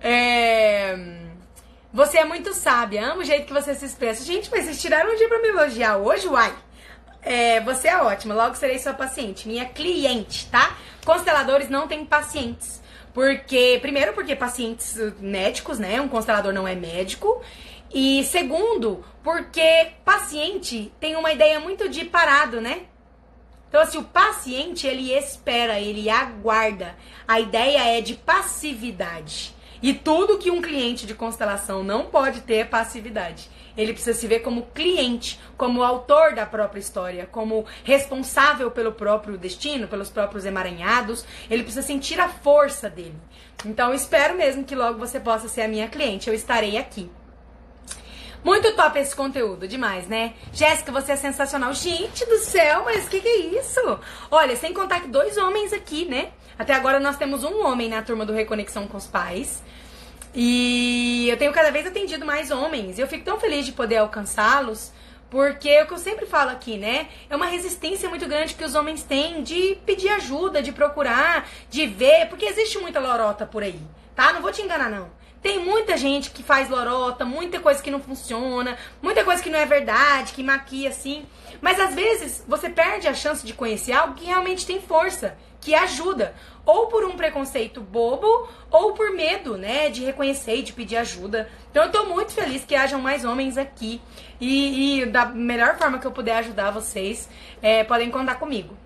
É... 0.00 0.96
Você 1.92 2.16
é 2.16 2.24
muito 2.24 2.54
sábia, 2.54 3.08
amo 3.08 3.20
o 3.20 3.24
jeito 3.24 3.44
que 3.44 3.52
você 3.52 3.74
se 3.74 3.84
expressa. 3.84 4.24
Gente, 4.24 4.50
mas 4.50 4.64
vocês 4.64 4.80
tiraram 4.80 5.12
um 5.12 5.16
dia 5.16 5.28
pra 5.28 5.38
me 5.38 5.48
elogiar 5.48 5.98
hoje, 5.98 6.26
uai. 6.28 6.50
É, 7.20 7.60
você 7.60 7.88
é 7.88 7.98
ótima, 7.98 8.34
logo 8.34 8.54
serei 8.54 8.78
sua 8.78 8.94
paciente, 8.94 9.46
minha 9.46 9.66
cliente, 9.66 10.46
tá? 10.46 10.78
Consteladores 11.04 11.68
não 11.68 11.86
têm 11.86 12.02
pacientes. 12.06 12.80
Porque, 13.12 13.78
primeiro, 13.82 14.14
porque 14.14 14.34
pacientes 14.34 14.96
médicos, 15.20 15.78
né? 15.78 16.00
Um 16.00 16.08
constelador 16.08 16.54
não 16.54 16.66
é 16.66 16.74
médico. 16.74 17.42
E 17.92 18.24
segundo, 18.24 19.04
porque 19.22 19.88
paciente 20.06 20.90
tem 20.98 21.16
uma 21.16 21.30
ideia 21.30 21.60
muito 21.60 21.86
de 21.90 22.06
parado, 22.06 22.62
né? 22.62 22.86
Então, 23.72 23.80
assim, 23.80 23.96
o 23.96 24.04
paciente, 24.04 24.86
ele 24.86 25.14
espera, 25.14 25.80
ele 25.80 26.10
aguarda. 26.10 26.94
A 27.26 27.40
ideia 27.40 27.96
é 27.96 28.02
de 28.02 28.12
passividade. 28.12 29.54
E 29.82 29.94
tudo 29.94 30.36
que 30.36 30.50
um 30.50 30.60
cliente 30.60 31.06
de 31.06 31.14
constelação 31.14 31.82
não 31.82 32.04
pode 32.04 32.42
ter 32.42 32.56
é 32.56 32.64
passividade. 32.66 33.48
Ele 33.74 33.94
precisa 33.94 34.12
se 34.12 34.26
ver 34.26 34.40
como 34.40 34.66
cliente, 34.74 35.40
como 35.56 35.82
autor 35.82 36.34
da 36.34 36.44
própria 36.44 36.80
história, 36.80 37.26
como 37.32 37.64
responsável 37.82 38.70
pelo 38.70 38.92
próprio 38.92 39.38
destino, 39.38 39.88
pelos 39.88 40.10
próprios 40.10 40.44
emaranhados. 40.44 41.24
Ele 41.48 41.62
precisa 41.62 41.80
sentir 41.80 42.20
a 42.20 42.28
força 42.28 42.90
dele. 42.90 43.16
Então, 43.64 43.94
espero 43.94 44.36
mesmo 44.36 44.64
que 44.64 44.74
logo 44.74 44.98
você 44.98 45.18
possa 45.18 45.48
ser 45.48 45.62
a 45.62 45.68
minha 45.68 45.88
cliente. 45.88 46.28
Eu 46.28 46.34
estarei 46.34 46.76
aqui. 46.76 47.10
Muito 48.44 48.74
top 48.74 48.98
esse 48.98 49.14
conteúdo, 49.14 49.68
demais, 49.68 50.08
né? 50.08 50.34
Jéssica, 50.52 50.90
você 50.90 51.12
é 51.12 51.16
sensacional. 51.16 51.72
Gente 51.72 52.26
do 52.26 52.38
céu, 52.38 52.82
mas 52.84 53.06
o 53.06 53.08
que, 53.08 53.20
que 53.20 53.28
é 53.28 53.38
isso? 53.58 54.00
Olha, 54.30 54.56
sem 54.56 54.74
contar 54.74 55.00
que 55.00 55.06
dois 55.06 55.36
homens 55.36 55.72
aqui, 55.72 56.04
né? 56.06 56.30
Até 56.58 56.74
agora 56.74 56.98
nós 56.98 57.16
temos 57.16 57.44
um 57.44 57.64
homem 57.64 57.88
na 57.88 58.02
turma 58.02 58.26
do 58.26 58.32
Reconexão 58.32 58.88
com 58.88 58.96
os 58.96 59.06
Pais. 59.06 59.62
E 60.34 61.28
eu 61.28 61.36
tenho 61.36 61.52
cada 61.52 61.70
vez 61.70 61.86
atendido 61.86 62.26
mais 62.26 62.50
homens. 62.50 62.98
E 62.98 63.00
eu 63.00 63.06
fico 63.06 63.24
tão 63.24 63.38
feliz 63.38 63.64
de 63.64 63.72
poder 63.72 63.98
alcançá-los. 63.98 64.90
Porque 65.30 65.68
é 65.68 65.84
o 65.84 65.86
que 65.86 65.94
eu 65.94 65.98
sempre 65.98 66.26
falo 66.26 66.50
aqui, 66.50 66.76
né? 66.76 67.08
É 67.30 67.36
uma 67.36 67.46
resistência 67.46 68.08
muito 68.08 68.26
grande 68.26 68.54
que 68.54 68.64
os 68.64 68.74
homens 68.74 69.02
têm 69.04 69.42
de 69.42 69.78
pedir 69.86 70.08
ajuda, 70.10 70.60
de 70.60 70.72
procurar, 70.72 71.48
de 71.70 71.86
ver, 71.86 72.26
porque 72.28 72.44
existe 72.44 72.76
muita 72.78 73.00
lorota 73.00 73.46
por 73.46 73.62
aí, 73.62 73.80
tá? 74.14 74.34
Não 74.34 74.42
vou 74.42 74.52
te 74.52 74.60
enganar, 74.60 74.90
não. 74.90 75.21
Tem 75.42 75.58
muita 75.58 75.96
gente 75.96 76.30
que 76.30 76.42
faz 76.42 76.70
lorota, 76.70 77.24
muita 77.24 77.58
coisa 77.58 77.82
que 77.82 77.90
não 77.90 78.00
funciona, 78.00 78.78
muita 79.02 79.24
coisa 79.24 79.42
que 79.42 79.50
não 79.50 79.58
é 79.58 79.66
verdade, 79.66 80.32
que 80.32 80.42
maquia 80.42 80.88
assim. 80.88 81.26
Mas 81.60 81.80
às 81.80 81.94
vezes 81.94 82.44
você 82.46 82.70
perde 82.70 83.08
a 83.08 83.14
chance 83.14 83.44
de 83.44 83.52
conhecer 83.52 83.92
algo 83.92 84.14
que 84.14 84.24
realmente 84.24 84.64
tem 84.64 84.80
força, 84.80 85.36
que 85.60 85.74
ajuda. 85.74 86.32
Ou 86.64 86.86
por 86.86 87.04
um 87.04 87.16
preconceito 87.16 87.80
bobo, 87.80 88.48
ou 88.70 88.92
por 88.92 89.10
medo, 89.10 89.56
né, 89.56 89.90
de 89.90 90.04
reconhecer 90.04 90.58
e 90.58 90.62
de 90.62 90.72
pedir 90.72 90.96
ajuda. 90.96 91.50
Então 91.72 91.84
eu 91.84 91.90
tô 91.90 92.04
muito 92.04 92.30
feliz 92.30 92.64
que 92.64 92.76
hajam 92.76 93.00
mais 93.00 93.24
homens 93.24 93.58
aqui. 93.58 94.00
E, 94.40 95.00
e 95.00 95.06
da 95.06 95.26
melhor 95.26 95.76
forma 95.76 95.98
que 95.98 96.06
eu 96.06 96.12
puder 96.12 96.36
ajudar 96.36 96.70
vocês, 96.70 97.28
é, 97.60 97.82
podem 97.82 98.10
contar 98.12 98.36
comigo. 98.36 98.76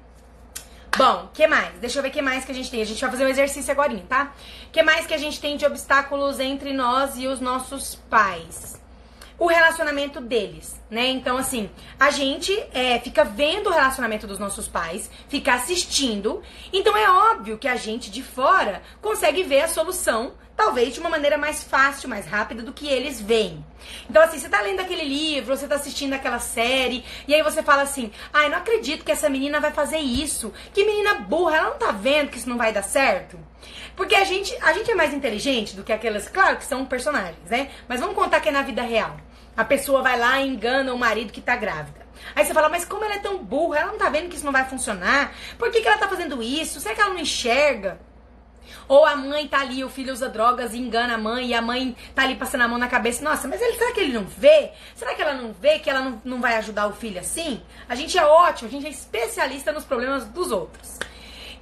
Bom, 0.97 1.29
que 1.35 1.47
mais? 1.47 1.75
Deixa 1.79 1.99
eu 1.99 2.03
ver 2.03 2.09
que 2.09 2.23
mais 2.23 2.47
que 2.47 2.53
a 2.53 2.55
gente 2.55 2.71
tem. 2.71 2.81
A 2.81 2.87
gente 2.87 3.01
vai 3.01 3.11
fazer 3.11 3.27
um 3.27 3.29
exercício 3.29 3.71
agora, 3.71 3.95
tá? 4.09 4.33
Que 4.73 4.83
mais 4.83 5.07
que 5.07 5.13
a 5.13 5.19
gente 5.19 5.39
tem 5.39 5.57
de 5.57 5.67
obstáculos 5.67 6.41
entre 6.41 6.73
nós 6.73 7.19
e 7.19 7.27
os 7.27 7.39
nossos 7.39 7.97
pais? 8.09 8.81
O 9.39 9.47
relacionamento 9.47 10.23
deles, 10.23 10.83
né? 10.91 11.09
Então, 11.09 11.37
assim, 11.37 11.69
a 12.01 12.11
gente 12.11 12.51
é, 12.73 12.99
fica 12.99 13.25
vendo 13.25 13.69
o 13.69 13.73
relacionamento 13.73 14.27
dos 14.27 14.39
nossos 14.39 14.67
pais, 14.67 15.11
fica 15.29 15.53
assistindo. 15.53 16.43
Então, 16.73 16.97
é 16.97 17.11
óbvio 17.11 17.59
que 17.59 17.69
a 17.69 17.77
gente 17.77 18.11
de 18.11 18.23
fora 18.23 18.81
consegue 19.03 19.43
ver 19.43 19.61
a 19.61 19.69
solução 19.69 20.33
talvez 20.57 20.95
de 20.95 21.01
uma 21.01 21.11
maneira 21.11 21.37
mais 21.37 21.63
fácil, 21.63 22.09
mais 22.09 22.27
rápida 22.27 22.63
do 22.63 22.73
que 22.73 22.89
eles 22.89 23.21
veem. 23.21 23.65
Então, 24.09 24.23
assim, 24.23 24.39
você 24.39 24.49
tá 24.49 24.61
lendo 24.61 24.81
aquele 24.81 25.05
livro, 25.05 25.57
você 25.57 25.69
tá 25.69 25.75
assistindo 25.75 26.15
aquela 26.15 26.39
série, 26.39 27.05
e 27.29 27.35
aí 27.35 27.43
você 27.43 27.63
fala 27.63 27.83
assim: 27.83 28.11
ai, 28.33 28.49
não 28.49 28.59
acredito 28.59 29.05
que 29.05 29.13
essa 29.13 29.29
menina 29.29 29.61
vai 29.61 29.71
fazer 29.71 29.99
isso. 29.99 30.53
Que 30.73 30.85
menina 30.85 31.15
burra, 31.15 31.57
ela 31.57 31.71
não 31.71 31.79
tá 31.79 31.93
vendo 31.93 32.31
que 32.31 32.39
isso 32.39 32.49
não 32.49 32.57
vai 32.57 32.73
dar 32.73 32.83
certo? 32.83 33.39
Porque 33.95 34.15
a 34.15 34.25
gente, 34.25 34.57
a 34.63 34.73
gente 34.73 34.91
é 34.91 34.95
mais 34.95 35.13
inteligente 35.15 35.77
do 35.77 35.85
que 35.85 35.93
aquelas, 35.93 36.29
claro 36.29 36.57
que 36.57 36.65
são 36.65 36.85
personagens, 36.85 37.49
né? 37.49 37.71
Mas 37.89 38.01
vamos 38.01 38.15
contar 38.15 38.41
que 38.41 38.49
é 38.49 38.53
na 38.53 38.63
vida 38.63 38.83
real. 38.83 39.17
A 39.57 39.65
pessoa 39.65 40.03
vai 40.03 40.19
lá 40.19 40.41
e 40.41 40.49
engana 40.49 40.93
o 40.93 40.99
marido 40.99 41.33
que 41.33 41.41
tá 41.41 41.57
grávida. 41.57 42.07
Aí 42.35 42.45
você 42.45 42.53
fala, 42.53 42.69
mas 42.69 42.85
como 42.85 43.05
ela 43.05 43.15
é 43.15 43.19
tão 43.19 43.39
burra, 43.39 43.79
ela 43.79 43.93
não 43.93 43.99
tá 43.99 44.11
vendo 44.11 44.29
que 44.29 44.37
isso 44.37 44.45
não 44.45 44.53
vai 44.53 44.67
funcionar? 44.67 45.35
Por 45.59 45.71
que, 45.71 45.81
que 45.81 45.89
ela 45.89 45.97
tá 45.97 46.09
fazendo 46.09 46.43
isso? 46.43 46.81
Será 46.81 46.95
que 46.95 47.01
ela 47.01 47.15
não 47.15 47.21
enxerga? 47.21 47.99
Ou 48.89 49.05
a 49.05 49.17
mãe 49.17 49.47
tá 49.49 49.61
ali, 49.61 49.85
o 49.85 49.89
filho 49.89 50.13
usa 50.13 50.29
drogas 50.29 50.75
e 50.75 50.79
engana 50.79 51.15
a 51.15 51.19
mãe, 51.19 51.49
e 51.49 51.55
a 51.55 51.63
mãe 51.63 51.97
tá 52.15 52.23
ali 52.23 52.37
passando 52.37 52.63
a 52.63 52.69
mão 52.69 52.79
na 52.79 52.89
cabeça. 52.89 53.25
Nossa, 53.25 53.49
mas 53.49 53.61
ele, 53.61 53.77
será 53.77 53.93
que 53.93 54.01
ele 54.01 54.13
não 54.13 54.25
vê? 54.25 54.71
Será 54.95 55.15
que 55.15 55.23
ela 55.23 55.35
não 55.35 55.53
vê 55.53 55.79
que 55.79 55.91
ela 55.91 56.01
não, 56.01 56.23
não 56.25 56.41
vai 56.41 56.57
ajudar 56.57 56.87
o 56.87 56.93
filho 56.93 57.19
assim? 57.19 57.63
A 57.89 57.95
gente 57.95 58.17
é 58.17 58.25
ótimo, 58.25 58.69
a 58.69 58.73
gente 58.73 58.87
é 58.87 58.91
especialista 58.91 59.73
nos 59.73 59.85
problemas 59.85 60.25
dos 60.25 60.51
outros. 60.51 60.99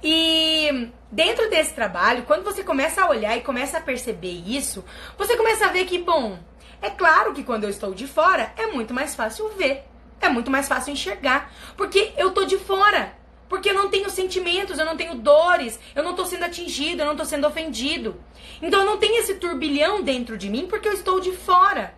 E 0.03 0.91
dentro 1.11 1.49
desse 1.49 1.73
trabalho, 1.73 2.23
quando 2.23 2.43
você 2.43 2.63
começa 2.63 3.01
a 3.01 3.09
olhar 3.09 3.35
e 3.35 3.41
começa 3.41 3.79
a 3.79 3.81
perceber 3.81 4.43
isso, 4.45 4.85
você 5.17 5.35
começa 5.35 5.65
a 5.65 5.69
ver 5.69 5.85
que, 5.85 5.97
bom, 5.97 6.37
é 6.81 6.91
claro 6.91 7.33
que 7.33 7.43
quando 7.43 7.63
eu 7.63 7.69
estou 7.69 7.93
de 7.93 8.05
fora 8.05 8.53
é 8.55 8.67
muito 8.67 8.93
mais 8.93 9.15
fácil 9.15 9.49
ver, 9.57 9.83
é 10.21 10.29
muito 10.29 10.51
mais 10.51 10.67
fácil 10.67 10.93
enxergar, 10.93 11.51
porque 11.75 12.13
eu 12.17 12.31
tô 12.31 12.45
de 12.45 12.57
fora. 12.59 13.13
Porque 13.47 13.69
eu 13.69 13.73
não 13.73 13.89
tenho 13.89 14.09
sentimentos, 14.09 14.79
eu 14.79 14.85
não 14.85 14.97
tenho 14.97 15.15
dores, 15.15 15.79
eu 15.93 16.03
não 16.03 16.11
estou 16.11 16.25
sendo 16.25 16.45
atingido, 16.45 17.01
eu 17.01 17.05
não 17.05 17.13
estou 17.13 17.25
sendo 17.25 17.47
ofendido. 17.47 18.19
Então 18.61 18.79
eu 18.79 18.85
não 18.85 18.97
tenho 18.97 19.19
esse 19.19 19.35
turbilhão 19.35 20.01
dentro 20.01 20.37
de 20.37 20.49
mim 20.49 20.67
porque 20.67 20.87
eu 20.87 20.93
estou 20.93 21.19
de 21.19 21.31
fora. 21.31 21.93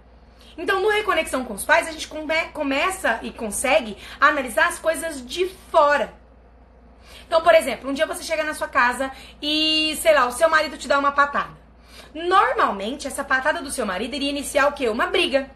Então, 0.58 0.82
no 0.82 0.90
Reconexão 0.90 1.46
com 1.46 1.54
os 1.54 1.64
Pais, 1.64 1.88
a 1.88 1.92
gente 1.92 2.08
come 2.08 2.34
começa 2.52 3.20
e 3.22 3.32
consegue 3.32 3.96
analisar 4.20 4.68
as 4.68 4.80
coisas 4.80 5.24
de 5.24 5.48
fora. 5.72 6.12
Então, 7.28 7.42
por 7.42 7.54
exemplo, 7.54 7.90
um 7.90 7.94
dia 7.94 8.08
você 8.08 8.24
chega 8.24 8.44
na 8.44 8.56
sua 8.56 8.68
casa 8.68 9.12
e, 9.40 9.96
sei 10.02 10.16
lá, 10.16 10.26
o 10.26 10.32
seu 10.32 10.50
marido 10.50 10.78
te 10.78 10.88
dá 10.88 10.98
uma 10.98 11.12
patada. 11.12 11.56
Normalmente, 12.14 13.06
essa 13.06 13.24
patada 13.24 13.62
do 13.62 13.70
seu 13.70 13.86
marido 13.86 14.16
iria 14.16 14.32
iniciar 14.32 14.68
o 14.68 14.72
quê? 14.72 14.90
Uma 14.90 15.06
briga. 15.08 15.52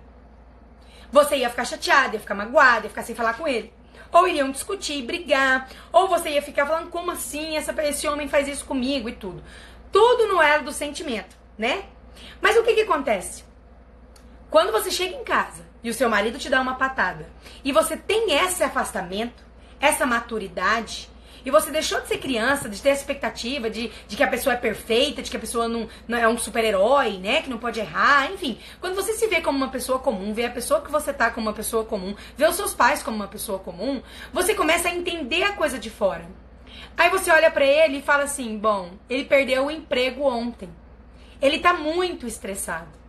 Você 1.12 1.38
ia 1.38 1.50
ficar 1.50 1.66
chateada, 1.66 2.16
ia 2.16 2.20
ficar 2.20 2.36
magoada, 2.36 2.86
ia 2.86 2.90
ficar 2.90 3.04
sem 3.04 3.16
falar 3.16 3.34
com 3.34 3.48
ele. 3.48 3.74
Ou 4.12 4.28
iriam 4.28 4.52
discutir, 4.52 5.04
brigar. 5.04 5.70
Ou 5.92 6.08
você 6.08 6.32
ia 6.32 6.42
ficar 6.42 6.66
falando, 6.66 6.90
como 6.90 7.12
assim 7.12 7.56
essa, 7.56 7.74
esse 7.84 8.08
homem 8.08 8.28
faz 8.28 8.48
isso 8.48 8.66
comigo 8.66 9.08
e 9.08 9.14
tudo. 9.14 9.44
Tudo 9.92 10.28
no 10.28 10.42
elo 10.42 10.66
do 10.66 10.72
sentimento, 10.72 11.36
né? 11.58 11.86
Mas 12.42 12.58
o 12.58 12.64
que 12.64 12.74
que 12.74 12.82
acontece? 12.82 13.44
Quando 14.50 14.72
você 14.72 14.92
chega 14.92 15.16
em 15.16 15.24
casa 15.24 15.64
e 15.84 15.90
o 15.90 15.94
seu 15.94 16.10
marido 16.10 16.38
te 16.38 16.50
dá 16.50 16.60
uma 16.62 16.76
patada 16.76 17.30
e 17.64 17.72
você 17.72 17.96
tem 17.96 18.34
esse 18.34 18.64
afastamento, 18.64 19.44
essa 19.80 20.06
maturidade, 20.06 21.10
e 21.46 21.52
você 21.52 21.72
deixou 21.72 22.00
de 22.02 22.08
ser 22.08 22.18
criança, 22.18 22.70
de 22.70 22.82
ter 22.82 22.90
a 22.90 22.94
expectativa 22.94 23.70
de, 23.70 23.92
de 24.08 24.16
que 24.16 24.24
a 24.24 24.28
pessoa 24.28 24.54
é 24.54 24.58
perfeita, 24.58 25.22
de 25.22 25.30
que 25.30 25.38
a 25.38 25.40
pessoa 25.40 25.68
não, 25.68 25.88
não 26.08 26.18
é 26.18 26.28
um 26.28 26.38
super-herói, 26.38 27.18
né? 27.18 27.42
Que 27.42 27.50
não 27.50 27.58
pode 27.58 27.80
errar, 27.80 28.32
enfim. 28.32 28.60
Quando 28.80 28.96
você 28.96 29.14
se 29.14 29.28
vê 29.28 29.42
como 29.42 29.58
uma 29.58 29.70
pessoa 29.70 30.00
comum, 30.00 30.34
vê 30.34 30.46
a 30.46 30.52
pessoa 30.52 30.82
que 30.82 30.92
você 30.92 31.12
tá 31.14 31.32
como 31.32 31.48
uma 31.48 31.54
pessoa 31.54 31.86
comum, 31.86 32.16
vê 32.38 32.46
os 32.46 32.56
seus 32.56 32.74
pais 32.74 33.02
como 33.04 33.16
uma 33.16 33.28
pessoa 33.28 33.60
comum, 33.60 34.02
você 34.32 34.54
começa 34.54 34.90
a 34.90 34.96
entender 34.96 35.44
a 35.44 35.54
coisa 35.54 35.78
de 35.80 35.90
fora. 35.90 36.28
Aí 36.98 37.10
você 37.10 37.32
olha 37.32 37.50
para 37.50 37.66
ele 37.66 37.98
e 37.98 38.02
fala 38.02 38.24
assim: 38.24 38.58
bom, 38.58 38.92
ele 39.10 39.26
perdeu 39.26 39.66
o 39.66 39.72
emprego 39.72 40.24
ontem. 40.24 40.70
Ele 41.42 41.60
tá 41.60 41.74
muito 41.74 42.28
estressado. 42.28 43.02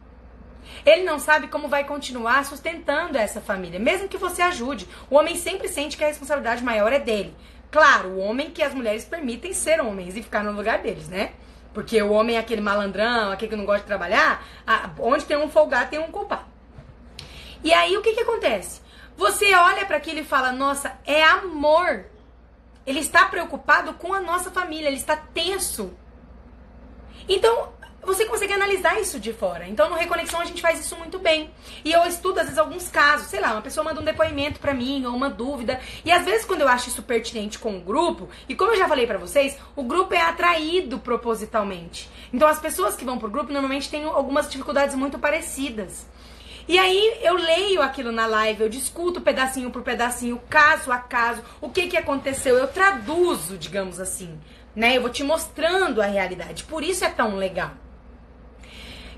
Ele 0.86 1.02
não 1.02 1.18
sabe 1.18 1.48
como 1.48 1.68
vai 1.68 1.84
continuar 1.84 2.44
sustentando 2.44 3.18
essa 3.18 3.40
família, 3.40 3.78
mesmo 3.78 4.08
que 4.08 4.16
você 4.16 4.40
ajude. 4.42 4.88
O 5.10 5.16
homem 5.16 5.36
sempre 5.36 5.68
sente 5.68 5.96
que 5.96 6.04
a 6.04 6.08
responsabilidade 6.08 6.64
maior 6.64 6.92
é 6.92 6.98
dele. 6.98 7.34
Claro, 7.72 8.10
o 8.10 8.18
homem 8.18 8.50
que 8.50 8.62
as 8.62 8.74
mulheres 8.74 9.06
permitem 9.06 9.54
ser 9.54 9.80
homens 9.80 10.14
e 10.14 10.22
ficar 10.22 10.44
no 10.44 10.52
lugar 10.52 10.80
deles, 10.80 11.08
né? 11.08 11.32
Porque 11.72 12.02
o 12.02 12.12
homem 12.12 12.36
é 12.36 12.38
aquele 12.38 12.60
malandrão, 12.60 13.32
aquele 13.32 13.50
que 13.50 13.56
não 13.56 13.64
gosta 13.64 13.80
de 13.80 13.86
trabalhar, 13.86 14.44
onde 14.98 15.24
tem 15.24 15.38
um 15.38 15.48
folgado 15.48 15.88
tem 15.88 15.98
um 15.98 16.12
culpado. 16.12 16.44
E 17.64 17.72
aí 17.72 17.96
o 17.96 18.02
que 18.02 18.12
que 18.12 18.20
acontece? 18.20 18.82
Você 19.16 19.54
olha 19.54 19.86
para 19.86 19.96
aquilo 19.96 20.20
e 20.20 20.24
fala: 20.24 20.52
"Nossa, 20.52 20.98
é 21.06 21.24
amor". 21.24 22.04
Ele 22.86 23.00
está 23.00 23.24
preocupado 23.24 23.94
com 23.94 24.12
a 24.12 24.20
nossa 24.20 24.50
família, 24.50 24.88
ele 24.88 24.98
está 24.98 25.16
tenso. 25.16 25.96
Então, 27.26 27.72
você 28.04 28.26
consegue 28.26 28.52
analisar 28.52 29.00
isso 29.00 29.20
de 29.20 29.32
fora. 29.32 29.68
Então, 29.68 29.88
no 29.88 29.96
Reconexão, 29.96 30.40
a 30.40 30.44
gente 30.44 30.60
faz 30.60 30.80
isso 30.80 30.96
muito 30.96 31.18
bem. 31.18 31.50
E 31.84 31.92
eu 31.92 32.02
estudo, 32.04 32.38
às 32.38 32.44
vezes, 32.44 32.58
alguns 32.58 32.88
casos. 32.88 33.28
Sei 33.28 33.40
lá, 33.40 33.52
uma 33.52 33.62
pessoa 33.62 33.84
manda 33.84 34.00
um 34.00 34.04
depoimento 34.04 34.58
para 34.58 34.74
mim, 34.74 35.04
ou 35.06 35.14
uma 35.14 35.30
dúvida. 35.30 35.80
E, 36.04 36.10
às 36.10 36.24
vezes, 36.24 36.44
quando 36.44 36.62
eu 36.62 36.68
acho 36.68 36.88
isso 36.88 37.02
pertinente 37.02 37.58
com 37.58 37.76
o 37.76 37.80
grupo, 37.80 38.28
e 38.48 38.54
como 38.54 38.72
eu 38.72 38.78
já 38.78 38.88
falei 38.88 39.06
para 39.06 39.18
vocês, 39.18 39.56
o 39.76 39.84
grupo 39.84 40.14
é 40.14 40.20
atraído 40.20 40.98
propositalmente. 40.98 42.10
Então, 42.32 42.48
as 42.48 42.58
pessoas 42.58 42.96
que 42.96 43.04
vão 43.04 43.18
pro 43.18 43.30
grupo, 43.30 43.52
normalmente, 43.52 43.88
têm 43.88 44.04
algumas 44.04 44.50
dificuldades 44.50 44.96
muito 44.96 45.18
parecidas. 45.18 46.06
E 46.68 46.78
aí 46.78 47.18
eu 47.22 47.34
leio 47.34 47.82
aquilo 47.82 48.12
na 48.12 48.24
live, 48.24 48.62
eu 48.62 48.68
discuto 48.68 49.20
pedacinho 49.20 49.70
por 49.70 49.82
pedacinho, 49.82 50.40
caso 50.48 50.92
a 50.92 50.98
caso, 50.98 51.42
o 51.60 51.68
que 51.68 51.88
que 51.88 51.96
aconteceu, 51.96 52.56
eu 52.56 52.68
traduzo, 52.68 53.58
digamos 53.58 53.98
assim, 53.98 54.38
né? 54.74 54.96
Eu 54.96 55.00
vou 55.02 55.10
te 55.10 55.24
mostrando 55.24 56.00
a 56.00 56.06
realidade. 56.06 56.62
Por 56.64 56.84
isso 56.84 57.04
é 57.04 57.08
tão 57.08 57.36
legal. 57.36 57.72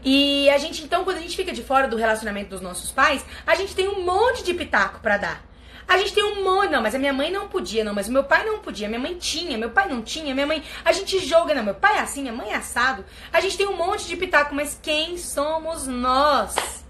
E 0.04 0.50
a 0.50 0.58
gente, 0.58 0.84
então, 0.84 1.02
quando 1.02 1.16
a 1.16 1.20
gente 1.20 1.36
fica 1.36 1.52
de 1.52 1.62
fora 1.62 1.88
do 1.88 1.96
relacionamento 1.96 2.50
dos 2.50 2.60
nossos 2.60 2.92
pais, 2.92 3.24
a 3.46 3.54
gente 3.54 3.74
tem 3.74 3.88
um 3.88 4.04
monte 4.04 4.44
de 4.44 4.52
pitaco 4.52 5.00
para 5.00 5.16
dar. 5.16 5.54
A 5.86 5.98
gente 5.98 6.14
tem 6.14 6.24
um 6.24 6.42
monte, 6.42 6.70
não, 6.70 6.82
mas 6.82 6.94
a 6.94 6.98
minha 6.98 7.12
mãe 7.12 7.30
não 7.30 7.48
podia, 7.48 7.84
não, 7.84 7.94
mas 7.94 8.08
o 8.08 8.12
meu 8.12 8.24
pai 8.24 8.44
não 8.44 8.58
podia, 8.58 8.88
minha 8.88 9.00
mãe 9.00 9.16
tinha, 9.16 9.56
meu 9.58 9.70
pai 9.70 9.88
não 9.88 10.02
tinha, 10.02 10.34
minha 10.34 10.46
mãe. 10.46 10.62
A 10.84 10.92
gente 10.92 11.18
joga, 11.20 11.54
não, 11.54 11.62
meu 11.62 11.74
pai 11.74 11.98
é 11.98 12.00
assim, 12.00 12.22
minha 12.22 12.32
mãe 12.32 12.50
é 12.50 12.56
assado. 12.56 13.04
A 13.32 13.40
gente 13.40 13.56
tem 13.56 13.66
um 13.66 13.76
monte 13.76 14.06
de 14.06 14.16
pitaco, 14.16 14.54
mas 14.54 14.78
quem 14.82 15.18
somos 15.18 15.86
nós? 15.86 16.84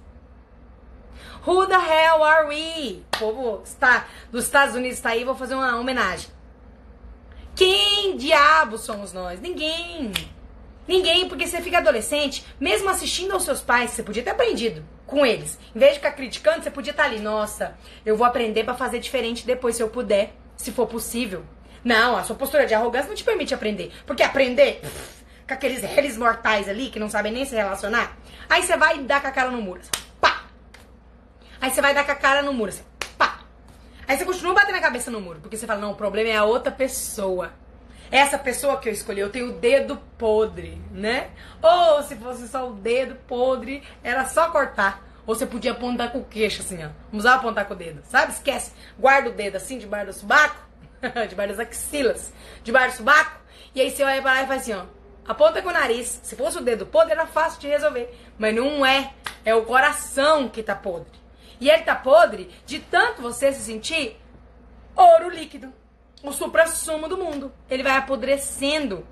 Who 1.46 1.66
the 1.66 1.74
hell 1.74 2.24
are 2.24 2.48
we? 2.48 3.02
O 3.16 3.18
povo 3.18 3.62
está, 3.64 4.06
dos 4.30 4.44
Estados 4.44 4.74
Unidos 4.74 4.96
está 4.96 5.10
aí, 5.10 5.24
vou 5.24 5.34
fazer 5.34 5.54
uma 5.54 5.76
homenagem. 5.76 6.30
Quem 7.54 8.16
diabo 8.16 8.78
somos 8.78 9.12
nós? 9.12 9.40
Ninguém. 9.40 10.12
Ninguém, 10.87 11.28
porque 11.28 11.47
você 11.47 11.62
fica 11.62 11.78
adolescente, 11.78 12.45
mesmo 12.61 12.89
assistindo 12.91 13.32
aos 13.32 13.45
seus 13.45 13.61
pais, 13.61 13.91
você 13.91 14.03
podia 14.03 14.22
ter 14.22 14.30
aprendido 14.30 14.85
com 15.07 15.24
eles. 15.24 15.59
Em 15.74 15.78
vez 15.78 15.93
de 15.93 15.99
ficar 15.99 16.12
criticando, 16.12 16.62
você 16.62 16.70
podia 16.70 16.91
estar 16.91 17.05
ali, 17.05 17.20
nossa, 17.20 17.76
eu 18.05 18.16
vou 18.16 18.26
aprender 18.26 18.64
para 18.64 18.74
fazer 18.74 18.99
diferente 18.99 19.47
depois 19.47 19.76
se 19.76 19.82
eu 19.82 19.89
puder, 19.89 20.35
se 20.57 20.72
for 20.72 20.87
possível. 20.87 21.45
Não, 21.82 22.16
a 22.16 22.22
sua 22.22 22.37
postura 22.37 22.66
de 22.66 22.74
arrogância 22.74 23.09
não 23.09 23.14
te 23.14 23.24
permite 23.24 23.55
aprender. 23.55 23.93
Porque 24.07 24.22
aprender 24.22 24.80
pff, 24.80 25.24
com 25.47 25.55
aqueles 25.55 25.82
réis 25.82 26.16
mortais 26.16 26.68
ali 26.68 26.91
que 26.91 26.99
não 26.99 27.09
sabem 27.09 27.32
nem 27.32 27.45
se 27.45 27.55
relacionar, 27.55 28.16
aí 28.49 28.62
você 28.62 28.76
vai 28.76 28.99
dar 28.99 29.20
com 29.20 29.28
a 29.28 29.30
cara 29.30 29.51
no 29.51 29.62
muro. 29.62 29.80
Assim, 29.80 30.05
pá! 30.20 30.45
Aí 31.61 31.70
você 31.70 31.80
vai 31.80 31.95
dar 31.95 32.05
com 32.05 32.12
a 32.12 32.16
cara 32.16 32.43
no 32.43 32.53
muro, 32.53 32.70
assim, 32.70 32.85
pá! 33.16 33.41
Aí 34.07 34.18
você 34.18 34.24
continua 34.24 34.55
batendo 34.55 34.76
a 34.76 34.80
cabeça 34.80 35.11
no 35.11 35.20
muro, 35.20 35.41
porque 35.41 35.57
você 35.57 35.66
fala, 35.66 35.80
não, 35.80 35.93
o 35.93 35.97
problema 35.97 36.28
é 36.28 36.37
a 36.37 36.45
outra 36.45 36.70
pessoa. 36.70 37.53
Essa 38.11 38.38
pessoa 38.38 38.78
que 38.78 38.88
eu 38.88 38.92
escolhi, 38.92 39.20
eu 39.20 39.30
tenho 39.30 39.50
o 39.50 39.59
dedo 39.59 39.96
podre, 40.18 40.80
né? 40.90 41.30
Ou 41.62 42.02
se 42.02 42.14
fosse 42.16 42.46
só 42.48 42.68
o 42.68 42.74
dedo 42.74 43.16
podre, 43.26 43.82
era 44.02 44.24
só 44.26 44.50
cortar. 44.50 45.02
Ou 45.26 45.34
você 45.34 45.46
podia 45.46 45.72
apontar 45.72 46.12
com 46.12 46.18
o 46.18 46.24
queixo, 46.24 46.61
assim, 46.61 46.84
ó. 46.84 46.90
Não 47.11 47.18
usava 47.18 47.36
apontar 47.36 47.66
com 47.66 47.74
o 47.74 47.76
dedo, 47.76 48.02
sabe? 48.05 48.32
Esquece. 48.32 48.72
Guarda 48.98 49.30
o 49.30 49.32
dedo 49.32 49.57
assim, 49.57 49.78
debaixo 49.78 50.07
do 50.07 50.12
subaco. 50.12 50.57
debaixo 51.28 51.57
das 51.57 51.68
axilas. 51.68 52.32
Debaixo 52.62 52.94
do 52.94 52.98
subaco. 52.98 53.40
E 53.74 53.80
aí 53.80 53.90
você 53.90 54.05
vai 54.05 54.20
lá 54.20 54.42
e 54.42 54.46
faz 54.46 54.62
assim, 54.62 54.74
ó. 54.74 54.84
Aponta 55.26 55.62
com 55.62 55.70
o 55.70 55.72
nariz. 55.72 56.20
Se 56.22 56.36
fosse 56.36 56.59
o 56.59 56.61
dedo 56.61 56.84
podre, 56.84 57.12
era 57.12 57.26
fácil 57.26 57.61
de 57.61 57.68
resolver. 57.68 58.14
Mas 58.38 58.55
não 58.55 58.84
é. 58.84 59.12
É 59.44 59.55
o 59.55 59.64
coração 59.64 60.48
que 60.48 60.62
tá 60.62 60.74
podre. 60.74 61.18
E 61.61 61.70
ele 61.70 61.82
tá 61.82 61.94
podre 61.94 62.50
de 62.66 62.78
tanto 62.78 63.22
você 63.22 63.52
se 63.52 63.62
sentir 63.62 64.20
ouro 64.94 65.30
líquido 65.30 65.72
o 66.25 66.33
supra-sumo 66.33 67.09
do 67.09 67.16
mundo. 67.16 67.53
Ele 67.68 67.83
vai 67.83 67.97
apodrecendo. 67.97 69.07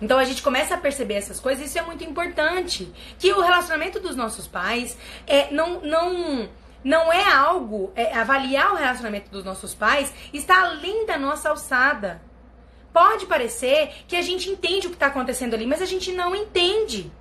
Então 0.00 0.18
a 0.18 0.24
gente 0.24 0.42
começa 0.42 0.74
a 0.74 0.78
perceber 0.78 1.14
essas 1.14 1.38
coisas, 1.38 1.66
isso 1.66 1.78
é 1.78 1.82
muito 1.82 2.02
importante. 2.02 2.90
Que 3.18 3.32
o 3.32 3.40
relacionamento 3.40 4.00
dos 4.00 4.16
nossos 4.16 4.46
pais 4.46 4.96
é, 5.26 5.50
não, 5.50 5.80
não, 5.80 6.48
não 6.82 7.12
é 7.12 7.32
algo. 7.32 7.92
É, 7.94 8.14
avaliar 8.14 8.72
o 8.72 8.76
relacionamento 8.76 9.30
dos 9.30 9.44
nossos 9.44 9.74
pais 9.74 10.12
está 10.32 10.62
além 10.62 11.06
da 11.06 11.18
nossa 11.18 11.50
alçada. 11.50 12.22
Pode 12.92 13.26
parecer 13.26 13.92
que 14.08 14.16
a 14.16 14.22
gente 14.22 14.48
entende 14.48 14.86
o 14.86 14.90
que 14.90 14.96
está 14.96 15.08
acontecendo 15.08 15.54
ali, 15.54 15.66
mas 15.66 15.82
a 15.82 15.86
gente 15.86 16.10
não 16.12 16.34
entende. 16.34 17.12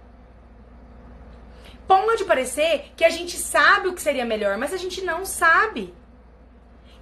Pode 1.85 2.23
parecer 2.23 2.91
que 2.95 3.03
a 3.03 3.09
gente 3.09 3.37
sabe 3.37 3.89
o 3.89 3.93
que 3.93 4.01
seria 4.01 4.25
melhor, 4.25 4.57
mas 4.57 4.73
a 4.73 4.77
gente 4.77 5.03
não 5.03 5.25
sabe. 5.25 5.93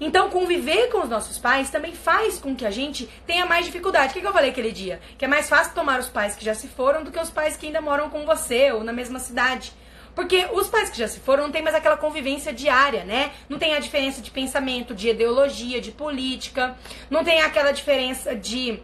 Então, 0.05 0.29
conviver 0.29 0.89
com 0.89 1.01
os 1.01 1.07
nossos 1.07 1.37
pais 1.37 1.69
também 1.69 1.93
faz 1.93 2.37
com 2.37 2.53
que 2.53 2.65
a 2.65 2.69
gente 2.69 3.09
tenha 3.25 3.45
mais 3.45 3.65
dificuldade. 3.65 4.09
O 4.09 4.13
que, 4.13 4.19
que 4.19 4.27
eu 4.27 4.33
falei 4.33 4.49
aquele 4.49 4.73
dia? 4.73 4.99
Que 5.17 5.23
é 5.23 5.29
mais 5.29 5.47
fácil 5.47 5.73
tomar 5.73 5.97
os 5.97 6.09
pais 6.09 6.35
que 6.35 6.43
já 6.43 6.53
se 6.53 6.67
foram 6.67 7.05
do 7.05 7.09
que 7.09 7.17
os 7.17 7.29
pais 7.29 7.55
que 7.55 7.67
ainda 7.67 7.79
moram 7.79 8.09
com 8.09 8.25
você 8.25 8.73
ou 8.73 8.83
na 8.83 8.91
mesma 8.91 9.17
cidade. 9.17 9.71
Porque 10.13 10.45
os 10.51 10.67
pais 10.67 10.89
que 10.89 10.97
já 10.97 11.07
se 11.07 11.21
foram 11.21 11.45
não 11.45 11.51
tem 11.53 11.61
mais 11.61 11.73
aquela 11.73 11.95
convivência 11.95 12.51
diária, 12.51 13.05
né? 13.05 13.31
Não 13.47 13.57
tem 13.57 13.75
a 13.75 13.79
diferença 13.79 14.21
de 14.21 14.29
pensamento, 14.29 14.93
de 14.93 15.07
ideologia, 15.07 15.79
de 15.79 15.91
política, 15.91 16.77
não 17.09 17.23
tem 17.23 17.39
aquela 17.39 17.71
diferença 17.71 18.35
de 18.35 18.83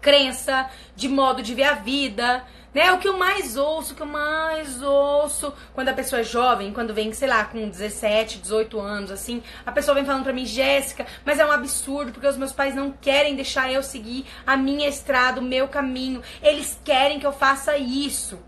crença, 0.00 0.70
de 0.94 1.06
modo 1.06 1.42
de 1.42 1.54
ver 1.54 1.64
a 1.64 1.74
vida. 1.74 2.42
Né? 2.76 2.92
O 2.92 2.98
que 2.98 3.08
eu 3.08 3.16
mais 3.16 3.56
ouço, 3.56 3.94
o 3.94 3.96
que 3.96 4.02
eu 4.02 4.06
mais 4.06 4.82
ouço 4.82 5.50
quando 5.72 5.88
a 5.88 5.94
pessoa 5.94 6.20
é 6.20 6.22
jovem, 6.22 6.74
quando 6.74 6.92
vem, 6.92 7.10
sei 7.10 7.26
lá, 7.26 7.42
com 7.42 7.70
17, 7.70 8.36
18 8.36 8.78
anos, 8.78 9.10
assim, 9.10 9.42
a 9.64 9.72
pessoa 9.72 9.94
vem 9.94 10.04
falando 10.04 10.24
pra 10.24 10.32
mim, 10.34 10.44
Jéssica, 10.44 11.06
mas 11.24 11.38
é 11.38 11.46
um 11.46 11.50
absurdo, 11.50 12.12
porque 12.12 12.26
os 12.26 12.36
meus 12.36 12.52
pais 12.52 12.74
não 12.74 12.92
querem 12.92 13.34
deixar 13.34 13.72
eu 13.72 13.82
seguir 13.82 14.26
a 14.46 14.58
minha 14.58 14.86
estrada, 14.90 15.40
o 15.40 15.42
meu 15.42 15.68
caminho. 15.68 16.22
Eles 16.42 16.78
querem 16.84 17.18
que 17.18 17.26
eu 17.26 17.32
faça 17.32 17.78
isso. 17.78 18.38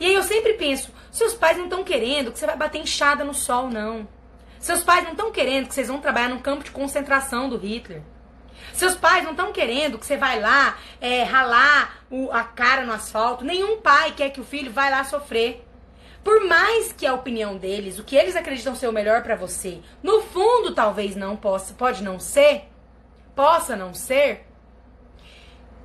E 0.00 0.06
aí 0.06 0.14
eu 0.14 0.22
sempre 0.22 0.54
penso, 0.54 0.90
seus 1.10 1.34
pais 1.34 1.58
não 1.58 1.64
estão 1.64 1.84
querendo 1.84 2.32
que 2.32 2.38
você 2.38 2.46
vai 2.46 2.56
bater 2.56 2.80
enxada 2.80 3.22
no 3.22 3.34
sol, 3.34 3.68
não. 3.68 4.08
Seus 4.60 4.82
pais 4.82 5.04
não 5.04 5.10
estão 5.10 5.30
querendo 5.30 5.68
que 5.68 5.74
vocês 5.74 5.88
vão 5.88 6.00
trabalhar 6.00 6.30
no 6.30 6.40
campo 6.40 6.64
de 6.64 6.70
concentração 6.70 7.50
do 7.50 7.58
Hitler. 7.58 8.00
Seus 8.74 8.96
pais 8.96 9.22
não 9.22 9.30
estão 9.30 9.52
querendo 9.52 9.98
que 9.98 10.04
você 10.04 10.16
vai 10.16 10.40
lá 10.40 10.76
é, 11.00 11.22
ralar 11.22 12.04
o, 12.10 12.28
a 12.32 12.42
cara 12.42 12.84
no 12.84 12.92
asfalto. 12.92 13.44
Nenhum 13.44 13.80
pai 13.80 14.12
quer 14.16 14.30
que 14.30 14.40
o 14.40 14.44
filho 14.44 14.72
vá 14.72 14.88
lá 14.88 15.04
sofrer. 15.04 15.64
Por 16.24 16.44
mais 16.44 16.92
que 16.92 17.06
a 17.06 17.14
opinião 17.14 17.56
deles, 17.56 18.00
o 18.00 18.04
que 18.04 18.16
eles 18.16 18.34
acreditam 18.34 18.74
ser 18.74 18.88
o 18.88 18.92
melhor 18.92 19.22
para 19.22 19.36
você, 19.36 19.80
no 20.02 20.22
fundo 20.22 20.74
talvez 20.74 21.14
não 21.14 21.36
possa, 21.36 21.74
pode 21.74 22.02
não 22.02 22.18
ser, 22.18 22.64
possa 23.36 23.76
não 23.76 23.94
ser, 23.94 24.44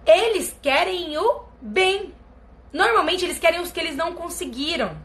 eles 0.03 0.57
querem 0.59 1.15
o 1.15 1.43
bem. 1.61 2.15
Normalmente 2.73 3.23
eles 3.23 3.37
querem 3.37 3.59
os 3.59 3.71
que 3.71 3.79
eles 3.79 3.95
não 3.95 4.13
conseguiram. 4.13 4.97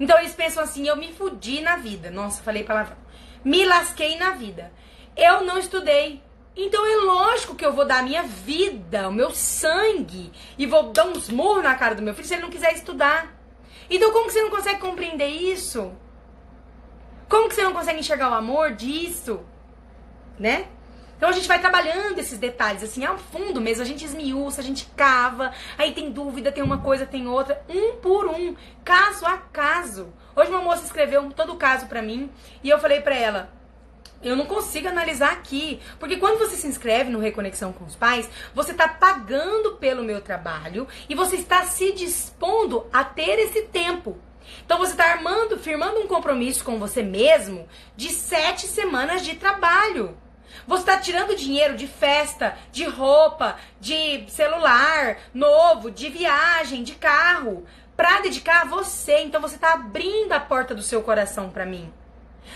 Então 0.00 0.18
eles 0.18 0.34
pensam 0.34 0.64
assim: 0.64 0.88
eu 0.88 0.96
me 0.96 1.12
fudi 1.12 1.60
na 1.60 1.76
vida. 1.76 2.10
Nossa, 2.10 2.42
falei 2.42 2.64
palavrão. 2.64 2.96
Me 3.44 3.64
lasquei 3.64 4.16
na 4.16 4.30
vida. 4.30 4.72
Eu 5.16 5.44
não 5.44 5.56
estudei. 5.56 6.20
Então 6.62 6.84
é 6.84 6.96
lógico 7.06 7.54
que 7.54 7.64
eu 7.64 7.72
vou 7.72 7.86
dar 7.86 8.00
a 8.00 8.02
minha 8.02 8.22
vida, 8.22 9.08
o 9.08 9.12
meu 9.12 9.30
sangue, 9.30 10.30
e 10.58 10.66
vou 10.66 10.92
dar 10.92 11.06
uns 11.06 11.30
murros 11.30 11.64
na 11.64 11.74
cara 11.74 11.94
do 11.94 12.02
meu 12.02 12.12
filho 12.12 12.28
se 12.28 12.34
ele 12.34 12.42
não 12.42 12.50
quiser 12.50 12.74
estudar. 12.74 13.34
Então 13.88 14.12
como 14.12 14.26
que 14.26 14.34
você 14.34 14.42
não 14.42 14.50
consegue 14.50 14.78
compreender 14.78 15.26
isso? 15.26 15.90
Como 17.30 17.48
que 17.48 17.54
você 17.54 17.62
não 17.62 17.72
consegue 17.72 18.00
enxergar 18.00 18.30
o 18.30 18.34
amor 18.34 18.72
disso? 18.72 19.40
Né? 20.38 20.68
Então 21.16 21.30
a 21.30 21.32
gente 21.32 21.48
vai 21.48 21.58
trabalhando 21.58 22.18
esses 22.18 22.38
detalhes, 22.38 22.82
assim, 22.82 23.06
ao 23.06 23.16
fundo 23.16 23.58
mesmo, 23.58 23.82
a 23.82 23.86
gente 23.86 24.04
esmiuça, 24.04 24.60
a 24.60 24.64
gente 24.64 24.84
cava, 24.94 25.54
aí 25.78 25.92
tem 25.94 26.12
dúvida, 26.12 26.52
tem 26.52 26.62
uma 26.62 26.78
coisa, 26.78 27.06
tem 27.06 27.26
outra, 27.26 27.64
um 27.70 27.96
por 27.96 28.26
um, 28.26 28.54
caso 28.84 29.24
a 29.24 29.38
caso. 29.38 30.12
Hoje 30.36 30.50
uma 30.50 30.60
moça 30.60 30.84
escreveu 30.84 31.30
todo 31.32 31.54
o 31.54 31.56
caso 31.56 31.86
pra 31.86 32.02
mim 32.02 32.30
e 32.62 32.68
eu 32.68 32.78
falei 32.78 33.00
pra 33.00 33.14
ela, 33.14 33.50
eu 34.22 34.36
não 34.36 34.46
consigo 34.46 34.88
analisar 34.88 35.32
aqui. 35.32 35.80
Porque 35.98 36.16
quando 36.16 36.38
você 36.38 36.56
se 36.56 36.66
inscreve 36.66 37.10
no 37.10 37.18
Reconexão 37.18 37.72
com 37.72 37.84
os 37.84 37.96
Pais, 37.96 38.28
você 38.54 38.72
está 38.72 38.88
pagando 38.88 39.76
pelo 39.76 40.04
meu 40.04 40.20
trabalho 40.20 40.86
e 41.08 41.14
você 41.14 41.36
está 41.36 41.64
se 41.64 41.92
dispondo 41.92 42.86
a 42.92 43.02
ter 43.04 43.38
esse 43.38 43.62
tempo. 43.62 44.18
Então 44.64 44.78
você 44.78 44.92
está 44.92 45.04
armando, 45.04 45.58
firmando 45.58 46.00
um 46.00 46.06
compromisso 46.06 46.64
com 46.64 46.78
você 46.78 47.02
mesmo 47.02 47.68
de 47.96 48.10
sete 48.10 48.66
semanas 48.66 49.24
de 49.24 49.36
trabalho. 49.36 50.16
Você 50.66 50.82
está 50.82 50.98
tirando 50.98 51.36
dinheiro 51.36 51.76
de 51.76 51.86
festa, 51.86 52.56
de 52.72 52.84
roupa, 52.84 53.56
de 53.80 54.24
celular 54.28 55.18
novo, 55.32 55.90
de 55.90 56.08
viagem, 56.08 56.82
de 56.82 56.94
carro, 56.94 57.64
para 57.96 58.20
dedicar 58.20 58.62
a 58.62 58.66
você. 58.66 59.20
Então 59.20 59.40
você 59.40 59.54
está 59.54 59.74
abrindo 59.74 60.32
a 60.32 60.40
porta 60.40 60.74
do 60.74 60.82
seu 60.82 61.02
coração 61.02 61.50
para 61.50 61.64
mim. 61.64 61.92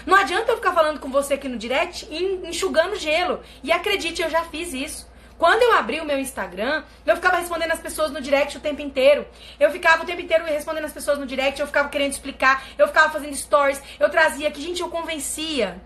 Não 0.07 0.17
adianta 0.17 0.53
eu 0.53 0.57
ficar 0.57 0.73
falando 0.73 1.01
com 1.01 1.11
você 1.11 1.35
aqui 1.35 1.49
no 1.49 1.57
direct 1.57 2.07
enxugando 2.45 2.97
gelo. 2.97 3.41
E 3.63 3.73
acredite, 3.73 4.23
eu 4.23 4.31
já 4.31 4.43
fiz 4.45 4.73
isso. 4.73 5.15
Quando 5.39 5.63
eu 5.63 5.73
abri 5.73 6.01
o 6.01 6.05
meu 6.05 6.19
Instagram, 6.19 6.85
eu 7.05 7.17
ficava 7.17 7.39
respondendo 7.39 7.73
as 7.73 7.81
pessoas 7.81 8.11
no 8.13 8.21
direct 8.21 8.57
o 8.57 8.61
tempo 8.61 8.81
inteiro. 8.81 9.27
Eu 9.59 9.71
ficava 9.71 10.03
o 10.03 10.07
tempo 10.07 10.21
inteiro 10.21 10.45
respondendo 10.45 10.85
as 10.85 10.93
pessoas 10.93 11.19
no 11.19 11.27
direct, 11.27 11.61
eu 11.61 11.67
ficava 11.67 11.89
querendo 11.89 12.13
explicar, 12.13 12.65
eu 12.79 12.87
ficava 12.87 13.11
fazendo 13.11 13.35
stories, 13.35 13.83
eu 13.99 14.09
trazia 14.09 14.51
que, 14.51 14.63
gente, 14.63 14.81
eu 14.81 14.89
convencia. 14.89 15.83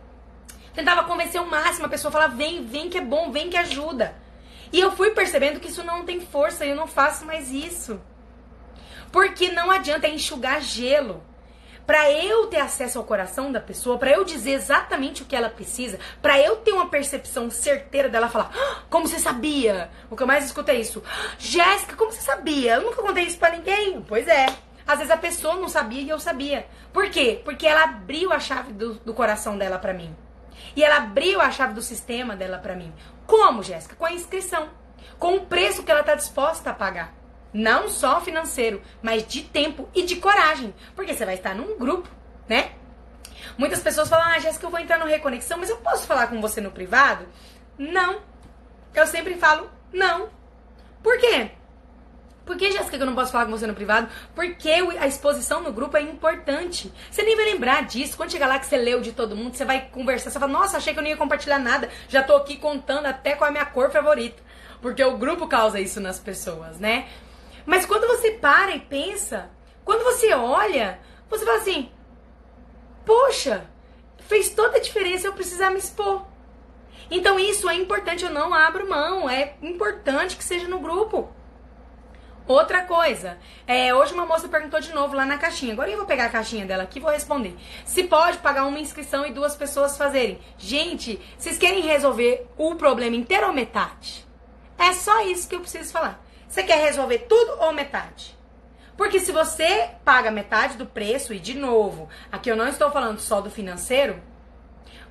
Tentava 0.75 1.05
convencer 1.05 1.41
o 1.41 1.47
máximo, 1.47 1.87
a 1.87 1.89
pessoa 1.89 2.13
falava, 2.13 2.37
vem, 2.37 2.65
vem 2.65 2.91
que 2.91 2.99
é 2.99 3.01
bom, 3.01 3.33
vem 3.33 3.49
que 3.49 3.57
ajuda. 3.57 4.15
E 4.71 4.79
eu 4.79 4.93
fui 4.93 5.11
percebendo 5.13 5.61
que 5.61 5.69
isso 5.69 5.83
não 5.83 6.05
tem 6.05 6.21
força, 6.21 6.67
eu 6.67 6.77
não 6.77 6.87
faço 6.87 7.25
mais 7.25 7.51
isso. 7.51 8.01
Porque 9.11 9.51
não 9.51 9.71
adianta 9.71 10.07
enxugar 10.07 10.61
gelo. 10.61 11.23
Para 11.89 12.13
eu 12.13 12.49
ter 12.49 12.59
acesso 12.59 12.99
ao 12.99 13.05
coração 13.05 13.51
da 13.51 13.63
pessoa, 13.63 13.97
para 13.97 14.11
eu 14.11 14.23
dizer 14.23 14.51
exatamente 14.51 15.23
o 15.23 15.25
que 15.25 15.35
ela 15.35 15.49
precisa, 15.49 15.99
para 16.21 16.39
eu 16.39 16.57
ter 16.57 16.73
uma 16.73 16.91
percepção 16.91 17.51
certeira 17.51 18.11
dela 18.11 18.29
falar: 18.29 18.51
ah, 18.55 18.83
"Como 18.91 19.09
você 19.09 19.19
sabia?". 19.19 19.89
O 20.11 20.15
que 20.15 20.23
eu 20.23 20.27
mais 20.27 20.45
escuto 20.45 20.71
é 20.71 20.75
isso: 20.75 21.03
"Jéssica, 21.39 21.97
como 21.97 22.13
você 22.13 22.21
sabia? 22.21 22.75
Eu 22.75 22.83
nunca 22.83 23.01
contei 23.01 23.25
isso 23.25 23.39
para 23.39 23.57
ninguém". 23.57 24.03
Pois 24.03 24.29
é. 24.29 24.55
Às 24.87 24.99
vezes 24.99 25.11
a 25.11 25.17
pessoa 25.17 25.57
não 25.57 25.67
sabia 25.67 26.03
e 26.03 26.11
eu 26.11 26.21
sabia. 26.21 26.67
Por 26.93 27.09
quê? 27.09 27.41
Porque 27.43 27.67
ela 27.67 27.85
abriu 27.85 28.35
a 28.35 28.39
chave 28.39 28.75
do, 28.75 28.97
do 28.97 29.15
coração 29.15 29.57
dela 29.57 29.79
para 29.79 29.95
mim. 29.95 30.15
E 30.77 30.85
ela 30.85 30.99
abriu 30.99 31.41
a 31.41 31.51
chave 31.51 31.73
do 31.73 31.81
sistema 31.81 32.37
dela 32.37 32.59
para 32.59 32.77
mim. 32.77 32.93
Como, 33.27 33.63
Jéssica? 33.63 33.97
Com 33.97 34.05
a 34.05 34.13
inscrição. 34.13 34.69
Com 35.19 35.37
o 35.37 35.47
preço 35.47 35.83
que 35.83 35.91
ela 35.91 36.01
está 36.01 36.15
disposta 36.15 36.69
a 36.69 36.75
pagar. 36.75 37.18
Não 37.53 37.89
só 37.89 38.21
financeiro, 38.21 38.83
mas 39.03 39.27
de 39.27 39.43
tempo 39.43 39.89
e 39.95 40.03
de 40.03 40.17
coragem. 40.17 40.75
Porque 40.95 41.15
você 41.15 41.25
vai 41.25 41.35
estar 41.35 41.55
num 41.55 41.79
grupo, 41.79 42.09
né? 42.49 42.73
Muitas 43.57 43.81
pessoas 43.81 44.09
falam, 44.09 44.27
ah, 44.27 44.39
Jéssica, 44.39 44.67
eu 44.67 44.71
vou 44.71 44.81
entrar 44.81 44.99
no 44.99 45.07
Reconexão, 45.07 45.59
mas 45.59 45.71
eu 45.71 45.79
posso 45.79 46.07
falar 46.07 46.27
com 46.27 46.41
você 46.41 46.61
no 46.61 46.71
privado? 46.71 47.27
Não. 47.79 48.21
Eu 48.95 49.07
sempre 49.07 49.35
falo 49.35 49.71
não. 49.93 50.29
Por 51.03 51.19
quê? 51.19 51.51
Por 52.45 52.57
que, 52.57 52.73
Jéssica, 52.73 52.97
que 52.97 53.03
eu 53.03 53.07
não 53.07 53.15
posso 53.15 53.31
falar 53.31 53.45
com 53.45 53.51
você 53.51 53.67
no 53.67 53.75
privado? 53.75 54.09
Porque 54.35 54.71
a 54.71 55.07
exposição 55.07 55.63
no 55.63 55.71
grupo 55.71 55.99
é 55.99 56.01
importante. 56.01 56.91
Você 57.11 57.23
nem 57.23 57.37
vai 57.37 57.45
lembrar 57.45 57.85
disso. 57.85 58.17
Quando 58.17 58.33
chegar 58.33 58.47
lá 58.47 58.59
que 58.59 58.65
você 58.65 58.79
leu 58.79 59.03
de 59.03 59.13
todo 59.13 59.37
mundo, 59.37 59.55
você 59.55 59.67
vai 59.67 59.83
conversar. 59.91 60.31
Você 60.31 60.39
fala, 60.39 60.51
nossa, 60.51 60.79
achei 60.79 60.95
que 60.95 60.99
eu 60.99 61.03
não 61.03 61.11
ia 61.11 61.17
compartilhar 61.17 61.59
nada. 61.59 61.91
Já 62.09 62.23
tô 62.23 62.35
aqui 62.35 62.57
contando 62.57 63.05
até 63.05 63.35
qual 63.35 63.49
é 63.49 63.51
a 63.51 63.53
minha 63.53 63.67
cor 63.67 63.91
favorita. 63.91 64.43
Porque 64.81 65.05
o 65.05 65.19
grupo 65.19 65.47
causa 65.47 65.79
isso 65.79 66.01
nas 66.01 66.19
pessoas, 66.19 66.79
né? 66.79 67.07
Mas 67.69 67.85
quando 67.85 68.07
você 68.07 68.31
para 68.31 68.75
e 68.75 68.81
pensa, 68.81 69.51
quando 69.85 70.03
você 70.03 70.33
olha, 70.33 70.99
você 71.29 71.45
fala 71.45 71.59
assim: 71.59 71.93
Poxa, 73.05 73.69
fez 74.21 74.49
toda 74.49 74.79
a 74.79 74.81
diferença 74.81 75.27
eu 75.27 75.35
precisar 75.35 75.69
me 75.69 75.79
expor. 75.79 76.25
Então 77.11 77.39
isso 77.39 77.69
é 77.69 77.75
importante, 77.75 78.25
eu 78.25 78.31
não 78.31 78.55
abro 78.55 78.89
mão. 78.89 79.29
É 79.29 79.55
importante 79.61 80.35
que 80.35 80.43
seja 80.43 80.67
no 80.67 80.79
grupo. 80.79 81.31
Outra 82.47 82.85
coisa, 82.85 83.37
é, 83.67 83.95
hoje 83.95 84.15
uma 84.15 84.25
moça 84.25 84.49
perguntou 84.49 84.81
de 84.81 84.95
novo 84.95 85.15
lá 85.15 85.27
na 85.27 85.37
caixinha. 85.37 85.75
Agora 85.75 85.91
eu 85.91 85.99
vou 85.99 86.07
pegar 86.07 86.25
a 86.25 86.31
caixinha 86.31 86.65
dela 86.65 86.85
aqui 86.85 86.99
e 86.99 87.03
vou 87.03 87.11
responder. 87.11 87.55
Se 87.85 88.05
pode 88.05 88.39
pagar 88.39 88.65
uma 88.65 88.81
inscrição 88.81 89.27
e 89.27 89.33
duas 89.35 89.55
pessoas 89.55 89.99
fazerem. 89.99 90.39
Gente, 90.57 91.21
vocês 91.37 91.59
querem 91.59 91.83
resolver 91.83 92.47
o 92.57 92.77
problema 92.77 93.15
inteiro 93.15 93.47
ou 93.47 93.53
metade? 93.53 94.27
É 94.79 94.95
só 94.95 95.21
isso 95.27 95.47
que 95.47 95.55
eu 95.55 95.61
preciso 95.61 95.93
falar. 95.93 96.27
Você 96.49 96.63
quer 96.63 96.83
resolver 96.83 97.19
tudo 97.29 97.61
ou 97.61 97.73
metade? 97.73 98.37
Porque 98.97 99.21
se 99.21 99.31
você 99.31 99.91
paga 100.05 100.31
metade 100.31 100.77
do 100.77 100.87
preço, 100.87 101.33
e 101.33 101.39
de 101.39 101.55
novo, 101.55 102.09
aqui 102.33 102.51
eu 102.51 102.57
não 102.57 102.67
estou 102.67 102.91
falando 102.91 103.21
só 103.21 103.41
do 103.41 103.51
financeiro, 103.51 104.21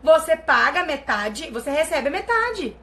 você 0.03 0.35
paga 0.35 0.83
metade, 0.83 1.49
você 1.51 1.69
recebe 1.69 2.09
metade. 2.09 2.75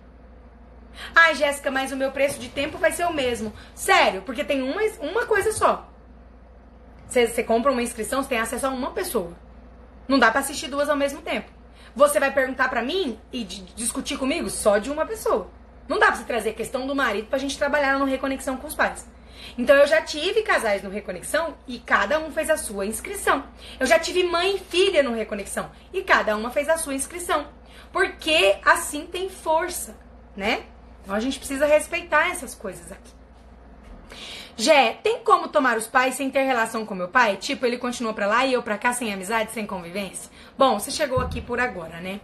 Ai, 1.14 1.34
Jéssica, 1.34 1.70
mas 1.70 1.92
o 1.92 1.96
meu 1.96 2.12
preço 2.12 2.38
de 2.38 2.48
tempo 2.48 2.78
vai 2.78 2.92
ser 2.92 3.04
o 3.04 3.12
mesmo. 3.12 3.52
Sério, 3.74 4.22
porque 4.22 4.44
tem 4.44 4.62
uma, 4.62 4.80
uma 5.00 5.26
coisa 5.26 5.52
só. 5.52 5.90
Você, 7.06 7.26
você 7.26 7.42
compra 7.42 7.72
uma 7.72 7.82
inscrição, 7.82 8.22
você 8.22 8.28
tem 8.30 8.38
acesso 8.38 8.66
a 8.66 8.70
uma 8.70 8.92
pessoa. 8.92 9.32
Não 10.08 10.18
dá 10.18 10.30
para 10.30 10.40
assistir 10.40 10.68
duas 10.68 10.88
ao 10.88 10.96
mesmo 10.96 11.20
tempo. 11.20 11.50
Você 11.94 12.18
vai 12.18 12.32
perguntar 12.32 12.68
para 12.68 12.82
mim 12.82 13.18
e 13.32 13.44
discutir 13.44 14.16
comigo 14.16 14.48
só 14.48 14.78
de 14.78 14.90
uma 14.90 15.06
pessoa. 15.06 15.50
Não 15.88 15.98
dá 15.98 16.06
pra 16.06 16.16
você 16.16 16.24
trazer 16.24 16.50
a 16.50 16.54
questão 16.54 16.86
do 16.86 16.94
marido 16.94 17.28
pra 17.28 17.38
gente 17.38 17.58
trabalhar 17.58 17.98
no 17.98 18.04
Reconexão 18.04 18.56
com 18.56 18.66
os 18.66 18.74
pais. 18.74 19.06
Então 19.58 19.76
eu 19.76 19.86
já 19.86 20.00
tive 20.02 20.42
casais 20.42 20.82
no 20.82 20.90
Reconexão 20.90 21.54
e 21.66 21.78
cada 21.78 22.18
um 22.18 22.30
fez 22.30 22.48
a 22.48 22.56
sua 22.56 22.86
inscrição. 22.86 23.44
Eu 23.78 23.86
já 23.86 23.98
tive 23.98 24.24
mãe 24.24 24.56
e 24.56 24.58
filha 24.58 25.02
no 25.02 25.14
Reconexão 25.14 25.70
e 25.92 26.02
cada 26.02 26.36
uma 26.36 26.50
fez 26.50 26.68
a 26.68 26.78
sua 26.78 26.94
inscrição. 26.94 27.46
Porque 27.92 28.56
assim 28.64 29.06
tem 29.06 29.28
força, 29.28 29.96
né? 30.36 30.64
Então 31.02 31.14
a 31.14 31.20
gente 31.20 31.38
precisa 31.38 31.66
respeitar 31.66 32.30
essas 32.30 32.54
coisas 32.54 32.90
aqui. 32.90 33.12
Jé, 34.56 34.98
tem 35.02 35.18
como 35.18 35.48
tomar 35.48 35.76
os 35.76 35.88
pais 35.88 36.14
sem 36.14 36.30
ter 36.30 36.42
relação 36.44 36.86
com 36.86 36.94
meu 36.94 37.08
pai? 37.08 37.36
Tipo, 37.36 37.66
ele 37.66 37.76
continua 37.76 38.14
pra 38.14 38.28
lá 38.28 38.46
e 38.46 38.52
eu 38.52 38.62
pra 38.62 38.78
cá 38.78 38.92
sem 38.92 39.12
amizade, 39.12 39.50
sem 39.50 39.66
convivência? 39.66 40.30
Bom, 40.56 40.78
você 40.78 40.92
chegou 40.92 41.20
aqui 41.20 41.40
por 41.40 41.58
agora, 41.58 42.00
né? 42.00 42.20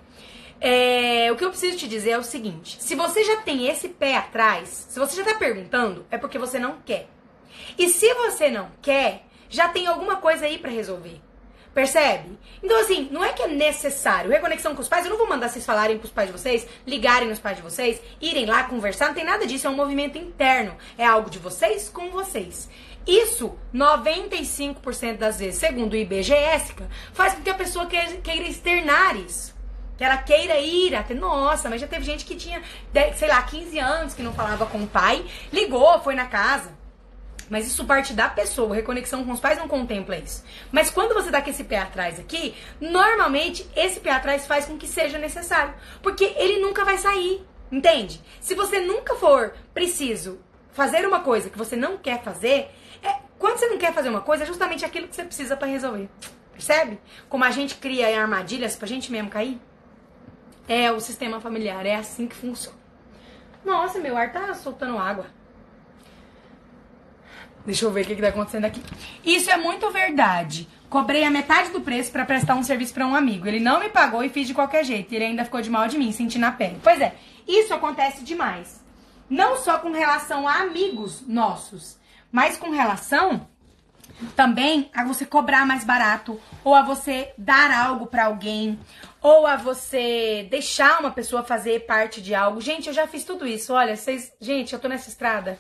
É, 0.61 1.33
o 1.33 1.37
que 1.37 1.45
eu 1.45 1.49
preciso 1.49 1.79
te 1.79 1.89
dizer 1.89 2.11
é 2.11 2.19
o 2.19 2.23
seguinte: 2.23 2.77
se 2.83 2.95
você 2.95 3.25
já 3.25 3.39
tem 3.39 3.67
esse 3.67 3.89
pé 3.89 4.17
atrás, 4.17 4.87
se 4.91 4.99
você 4.99 5.17
já 5.17 5.25
tá 5.25 5.39
perguntando, 5.39 6.05
é 6.11 6.19
porque 6.19 6.39
você 6.39 6.59
não 6.59 6.77
quer. 6.85 7.09
E 7.79 7.89
se 7.89 8.13
você 8.15 8.51
não 8.51 8.71
quer, 8.83 9.25
já 9.49 9.69
tem 9.69 9.87
alguma 9.87 10.17
coisa 10.17 10.45
aí 10.45 10.59
para 10.59 10.71
resolver. 10.71 11.21
Percebe? 11.73 12.37
Então, 12.63 12.79
assim, 12.79 13.09
não 13.13 13.25
é 13.25 13.33
que 13.33 13.43
é 13.43 13.49
necessário. 13.49 14.31
Reconexão 14.31 14.75
com 14.75 14.83
os 14.83 14.89
pais, 14.89 15.05
eu 15.05 15.11
não 15.11 15.17
vou 15.17 15.29
mandar 15.29 15.49
vocês 15.49 15.65
falarem 15.65 15.99
pros 15.99 16.11
pais 16.11 16.27
de 16.27 16.37
vocês, 16.37 16.67
ligarem 16.87 17.29
nos 17.29 17.39
pais 17.39 17.57
de 17.57 17.63
vocês, 17.63 18.01
irem 18.21 18.45
lá 18.45 18.65
conversar, 18.65 19.07
não 19.07 19.15
tem 19.15 19.25
nada 19.25 19.47
disso, 19.47 19.69
é 19.69 19.71
um 19.71 19.77
movimento 19.77 20.19
interno. 20.19 20.77
É 20.99 21.07
algo 21.07 21.31
de 21.31 21.39
vocês 21.39 21.89
com 21.89 22.11
vocês. 22.11 22.69
Isso, 23.07 23.57
95% 23.73 25.17
das 25.17 25.39
vezes, 25.39 25.61
segundo 25.61 25.93
o 25.95 25.97
IBGE, 25.97 26.35
faz 27.13 27.35
com 27.35 27.43
que 27.43 27.51
a 27.51 27.55
pessoa 27.55 27.87
queira 27.87 28.47
externar 28.47 29.17
isso 29.17 29.60
que 30.01 30.05
ela 30.05 30.17
queira 30.17 30.59
ir 30.59 30.95
até. 30.95 31.13
Nossa, 31.13 31.69
mas 31.69 31.79
já 31.79 31.87
teve 31.87 32.07
gente 32.07 32.25
que 32.25 32.35
tinha, 32.35 32.63
sei 33.15 33.29
lá, 33.29 33.43
15 33.43 33.79
anos 33.79 34.15
que 34.15 34.23
não 34.23 34.33
falava 34.33 34.65
com 34.65 34.79
o 34.79 34.87
pai, 34.87 35.23
ligou, 35.53 36.01
foi 36.01 36.15
na 36.15 36.25
casa. 36.25 36.73
Mas 37.51 37.67
isso 37.67 37.85
parte 37.85 38.15
da 38.15 38.27
pessoa. 38.27 38.75
Reconexão 38.75 39.23
com 39.23 39.33
os 39.33 39.41
pais 39.41 39.59
não 39.59 39.69
contempla 39.69 40.17
isso. 40.17 40.43
Mas 40.73 40.89
quando 40.89 41.13
você 41.13 41.31
dá 41.31 41.43
com 41.43 41.51
esse 41.51 41.65
pé 41.65 41.81
atrás 41.81 42.19
aqui, 42.19 42.55
normalmente 42.81 43.69
esse 43.77 44.01
pé 44.01 44.13
atrás 44.13 44.47
faz 44.47 44.65
com 44.65 44.79
que 44.79 44.89
seja 44.89 45.19
necessário. 45.19 45.75
Porque 46.01 46.25
ele 46.39 46.61
nunca 46.61 46.83
vai 46.83 46.97
sair. 46.97 47.47
Entende? 47.71 48.23
Se 48.41 48.55
você 48.55 48.81
nunca 48.81 49.17
for 49.17 49.53
preciso 49.75 50.41
fazer 50.73 51.07
uma 51.07 51.21
coisa 51.21 51.51
que 51.51 51.59
você 51.59 51.77
não 51.77 51.99
quer 51.99 52.23
fazer, 52.23 52.71
é, 53.03 53.17
quando 53.39 53.59
você 53.59 53.67
não 53.67 53.77
quer 53.77 53.93
fazer 53.93 54.09
uma 54.09 54.23
coisa, 54.23 54.45
é 54.45 54.47
justamente 54.47 54.83
aquilo 54.83 55.09
que 55.09 55.15
você 55.15 55.25
precisa 55.25 55.59
para 55.59 55.69
resolver. 55.69 56.09
Percebe? 56.55 56.99
Como 57.29 57.45
a 57.45 57.51
gente 57.51 57.75
cria 57.75 58.19
armadilhas 58.19 58.77
pra 58.77 58.89
gente 58.89 59.13
mesmo 59.13 59.29
cair. 59.29 59.61
É 60.71 60.93
o 60.93 61.01
sistema 61.01 61.41
familiar, 61.41 61.85
é 61.85 61.97
assim 61.97 62.29
que 62.29 62.37
funciona. 62.37 62.79
Nossa, 63.65 63.99
meu 63.99 64.17
ar 64.17 64.33
tá 64.33 64.55
soltando 64.55 64.97
água. 64.97 65.27
Deixa 67.67 67.85
eu 67.85 67.91
ver 67.91 68.03
o 68.03 68.07
que, 68.07 68.15
que 68.15 68.23
tá 68.23 68.29
acontecendo 68.29 68.67
aqui. 68.67 68.81
Isso 69.25 69.51
é 69.51 69.57
muito 69.57 69.91
verdade. 69.91 70.69
Cobrei 70.89 71.25
a 71.25 71.31
metade 71.31 71.73
do 71.73 71.81
preço 71.81 72.13
para 72.13 72.25
prestar 72.25 72.55
um 72.55 72.63
serviço 72.63 72.95
para 72.95 73.05
um 73.05 73.17
amigo. 73.17 73.49
Ele 73.49 73.59
não 73.59 73.81
me 73.81 73.89
pagou 73.89 74.23
e 74.23 74.29
fiz 74.29 74.47
de 74.47 74.55
qualquer 74.55 74.85
jeito. 74.85 75.13
Ele 75.13 75.25
ainda 75.25 75.45
ficou 75.45 75.61
de 75.61 75.69
mal 75.69 75.89
de 75.89 75.99
mim, 75.99 76.13
senti 76.13 76.39
na 76.39 76.53
pele. 76.53 76.79
Pois 76.81 77.01
é, 77.01 77.17
isso 77.49 77.75
acontece 77.75 78.23
demais. 78.23 78.81
Não 79.29 79.57
só 79.57 79.77
com 79.81 79.91
relação 79.91 80.47
a 80.47 80.59
amigos 80.59 81.27
nossos, 81.27 81.99
mas 82.31 82.57
com 82.57 82.71
relação 82.71 83.45
também 84.37 84.91
a 84.95 85.05
você 85.05 85.25
cobrar 85.25 85.67
mais 85.67 85.85
barato, 85.85 86.41
ou 86.63 86.75
a 86.75 86.83
você 86.83 87.33
dar 87.37 87.71
algo 87.73 88.07
para 88.07 88.27
alguém, 88.27 88.79
ou 89.23 89.47
a 89.47 89.57
você 89.57 90.47
deixar 90.51 91.01
uma 91.01 91.11
pessoa 91.11 91.43
fazer 91.43 91.87
parte 91.87 92.21
de 92.21 92.35
algo. 92.35 92.61
Gente, 92.61 92.89
eu 92.89 92.95
já 92.95 93.07
fiz 93.07 93.25
tudo 93.25 93.47
isso. 93.47 93.73
Olha, 93.73 93.97
vocês, 93.97 94.33
gente, 94.41 94.73
eu 94.73 94.79
tô 94.79 94.89
nessa 94.89 95.09
estrada 95.09 95.59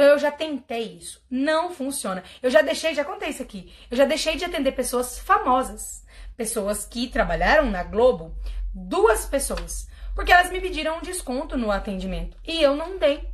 então 0.00 0.12
eu 0.12 0.18
já 0.18 0.30
tentei 0.30 0.96
isso. 0.96 1.22
Não 1.30 1.74
funciona. 1.74 2.24
Eu 2.42 2.50
já 2.50 2.62
deixei, 2.62 2.94
já 2.94 3.04
contei 3.04 3.28
isso 3.28 3.42
aqui. 3.42 3.70
Eu 3.90 3.98
já 3.98 4.06
deixei 4.06 4.34
de 4.34 4.46
atender 4.46 4.72
pessoas 4.72 5.18
famosas. 5.18 6.06
Pessoas 6.38 6.86
que 6.86 7.08
trabalharam 7.08 7.70
na 7.70 7.82
Globo. 7.82 8.34
Duas 8.72 9.26
pessoas. 9.26 9.88
Porque 10.14 10.32
elas 10.32 10.50
me 10.50 10.58
pediram 10.58 10.96
um 10.96 11.02
desconto 11.02 11.54
no 11.58 11.70
atendimento. 11.70 12.34
E 12.46 12.62
eu 12.62 12.74
não 12.74 12.98
dei. 12.98 13.28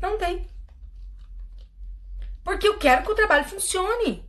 Não 0.00 0.16
dei. 0.16 0.46
Porque 2.42 2.66
eu 2.66 2.78
quero 2.78 3.02
que 3.02 3.12
o 3.12 3.14
trabalho 3.14 3.44
funcione. 3.44 4.26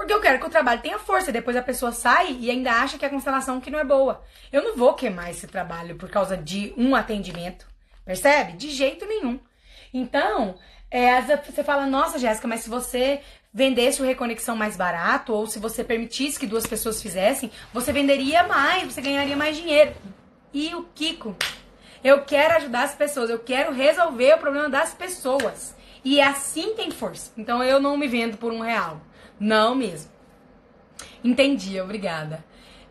Porque 0.00 0.14
eu 0.14 0.20
quero 0.20 0.38
que 0.38 0.46
o 0.46 0.50
trabalho 0.50 0.80
tenha 0.80 0.98
força. 0.98 1.30
Depois 1.30 1.54
a 1.58 1.62
pessoa 1.62 1.92
sai 1.92 2.34
e 2.40 2.50
ainda 2.50 2.72
acha 2.72 2.96
que 2.96 3.04
a 3.04 3.10
constelação 3.10 3.60
que 3.60 3.70
não 3.70 3.78
é 3.78 3.84
boa. 3.84 4.24
Eu 4.50 4.64
não 4.64 4.74
vou 4.74 4.94
queimar 4.94 5.28
esse 5.30 5.46
trabalho 5.46 5.94
por 5.96 6.08
causa 6.08 6.38
de 6.38 6.72
um 6.74 6.96
atendimento. 6.96 7.66
Percebe? 8.02 8.54
De 8.54 8.70
jeito 8.70 9.04
nenhum. 9.04 9.38
Então, 9.92 10.56
é, 10.90 11.18
às 11.18 11.26
vezes 11.26 11.44
você 11.44 11.62
fala, 11.62 11.84
nossa, 11.84 12.18
Jéssica, 12.18 12.48
mas 12.48 12.60
se 12.60 12.70
você 12.70 13.20
vendesse 13.52 14.00
o 14.00 14.04
Reconexão 14.06 14.56
mais 14.56 14.74
barato, 14.74 15.34
ou 15.34 15.46
se 15.46 15.58
você 15.58 15.84
permitisse 15.84 16.40
que 16.40 16.46
duas 16.46 16.66
pessoas 16.66 17.02
fizessem, 17.02 17.50
você 17.70 17.92
venderia 17.92 18.42
mais, 18.44 18.90
você 18.90 19.02
ganharia 19.02 19.36
mais 19.36 19.54
dinheiro. 19.54 19.92
E 20.50 20.74
o 20.74 20.84
Kiko? 20.94 21.36
Eu 22.02 22.24
quero 22.24 22.54
ajudar 22.54 22.84
as 22.84 22.94
pessoas, 22.94 23.28
eu 23.28 23.38
quero 23.38 23.70
resolver 23.70 24.32
o 24.32 24.38
problema 24.38 24.70
das 24.70 24.94
pessoas. 24.94 25.76
E 26.02 26.22
assim 26.22 26.74
tem 26.74 26.90
força. 26.90 27.32
Então 27.36 27.62
eu 27.62 27.78
não 27.78 27.98
me 27.98 28.08
vendo 28.08 28.38
por 28.38 28.50
um 28.50 28.60
real. 28.60 28.98
Não 29.40 29.74
mesmo. 29.74 30.12
Entendi, 31.24 31.80
obrigada. 31.80 32.44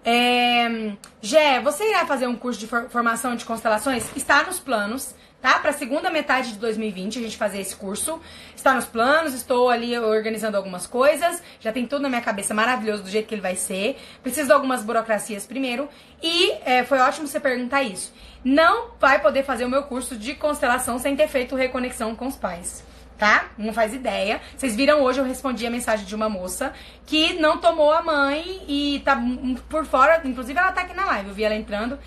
É, 0.04 0.96
Gé, 1.22 1.62
você 1.62 1.88
irá 1.88 2.06
fazer 2.06 2.28
um 2.28 2.36
curso 2.36 2.60
de 2.60 2.68
formação 2.68 3.36
de 3.36 3.46
constelações? 3.46 4.10
Está 4.16 4.44
nos 4.44 4.60
planos 4.60 5.14
tá? 5.42 5.60
Para 5.60 5.70
a 5.72 5.74
segunda 5.74 6.10
metade 6.10 6.54
de 6.54 6.60
2020 6.60 7.20
a 7.20 7.22
gente 7.22 7.38
fazer 7.38 7.60
esse 7.60 7.76
curso. 7.76 8.20
Está 8.56 8.74
nos 8.74 8.86
planos, 8.86 9.34
estou 9.34 9.70
ali 9.70 9.98
organizando 9.98 10.58
algumas 10.58 10.86
coisas, 10.86 11.42
já 11.60 11.72
tem 11.72 11.86
tudo 11.86 12.02
na 12.02 12.10
minha 12.10 12.22
cabeça 12.22 12.54
maravilhoso 12.54 13.04
do 13.04 13.10
jeito 13.10 13.28
que 13.28 13.36
ele 13.36 13.42
vai 13.42 13.56
ser. 13.56 13.98
Preciso 14.22 14.48
de 14.48 14.54
algumas 14.54 14.84
burocracias 14.84 15.46
primeiro. 15.46 15.90
E 16.22 16.52
é, 16.66 16.84
foi 16.84 17.00
ótimo 17.00 17.28
você 17.28 17.40
perguntar 17.40 17.84
isso. 17.84 18.14
Não 18.44 18.92
vai 19.00 19.20
poder 19.22 19.44
fazer 19.44 19.66
o 19.66 19.70
meu 19.70 19.84
curso 19.84 20.16
de 20.16 20.34
constelação 20.36 21.00
sem 21.00 21.16
ter 21.16 21.28
feito 21.28 21.56
reconexão 21.56 22.16
com 22.16 22.28
os 22.28 22.36
pais. 22.36 22.84
Tá? 23.20 23.50
Não 23.58 23.74
faz 23.74 23.94
ideia. 23.94 24.42
Vocês 24.58 24.76
viram 24.76 25.02
hoje 25.04 25.20
eu 25.20 25.26
respondi 25.26 25.68
a 25.68 25.70
mensagem 25.70 26.06
de 26.06 26.16
uma 26.16 26.30
moça 26.30 26.74
que 27.06 27.34
não 27.34 27.58
tomou 27.58 27.92
a 27.92 28.02
mãe 28.02 28.64
e 28.66 29.02
tá 29.04 29.22
por 29.68 29.86
fora, 29.86 30.22
inclusive 30.24 30.58
ela 30.58 30.72
tá 30.72 30.82
aqui 30.82 30.96
na 30.96 31.06
live, 31.06 31.28
eu 31.28 31.36
vi 31.36 31.44
ela 31.44 31.56
entrando 31.56 32.00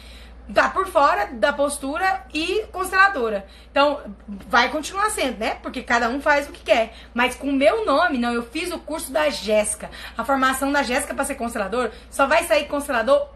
tá 0.52 0.68
por 0.68 0.86
fora 0.88 1.26
da 1.26 1.52
postura 1.52 2.24
e 2.34 2.64
consteladora. 2.72 3.46
Então, 3.70 4.00
vai 4.26 4.70
continuar 4.70 5.08
sendo, 5.10 5.38
né? 5.38 5.54
Porque 5.62 5.82
cada 5.82 6.08
um 6.08 6.20
faz 6.20 6.48
o 6.48 6.52
que 6.52 6.62
quer. 6.62 6.92
Mas 7.14 7.34
com 7.36 7.48
o 7.48 7.52
meu 7.52 7.86
nome, 7.86 8.18
não, 8.18 8.32
eu 8.32 8.42
fiz 8.42 8.72
o 8.72 8.78
curso 8.78 9.12
da 9.12 9.30
Jéssica. 9.30 9.88
A 10.18 10.24
formação 10.24 10.72
da 10.72 10.82
Jéssica 10.82 11.14
para 11.14 11.24
ser 11.24 11.36
constelador, 11.36 11.90
só 12.10 12.26
vai 12.26 12.44
sair 12.44 12.66
constelador 12.66 13.28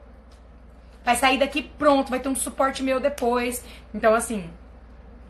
vai 1.06 1.14
sair 1.14 1.38
daqui 1.38 1.62
pronto, 1.62 2.10
vai 2.10 2.18
ter 2.18 2.28
um 2.28 2.34
suporte 2.34 2.82
meu 2.82 2.98
depois. 2.98 3.64
Então, 3.94 4.12
assim, 4.12 4.50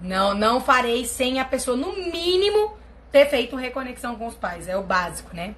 não 0.00 0.34
não 0.34 0.60
farei 0.60 1.04
sem 1.04 1.40
a 1.40 1.44
pessoa 1.44 1.76
no 1.76 1.92
mínimo 1.92 2.76
ter 3.10 3.26
feito 3.26 3.56
reconexão 3.56 4.16
com 4.16 4.26
os 4.26 4.34
pais, 4.34 4.68
é 4.68 4.76
o 4.76 4.82
básico, 4.82 5.34
né? 5.34 5.54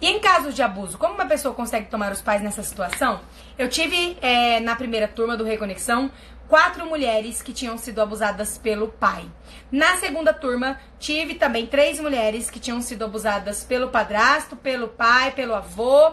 E 0.00 0.08
em 0.08 0.18
casos 0.18 0.54
de 0.54 0.62
abuso, 0.62 0.96
como 0.96 1.14
uma 1.14 1.26
pessoa 1.26 1.54
consegue 1.54 1.86
tomar 1.90 2.10
os 2.10 2.22
pais 2.22 2.40
nessa 2.40 2.62
situação? 2.62 3.20
Eu 3.58 3.68
tive 3.68 4.16
é, 4.22 4.58
na 4.60 4.74
primeira 4.74 5.06
turma 5.06 5.36
do 5.36 5.44
Reconexão 5.44 6.10
quatro 6.48 6.84
mulheres 6.84 7.40
que 7.42 7.52
tinham 7.52 7.78
sido 7.78 8.00
abusadas 8.00 8.58
pelo 8.58 8.88
pai. 8.88 9.24
Na 9.70 9.96
segunda 9.98 10.34
turma, 10.34 10.80
tive 10.98 11.34
também 11.34 11.66
três 11.66 12.00
mulheres 12.00 12.50
que 12.50 12.58
tinham 12.58 12.82
sido 12.82 13.04
abusadas 13.04 13.62
pelo 13.62 13.90
padrasto, 13.90 14.56
pelo 14.56 14.88
pai, 14.88 15.30
pelo 15.30 15.54
avô. 15.54 16.12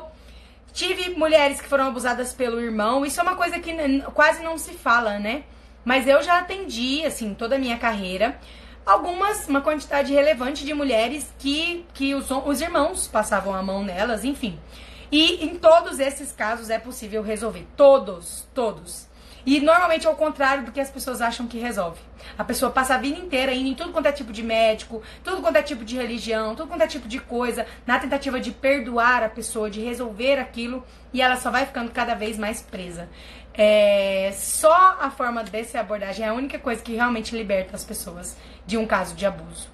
Tive 0.74 1.10
mulheres 1.12 1.60
que 1.60 1.68
foram 1.68 1.88
abusadas 1.88 2.34
pelo 2.34 2.62
irmão. 2.62 3.04
Isso 3.04 3.20
é 3.20 3.24
uma 3.24 3.36
coisa 3.36 3.58
que 3.58 3.74
quase 4.14 4.44
não 4.44 4.60
se 4.60 4.74
fala, 4.74 5.18
né? 5.18 5.44
Mas 5.88 6.06
eu 6.06 6.22
já 6.22 6.40
atendi, 6.40 7.06
assim, 7.06 7.34
toda 7.34 7.56
a 7.56 7.58
minha 7.58 7.78
carreira 7.78 8.38
algumas, 8.86 9.48
uma 9.48 9.62
quantidade 9.62 10.14
relevante 10.14 10.66
de 10.66 10.74
mulheres 10.74 11.34
que, 11.40 11.86
que 11.94 12.14
os, 12.14 12.30
os 12.30 12.60
irmãos 12.60 13.08
passavam 13.08 13.54
a 13.54 13.64
mão 13.64 13.86
nelas, 13.86 14.26
enfim. 14.26 14.60
E 15.10 15.46
em 15.46 15.56
todos 15.56 16.02
esses 16.02 16.34
casos 16.34 16.70
é 16.70 16.78
possível 16.78 17.24
resolver. 17.24 17.66
Todos, 17.78 18.46
todos. 18.54 19.08
E 19.46 19.62
normalmente 19.62 20.06
é 20.06 20.10
o 20.10 20.16
contrário 20.16 20.66
do 20.66 20.74
que 20.74 20.82
as 20.82 20.92
pessoas 20.92 21.22
acham 21.22 21.48
que 21.48 21.58
resolve. 21.58 22.02
A 22.38 22.44
pessoa 22.44 22.70
passa 22.70 22.96
a 22.96 22.98
vida 22.98 23.18
inteira 23.18 23.54
indo 23.54 23.70
em 23.70 23.74
tudo 23.74 23.94
quanto 23.94 24.08
é 24.08 24.12
tipo 24.12 24.34
de 24.34 24.44
médico, 24.44 25.02
tudo 25.24 25.42
quanto 25.42 25.56
é 25.56 25.64
tipo 25.64 25.86
de 25.86 25.96
religião, 25.96 26.54
tudo 26.54 26.68
quanto 26.68 26.82
é 26.82 26.88
tipo 26.88 27.08
de 27.08 27.18
coisa, 27.18 27.66
na 27.86 27.98
tentativa 27.98 28.42
de 28.42 28.52
perdoar 28.52 29.24
a 29.24 29.30
pessoa, 29.30 29.70
de 29.70 29.80
resolver 29.80 30.38
aquilo, 30.38 30.84
e 31.14 31.22
ela 31.22 31.38
só 31.38 31.50
vai 31.50 31.66
ficando 31.66 31.92
cada 31.92 32.14
vez 32.14 32.38
mais 32.38 32.62
presa. 32.62 33.08
É, 33.58 34.32
só 34.36 34.98
a 35.02 35.10
forma 35.10 35.44
dessa 35.44 35.80
abordagem 35.80 36.24
é 36.24 36.30
a 36.30 36.34
única 36.34 36.60
coisa 36.60 36.82
que 36.82 36.94
realmente 36.94 37.36
liberta 37.36 37.76
as 37.76 37.84
pessoas 37.84 38.38
de 38.68 38.78
um 38.78 38.86
caso 38.86 39.16
de 39.16 39.26
abuso. 39.26 39.68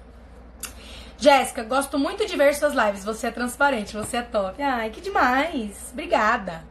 Jéssica, 1.18 1.62
gosto 1.62 1.98
muito 1.98 2.26
de 2.26 2.36
ver 2.36 2.54
suas 2.54 2.74
lives. 2.74 3.04
Você 3.04 3.26
é 3.26 3.30
transparente, 3.30 3.94
você 3.94 4.18
é 4.18 4.22
top. 4.22 4.60
Ai, 4.62 4.90
que 4.90 5.00
demais. 5.00 5.90
Obrigada. 5.92 6.64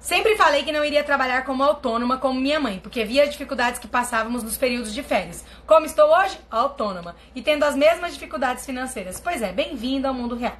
Sempre 0.00 0.36
falei 0.36 0.62
que 0.62 0.70
não 0.72 0.84
iria 0.84 1.02
trabalhar 1.02 1.44
como 1.44 1.62
autônoma 1.62 2.18
como 2.18 2.40
minha 2.40 2.60
mãe, 2.60 2.78
porque 2.78 3.04
via 3.04 3.24
as 3.24 3.30
dificuldades 3.30 3.80
que 3.80 3.88
passávamos 3.88 4.42
nos 4.42 4.56
períodos 4.56 4.94
de 4.94 5.02
férias. 5.02 5.44
Como 5.66 5.86
estou 5.86 6.08
hoje? 6.08 6.38
Autônoma. 6.50 7.16
E 7.34 7.42
tendo 7.42 7.64
as 7.64 7.74
mesmas 7.74 8.14
dificuldades 8.14 8.64
financeiras. 8.64 9.20
Pois 9.20 9.42
é, 9.42 9.52
bem-vindo 9.52 10.06
ao 10.06 10.14
mundo 10.14 10.36
real. 10.36 10.56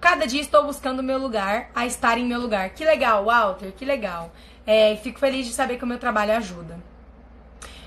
Cada 0.00 0.26
dia 0.26 0.40
estou 0.40 0.64
buscando 0.64 1.02
meu 1.02 1.18
lugar, 1.18 1.70
a 1.74 1.84
estar 1.84 2.18
em 2.18 2.24
meu 2.24 2.40
lugar. 2.40 2.70
Que 2.70 2.84
legal, 2.84 3.24
Walter, 3.24 3.72
que 3.72 3.84
legal. 3.84 4.32
É, 4.70 4.96
fico 4.96 5.18
feliz 5.18 5.46
de 5.46 5.54
saber 5.54 5.78
que 5.78 5.84
o 5.84 5.86
meu 5.86 5.98
trabalho 5.98 6.32
ajuda. 6.32 6.78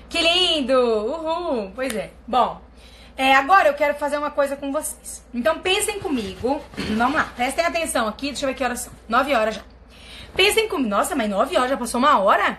Que 0.08 0.20
lindo! 0.20 0.72
Uhul! 0.74 1.70
Pois 1.76 1.94
é. 1.94 2.10
Bom, 2.26 2.60
é, 3.16 3.36
agora 3.36 3.68
eu 3.68 3.74
quero 3.74 3.94
fazer 3.94 4.18
uma 4.18 4.32
coisa 4.32 4.56
com 4.56 4.72
vocês. 4.72 5.24
Então 5.32 5.60
pensem 5.60 6.00
comigo. 6.00 6.60
Vamos 6.96 7.14
lá, 7.14 7.32
prestem 7.36 7.64
atenção 7.64 8.08
aqui. 8.08 8.30
Deixa 8.32 8.46
eu 8.46 8.48
ver 8.48 8.56
que 8.56 8.64
horas 8.64 8.80
são. 8.80 8.92
9 9.08 9.32
horas 9.32 9.54
já. 9.54 9.62
Pensem 10.34 10.68
comigo. 10.68 10.88
Nossa, 10.88 11.14
mas 11.14 11.30
9 11.30 11.56
horas 11.56 11.70
já 11.70 11.76
passou 11.76 12.00
uma 12.00 12.18
hora? 12.18 12.58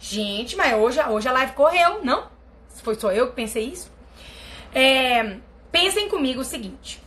Gente, 0.00 0.56
mas 0.56 0.74
hoje, 0.74 1.00
hoje 1.00 1.28
a 1.28 1.32
live 1.32 1.52
correu, 1.52 2.04
não? 2.04 2.26
Foi 2.82 2.96
só 2.96 3.12
eu 3.12 3.28
que 3.28 3.36
pensei 3.36 3.66
isso? 3.66 3.92
É, 4.74 5.36
pensem 5.70 6.08
comigo 6.08 6.40
o 6.40 6.44
seguinte. 6.44 7.00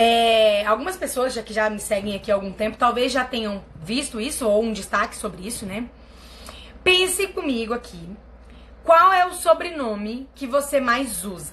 É, 0.00 0.64
algumas 0.64 0.96
pessoas 0.96 1.34
já 1.34 1.42
que 1.42 1.52
já 1.52 1.68
me 1.68 1.80
seguem 1.80 2.14
aqui 2.14 2.30
há 2.30 2.34
algum 2.36 2.52
tempo, 2.52 2.78
talvez 2.78 3.10
já 3.10 3.24
tenham 3.24 3.64
visto 3.82 4.20
isso 4.20 4.48
ou 4.48 4.62
um 4.62 4.72
destaque 4.72 5.16
sobre 5.16 5.44
isso, 5.44 5.66
né? 5.66 5.88
Pense 6.84 7.26
comigo 7.26 7.74
aqui 7.74 8.16
qual 8.88 9.12
é 9.12 9.26
o 9.26 9.34
sobrenome 9.34 10.26
que 10.34 10.46
você 10.46 10.80
mais 10.80 11.22
usa? 11.22 11.52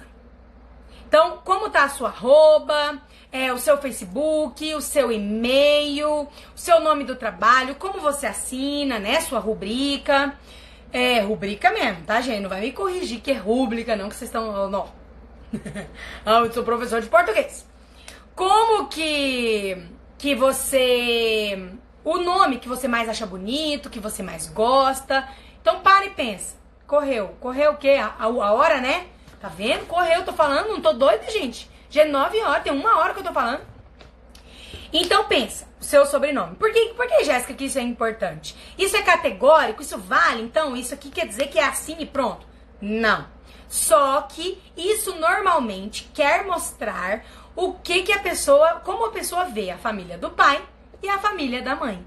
Então, 1.05 1.41
como 1.43 1.69
tá 1.69 1.83
a 1.83 1.89
sua 1.89 2.07
arroba, 2.07 3.01
é, 3.29 3.51
o 3.51 3.57
seu 3.57 3.77
Facebook, 3.77 4.73
o 4.73 4.79
seu 4.79 5.11
e-mail, 5.11 6.07
o 6.21 6.29
seu 6.55 6.79
nome 6.79 7.03
do 7.03 7.17
trabalho, 7.17 7.75
como 7.75 7.99
você 7.99 8.25
assina, 8.25 8.99
né? 8.99 9.19
Sua 9.19 9.39
rubrica. 9.39 10.33
É, 10.93 11.19
rubrica 11.19 11.71
mesmo, 11.71 12.05
tá, 12.05 12.21
gente? 12.21 12.39
Não 12.39 12.49
vai 12.49 12.61
me 12.61 12.71
corrigir 12.71 13.19
que 13.19 13.31
é 13.31 13.35
rubrica, 13.35 13.97
não, 13.97 14.07
que 14.07 14.15
vocês 14.15 14.29
estão. 14.29 14.69
Não. 14.69 14.87
ah, 16.25 16.39
eu 16.45 16.53
sou 16.53 16.63
professor 16.63 17.01
de 17.01 17.09
português. 17.09 17.65
Como 18.35 18.87
que, 18.87 19.77
que 20.17 20.35
você. 20.35 21.71
O 22.03 22.17
nome 22.17 22.59
que 22.59 22.67
você 22.67 22.87
mais 22.87 23.07
acha 23.07 23.25
bonito, 23.25 23.89
que 23.89 23.99
você 23.99 24.21
mais 24.21 24.47
gosta. 24.47 25.27
Então, 25.61 25.79
para 25.79 26.05
e 26.05 26.09
pensa. 26.09 26.57
Correu. 26.85 27.29
Correu 27.39 27.71
o 27.71 27.77
quê? 27.77 27.91
A, 27.91 28.13
a, 28.19 28.25
a 28.25 28.53
hora, 28.53 28.79
né? 28.81 29.07
Tá 29.39 29.47
vendo? 29.47 29.87
Correu, 29.87 30.23
tô 30.23 30.33
falando, 30.33 30.69
não 30.69 30.81
tô 30.81 30.93
doida, 30.93 31.29
gente. 31.31 31.69
Já 31.89 32.01
é 32.01 32.05
9 32.05 32.41
horas, 32.41 32.63
tem 32.63 32.73
uma 32.73 32.99
hora 32.99 33.13
que 33.13 33.19
eu 33.21 33.23
tô 33.23 33.31
falando. 33.31 33.61
Então 34.91 35.25
pensa, 35.25 35.67
o 35.79 35.83
seu 35.83 36.05
sobrenome. 36.05 36.55
Por 36.55 36.71
que, 36.71 36.93
por 36.95 37.07
que 37.07 37.23
Jéssica, 37.23 37.53
que 37.53 37.65
isso 37.65 37.79
é 37.79 37.81
importante? 37.81 38.55
Isso 38.77 38.95
é 38.95 39.01
categórico? 39.01 39.81
Isso 39.81 39.97
vale? 39.97 40.41
Então, 40.41 40.75
isso 40.75 40.93
aqui 40.93 41.09
quer 41.09 41.27
dizer 41.27 41.47
que 41.47 41.59
é 41.59 41.65
assim 41.65 41.95
e 41.99 42.05
pronto? 42.05 42.45
Não. 42.81 43.27
Só 43.67 44.21
que 44.21 44.61
isso 44.77 45.15
normalmente 45.15 46.09
quer 46.13 46.45
mostrar 46.45 47.25
o 47.55 47.73
que 47.73 48.03
que 48.03 48.11
a 48.11 48.19
pessoa, 48.19 48.81
como 48.83 49.05
a 49.05 49.11
pessoa 49.11 49.45
vê 49.45 49.71
a 49.71 49.77
família 49.77 50.17
do 50.17 50.29
pai 50.29 50.61
e 51.01 51.09
a 51.09 51.17
família 51.17 51.61
da 51.61 51.75
mãe. 51.75 52.03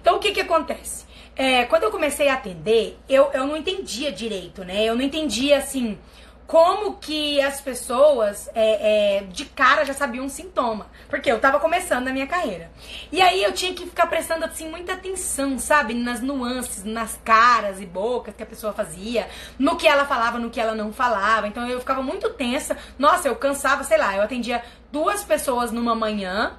Então 0.00 0.16
o 0.16 0.18
que 0.18 0.32
que 0.32 0.40
acontece? 0.40 1.04
É, 1.34 1.64
quando 1.64 1.82
eu 1.82 1.90
comecei 1.90 2.28
a 2.28 2.34
atender, 2.34 2.98
eu, 3.08 3.30
eu 3.32 3.46
não 3.46 3.56
entendia 3.56 4.10
direito, 4.10 4.64
né? 4.64 4.84
Eu 4.84 4.94
não 4.94 5.02
entendia 5.02 5.58
assim 5.58 5.98
como 6.46 6.96
que 6.96 7.40
as 7.40 7.60
pessoas 7.60 8.48
é, 8.54 9.18
é, 9.18 9.24
de 9.24 9.44
cara 9.44 9.84
já 9.84 9.92
sabiam 9.92 10.24
um 10.24 10.28
sintoma. 10.28 10.86
Porque 11.08 11.30
eu 11.30 11.40
tava 11.40 11.58
começando 11.58 12.04
na 12.04 12.12
minha 12.12 12.26
carreira. 12.26 12.70
E 13.10 13.20
aí 13.20 13.42
eu 13.42 13.52
tinha 13.52 13.74
que 13.74 13.84
ficar 13.84 14.06
prestando 14.06 14.44
assim 14.44 14.68
muita 14.68 14.92
atenção, 14.92 15.58
sabe? 15.58 15.94
Nas 15.94 16.20
nuances, 16.20 16.84
nas 16.84 17.18
caras 17.24 17.80
e 17.80 17.86
bocas 17.86 18.34
que 18.34 18.42
a 18.42 18.46
pessoa 18.46 18.72
fazia, 18.72 19.28
no 19.58 19.76
que 19.76 19.88
ela 19.88 20.04
falava, 20.04 20.38
no 20.38 20.50
que 20.50 20.60
ela 20.60 20.74
não 20.74 20.92
falava. 20.92 21.48
Então 21.48 21.66
eu 21.68 21.80
ficava 21.80 22.02
muito 22.02 22.30
tensa. 22.30 22.76
Nossa, 22.98 23.28
eu 23.28 23.36
cansava, 23.36 23.82
sei 23.82 23.98
lá, 23.98 24.16
eu 24.16 24.22
atendia 24.22 24.62
duas 24.92 25.24
pessoas 25.24 25.72
numa 25.72 25.94
manhã 25.94 26.56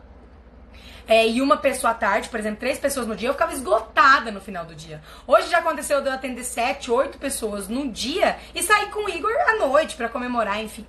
é, 1.07 1.27
e 1.27 1.41
uma 1.41 1.57
pessoa 1.57 1.91
à 1.91 1.93
tarde, 1.93 2.27
por 2.29 2.39
exemplo, 2.39 2.59
três 2.59 2.77
pessoas 2.77 3.07
no 3.07 3.15
dia, 3.15 3.29
eu 3.29 3.33
ficava 3.33 3.53
esgotada 3.53 4.31
no 4.31 4.41
final 4.41 4.65
do 4.65 4.75
dia. 4.75 5.01
Hoje 5.25 5.49
já 5.49 5.59
aconteceu 5.59 6.01
de 6.01 6.07
eu 6.07 6.13
atender 6.13 6.43
sete, 6.43 6.91
oito 6.91 7.17
pessoas 7.17 7.67
no 7.67 7.87
dia 7.89 8.37
e 8.53 8.61
sair 8.61 8.89
com 8.89 9.05
o 9.05 9.09
Igor 9.09 9.31
à 9.47 9.55
noite 9.55 9.95
para 9.95 10.09
comemorar, 10.09 10.61
enfim. 10.61 10.85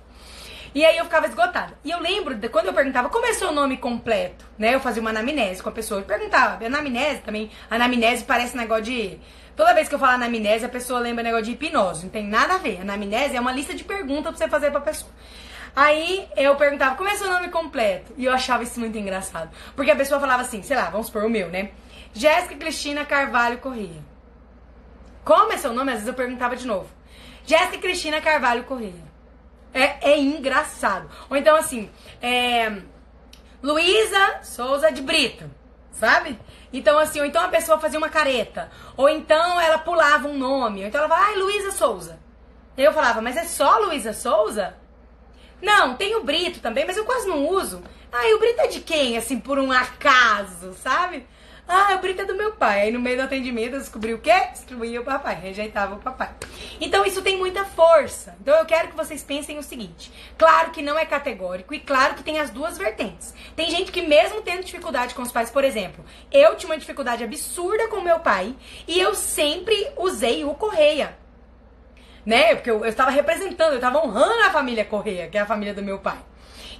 E 0.73 0.85
aí 0.85 0.97
eu 0.97 1.05
ficava 1.05 1.25
esgotada. 1.25 1.73
E 1.83 1.89
eu 1.89 1.99
lembro 1.99 2.35
de 2.35 2.47
quando 2.47 2.67
eu 2.67 2.73
perguntava 2.73 3.09
como 3.09 3.25
é 3.25 3.33
seu 3.33 3.51
nome 3.51 3.77
completo, 3.77 4.45
né? 4.57 4.75
Eu 4.75 4.79
fazia 4.79 5.01
uma 5.01 5.09
anamnese 5.09 5.63
com 5.63 5.69
a 5.69 5.71
pessoa. 5.71 6.01
Eu 6.01 6.05
perguntava, 6.05 6.63
anamnese 6.63 7.21
também. 7.21 7.49
Anamnese 7.69 8.23
parece 8.23 8.55
negócio 8.55 8.83
de. 8.83 9.19
Toda 9.55 9.73
vez 9.73 9.89
que 9.89 9.95
eu 9.95 9.99
falo 9.99 10.13
anamnese, 10.13 10.65
a 10.65 10.69
pessoa 10.69 10.99
lembra 10.99 11.23
negócio 11.23 11.45
de 11.45 11.51
hipnose. 11.51 12.03
Não 12.03 12.09
tem 12.09 12.27
nada 12.27 12.55
a 12.55 12.57
ver. 12.57 12.81
Anamnese 12.81 13.35
é 13.35 13.41
uma 13.41 13.51
lista 13.51 13.73
de 13.73 13.83
perguntas 13.83 14.31
pra 14.31 14.37
você 14.37 14.47
fazer 14.47 14.69
pra 14.69 14.79
pessoa. 14.79 15.11
Aí 15.75 16.27
eu 16.35 16.55
perguntava, 16.55 16.95
como 16.95 17.09
é 17.09 17.15
seu 17.15 17.29
nome 17.29 17.49
completo? 17.49 18.13
E 18.17 18.25
eu 18.25 18.33
achava 18.33 18.63
isso 18.63 18.79
muito 18.79 18.97
engraçado. 18.97 19.49
Porque 19.75 19.91
a 19.91 19.95
pessoa 19.95 20.19
falava 20.19 20.41
assim, 20.41 20.61
sei 20.61 20.75
lá, 20.75 20.89
vamos 20.89 21.07
supor 21.07 21.25
o 21.25 21.29
meu, 21.29 21.49
né? 21.49 21.71
Jéssica 22.13 22.55
Cristina 22.55 23.05
Carvalho 23.05 23.59
Corrêa. 23.59 24.03
Como 25.23 25.53
é 25.53 25.57
seu 25.57 25.73
nome? 25.73 25.91
Às 25.91 25.99
vezes 25.99 26.07
eu 26.07 26.13
perguntava 26.13 26.55
de 26.55 26.65
novo. 26.65 26.89
Jéssica 27.45 27.77
Cristina 27.77 28.19
Carvalho 28.19 28.63
Corrêa. 28.63 29.09
É, 29.73 30.11
é 30.11 30.19
engraçado. 30.19 31.09
Ou 31.29 31.37
então 31.37 31.55
assim, 31.55 31.89
é, 32.21 32.81
Luísa 33.61 34.39
Souza 34.41 34.91
de 34.91 35.01
Brito, 35.01 35.49
sabe? 35.91 36.39
Então 36.73 36.97
assim, 36.97 37.19
ou 37.19 37.25
então 37.25 37.43
a 37.43 37.49
pessoa 37.49 37.79
fazia 37.79 37.99
uma 37.99 38.09
careta. 38.09 38.71
Ou 38.97 39.07
então 39.07 39.61
ela 39.61 39.77
pulava 39.77 40.27
um 40.27 40.37
nome. 40.37 40.81
Ou 40.81 40.87
então 40.87 40.99
ela 40.99 41.09
falava, 41.09 41.27
ai, 41.29 41.35
Luísa 41.35 41.71
Souza. 41.71 42.19
Eu 42.75 42.93
falava, 42.93 43.21
mas 43.21 43.37
é 43.37 43.43
só 43.43 43.77
Luísa 43.79 44.13
Souza? 44.13 44.75
Não, 45.61 45.95
tem 45.95 46.15
o 46.15 46.23
Brito 46.23 46.59
também, 46.59 46.85
mas 46.85 46.97
eu 46.97 47.05
quase 47.05 47.27
não 47.27 47.47
uso. 47.47 47.81
Ah, 48.11 48.27
e 48.27 48.33
o 48.33 48.39
Brito 48.39 48.61
é 48.61 48.67
de 48.67 48.79
quem? 48.79 49.17
Assim, 49.17 49.39
por 49.39 49.59
um 49.59 49.71
acaso, 49.71 50.73
sabe? 50.73 51.25
Ah, 51.71 51.93
o 51.95 51.99
Brito 51.99 52.23
é 52.23 52.25
do 52.25 52.33
meu 52.33 52.53
pai. 52.53 52.81
Aí 52.81 52.91
no 52.91 52.99
meio 52.99 53.17
do 53.17 53.21
atendimento 53.21 53.73
eu 53.73 53.79
descobri 53.79 54.11
o 54.11 54.17
quê? 54.17 54.33
Destruía 54.51 55.01
o 55.01 55.03
papai, 55.03 55.35
rejeitava 55.35 55.93
o 55.93 55.99
papai. 55.99 56.31
Então 56.81 57.05
isso 57.05 57.21
tem 57.21 57.37
muita 57.37 57.63
força. 57.63 58.35
Então 58.41 58.55
eu 58.55 58.65
quero 58.65 58.87
que 58.87 58.95
vocês 58.95 59.21
pensem 59.21 59.59
o 59.59 59.61
seguinte: 59.61 60.11
claro 60.35 60.71
que 60.71 60.81
não 60.81 60.97
é 60.97 61.05
categórico 61.05 61.71
e 61.71 61.79
claro 61.79 62.15
que 62.15 62.23
tem 62.23 62.39
as 62.39 62.49
duas 62.49 62.75
vertentes. 62.75 63.35
Tem 63.55 63.69
gente 63.69 63.91
que 63.91 64.01
mesmo 64.01 64.41
tendo 64.41 64.63
dificuldade 64.63 65.13
com 65.13 65.21
os 65.21 65.31
pais, 65.31 65.51
por 65.51 65.63
exemplo, 65.63 66.03
eu 66.31 66.55
tinha 66.55 66.71
uma 66.71 66.79
dificuldade 66.79 67.23
absurda 67.23 67.87
com 67.87 68.01
meu 68.01 68.19
pai 68.19 68.55
e 68.87 68.99
eu 68.99 69.13
sempre 69.13 69.91
usei 69.95 70.43
o 70.43 70.55
Correia 70.55 71.15
né? 72.25 72.55
Porque 72.55 72.69
eu, 72.69 72.79
eu 72.83 72.89
estava 72.89 73.11
representando, 73.11 73.71
eu 73.71 73.75
estava 73.75 74.05
honrando 74.05 74.43
a 74.43 74.51
família 74.51 74.85
Correia, 74.85 75.27
que 75.27 75.37
é 75.37 75.41
a 75.41 75.45
família 75.45 75.73
do 75.73 75.81
meu 75.81 75.99
pai. 75.99 76.17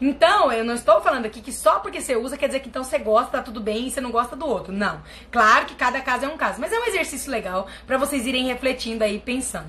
Então, 0.02 0.52
eu 0.52 0.64
não 0.64 0.76
estou 0.76 1.02
falando 1.02 1.26
aqui 1.26 1.42
que 1.42 1.52
só 1.52 1.80
porque 1.80 2.00
você 2.00 2.16
usa 2.16 2.38
quer 2.38 2.48
dizer 2.48 2.62
que 2.62 2.70
então 2.70 2.84
você 2.84 2.98
gosta, 2.98 3.38
tá 3.38 3.44
tudo 3.44 3.60
bem 3.60 3.88
e 3.88 3.92
você 3.92 4.00
não 4.00 4.12
gosta 4.12 4.36
do 4.36 4.48
outro. 4.48 4.72
Não. 4.72 5.02
Claro 5.30 5.66
que 5.66 5.76
cada 5.76 6.00
caso 6.02 6.26
é 6.26 6.28
um 6.28 6.38
caso, 6.38 6.62
mas 6.62 6.72
é 6.72 6.80
um 6.80 6.86
exercício 6.86 7.30
legal 7.30 7.68
para 7.86 7.98
vocês 7.98 8.26
irem 8.26 8.46
refletindo 8.48 9.04
aí, 9.04 9.20
pensando. 9.20 9.68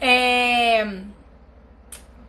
É 0.00 1.02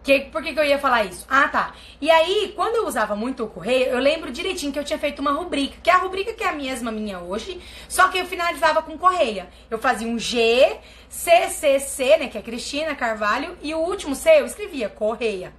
que, 0.05 0.19
por 0.19 0.43
que, 0.43 0.53
que 0.53 0.59
eu 0.59 0.63
ia 0.63 0.77
falar 0.77 1.03
isso? 1.03 1.25
Ah, 1.27 1.47
tá. 1.47 1.73
E 1.99 2.11
aí, 2.11 2.53
quando 2.55 2.75
eu 2.75 2.87
usava 2.87 3.15
muito 3.15 3.43
o 3.43 3.47
correio, 3.47 3.87
eu 3.87 3.97
lembro 3.97 4.31
direitinho 4.31 4.71
que 4.71 4.77
eu 4.77 4.83
tinha 4.83 4.99
feito 4.99 5.19
uma 5.19 5.31
rubrica, 5.31 5.77
que 5.81 5.89
é 5.89 5.93
a 5.93 5.97
rubrica 5.97 6.31
que 6.31 6.43
é 6.43 6.49
a 6.49 6.53
mesma 6.53 6.91
minha 6.91 7.19
hoje, 7.19 7.59
só 7.89 8.07
que 8.09 8.19
eu 8.19 8.25
finalizava 8.25 8.83
com 8.83 8.95
correia. 8.99 9.49
Eu 9.67 9.79
fazia 9.79 10.07
um 10.07 10.19
G, 10.19 10.77
C, 11.09 11.49
C, 11.49 11.79
C, 11.79 12.17
né, 12.17 12.27
que 12.27 12.37
é 12.37 12.41
Cristina 12.41 12.95
Carvalho, 12.95 13.57
e 13.63 13.73
o 13.73 13.79
último 13.79 14.13
C 14.13 14.29
eu 14.39 14.45
escrevia 14.45 14.87
correia. 14.87 15.51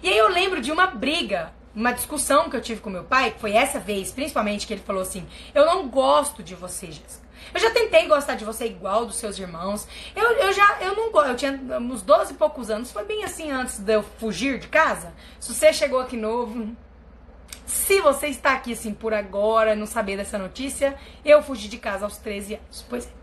E 0.00 0.08
aí 0.08 0.16
eu 0.16 0.28
lembro 0.28 0.60
de 0.60 0.70
uma 0.70 0.86
briga, 0.86 1.52
uma 1.74 1.90
discussão 1.90 2.48
que 2.48 2.56
eu 2.56 2.62
tive 2.62 2.80
com 2.80 2.88
meu 2.88 3.02
pai, 3.02 3.32
que 3.32 3.40
foi 3.40 3.52
essa 3.54 3.80
vez, 3.80 4.12
principalmente, 4.12 4.64
que 4.64 4.72
ele 4.72 4.82
falou 4.82 5.02
assim: 5.02 5.26
Eu 5.52 5.66
não 5.66 5.88
gosto 5.88 6.40
de 6.42 6.54
você, 6.54 6.86
Jéssica. 6.86 7.31
Eu 7.52 7.60
já 7.60 7.70
tentei 7.70 8.06
gostar 8.06 8.34
de 8.34 8.44
você 8.44 8.66
igual 8.66 9.06
dos 9.06 9.16
seus 9.16 9.38
irmãos. 9.38 9.86
Eu, 10.14 10.24
eu 10.32 10.52
já, 10.52 10.78
eu 10.80 10.96
não 10.96 11.10
gosto. 11.10 11.28
Eu 11.28 11.36
tinha 11.36 11.52
uns 11.80 12.02
12 12.02 12.32
e 12.32 12.36
poucos 12.36 12.70
anos. 12.70 12.90
Foi 12.90 13.04
bem 13.04 13.24
assim 13.24 13.50
antes 13.50 13.78
de 13.78 13.92
eu 13.92 14.02
fugir 14.02 14.58
de 14.58 14.68
casa. 14.68 15.12
Se 15.38 15.52
você 15.52 15.72
chegou 15.72 16.00
aqui 16.00 16.16
novo. 16.16 16.76
Se 17.66 18.00
você 18.00 18.26
está 18.26 18.52
aqui 18.54 18.72
assim 18.72 18.92
por 18.92 19.14
agora, 19.14 19.76
não 19.76 19.86
saber 19.86 20.16
dessa 20.16 20.36
notícia, 20.36 20.98
eu 21.24 21.42
fugi 21.42 21.68
de 21.68 21.78
casa 21.78 22.04
aos 22.04 22.18
13 22.18 22.54
anos. 22.54 22.84
Pois 22.88 23.06
é. 23.06 23.21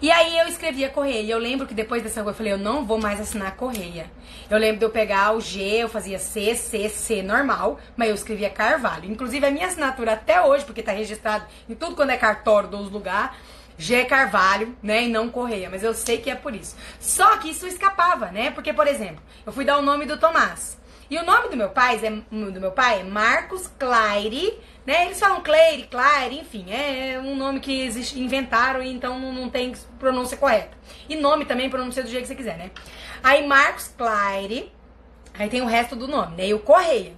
E 0.00 0.10
aí 0.10 0.38
eu 0.38 0.48
escrevia 0.48 0.88
Correia. 0.88 1.32
Eu 1.32 1.38
lembro 1.38 1.66
que 1.66 1.74
depois 1.74 2.02
dessa 2.02 2.22
coisa 2.22 2.30
eu 2.30 2.36
falei, 2.36 2.52
eu 2.52 2.58
não 2.58 2.84
vou 2.84 2.98
mais 2.98 3.20
assinar 3.20 3.56
Correia. 3.56 4.10
Eu 4.50 4.58
lembro 4.58 4.78
de 4.78 4.84
eu 4.84 4.90
pegar 4.90 5.32
o 5.32 5.40
G, 5.40 5.62
eu 5.62 5.88
fazia 5.88 6.18
C, 6.18 6.54
C, 6.54 6.88
C 6.88 7.22
normal, 7.22 7.78
mas 7.96 8.08
eu 8.08 8.14
escrevia 8.14 8.50
Carvalho. 8.50 9.10
Inclusive 9.10 9.46
a 9.46 9.50
minha 9.50 9.66
assinatura 9.66 10.12
até 10.12 10.40
hoje, 10.42 10.64
porque 10.64 10.82
tá 10.82 10.92
registrado 10.92 11.46
em 11.68 11.74
tudo 11.74 11.96
quando 11.96 12.10
é 12.10 12.16
cartório 12.16 12.68
dos 12.68 12.90
lugares, 12.90 13.36
G 13.76 14.04
Carvalho, 14.04 14.76
né, 14.82 15.04
e 15.04 15.08
não 15.08 15.28
Correia, 15.28 15.68
mas 15.68 15.82
eu 15.82 15.94
sei 15.94 16.18
que 16.18 16.30
é 16.30 16.34
por 16.34 16.54
isso. 16.54 16.76
Só 17.00 17.38
que 17.38 17.50
isso 17.50 17.66
escapava, 17.66 18.26
né? 18.26 18.50
Porque, 18.50 18.72
por 18.72 18.86
exemplo, 18.86 19.20
eu 19.44 19.52
fui 19.52 19.64
dar 19.64 19.78
o 19.78 19.82
nome 19.82 20.06
do 20.06 20.16
Tomás. 20.16 20.78
E 21.10 21.18
o 21.18 21.24
nome 21.24 21.48
do 21.48 21.56
meu 21.56 21.68
pai 21.68 22.00
é, 22.02 22.10
do 22.10 22.60
meu 22.60 22.72
pai 22.72 23.00
é 23.00 23.04
Marcos 23.04 23.70
Claire 23.78 24.58
né? 24.86 25.06
Eles 25.06 25.18
falam 25.18 25.40
Claire, 25.42 25.84
Claire, 25.84 26.38
enfim, 26.38 26.66
é 26.70 27.18
um 27.18 27.34
nome 27.34 27.60
que 27.60 27.82
existe, 27.82 28.20
inventaram 28.20 28.82
e 28.82 28.92
então 28.92 29.18
não, 29.18 29.48
tem 29.48 29.72
pronúncia 29.98 30.36
correta. 30.36 30.76
E 31.08 31.16
nome 31.16 31.44
também 31.44 31.70
pronuncia 31.70 32.02
do 32.02 32.08
jeito 32.08 32.22
que 32.22 32.28
você 32.28 32.34
quiser, 32.34 32.58
né? 32.58 32.70
Aí 33.22 33.46
Marcos 33.46 33.88
Claire, 33.96 34.70
aí 35.32 35.48
tem 35.48 35.62
o 35.62 35.66
resto 35.66 35.96
do 35.96 36.06
nome, 36.06 36.36
né? 36.36 36.48
E 36.48 36.54
o 36.54 36.60
Correia. 36.60 37.12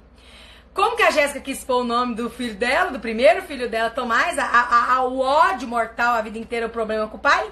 Como 0.73 0.97
que 0.97 1.03
a 1.03 1.11
Jéssica 1.11 1.41
quis 1.41 1.64
pôr 1.64 1.81
o 1.81 1.85
nome 1.85 2.14
do 2.14 2.29
filho 2.29 2.55
dela, 2.55 2.91
do 2.91 3.01
primeiro 3.01 3.43
filho 3.43 3.69
dela, 3.69 3.89
Tomás, 3.89 4.39
a, 4.39 4.45
a, 4.45 4.95
a, 4.95 5.05
o 5.05 5.21
ódio 5.21 5.67
mortal 5.67 6.14
a 6.14 6.21
vida 6.21 6.39
inteira, 6.39 6.67
o 6.67 6.71
problema 6.71 7.09
com 7.09 7.17
o 7.17 7.21
pai? 7.21 7.51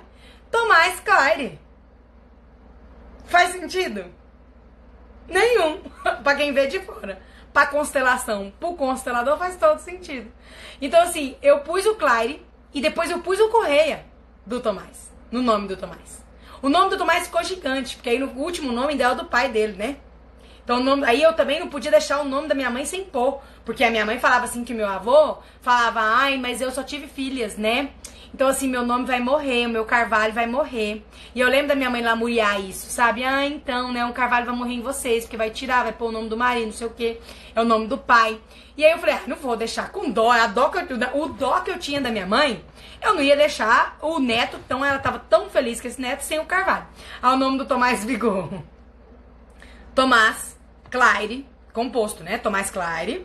Tomás 0.50 1.00
Claire. 1.00 1.58
Faz 3.24 3.50
sentido? 3.50 4.04
Nenhum, 5.26 5.80
pra 6.22 6.34
quem 6.34 6.52
vê 6.52 6.66
de 6.66 6.80
fora 6.80 7.18
pra 7.54 7.68
constelação, 7.68 8.52
pro 8.58 8.74
constelador 8.74 9.38
faz 9.38 9.56
todo 9.56 9.78
sentido. 9.78 10.30
Então, 10.82 11.00
assim, 11.00 11.36
eu 11.40 11.60
pus 11.60 11.86
o 11.86 11.94
Claire 11.94 12.44
e 12.74 12.82
depois 12.82 13.10
eu 13.10 13.20
pus 13.20 13.38
o 13.38 13.48
Correia 13.48 14.04
do 14.44 14.60
Tomás, 14.60 15.12
no 15.30 15.40
nome 15.40 15.68
do 15.68 15.76
Tomás. 15.76 16.24
O 16.60 16.68
nome 16.68 16.90
do 16.90 16.98
Tomás 16.98 17.26
ficou 17.26 17.44
gigante, 17.44 17.94
porque 17.94 18.10
aí 18.10 18.18
no 18.18 18.32
último 18.32 18.72
nome 18.72 18.96
dela 18.96 19.14
é 19.14 19.16
do 19.16 19.26
pai 19.26 19.48
dele, 19.48 19.74
né? 19.74 19.96
Então, 20.64 20.82
nome, 20.82 21.04
aí 21.04 21.22
eu 21.22 21.32
também 21.34 21.60
não 21.60 21.68
podia 21.68 21.90
deixar 21.90 22.20
o 22.20 22.24
nome 22.24 22.48
da 22.48 22.54
minha 22.54 22.70
mãe 22.70 22.84
sem 22.84 23.04
pôr. 23.04 23.40
Porque 23.64 23.84
a 23.84 23.90
minha 23.90 24.04
mãe 24.04 24.18
falava 24.18 24.46
assim 24.46 24.64
que 24.64 24.74
meu 24.74 24.88
avô 24.88 25.38
falava, 25.60 26.00
ai, 26.00 26.38
mas 26.38 26.60
eu 26.60 26.70
só 26.70 26.82
tive 26.82 27.06
filhas, 27.06 27.56
né? 27.56 27.90
Então, 28.34 28.48
assim, 28.48 28.66
meu 28.66 28.84
nome 28.84 29.04
vai 29.04 29.20
morrer, 29.20 29.64
o 29.64 29.70
meu 29.70 29.84
carvalho 29.84 30.32
vai 30.32 30.44
morrer. 30.44 31.04
E 31.36 31.38
eu 31.38 31.48
lembro 31.48 31.68
da 31.68 31.76
minha 31.76 31.88
mãe 31.88 32.02
lamuriar 32.02 32.60
isso, 32.60 32.90
sabe? 32.90 33.22
Ah, 33.22 33.46
então, 33.46 33.92
né? 33.92 34.04
Um 34.04 34.12
carvalho 34.12 34.44
vai 34.44 34.56
morrer 34.56 34.74
em 34.74 34.80
vocês, 34.80 35.22
porque 35.22 35.36
vai 35.36 35.50
tirar, 35.50 35.84
vai 35.84 35.92
pôr 35.92 36.08
o 36.08 36.12
nome 36.12 36.28
do 36.28 36.36
marido, 36.36 36.66
não 36.66 36.72
sei 36.72 36.88
o 36.88 36.90
quê. 36.90 37.20
É 37.54 37.62
o 37.62 37.64
nome 37.64 37.86
do 37.86 37.96
pai. 37.96 38.40
E 38.76 38.84
aí 38.84 38.90
eu 38.90 38.98
falei, 38.98 39.14
ah, 39.14 39.22
não 39.28 39.36
vou 39.36 39.56
deixar 39.56 39.92
com 39.92 40.10
dó. 40.10 40.32
A 40.32 40.48
dó 40.48 40.68
que 40.68 40.78
eu, 40.78 40.98
o 41.14 41.28
dó 41.28 41.60
que 41.60 41.70
eu 41.70 41.78
tinha 41.78 42.00
da 42.00 42.10
minha 42.10 42.26
mãe, 42.26 42.64
eu 43.00 43.14
não 43.14 43.22
ia 43.22 43.36
deixar 43.36 43.96
o 44.02 44.18
neto, 44.18 44.58
então 44.66 44.84
ela 44.84 44.98
tava 44.98 45.20
tão 45.20 45.48
feliz 45.48 45.80
com 45.80 45.86
esse 45.86 46.00
neto 46.00 46.22
sem 46.22 46.40
o 46.40 46.44
carvalho. 46.44 46.88
Ah, 47.22 47.34
o 47.34 47.36
nome 47.36 47.56
do 47.56 47.64
Tomás 47.64 48.02
Vigor. 48.04 48.50
Tomás 49.94 50.58
Claire, 50.90 51.46
composto, 51.72 52.24
né? 52.24 52.36
Tomás 52.36 52.68
Claire, 52.68 53.24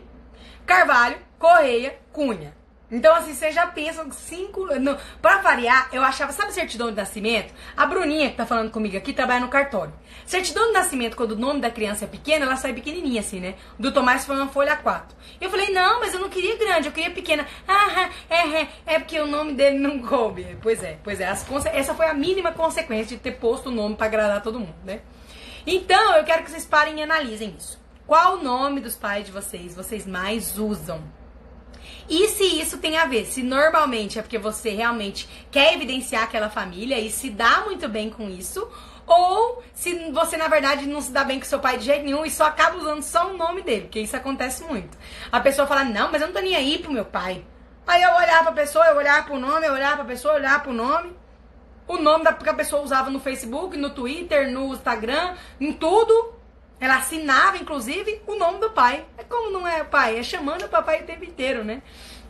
Carvalho, 0.64 1.16
Correia, 1.36 1.98
Cunha. 2.12 2.59
Então, 2.90 3.14
assim, 3.14 3.32
você 3.34 3.52
já 3.52 3.66
pensa 3.66 4.04
cinco. 4.10 4.66
No, 4.78 4.96
pra 5.22 5.38
variar, 5.38 5.88
eu 5.92 6.02
achava, 6.02 6.32
sabe 6.32 6.52
certidão 6.52 6.90
de 6.90 6.96
nascimento? 6.96 7.54
A 7.76 7.86
Bruninha, 7.86 8.30
que 8.30 8.36
tá 8.36 8.44
falando 8.44 8.70
comigo 8.70 8.96
aqui, 8.96 9.12
trabalha 9.12 9.40
no 9.40 9.48
cartório. 9.48 9.92
Certidão 10.26 10.68
de 10.68 10.72
nascimento, 10.72 11.16
quando 11.16 11.32
o 11.32 11.36
nome 11.36 11.60
da 11.60 11.70
criança 11.70 12.04
é 12.04 12.08
pequena, 12.08 12.44
ela 12.44 12.56
sai 12.56 12.72
pequenininha, 12.72 13.20
assim, 13.20 13.38
né? 13.38 13.54
Do 13.78 13.92
Tomás 13.92 14.24
foi 14.24 14.36
uma 14.36 14.48
folha 14.48 14.76
4. 14.76 15.16
Eu 15.40 15.50
falei, 15.50 15.70
não, 15.70 16.00
mas 16.00 16.14
eu 16.14 16.20
não 16.20 16.28
queria 16.28 16.56
grande, 16.56 16.88
eu 16.88 16.92
queria 16.92 17.10
pequena. 17.10 17.46
Ah, 17.66 18.10
é, 18.28 18.62
é, 18.62 18.68
é 18.86 18.98
porque 18.98 19.20
o 19.20 19.26
nome 19.26 19.54
dele 19.54 19.78
não 19.78 20.00
coube. 20.00 20.58
Pois 20.60 20.82
é, 20.82 20.98
pois 21.04 21.20
é. 21.20 21.28
As, 21.28 21.46
essa 21.66 21.94
foi 21.94 22.06
a 22.06 22.14
mínima 22.14 22.52
consequência 22.52 23.16
de 23.16 23.22
ter 23.22 23.32
posto 23.32 23.68
o 23.68 23.72
nome 23.72 23.94
para 23.94 24.06
agradar 24.06 24.42
todo 24.42 24.58
mundo, 24.58 24.74
né? 24.84 25.00
Então, 25.66 26.16
eu 26.16 26.24
quero 26.24 26.42
que 26.42 26.50
vocês 26.50 26.64
parem 26.64 26.98
e 26.98 27.02
analisem 27.02 27.54
isso. 27.56 27.78
Qual 28.06 28.38
o 28.38 28.42
nome 28.42 28.80
dos 28.80 28.96
pais 28.96 29.24
de 29.24 29.30
vocês 29.30 29.74
vocês 29.74 30.04
mais 30.06 30.58
usam? 30.58 31.19
E 32.10 32.26
se 32.26 32.60
isso 32.60 32.78
tem 32.78 32.98
a 32.98 33.06
ver? 33.06 33.24
Se 33.24 33.40
normalmente 33.40 34.18
é 34.18 34.22
porque 34.22 34.36
você 34.36 34.70
realmente 34.70 35.28
quer 35.48 35.74
evidenciar 35.74 36.24
aquela 36.24 36.50
família 36.50 36.98
e 36.98 37.08
se 37.08 37.30
dá 37.30 37.62
muito 37.64 37.88
bem 37.88 38.10
com 38.10 38.28
isso, 38.28 38.68
ou 39.06 39.62
se 39.72 40.10
você 40.10 40.36
na 40.36 40.48
verdade 40.48 40.88
não 40.88 41.00
se 41.00 41.12
dá 41.12 41.22
bem 41.22 41.38
com 41.38 41.46
seu 41.46 41.60
pai 41.60 41.78
de 41.78 41.84
jeito 41.84 42.04
nenhum 42.04 42.26
e 42.26 42.30
só 42.30 42.46
acaba 42.46 42.76
usando 42.78 43.02
só 43.02 43.30
o 43.30 43.36
nome 43.36 43.62
dele, 43.62 43.82
porque 43.82 44.00
isso 44.00 44.16
acontece 44.16 44.64
muito. 44.64 44.98
A 45.30 45.38
pessoa 45.38 45.68
fala: 45.68 45.84
"Não, 45.84 46.10
mas 46.10 46.20
eu 46.20 46.26
não 46.26 46.34
tô 46.34 46.40
nem 46.40 46.56
aí 46.56 46.78
pro 46.78 46.92
meu 46.92 47.04
pai". 47.04 47.44
Aí 47.86 48.02
eu 48.02 48.10
olhar 48.10 48.42
pra 48.42 48.52
pessoa, 48.52 48.86
eu 48.86 48.96
olhar 48.96 49.24
pro 49.24 49.38
nome, 49.38 49.66
eu 49.66 49.72
olhar 49.72 49.94
pra 49.94 50.04
pessoa, 50.04 50.34
eu 50.34 50.38
olhar 50.40 50.60
pro 50.62 50.72
nome. 50.72 51.12
O 51.86 51.96
nome 51.96 52.24
da 52.24 52.32
que 52.32 52.48
a 52.48 52.54
pessoa 52.54 52.82
usava 52.82 53.08
no 53.08 53.20
Facebook, 53.20 53.76
no 53.76 53.90
Twitter, 53.90 54.50
no 54.50 54.72
Instagram, 54.74 55.34
em 55.60 55.72
tudo. 55.72 56.39
Ela 56.80 56.96
assinava, 56.96 57.58
inclusive, 57.58 58.22
o 58.26 58.36
nome 58.36 58.58
do 58.58 58.70
pai. 58.70 59.04
É 59.18 59.22
como 59.22 59.50
não 59.50 59.68
é 59.68 59.84
pai, 59.84 60.18
é 60.18 60.22
chamando 60.22 60.64
o 60.64 60.68
papai 60.68 61.02
o 61.02 61.06
tempo 61.06 61.24
inteiro, 61.24 61.62
né? 61.62 61.82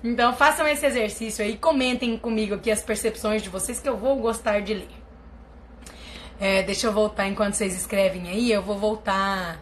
Então 0.02 0.34
façam 0.34 0.66
esse 0.66 0.84
exercício 0.84 1.44
aí, 1.44 1.56
comentem 1.56 2.16
comigo 2.16 2.54
aqui 2.54 2.70
as 2.70 2.82
percepções 2.82 3.42
de 3.42 3.48
vocês 3.48 3.78
que 3.78 3.88
eu 3.88 3.96
vou 3.96 4.16
gostar 4.16 4.60
de 4.60 4.74
ler. 4.74 4.88
É, 6.40 6.62
deixa 6.62 6.86
eu 6.86 6.92
voltar 6.92 7.28
enquanto 7.28 7.54
vocês 7.54 7.76
escrevem 7.76 8.28
aí, 8.28 8.50
eu 8.50 8.62
vou 8.62 8.78
voltar. 8.78 9.60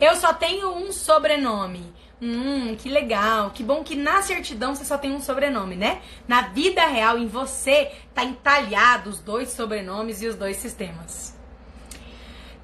Eu 0.00 0.16
só 0.16 0.34
tenho 0.34 0.74
um 0.74 0.92
sobrenome. 0.92 1.94
Hum, 2.20 2.74
que 2.76 2.88
legal. 2.88 3.52
Que 3.52 3.62
bom 3.62 3.84
que 3.84 3.94
na 3.94 4.20
certidão 4.22 4.74
você 4.74 4.84
só 4.84 4.98
tem 4.98 5.12
um 5.12 5.20
sobrenome, 5.20 5.76
né? 5.76 6.02
Na 6.26 6.42
vida 6.42 6.84
real, 6.86 7.16
em 7.16 7.28
você, 7.28 7.92
tá 8.12 8.24
entalhado 8.24 9.08
os 9.08 9.20
dois 9.20 9.50
sobrenomes 9.50 10.20
e 10.20 10.26
os 10.26 10.34
dois 10.34 10.56
sistemas. 10.56 11.37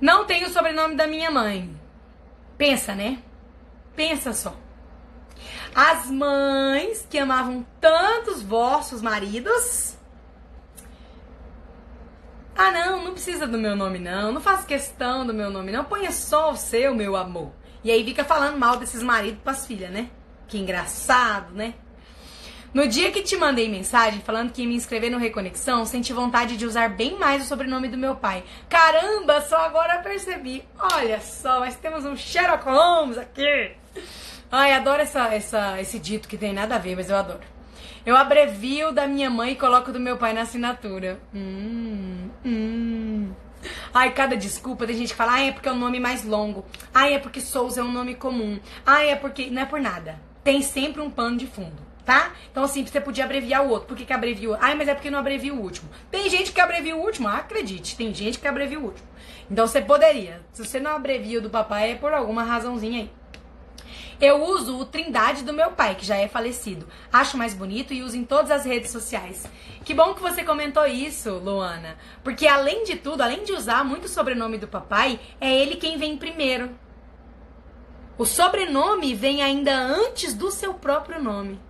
Não 0.00 0.24
tenho 0.24 0.46
o 0.46 0.50
sobrenome 0.50 0.96
da 0.96 1.06
minha 1.06 1.30
mãe. 1.30 1.74
Pensa, 2.56 2.94
né? 2.94 3.18
Pensa 3.96 4.32
só. 4.32 4.56
As 5.74 6.10
mães 6.10 7.06
que 7.08 7.18
amavam 7.18 7.66
tantos 7.80 8.42
vossos 8.42 9.02
maridos. 9.02 9.96
Ah, 12.56 12.70
não, 12.70 13.04
não 13.04 13.12
precisa 13.12 13.46
do 13.46 13.58
meu 13.58 13.74
nome, 13.74 13.98
não. 13.98 14.30
Não 14.30 14.40
faço 14.40 14.66
questão 14.66 15.26
do 15.26 15.34
meu 15.34 15.50
nome, 15.50 15.72
não. 15.72 15.84
Ponha 15.84 16.12
só 16.12 16.52
o 16.52 16.56
seu, 16.56 16.94
meu 16.94 17.16
amor. 17.16 17.52
E 17.82 17.90
aí 17.90 18.04
fica 18.04 18.24
falando 18.24 18.58
mal 18.58 18.76
desses 18.76 19.02
maridos 19.02 19.40
pras 19.42 19.66
filhas, 19.66 19.90
né? 19.90 20.10
Que 20.46 20.58
engraçado, 20.58 21.52
né? 21.52 21.74
No 22.74 22.88
dia 22.88 23.12
que 23.12 23.22
te 23.22 23.36
mandei 23.36 23.68
mensagem 23.68 24.20
falando 24.20 24.50
que 24.50 24.62
ia 24.62 24.68
me 24.68 24.74
inscrever 24.74 25.08
no 25.08 25.16
Reconexão, 25.16 25.86
senti 25.86 26.12
vontade 26.12 26.56
de 26.56 26.66
usar 26.66 26.88
bem 26.88 27.16
mais 27.16 27.40
o 27.40 27.46
sobrenome 27.46 27.86
do 27.86 27.96
meu 27.96 28.16
pai. 28.16 28.42
Caramba, 28.68 29.40
só 29.42 29.58
agora 29.58 30.02
percebi. 30.02 30.64
Olha 30.76 31.20
só, 31.20 31.60
mas 31.60 31.76
temos 31.76 32.04
um 32.04 32.16
Sherlock 32.16 32.64
Holmes 32.64 33.16
aqui. 33.16 33.70
Ai, 34.50 34.72
adoro 34.72 35.00
essa, 35.00 35.32
essa, 35.32 35.80
esse 35.80 36.00
dito 36.00 36.26
que 36.26 36.36
tem 36.36 36.52
nada 36.52 36.74
a 36.74 36.78
ver, 36.78 36.96
mas 36.96 37.08
eu 37.08 37.14
adoro. 37.14 37.38
Eu 38.04 38.16
abrevio 38.16 38.90
da 38.90 39.06
minha 39.06 39.30
mãe 39.30 39.52
e 39.52 39.56
coloco 39.56 39.92
do 39.92 40.00
meu 40.00 40.16
pai 40.16 40.32
na 40.32 40.42
assinatura. 40.42 41.20
Hum, 41.32 42.28
hum. 42.44 43.32
Ai, 43.94 44.12
cada 44.12 44.36
desculpa, 44.36 44.84
tem 44.84 44.96
gente 44.96 45.10
que 45.10 45.14
fala, 45.14 45.34
ai, 45.34 45.50
é 45.50 45.52
porque 45.52 45.68
é 45.68 45.72
um 45.72 45.78
nome 45.78 46.00
mais 46.00 46.24
longo. 46.24 46.64
Ai, 46.92 47.14
é 47.14 47.18
porque 47.20 47.40
Souza 47.40 47.80
é 47.82 47.84
um 47.84 47.92
nome 47.92 48.16
comum. 48.16 48.58
Ai, 48.84 49.10
é 49.10 49.14
porque. 49.14 49.48
Não 49.48 49.62
é 49.62 49.64
por 49.64 49.80
nada. 49.80 50.18
Tem 50.42 50.60
sempre 50.60 51.00
um 51.00 51.08
pano 51.08 51.36
de 51.36 51.46
fundo 51.46 51.83
tá? 52.04 52.32
Então, 52.50 52.64
assim, 52.64 52.84
você 52.84 53.00
podia 53.00 53.24
abreviar 53.24 53.64
o 53.64 53.68
outro. 53.68 53.88
Por 53.88 53.96
que, 53.96 54.04
que 54.04 54.12
abreviou? 54.12 54.56
Ai, 54.60 54.74
mas 54.74 54.88
é 54.88 54.94
porque 54.94 55.10
não 55.10 55.18
abrevia 55.18 55.54
o 55.54 55.60
último. 55.60 55.88
Tem 56.10 56.28
gente 56.28 56.52
que 56.52 56.60
abrevia 56.60 56.96
o 56.96 57.00
último, 57.00 57.28
acredite, 57.28 57.96
tem 57.96 58.14
gente 58.14 58.38
que 58.38 58.48
abrevia 58.48 58.78
o 58.78 58.84
último. 58.84 59.06
Então, 59.50 59.66
você 59.66 59.80
poderia. 59.80 60.40
Se 60.52 60.64
você 60.64 60.78
não 60.80 60.96
abrevia 60.96 61.38
o 61.38 61.42
do 61.42 61.50
papai, 61.50 61.92
é 61.92 61.94
por 61.94 62.12
alguma 62.12 62.42
razãozinha 62.42 63.02
aí. 63.02 63.10
Eu 64.20 64.44
uso 64.44 64.78
o 64.78 64.84
Trindade 64.84 65.42
do 65.42 65.52
meu 65.52 65.72
pai, 65.72 65.96
que 65.96 66.06
já 66.06 66.16
é 66.16 66.28
falecido. 66.28 66.86
Acho 67.12 67.36
mais 67.36 67.52
bonito 67.52 67.92
e 67.92 68.02
uso 68.02 68.16
em 68.16 68.24
todas 68.24 68.50
as 68.50 68.64
redes 68.64 68.90
sociais. 68.90 69.46
Que 69.84 69.92
bom 69.92 70.14
que 70.14 70.22
você 70.22 70.44
comentou 70.44 70.86
isso, 70.86 71.30
Luana. 71.38 71.96
Porque 72.22 72.46
além 72.46 72.84
de 72.84 72.96
tudo, 72.96 73.22
além 73.22 73.42
de 73.42 73.52
usar 73.52 73.84
muito 73.84 74.04
o 74.04 74.08
sobrenome 74.08 74.56
do 74.56 74.68
papai, 74.68 75.18
é 75.40 75.52
ele 75.52 75.76
quem 75.76 75.98
vem 75.98 76.16
primeiro. 76.16 76.70
O 78.16 78.24
sobrenome 78.24 79.14
vem 79.14 79.42
ainda 79.42 79.76
antes 79.76 80.32
do 80.32 80.50
seu 80.50 80.72
próprio 80.74 81.20
nome. 81.20 81.60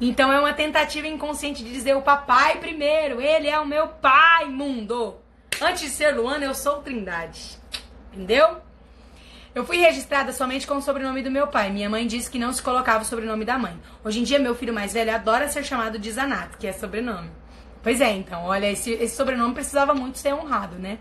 Então 0.00 0.32
é 0.32 0.38
uma 0.38 0.52
tentativa 0.52 1.06
inconsciente 1.06 1.62
de 1.62 1.72
dizer 1.72 1.96
o 1.96 2.02
papai 2.02 2.58
primeiro, 2.58 3.20
ele 3.20 3.48
é 3.48 3.58
o 3.58 3.66
meu 3.66 3.88
pai, 3.88 4.46
mundo. 4.46 5.16
Antes 5.60 5.82
de 5.82 5.88
ser 5.88 6.14
Luana, 6.14 6.44
eu 6.44 6.54
sou 6.54 6.82
Trindade. 6.82 7.58
Entendeu? 8.12 8.58
Eu 9.54 9.64
fui 9.64 9.76
registrada 9.76 10.32
somente 10.32 10.66
com 10.66 10.76
o 10.76 10.82
sobrenome 10.82 11.22
do 11.22 11.30
meu 11.30 11.46
pai. 11.46 11.70
Minha 11.70 11.88
mãe 11.88 12.06
disse 12.08 12.28
que 12.28 12.40
não 12.40 12.52
se 12.52 12.60
colocava 12.60 13.04
o 13.04 13.06
sobrenome 13.06 13.44
da 13.44 13.56
mãe. 13.56 13.78
Hoje 14.04 14.18
em 14.18 14.24
dia, 14.24 14.38
meu 14.38 14.54
filho 14.54 14.74
mais 14.74 14.92
velho 14.92 15.14
adora 15.14 15.48
ser 15.48 15.64
chamado 15.64 15.96
de 15.96 16.10
Zanato, 16.10 16.58
que 16.58 16.66
é 16.66 16.72
sobrenome. 16.72 17.30
Pois 17.80 18.00
é, 18.00 18.10
então, 18.12 18.44
olha, 18.44 18.70
esse, 18.70 18.90
esse 18.92 19.14
sobrenome 19.14 19.54
precisava 19.54 19.94
muito 19.94 20.18
ser 20.18 20.34
honrado, 20.34 20.76
né? 20.76 20.98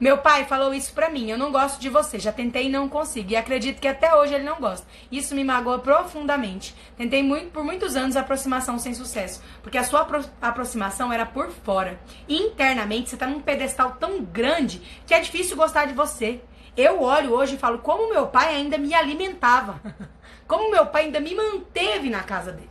Meu 0.00 0.18
pai 0.18 0.44
falou 0.44 0.74
isso 0.74 0.92
pra 0.92 1.08
mim. 1.08 1.30
Eu 1.30 1.38
não 1.38 1.52
gosto 1.52 1.80
de 1.80 1.88
você. 1.88 2.18
Já 2.18 2.32
tentei 2.32 2.66
e 2.66 2.68
não 2.68 2.88
consigo. 2.88 3.30
E 3.30 3.36
acredito 3.36 3.80
que 3.80 3.88
até 3.88 4.14
hoje 4.14 4.34
ele 4.34 4.44
não 4.44 4.60
gosta. 4.60 4.86
Isso 5.10 5.34
me 5.34 5.44
magoa 5.44 5.78
profundamente. 5.78 6.74
Tentei 6.96 7.22
muito, 7.22 7.50
por 7.50 7.64
muitos 7.64 7.96
anos 7.96 8.16
aproximação 8.16 8.78
sem 8.78 8.94
sucesso. 8.94 9.42
Porque 9.62 9.78
a 9.78 9.84
sua 9.84 10.00
apro 10.00 10.24
aproximação 10.42 11.12
era 11.12 11.24
por 11.24 11.50
fora. 11.50 12.00
E 12.28 12.36
internamente 12.36 13.10
você 13.10 13.16
tá 13.16 13.26
num 13.26 13.40
pedestal 13.40 13.92
tão 13.92 14.22
grande 14.22 14.82
que 15.06 15.14
é 15.14 15.20
difícil 15.20 15.56
gostar 15.56 15.86
de 15.86 15.94
você. 15.94 16.40
Eu 16.76 17.02
olho 17.02 17.32
hoje 17.32 17.54
e 17.54 17.58
falo 17.58 17.78
como 17.78 18.10
meu 18.10 18.26
pai 18.26 18.54
ainda 18.54 18.76
me 18.76 18.92
alimentava. 18.94 19.80
Como 20.46 20.70
meu 20.70 20.84
pai 20.84 21.04
ainda 21.04 21.20
me 21.20 21.34
manteve 21.34 22.10
na 22.10 22.22
casa 22.22 22.52
dele. 22.52 22.68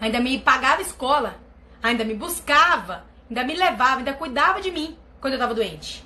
Ainda 0.00 0.20
me 0.20 0.38
pagava 0.38 0.80
escola. 0.80 1.38
Ainda 1.82 2.02
me 2.02 2.14
buscava. 2.14 3.04
Ainda 3.28 3.44
me 3.44 3.54
levava. 3.54 3.98
Ainda 3.98 4.14
cuidava 4.14 4.58
de 4.58 4.70
mim 4.70 4.96
quando 5.22 5.34
eu 5.34 5.38
tava 5.38 5.54
doente. 5.54 6.04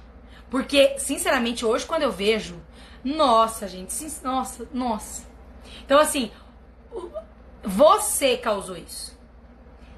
Porque, 0.49 0.97
sinceramente, 0.99 1.67
hoje 1.67 1.85
quando 1.85 2.03
eu 2.03 2.13
vejo, 2.13 2.63
nossa, 3.03 3.67
gente, 3.67 3.93
nossa, 4.23 4.69
nossa. 4.73 5.25
Então, 5.85 5.99
assim, 5.99 6.31
você 7.65 8.37
causou 8.37 8.77
isso. 8.77 9.17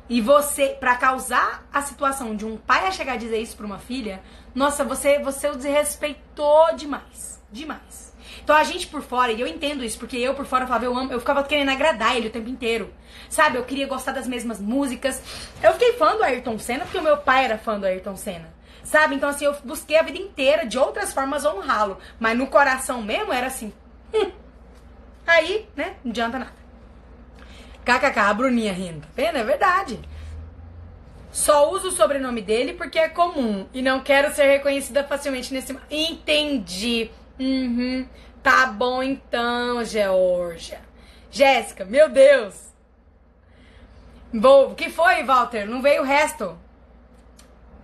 E 0.08 0.22
você, 0.22 0.68
para 0.68 0.96
causar 0.96 1.68
a 1.70 1.82
situação 1.82 2.34
de 2.34 2.46
um 2.46 2.56
pai 2.56 2.86
a 2.86 2.90
chegar 2.90 3.14
a 3.14 3.16
dizer 3.16 3.38
isso 3.38 3.56
pra 3.56 3.66
uma 3.66 3.78
filha, 3.78 4.22
nossa, 4.54 4.84
você, 4.84 5.18
você 5.18 5.48
o 5.48 5.56
desrespeitou 5.56 6.74
demais. 6.74 7.42
Demais. 7.52 8.16
Então 8.42 8.56
a 8.56 8.64
gente 8.64 8.86
por 8.86 9.02
fora, 9.02 9.32
e 9.32 9.40
eu 9.40 9.46
entendo 9.46 9.84
isso, 9.84 9.98
porque 9.98 10.16
eu 10.16 10.34
por 10.34 10.46
fora 10.46 10.66
falava, 10.66 10.84
eu 10.84 10.96
amo, 10.96 11.12
eu 11.12 11.20
ficava 11.20 11.42
querendo 11.42 11.70
agradar 11.70 12.16
ele 12.16 12.28
o 12.28 12.30
tempo 12.30 12.48
inteiro. 12.48 12.92
Sabe? 13.28 13.58
Eu 13.58 13.64
queria 13.64 13.86
gostar 13.86 14.12
das 14.12 14.26
mesmas 14.26 14.58
músicas. 14.58 15.22
Eu 15.62 15.72
fiquei 15.72 15.92
fã 15.94 16.16
do 16.16 16.22
Ayrton 16.22 16.58
Senna 16.58 16.84
porque 16.84 16.98
o 16.98 17.02
meu 17.02 17.18
pai 17.18 17.44
era 17.44 17.58
fã 17.58 17.78
do 17.78 17.84
Ayrton 17.84 18.16
Senna. 18.16 18.57
Sabe? 18.88 19.16
Então, 19.16 19.28
assim, 19.28 19.44
eu 19.44 19.54
busquei 19.64 19.98
a 19.98 20.02
vida 20.02 20.16
inteira 20.16 20.64
de 20.64 20.78
outras 20.78 21.12
formas 21.12 21.44
honrá-lo. 21.44 21.98
Mas 22.18 22.38
no 22.38 22.46
coração 22.46 23.02
mesmo 23.02 23.30
era 23.30 23.48
assim. 23.48 23.70
Hum. 24.14 24.30
Aí, 25.26 25.68
né? 25.76 25.96
Não 26.02 26.10
adianta 26.10 26.38
nada. 26.38 26.52
KKK, 27.84 28.18
a 28.18 28.32
Bruninha 28.32 28.72
rindo. 28.72 29.02
Tá 29.02 29.08
vendo? 29.14 29.36
É 29.36 29.44
verdade. 29.44 30.00
Só 31.30 31.70
uso 31.70 31.88
o 31.88 31.92
sobrenome 31.92 32.40
dele 32.40 32.72
porque 32.72 32.98
é 32.98 33.10
comum. 33.10 33.68
E 33.74 33.82
não 33.82 34.00
quero 34.00 34.34
ser 34.34 34.44
reconhecida 34.44 35.04
facilmente 35.04 35.52
nesse. 35.52 35.78
Entendi. 35.90 37.10
Uhum. 37.38 38.08
Tá 38.42 38.68
bom 38.68 39.02
então, 39.02 39.84
Georgia. 39.84 40.80
Jéssica, 41.30 41.84
meu 41.84 42.08
Deus. 42.08 42.72
Bom, 44.32 44.72
o 44.72 44.74
que 44.74 44.88
foi, 44.88 45.22
Walter? 45.24 45.66
Não 45.66 45.82
veio 45.82 46.00
o 46.00 46.06
resto. 46.06 46.58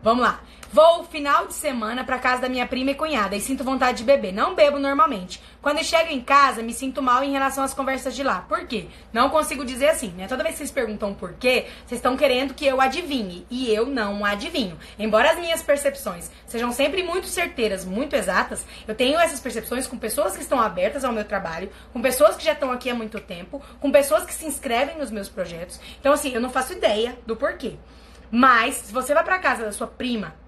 Vamos 0.02 0.22
lá. 0.22 0.42
Vou 0.74 1.04
final 1.04 1.46
de 1.46 1.54
semana 1.54 2.02
pra 2.02 2.18
casa 2.18 2.42
da 2.42 2.48
minha 2.48 2.66
prima 2.66 2.90
e 2.90 2.94
cunhada 2.96 3.36
e 3.36 3.40
sinto 3.40 3.62
vontade 3.62 3.98
de 3.98 4.02
beber. 4.02 4.32
Não 4.32 4.56
bebo 4.56 4.76
normalmente. 4.76 5.40
Quando 5.62 5.84
chego 5.84 6.10
em 6.10 6.20
casa, 6.20 6.64
me 6.64 6.74
sinto 6.74 7.00
mal 7.00 7.22
em 7.22 7.30
relação 7.30 7.62
às 7.62 7.72
conversas 7.72 8.12
de 8.12 8.24
lá. 8.24 8.40
Por 8.48 8.66
quê? 8.66 8.88
Não 9.12 9.30
consigo 9.30 9.64
dizer 9.64 9.90
assim, 9.90 10.08
né? 10.08 10.26
Toda 10.26 10.42
vez 10.42 10.54
que 10.54 10.58
vocês 10.58 10.72
perguntam 10.72 11.14
por 11.14 11.34
quê, 11.34 11.66
vocês 11.86 12.00
estão 12.00 12.16
querendo 12.16 12.54
que 12.54 12.66
eu 12.66 12.80
adivinhe. 12.80 13.46
E 13.48 13.72
eu 13.72 13.86
não 13.86 14.24
adivinho. 14.24 14.76
Embora 14.98 15.30
as 15.30 15.38
minhas 15.38 15.62
percepções 15.62 16.28
sejam 16.44 16.72
sempre 16.72 17.04
muito 17.04 17.28
certeiras, 17.28 17.84
muito 17.84 18.16
exatas, 18.16 18.66
eu 18.88 18.96
tenho 18.96 19.20
essas 19.20 19.38
percepções 19.38 19.86
com 19.86 19.96
pessoas 19.96 20.34
que 20.34 20.42
estão 20.42 20.60
abertas 20.60 21.04
ao 21.04 21.12
meu 21.12 21.24
trabalho, 21.24 21.70
com 21.92 22.02
pessoas 22.02 22.34
que 22.34 22.44
já 22.44 22.52
estão 22.52 22.72
aqui 22.72 22.90
há 22.90 22.96
muito 22.96 23.20
tempo, 23.20 23.62
com 23.78 23.92
pessoas 23.92 24.26
que 24.26 24.34
se 24.34 24.44
inscrevem 24.44 24.98
nos 24.98 25.12
meus 25.12 25.28
projetos. 25.28 25.78
Então, 26.00 26.12
assim, 26.12 26.34
eu 26.34 26.40
não 26.40 26.50
faço 26.50 26.72
ideia 26.72 27.16
do 27.24 27.36
porquê. 27.36 27.76
Mas, 28.28 28.74
se 28.74 28.92
você 28.92 29.14
vai 29.14 29.22
pra 29.22 29.38
casa 29.38 29.64
da 29.64 29.70
sua 29.70 29.86
prima 29.86 30.42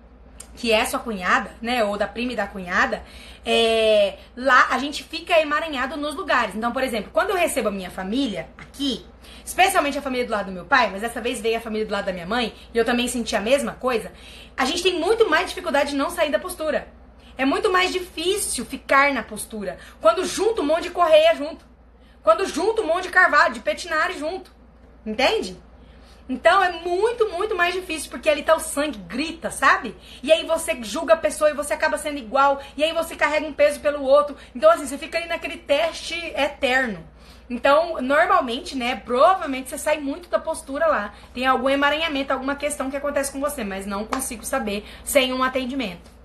que 0.56 0.72
é 0.72 0.84
sua 0.84 0.98
cunhada, 0.98 1.50
né, 1.60 1.84
ou 1.84 1.96
da 1.96 2.08
prima 2.08 2.32
e 2.32 2.36
da 2.36 2.46
cunhada, 2.46 3.02
é, 3.44 4.16
lá 4.36 4.68
a 4.70 4.78
gente 4.78 5.04
fica 5.04 5.38
emaranhado 5.38 5.96
nos 5.96 6.14
lugares. 6.14 6.54
Então, 6.54 6.72
por 6.72 6.82
exemplo, 6.82 7.10
quando 7.12 7.30
eu 7.30 7.36
recebo 7.36 7.68
a 7.68 7.72
minha 7.72 7.90
família 7.90 8.48
aqui, 8.56 9.04
especialmente 9.44 9.98
a 9.98 10.02
família 10.02 10.26
do 10.26 10.32
lado 10.32 10.46
do 10.46 10.52
meu 10.52 10.64
pai, 10.64 10.90
mas 10.90 11.02
dessa 11.02 11.20
vez 11.20 11.40
veio 11.40 11.58
a 11.58 11.60
família 11.60 11.86
do 11.86 11.92
lado 11.92 12.06
da 12.06 12.12
minha 12.12 12.26
mãe, 12.26 12.54
e 12.72 12.78
eu 12.78 12.84
também 12.84 13.06
senti 13.06 13.36
a 13.36 13.40
mesma 13.40 13.72
coisa, 13.72 14.10
a 14.56 14.64
gente 14.64 14.82
tem 14.82 14.98
muito 14.98 15.28
mais 15.28 15.48
dificuldade 15.48 15.90
de 15.90 15.96
não 15.96 16.10
sair 16.10 16.30
da 16.30 16.38
postura. 16.38 16.88
É 17.38 17.44
muito 17.44 17.70
mais 17.70 17.92
difícil 17.92 18.64
ficar 18.64 19.12
na 19.12 19.22
postura. 19.22 19.76
Quando 20.00 20.24
junto 20.24 20.62
um 20.62 20.66
monte 20.66 20.84
de 20.84 20.90
correia 20.90 21.34
junto. 21.34 21.66
Quando 22.22 22.46
junto 22.46 22.80
um 22.82 22.86
monte 22.86 23.04
de 23.04 23.10
carvalho, 23.10 23.52
de 23.52 23.60
petinari 23.60 24.18
junto. 24.18 24.50
Entende? 25.04 25.56
Então 26.28 26.62
é 26.62 26.72
muito, 26.80 27.28
muito 27.28 27.54
mais 27.54 27.72
difícil, 27.72 28.10
porque 28.10 28.28
ali 28.28 28.42
tá 28.42 28.54
o 28.54 28.60
sangue, 28.60 28.98
grita, 28.98 29.50
sabe? 29.50 29.94
E 30.22 30.32
aí 30.32 30.44
você 30.44 30.76
julga 30.82 31.14
a 31.14 31.16
pessoa 31.16 31.50
e 31.50 31.54
você 31.54 31.72
acaba 31.72 31.96
sendo 31.98 32.18
igual, 32.18 32.60
e 32.76 32.82
aí 32.82 32.92
você 32.92 33.14
carrega 33.14 33.46
um 33.46 33.52
peso 33.52 33.78
pelo 33.80 34.02
outro. 34.02 34.36
Então, 34.54 34.70
assim, 34.70 34.86
você 34.86 34.98
fica 34.98 35.18
ali 35.18 35.28
naquele 35.28 35.56
teste 35.56 36.14
eterno. 36.36 37.06
Então, 37.48 38.00
normalmente, 38.02 38.76
né, 38.76 38.96
provavelmente 38.96 39.70
você 39.70 39.78
sai 39.78 39.98
muito 39.98 40.28
da 40.28 40.38
postura 40.38 40.86
lá. 40.86 41.14
Tem 41.32 41.46
algum 41.46 41.68
emaranhamento, 41.68 42.32
alguma 42.32 42.56
questão 42.56 42.90
que 42.90 42.96
acontece 42.96 43.30
com 43.30 43.40
você, 43.40 43.62
mas 43.62 43.86
não 43.86 44.04
consigo 44.04 44.44
saber 44.44 44.84
sem 45.04 45.32
um 45.32 45.44
atendimento. 45.44 46.15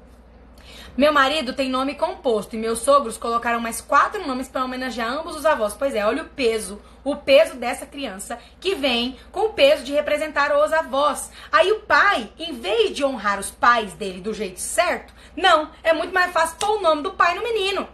Meu 0.98 1.14
marido 1.14 1.54
tem 1.54 1.70
nome 1.70 1.96
composto 1.96 2.54
e 2.54 2.60
meus 2.60 2.80
sogros 2.80 3.18
colocaram 3.18 3.62
mais 3.62 3.80
quatro 3.80 4.28
nomes 4.28 4.50
para 4.50 4.66
homenagear 4.66 5.10
ambos 5.10 5.38
os 5.38 5.46
avós. 5.46 5.74
Pois 5.74 5.96
é, 5.96 6.06
olha 6.06 6.24
o 6.24 6.30
peso, 6.30 6.82
o 7.02 7.16
peso 7.16 7.56
dessa 7.56 7.86
criança 7.86 8.38
que 8.60 8.76
vem 8.76 9.18
com 9.32 9.46
o 9.46 9.54
peso 9.54 9.86
de 9.86 9.94
representar 9.94 10.54
os 10.54 10.74
avós. 10.74 11.32
Aí 11.50 11.72
o 11.72 11.80
pai, 11.80 12.30
em 12.38 12.60
vez 12.60 12.94
de 12.94 13.06
honrar 13.06 13.40
os 13.40 13.50
pais 13.50 13.94
dele 13.94 14.20
do 14.20 14.34
jeito 14.34 14.60
certo, 14.60 15.14
não, 15.36 15.72
é 15.82 15.94
muito 15.94 16.14
mais 16.14 16.34
fácil 16.34 16.58
pôr 16.58 16.78
o 16.78 16.82
nome 16.82 17.04
do 17.04 17.14
pai 17.14 17.36
no 17.36 17.44
menino. 17.44 17.88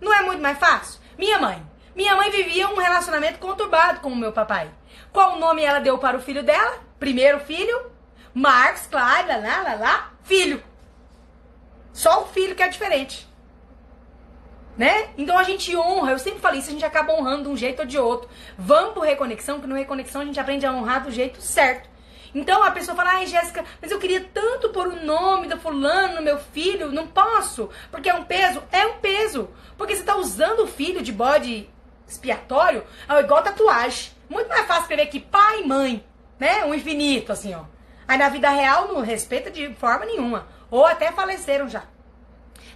Não 0.00 0.12
é 0.12 0.22
muito 0.22 0.40
mais 0.40 0.58
fácil? 0.58 1.00
Minha 1.18 1.38
mãe. 1.38 1.62
Minha 1.94 2.16
mãe 2.16 2.30
vivia 2.30 2.66
um 2.70 2.76
relacionamento 2.76 3.38
conturbado 3.38 4.00
com 4.00 4.08
o 4.08 4.16
meu 4.16 4.32
papai. 4.32 4.70
Qual 5.12 5.38
nome 5.38 5.62
ela 5.62 5.80
deu 5.80 5.98
para 5.98 6.16
o 6.16 6.22
filho 6.22 6.42
dela? 6.42 6.78
Primeiro 6.98 7.40
filho, 7.40 7.92
Marcos, 8.32 8.86
claro, 8.86 9.28
lá, 9.28 9.36
lá, 9.36 9.62
lá, 9.62 9.74
lá, 9.74 10.12
filho. 10.22 10.71
Só 12.02 12.22
o 12.22 12.26
filho 12.26 12.56
que 12.56 12.62
é 12.64 12.66
diferente. 12.66 13.28
Né? 14.76 15.10
Então 15.16 15.38
a 15.38 15.44
gente 15.44 15.76
honra, 15.76 16.10
eu 16.10 16.18
sempre 16.18 16.40
falei 16.40 16.58
isso, 16.58 16.68
a 16.68 16.72
gente 16.72 16.84
acaba 16.84 17.12
honrando 17.12 17.44
de 17.44 17.48
um 17.50 17.56
jeito 17.56 17.78
ou 17.78 17.86
de 17.86 17.96
outro. 17.96 18.28
Vamos 18.58 18.94
pro 18.94 19.02
Reconexão, 19.02 19.60
que 19.60 19.68
no 19.68 19.76
Reconexão 19.76 20.20
a 20.20 20.24
gente 20.24 20.40
aprende 20.40 20.66
a 20.66 20.72
honrar 20.72 21.04
do 21.04 21.12
jeito 21.12 21.40
certo. 21.40 21.88
Então 22.34 22.60
a 22.64 22.72
pessoa 22.72 22.96
fala, 22.96 23.10
ai 23.10 23.26
Jéssica, 23.28 23.64
mas 23.80 23.92
eu 23.92 24.00
queria 24.00 24.20
tanto 24.34 24.70
pôr 24.70 24.88
o 24.88 25.04
nome 25.04 25.46
do 25.46 25.56
fulano 25.60 26.16
no 26.16 26.22
meu 26.22 26.38
filho, 26.38 26.90
não 26.90 27.06
posso, 27.06 27.70
porque 27.92 28.10
é 28.10 28.14
um 28.14 28.24
peso. 28.24 28.60
É 28.72 28.84
um 28.84 28.94
peso. 28.94 29.48
Porque 29.78 29.94
você 29.94 30.02
tá 30.02 30.16
usando 30.16 30.64
o 30.64 30.66
filho 30.66 31.02
de 31.02 31.12
bode 31.12 31.70
expiatório, 32.08 32.84
é 33.08 33.20
igual 33.20 33.44
tatuagem. 33.44 34.10
Muito 34.28 34.48
mais 34.48 34.66
fácil 34.66 34.82
escrever 34.82 35.04
aqui 35.04 35.20
pai 35.20 35.60
e 35.60 35.68
mãe, 35.68 36.04
né? 36.36 36.64
Um 36.64 36.74
infinito, 36.74 37.30
assim, 37.30 37.54
ó. 37.54 37.62
Aí 38.08 38.18
na 38.18 38.28
vida 38.28 38.50
real 38.50 38.88
não 38.88 39.02
respeita 39.02 39.52
de 39.52 39.72
forma 39.74 40.04
nenhuma. 40.04 40.48
Ou 40.68 40.86
até 40.86 41.12
faleceram 41.12 41.68
já. 41.68 41.84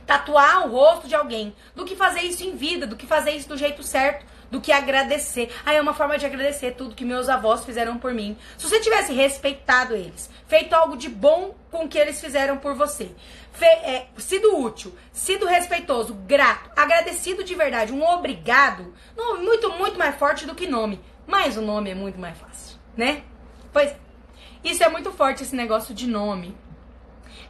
Tatuar 0.06 0.66
o 0.66 0.70
rosto 0.70 1.08
de 1.08 1.14
alguém. 1.14 1.54
Do 1.74 1.84
que 1.84 1.96
fazer 1.96 2.20
isso 2.20 2.44
em 2.44 2.56
vida, 2.56 2.86
do 2.86 2.96
que 2.96 3.06
fazer 3.06 3.32
isso 3.32 3.48
do 3.48 3.56
jeito 3.56 3.82
certo, 3.82 4.24
do 4.50 4.60
que 4.60 4.72
agradecer. 4.72 5.50
Ah, 5.64 5.72
é 5.72 5.80
uma 5.80 5.94
forma 5.94 6.18
de 6.18 6.26
agradecer 6.26 6.72
tudo 6.72 6.94
que 6.94 7.04
meus 7.04 7.28
avós 7.28 7.64
fizeram 7.64 7.98
por 7.98 8.12
mim. 8.12 8.36
Se 8.56 8.68
você 8.68 8.80
tivesse 8.80 9.12
respeitado 9.12 9.94
eles, 9.94 10.30
feito 10.46 10.74
algo 10.74 10.96
de 10.96 11.08
bom 11.08 11.54
com 11.70 11.84
o 11.84 11.88
que 11.88 11.98
eles 11.98 12.20
fizeram 12.20 12.56
por 12.58 12.74
você, 12.74 13.10
fe 13.52 13.64
é, 13.64 14.06
sido 14.18 14.58
útil, 14.58 14.96
sido 15.12 15.46
respeitoso, 15.46 16.14
grato, 16.14 16.70
agradecido 16.76 17.42
de 17.42 17.54
verdade, 17.54 17.92
um 17.92 18.04
obrigado, 18.04 18.94
muito, 19.40 19.70
muito 19.72 19.98
mais 19.98 20.16
forte 20.16 20.46
do 20.46 20.54
que 20.54 20.66
nome. 20.66 21.00
Mas 21.26 21.56
o 21.56 21.62
nome 21.62 21.90
é 21.90 21.94
muito 21.94 22.18
mais 22.20 22.38
fácil, 22.38 22.78
né? 22.96 23.22
Pois 23.72 23.92
isso 24.62 24.82
é 24.82 24.88
muito 24.88 25.10
forte 25.12 25.42
esse 25.42 25.54
negócio 25.54 25.94
de 25.94 26.06
nome. 26.06 26.56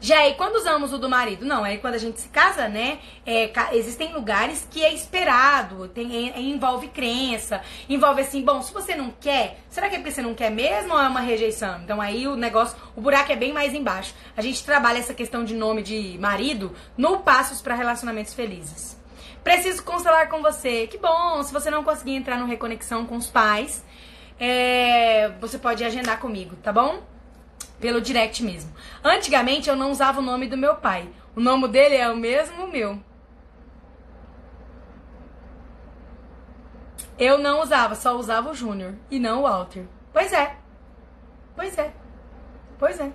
Já 0.01 0.19
aí, 0.19 0.35
quando 0.35 0.57
usamos 0.57 0.93
o 0.93 0.99
do 0.99 1.09
marido? 1.09 1.45
Não, 1.45 1.65
é 1.65 1.77
quando 1.77 1.95
a 1.95 1.99
gente 1.99 2.21
se 2.21 2.29
casa, 2.29 2.69
né? 2.69 2.99
É, 3.25 3.51
existem 3.73 4.13
lugares 4.13 4.67
que 4.71 4.85
é 4.85 4.93
esperado, 4.93 5.89
tem, 5.89 6.31
é, 6.31 6.41
envolve 6.41 6.89
crença, 6.89 7.63
envolve 7.89 8.21
assim, 8.21 8.43
bom, 8.43 8.61
se 8.63 8.73
você 8.73 8.95
não 8.95 9.11
quer, 9.11 9.61
será 9.69 9.89
que 9.89 9.97
é 9.97 9.99
porque 9.99 10.13
você 10.13 10.23
não 10.23 10.35
quer 10.35 10.51
mesmo 10.51 10.93
ou 10.93 11.01
é 11.01 11.09
uma 11.09 11.21
rejeição? 11.21 11.81
Então 11.83 12.01
aí 12.01 12.29
o 12.29 12.37
negócio, 12.37 12.77
o 12.95 13.01
buraco 13.01 13.33
é 13.33 13.37
bem 13.37 13.53
mais 13.53 13.75
embaixo. 13.75 14.15
A 14.37 14.43
gente 14.43 14.65
trabalha 14.65 14.99
essa 14.99 15.15
questão 15.15 15.45
de 15.45 15.55
nome 15.55 15.83
de 15.83 16.19
marido 16.19 16.75
no 16.97 17.21
Passos 17.21 17.61
para 17.63 17.75
Relacionamentos 17.75 18.35
Felizes. 18.35 18.97
Preciso 19.43 19.85
constelar 19.85 20.29
com 20.29 20.43
você. 20.43 20.87
Que 20.89 20.99
bom, 20.99 21.43
se 21.43 21.53
você 21.53 21.71
não 21.71 21.85
conseguir 21.85 22.17
entrar 22.17 22.37
no 22.37 22.47
Reconexão 22.47 23.07
com 23.07 23.17
os 23.17 23.29
pais, 23.29 23.85
é, 24.39 25.31
você 25.41 25.59
pode 25.59 25.85
agendar 25.85 26.19
comigo, 26.19 26.57
tá 26.57 26.73
bom? 26.73 27.16
Pelo 27.81 28.01
direct 28.01 28.43
mesmo. 28.43 28.73
Antigamente 29.03 29.69
eu 29.69 29.77
não 29.77 29.91
usava 29.91 30.21
o 30.21 30.23
nome 30.23 30.47
do 30.47 30.57
meu 30.57 30.77
pai. 30.77 31.09
O 31.35 31.41
nome 31.41 31.69
dele 31.69 31.97
é 31.97 32.11
o 32.11 32.17
mesmo 32.17 32.67
meu. 32.67 32.99
Eu 37.19 37.39
não 37.39 37.63
usava, 37.63 37.95
só 37.95 38.17
usava 38.17 38.51
o 38.51 38.55
Júnior 38.55 38.95
e 39.11 39.19
não 39.19 39.41
o 39.41 39.43
Walter. 39.43 39.87
Pois 40.13 40.33
é. 40.33 40.57
Pois 41.55 41.79
é. 41.79 41.93
Pois 42.79 43.01
é. 43.01 43.13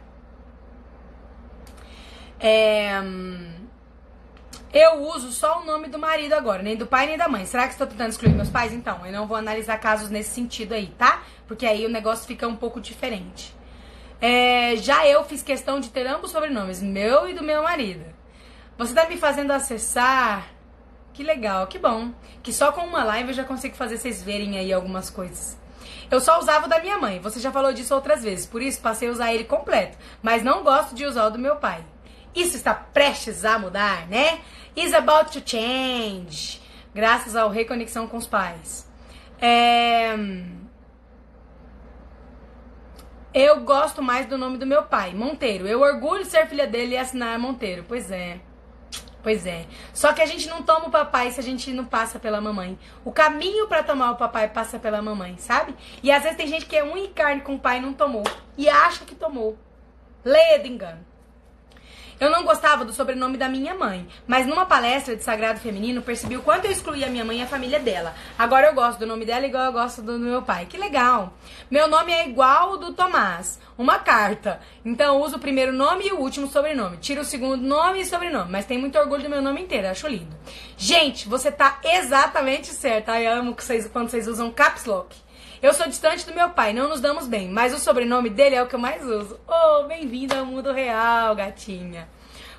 é. 2.39 3.01
Eu 4.73 5.03
uso 5.03 5.31
só 5.31 5.61
o 5.61 5.65
nome 5.65 5.89
do 5.89 5.99
marido 5.99 6.33
agora, 6.33 6.63
nem 6.63 6.77
do 6.77 6.87
pai 6.87 7.05
nem 7.05 7.17
da 7.17 7.27
mãe. 7.27 7.45
Será 7.45 7.65
que 7.65 7.73
estou 7.73 7.85
tentando 7.85 8.09
excluir 8.09 8.33
meus 8.33 8.49
pais? 8.49 8.71
Então, 8.71 9.05
eu 9.05 9.11
não 9.11 9.27
vou 9.27 9.35
analisar 9.35 9.77
casos 9.77 10.09
nesse 10.09 10.29
sentido 10.29 10.73
aí, 10.73 10.87
tá? 10.97 11.21
Porque 11.45 11.65
aí 11.65 11.85
o 11.85 11.89
negócio 11.89 12.25
fica 12.25 12.47
um 12.47 12.55
pouco 12.55 12.79
diferente. 12.79 13.53
É, 14.21 14.75
já 14.77 15.07
eu 15.07 15.23
fiz 15.23 15.41
questão 15.41 15.79
de 15.79 15.89
ter 15.89 16.05
ambos 16.05 16.29
sobrenomes, 16.29 16.81
meu 16.81 17.27
e 17.27 17.33
do 17.33 17.43
meu 17.43 17.63
marido. 17.63 18.05
Você 18.77 18.93
tá 18.93 19.07
me 19.09 19.17
fazendo 19.17 19.51
acessar. 19.51 20.47
Que 21.11 21.23
legal, 21.23 21.65
que 21.67 21.79
bom. 21.79 22.11
Que 22.43 22.53
só 22.53 22.71
com 22.71 22.81
uma 22.81 23.03
live 23.03 23.29
eu 23.29 23.35
já 23.35 23.43
consigo 23.43 23.75
fazer 23.75 23.97
vocês 23.97 24.21
verem 24.21 24.59
aí 24.59 24.71
algumas 24.71 25.09
coisas. 25.09 25.59
Eu 26.09 26.19
só 26.19 26.39
usava 26.39 26.67
o 26.67 26.69
da 26.69 26.79
minha 26.79 26.97
mãe, 26.97 27.19
você 27.19 27.39
já 27.39 27.51
falou 27.51 27.73
disso 27.73 27.95
outras 27.95 28.21
vezes, 28.21 28.45
por 28.45 28.61
isso 28.61 28.81
passei 28.81 29.07
a 29.07 29.11
usar 29.11 29.33
ele 29.33 29.45
completo. 29.45 29.97
Mas 30.21 30.43
não 30.43 30.63
gosto 30.63 30.93
de 30.93 31.05
usar 31.05 31.25
o 31.25 31.31
do 31.31 31.39
meu 31.39 31.55
pai. 31.55 31.83
Isso 32.35 32.55
está 32.55 32.73
prestes 32.73 33.43
a 33.43 33.57
mudar, 33.57 34.07
né? 34.07 34.39
Is 34.75 34.93
about 34.93 35.31
to 35.31 35.41
change. 35.43 36.61
Graças 36.93 37.35
ao 37.35 37.49
Reconexão 37.49 38.07
com 38.07 38.17
os 38.17 38.27
Pais. 38.27 38.87
É. 39.39 40.15
Eu 43.33 43.61
gosto 43.61 44.01
mais 44.01 44.25
do 44.25 44.37
nome 44.37 44.57
do 44.57 44.67
meu 44.67 44.83
pai, 44.83 45.13
Monteiro. 45.13 45.65
Eu 45.65 45.79
orgulho 45.79 46.23
de 46.23 46.29
ser 46.29 46.47
filha 46.47 46.67
dele 46.67 46.95
e 46.95 46.97
assinar 46.97 47.39
Monteiro. 47.39 47.85
Pois 47.87 48.11
é. 48.11 48.41
Pois 49.23 49.45
é. 49.45 49.65
Só 49.93 50.11
que 50.11 50.21
a 50.21 50.25
gente 50.25 50.49
não 50.49 50.63
toma 50.63 50.87
o 50.87 50.91
papai 50.91 51.31
se 51.31 51.39
a 51.39 51.43
gente 51.43 51.71
não 51.71 51.85
passa 51.85 52.19
pela 52.19 52.41
mamãe. 52.41 52.77
O 53.05 53.11
caminho 53.11 53.67
para 53.67 53.83
tomar 53.83 54.11
o 54.11 54.17
papai 54.17 54.49
passa 54.49 54.77
pela 54.77 55.01
mamãe, 55.01 55.37
sabe? 55.37 55.73
E 56.03 56.11
às 56.11 56.23
vezes 56.23 56.37
tem 56.37 56.47
gente 56.47 56.65
que 56.65 56.75
é 56.75 56.83
um 56.83 56.97
e 56.97 57.07
carne 57.07 57.39
com 57.39 57.55
o 57.55 57.59
pai 57.59 57.77
e 57.77 57.81
não 57.81 57.93
tomou. 57.93 58.23
E 58.57 58.67
acha 58.67 59.05
que 59.05 59.15
tomou. 59.15 59.57
Leia 60.25 60.67
engano. 60.67 61.10
Eu 62.21 62.29
não 62.29 62.43
gostava 62.43 62.85
do 62.85 62.93
sobrenome 62.93 63.35
da 63.35 63.49
minha 63.49 63.73
mãe, 63.73 64.07
mas 64.27 64.45
numa 64.45 64.63
palestra 64.63 65.15
de 65.15 65.23
sagrado 65.23 65.59
feminino 65.59 66.03
percebi 66.03 66.37
o 66.37 66.43
quanto 66.43 66.65
eu 66.65 66.71
excluía 66.71 67.07
a 67.07 67.09
minha 67.09 67.25
mãe 67.25 67.39
e 67.39 67.41
a 67.41 67.47
família 67.47 67.79
dela. 67.79 68.13
Agora 68.37 68.67
eu 68.67 68.75
gosto 68.75 68.99
do 68.99 69.07
nome 69.07 69.25
dela 69.25 69.47
igual 69.47 69.63
eu 69.65 69.71
gosto 69.71 70.03
do 70.03 70.19
meu 70.19 70.43
pai. 70.43 70.67
Que 70.67 70.77
legal! 70.77 71.33
Meu 71.71 71.87
nome 71.87 72.13
é 72.13 72.29
igual 72.29 72.73
ao 72.73 72.77
do 72.77 72.93
Tomás, 72.93 73.59
uma 73.75 73.97
carta. 73.97 74.59
Então 74.85 75.19
uso 75.19 75.37
o 75.37 75.39
primeiro 75.39 75.73
nome 75.73 76.09
e 76.09 76.11
o 76.11 76.19
último 76.19 76.45
sobrenome. 76.45 76.97
Tiro 76.97 77.21
o 77.21 77.25
segundo 77.25 77.63
nome 77.63 78.01
e 78.01 78.05
sobrenome, 78.05 78.51
mas 78.51 78.67
tenho 78.67 78.81
muito 78.81 78.99
orgulho 78.99 79.23
do 79.23 79.29
meu 79.29 79.41
nome 79.41 79.63
inteiro, 79.63 79.87
acho 79.87 80.07
lindo. 80.07 80.37
Gente, 80.77 81.27
você 81.27 81.51
tá 81.51 81.79
exatamente 81.83 82.67
certa. 82.67 83.19
Eu 83.19 83.33
amo 83.39 83.55
vocês, 83.57 83.87
quando 83.87 84.09
vocês 84.09 84.27
usam 84.27 84.51
caps 84.51 84.85
lock. 84.85 85.15
Eu 85.61 85.75
sou 85.75 85.87
distante 85.87 86.25
do 86.25 86.33
meu 86.33 86.49
pai, 86.49 86.73
não 86.73 86.89
nos 86.89 86.99
damos 86.99 87.27
bem, 87.27 87.47
mas 87.47 87.71
o 87.71 87.77
sobrenome 87.77 88.31
dele 88.31 88.55
é 88.55 88.63
o 88.63 88.65
que 88.65 88.73
eu 88.73 88.79
mais 88.79 89.05
uso. 89.05 89.39
Oh, 89.47 89.83
bem-vinda 89.83 90.39
ao 90.39 90.45
mundo 90.45 90.73
real, 90.73 91.35
gatinha. 91.35 92.09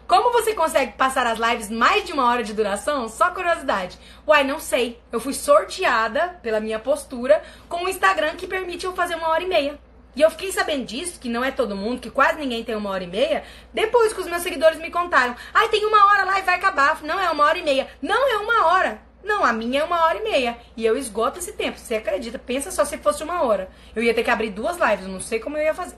Como 0.07 0.31
você 0.31 0.55
consegue 0.55 0.93
passar 0.93 1.27
as 1.27 1.37
lives 1.37 1.69
mais 1.69 2.05
de 2.05 2.13
uma 2.13 2.31
hora 2.31 2.45
de 2.45 2.55
duração? 2.55 3.09
Só 3.09 3.33
curiosidade. 3.33 3.99
Uai, 4.25 4.45
não 4.45 4.61
sei. 4.61 5.01
Eu 5.11 5.19
fui 5.19 5.35
sorteada 5.35 6.39
pela 6.45 6.61
minha 6.61 6.79
postura 6.79 7.43
com 7.69 7.79
um 7.79 7.89
Instagram 7.89 8.37
que 8.37 8.47
permite 8.47 8.87
eu 8.87 8.95
fazer 8.95 9.17
uma 9.17 9.31
hora 9.31 9.43
e 9.43 9.49
meia. 9.49 9.81
E 10.15 10.23
eu 10.23 10.31
fiquei 10.31 10.53
sabendo 10.53 10.85
disso, 10.85 11.19
que 11.19 11.29
não 11.29 11.45
é 11.45 11.51
todo 11.51 11.75
mundo, 11.75 12.01
que 12.01 12.11
quase 12.11 12.39
ninguém 12.39 12.63
tem 12.63 12.77
uma 12.77 12.91
hora 12.91 13.03
e 13.03 13.09
meia, 13.09 13.43
depois 13.75 14.13
que 14.13 14.21
os 14.21 14.29
meus 14.29 14.45
seguidores 14.45 14.79
me 14.79 14.93
contaram. 14.93 15.35
Ai, 15.53 15.69
tem 15.71 15.85
uma 15.85 16.07
hora 16.07 16.25
lá 16.25 16.39
e 16.39 16.43
vai 16.43 16.55
acabar. 16.55 17.03
Não, 17.03 17.19
é 17.19 17.29
uma 17.33 17.47
hora 17.47 17.59
e 17.59 17.65
meia. 17.65 17.89
Não, 18.01 18.31
é 18.31 18.37
uma 18.37 18.67
hora. 18.67 19.03
Não, 19.25 19.45
a 19.45 19.53
minha 19.53 19.81
é 19.81 19.85
uma 19.85 20.05
hora 20.05 20.19
e 20.19 20.23
meia. 20.23 20.57
E 20.77 20.85
eu 20.85 20.97
esgoto 20.97 21.39
esse 21.39 21.53
tempo. 21.53 21.79
Você 21.79 21.95
acredita? 21.95 22.39
Pensa 22.39 22.71
só 22.71 22.85
se 22.85 22.99
fosse 22.99 23.23
uma 23.23 23.43
hora. 23.43 23.71
Eu 23.95 24.03
ia 24.03 24.15
ter 24.15 24.25
que 24.25 24.31
abrir 24.31 24.51
duas 24.51 24.77
lives. 24.79 25.07
Não 25.07 25.21
sei 25.21 25.39
como 25.39 25.57
eu 25.57 25.63
ia 25.63 25.75
fazer. 25.75 25.97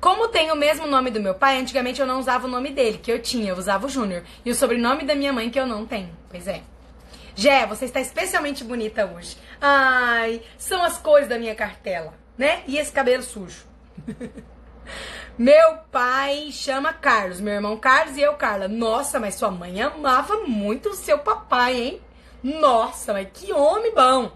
Como 0.00 0.28
tem 0.28 0.52
o 0.52 0.56
mesmo 0.56 0.86
nome 0.86 1.10
do 1.10 1.20
meu 1.20 1.34
pai, 1.34 1.58
antigamente 1.58 2.00
eu 2.00 2.06
não 2.06 2.20
usava 2.20 2.46
o 2.46 2.50
nome 2.50 2.70
dele, 2.70 2.98
que 2.98 3.10
eu 3.10 3.20
tinha, 3.20 3.50
eu 3.50 3.56
usava 3.56 3.84
o 3.84 3.88
Júnior. 3.88 4.22
E 4.44 4.50
o 4.50 4.54
sobrenome 4.54 5.04
da 5.04 5.14
minha 5.14 5.32
mãe, 5.32 5.50
que 5.50 5.58
eu 5.58 5.66
não 5.66 5.84
tenho. 5.84 6.16
Pois 6.30 6.46
é. 6.46 6.62
Jé, 7.34 7.66
você 7.66 7.84
está 7.84 8.00
especialmente 8.00 8.62
bonita 8.62 9.06
hoje. 9.06 9.36
Ai, 9.60 10.40
são 10.56 10.82
as 10.82 10.98
cores 10.98 11.28
da 11.28 11.38
minha 11.38 11.54
cartela, 11.54 12.14
né? 12.36 12.62
E 12.66 12.78
esse 12.78 12.92
cabelo 12.92 13.22
sujo. 13.22 13.66
meu 15.38 15.78
pai 15.92 16.50
chama 16.50 16.92
Carlos, 16.92 17.40
meu 17.40 17.54
irmão 17.54 17.76
Carlos 17.76 18.16
e 18.16 18.20
eu 18.20 18.34
Carla. 18.34 18.66
Nossa, 18.66 19.20
mas 19.20 19.36
sua 19.36 19.50
mãe 19.50 19.80
amava 19.80 20.38
muito 20.38 20.88
o 20.88 20.94
seu 20.94 21.18
papai, 21.20 21.80
hein? 21.80 22.02
Nossa, 22.42 23.12
mas 23.12 23.28
que 23.32 23.52
homem 23.52 23.94
bom. 23.94 24.32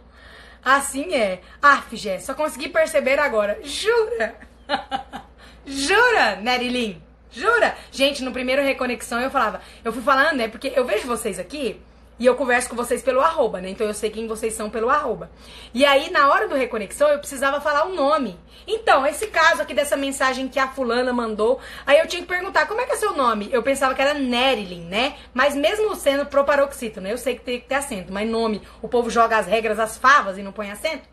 Assim 0.64 1.12
é. 1.12 1.40
Ah, 1.60 1.82
Jé, 1.92 2.20
só 2.20 2.34
consegui 2.34 2.68
perceber 2.68 3.18
agora. 3.18 3.58
Jura? 3.64 4.36
Jura, 5.66 6.36
Nerilyn? 6.36 7.02
Jura? 7.32 7.76
Gente, 7.90 8.22
no 8.22 8.30
primeiro 8.30 8.62
Reconexão 8.62 9.20
eu 9.20 9.30
falava, 9.30 9.60
eu 9.84 9.92
fui 9.92 10.02
falando, 10.02 10.36
né? 10.36 10.46
Porque 10.46 10.72
eu 10.76 10.84
vejo 10.84 11.06
vocês 11.08 11.38
aqui 11.38 11.80
e 12.22 12.26
eu 12.26 12.36
converso 12.36 12.70
com 12.70 12.76
vocês 12.76 13.02
pelo 13.02 13.20
arroba, 13.20 13.60
né? 13.60 13.70
Então 13.70 13.84
eu 13.84 13.92
sei 13.92 14.08
quem 14.08 14.28
vocês 14.28 14.54
são 14.54 14.70
pelo 14.70 14.88
arroba. 14.88 15.28
E 15.74 15.84
aí, 15.84 16.08
na 16.08 16.28
hora 16.28 16.46
do 16.46 16.54
Reconexão, 16.54 17.08
eu 17.08 17.18
precisava 17.18 17.60
falar 17.60 17.84
o 17.84 17.96
nome. 17.96 18.38
Então, 18.64 19.04
esse 19.04 19.26
caso 19.26 19.60
aqui 19.60 19.74
dessa 19.74 19.96
mensagem 19.96 20.46
que 20.46 20.60
a 20.60 20.68
fulana 20.68 21.12
mandou, 21.12 21.58
aí 21.84 21.98
eu 21.98 22.06
tinha 22.06 22.22
que 22.22 22.28
perguntar, 22.28 22.66
como 22.68 22.80
é 22.80 22.86
que 22.86 22.92
é 22.92 22.96
seu 22.96 23.12
nome? 23.12 23.48
Eu 23.50 23.60
pensava 23.60 23.92
que 23.92 24.00
era 24.00 24.14
Nerilyn, 24.14 24.84
né? 24.84 25.16
Mas 25.34 25.56
mesmo 25.56 25.96
sendo 25.96 26.24
proparoxítona, 26.24 27.08
eu 27.08 27.18
sei 27.18 27.34
que 27.34 27.40
tem 27.40 27.58
que 27.58 27.66
ter 27.66 27.74
acento, 27.74 28.12
mas 28.12 28.30
nome, 28.30 28.62
o 28.80 28.86
povo 28.86 29.10
joga 29.10 29.36
as 29.36 29.48
regras, 29.48 29.80
as 29.80 29.96
favas 29.96 30.38
e 30.38 30.44
não 30.44 30.52
põe 30.52 30.70
acento. 30.70 31.08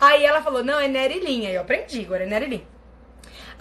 Aí 0.00 0.24
ela 0.24 0.42
falou, 0.42 0.62
não, 0.62 0.78
é 0.78 0.86
Nerilyn. 0.86 1.44
Aí 1.44 1.56
eu 1.56 1.62
aprendi, 1.62 2.02
agora 2.02 2.22
é 2.22 2.26
Nerilyn. 2.26 2.62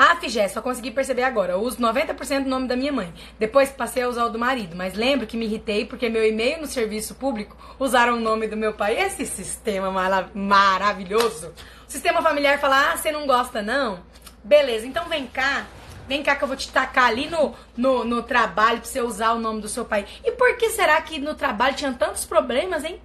Ah, 0.03 0.15
Figé, 0.15 0.48
só 0.48 0.64
consegui 0.64 0.90
perceber 0.90 1.22
agora. 1.22 1.53
Eu 1.53 1.61
uso 1.61 1.78
90% 1.78 2.45
do 2.45 2.49
nome 2.49 2.68
da 2.68 2.76
minha 2.76 2.91
mãe. 2.91 3.14
Depois 3.38 3.69
passei 3.69 4.02
a 4.02 4.10
usar 4.10 4.26
o 4.26 4.30
do 4.32 4.40
marido. 4.40 4.76
Mas 4.76 4.95
lembro 4.95 5.28
que 5.28 5.38
me 5.38 5.45
irritei 5.45 5.86
porque 5.86 6.10
meu 6.10 6.28
e-mail 6.28 6.60
no 6.60 6.65
serviço 6.65 7.14
público 7.14 7.56
usaram 7.78 8.18
o 8.18 8.19
nome 8.19 8.48
do 8.48 8.57
meu 8.57 8.73
pai. 8.73 8.99
Esse 8.99 9.28
sistema 9.28 9.91
maravilhoso. 10.34 11.53
O 11.88 11.91
sistema 11.91 12.19
familiar 12.23 12.60
fala, 12.60 12.94
ah, 12.94 12.98
você 12.98 13.11
não 13.11 13.28
gosta 13.28 13.61
não? 13.61 13.99
Beleza, 14.44 14.88
então 14.88 15.07
vem 15.07 15.28
cá. 15.28 15.68
Vem 16.07 16.23
cá 16.23 16.36
que 16.36 16.44
eu 16.44 16.48
vou 16.48 16.57
te 16.57 16.72
tacar 16.72 17.06
ali 17.06 17.30
no, 17.30 17.53
no, 17.78 18.03
no 18.03 18.23
trabalho 18.23 18.80
pra 18.80 18.90
você 18.90 19.02
usar 19.02 19.34
o 19.34 19.40
nome 19.40 19.61
do 19.61 19.69
seu 19.69 19.86
pai. 19.86 20.07
E 20.26 20.32
por 20.32 20.57
que 20.57 20.72
será 20.72 20.99
que 21.03 21.19
no 21.19 21.36
trabalho 21.36 21.76
tinha 21.76 21.94
tantos 21.94 22.26
problemas, 22.26 22.84
hein? 22.84 22.99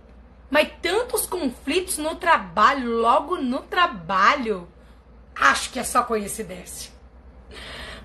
Mas 0.48 0.70
tantos 0.80 1.26
conflitos 1.26 1.98
no 1.98 2.14
trabalho, 2.14 2.88
logo 2.88 3.36
no 3.36 3.60
trabalho. 3.60 4.66
Acho 5.38 5.70
que 5.70 5.78
é 5.78 5.84
só 5.84 6.02
coincidência. 6.02 6.90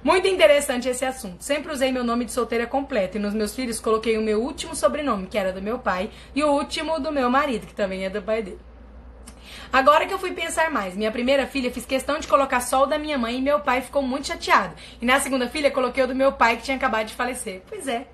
Muito 0.04 0.28
interessante 0.28 0.90
esse 0.90 1.06
assunto. 1.06 1.44
Sempre 1.44 1.72
usei 1.72 1.92
meu 1.92 2.04
nome 2.04 2.26
de 2.26 2.32
solteira 2.32 2.66
completo 2.66 3.18
e 3.18 3.20
nos 3.20 3.34
meus 3.34 3.56
filhos 3.56 3.80
coloquei 3.80 4.18
o 4.18 4.22
meu 4.22 4.42
último 4.42 4.76
sobrenome, 4.76 5.28
que 5.28 5.38
era 5.38 5.54
do 5.54 5.62
meu 5.62 5.78
pai, 5.78 6.10
e 6.36 6.44
o 6.44 6.52
último 6.52 7.00
do 7.00 7.12
meu 7.12 7.30
marido, 7.30 7.68
que 7.68 7.74
também 7.74 8.04
é 8.04 8.10
do 8.10 8.22
pai 8.22 8.42
dele. 8.42 8.60
Agora 9.72 10.06
que 10.06 10.14
eu 10.14 10.20
fui 10.20 10.34
pensar 10.34 10.70
mais, 10.70 10.98
minha 10.98 11.12
primeira 11.12 11.48
filha 11.48 11.72
fiz 11.72 11.86
questão 11.86 12.20
de 12.20 12.28
colocar 12.28 12.60
só 12.60 12.84
o 12.84 12.86
da 12.86 12.98
minha 12.98 13.18
mãe 13.18 13.38
e 13.38 13.42
meu 13.42 13.60
pai 13.60 13.82
ficou 13.82 14.02
muito 14.02 14.28
chateado. 14.28 14.76
E 15.00 15.06
na 15.06 15.20
segunda 15.20 15.48
filha 15.48 15.72
coloquei 15.72 16.04
o 16.04 16.08
do 16.08 16.16
meu 16.16 16.34
pai 16.34 16.58
que 16.58 16.64
tinha 16.64 16.76
acabado 16.76 17.08
de 17.08 17.14
falecer. 17.14 17.62
Pois 17.70 17.88
é. 17.88 18.08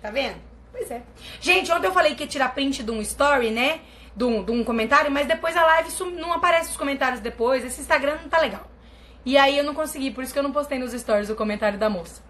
Tá 0.00 0.10
vendo? 0.10 0.36
Pois 0.70 0.90
é. 0.90 1.02
Gente, 1.40 1.72
ontem 1.72 1.86
eu 1.86 1.92
falei 1.92 2.14
que 2.14 2.22
ia 2.22 2.28
tirar 2.28 2.54
print 2.54 2.82
de 2.82 2.90
um 2.90 3.00
story, 3.00 3.50
né? 3.50 3.80
De 4.20 4.24
um, 4.24 4.44
de 4.44 4.52
um 4.52 4.62
comentário, 4.62 5.10
mas 5.10 5.26
depois 5.26 5.56
a 5.56 5.64
live 5.64 5.88
não 6.20 6.30
aparece 6.34 6.68
os 6.68 6.76
comentários 6.76 7.20
depois. 7.20 7.64
Esse 7.64 7.80
Instagram 7.80 8.18
não 8.20 8.28
tá 8.28 8.38
legal. 8.38 8.70
E 9.24 9.38
aí 9.38 9.56
eu 9.56 9.64
não 9.64 9.74
consegui, 9.74 10.10
por 10.10 10.22
isso 10.22 10.32
que 10.32 10.38
eu 10.38 10.42
não 10.42 10.52
postei 10.52 10.78
nos 10.78 10.92
stories 10.92 11.30
o 11.30 11.34
comentário 11.34 11.78
da 11.78 11.88
moça. 11.88 12.22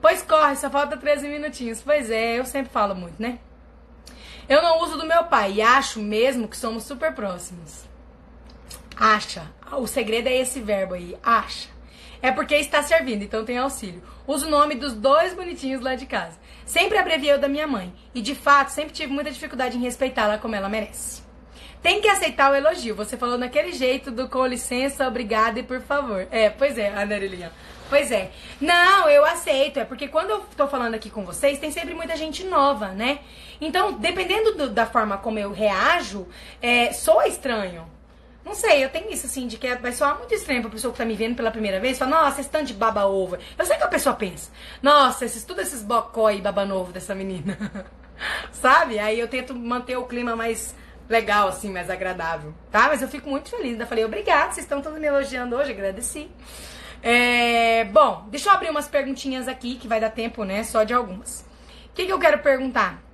Pois 0.00 0.22
corre, 0.22 0.56
só 0.56 0.68
falta 0.68 0.96
13 0.96 1.28
minutinhos. 1.28 1.80
Pois 1.80 2.10
é, 2.10 2.40
eu 2.40 2.44
sempre 2.44 2.72
falo 2.72 2.96
muito, 2.96 3.22
né? 3.22 3.38
Eu 4.48 4.60
não 4.62 4.82
uso 4.82 4.98
do 4.98 5.06
meu 5.06 5.24
pai 5.24 5.54
e 5.54 5.62
acho 5.62 6.00
mesmo 6.00 6.48
que 6.48 6.56
somos 6.56 6.82
super 6.82 7.12
próximos. 7.12 7.84
Acha. 8.96 9.48
O 9.72 9.86
segredo 9.86 10.28
é 10.28 10.36
esse 10.36 10.60
verbo 10.60 10.94
aí, 10.94 11.16
acha. 11.22 11.68
É 12.20 12.32
porque 12.32 12.56
está 12.56 12.82
servindo, 12.82 13.22
então 13.22 13.44
tem 13.44 13.58
auxílio. 13.58 14.02
Uso 14.26 14.46
o 14.46 14.50
nome 14.50 14.74
dos 14.74 14.94
dois 14.94 15.34
bonitinhos 15.34 15.82
lá 15.82 15.94
de 15.94 16.06
casa. 16.06 16.36
Sempre 16.66 16.98
abreviei 16.98 17.32
o 17.32 17.38
da 17.38 17.48
minha 17.48 17.66
mãe. 17.66 17.94
E 18.12 18.20
de 18.20 18.34
fato, 18.34 18.70
sempre 18.70 18.92
tive 18.92 19.12
muita 19.12 19.30
dificuldade 19.30 19.78
em 19.78 19.80
respeitá-la 19.80 20.36
como 20.36 20.54
ela 20.54 20.68
merece. 20.68 21.22
Tem 21.80 22.00
que 22.00 22.08
aceitar 22.08 22.50
o 22.50 22.54
elogio. 22.56 22.96
Você 22.96 23.16
falou 23.16 23.38
naquele 23.38 23.72
jeito 23.72 24.10
do 24.10 24.28
com 24.28 24.44
licença, 24.44 25.06
obrigada 25.06 25.60
e 25.60 25.62
por 25.62 25.80
favor. 25.80 26.26
É, 26.32 26.50
pois 26.50 26.76
é, 26.76 26.88
Anarilinha. 26.88 27.52
Pois 27.88 28.10
é. 28.10 28.32
Não, 28.60 29.08
eu 29.08 29.24
aceito. 29.24 29.78
É 29.78 29.84
porque 29.84 30.08
quando 30.08 30.30
eu 30.30 30.40
tô 30.56 30.66
falando 30.66 30.94
aqui 30.94 31.08
com 31.08 31.24
vocês, 31.24 31.60
tem 31.60 31.70
sempre 31.70 31.94
muita 31.94 32.16
gente 32.16 32.42
nova, 32.42 32.88
né? 32.88 33.20
Então, 33.60 33.92
dependendo 33.92 34.56
do, 34.56 34.68
da 34.68 34.84
forma 34.84 35.16
como 35.16 35.38
eu 35.38 35.52
reajo, 35.52 36.26
é, 36.60 36.92
estranho. 37.22 37.95
Não 38.46 38.54
sei, 38.54 38.84
eu 38.84 38.88
tenho 38.88 39.12
isso 39.12 39.26
assim, 39.26 39.48
de 39.48 39.58
que 39.58 39.74
vai 39.74 39.90
soar 39.90 40.16
muito 40.16 40.32
estranho 40.32 40.62
pra 40.62 40.70
pessoa 40.70 40.92
que 40.92 40.98
tá 40.98 41.04
me 41.04 41.16
vendo 41.16 41.34
pela 41.34 41.50
primeira 41.50 41.80
vez. 41.80 41.98
Fala, 41.98 42.22
nossa, 42.22 42.40
esse 42.40 42.48
tanto 42.48 42.66
de 42.66 42.74
baba-ovo. 42.74 43.36
Eu 43.58 43.66
sei 43.66 43.76
que 43.76 43.82
a 43.82 43.88
pessoa 43.88 44.14
pensa. 44.14 44.52
Nossa, 44.80 45.24
esses, 45.24 45.42
tudo 45.42 45.60
esses 45.60 45.82
bocó 45.82 46.30
e 46.30 46.40
baba-novo 46.40 46.92
dessa 46.92 47.12
menina. 47.12 47.58
Sabe? 48.52 49.00
Aí 49.00 49.18
eu 49.18 49.26
tento 49.26 49.52
manter 49.52 49.96
o 49.96 50.04
clima 50.04 50.36
mais 50.36 50.76
legal, 51.08 51.48
assim, 51.48 51.72
mais 51.72 51.90
agradável. 51.90 52.54
Tá? 52.70 52.86
Mas 52.86 53.02
eu 53.02 53.08
fico 53.08 53.28
muito 53.28 53.50
feliz. 53.50 53.72
Ainda 53.72 53.84
falei, 53.84 54.04
obrigada, 54.04 54.52
vocês 54.52 54.64
estão 54.64 54.80
todos 54.80 55.00
me 55.00 55.08
elogiando 55.08 55.56
hoje, 55.56 55.72
agradeci. 55.72 56.30
É, 57.02 57.82
bom, 57.86 58.28
deixa 58.30 58.48
eu 58.48 58.54
abrir 58.54 58.70
umas 58.70 58.86
perguntinhas 58.86 59.48
aqui, 59.48 59.74
que 59.74 59.88
vai 59.88 59.98
dar 59.98 60.10
tempo, 60.10 60.44
né? 60.44 60.62
Só 60.62 60.84
de 60.84 60.94
algumas. 60.94 61.40
O 61.86 61.94
que, 61.96 62.06
que 62.06 62.12
eu 62.12 62.18
quero 62.20 62.38
perguntar? 62.38 63.05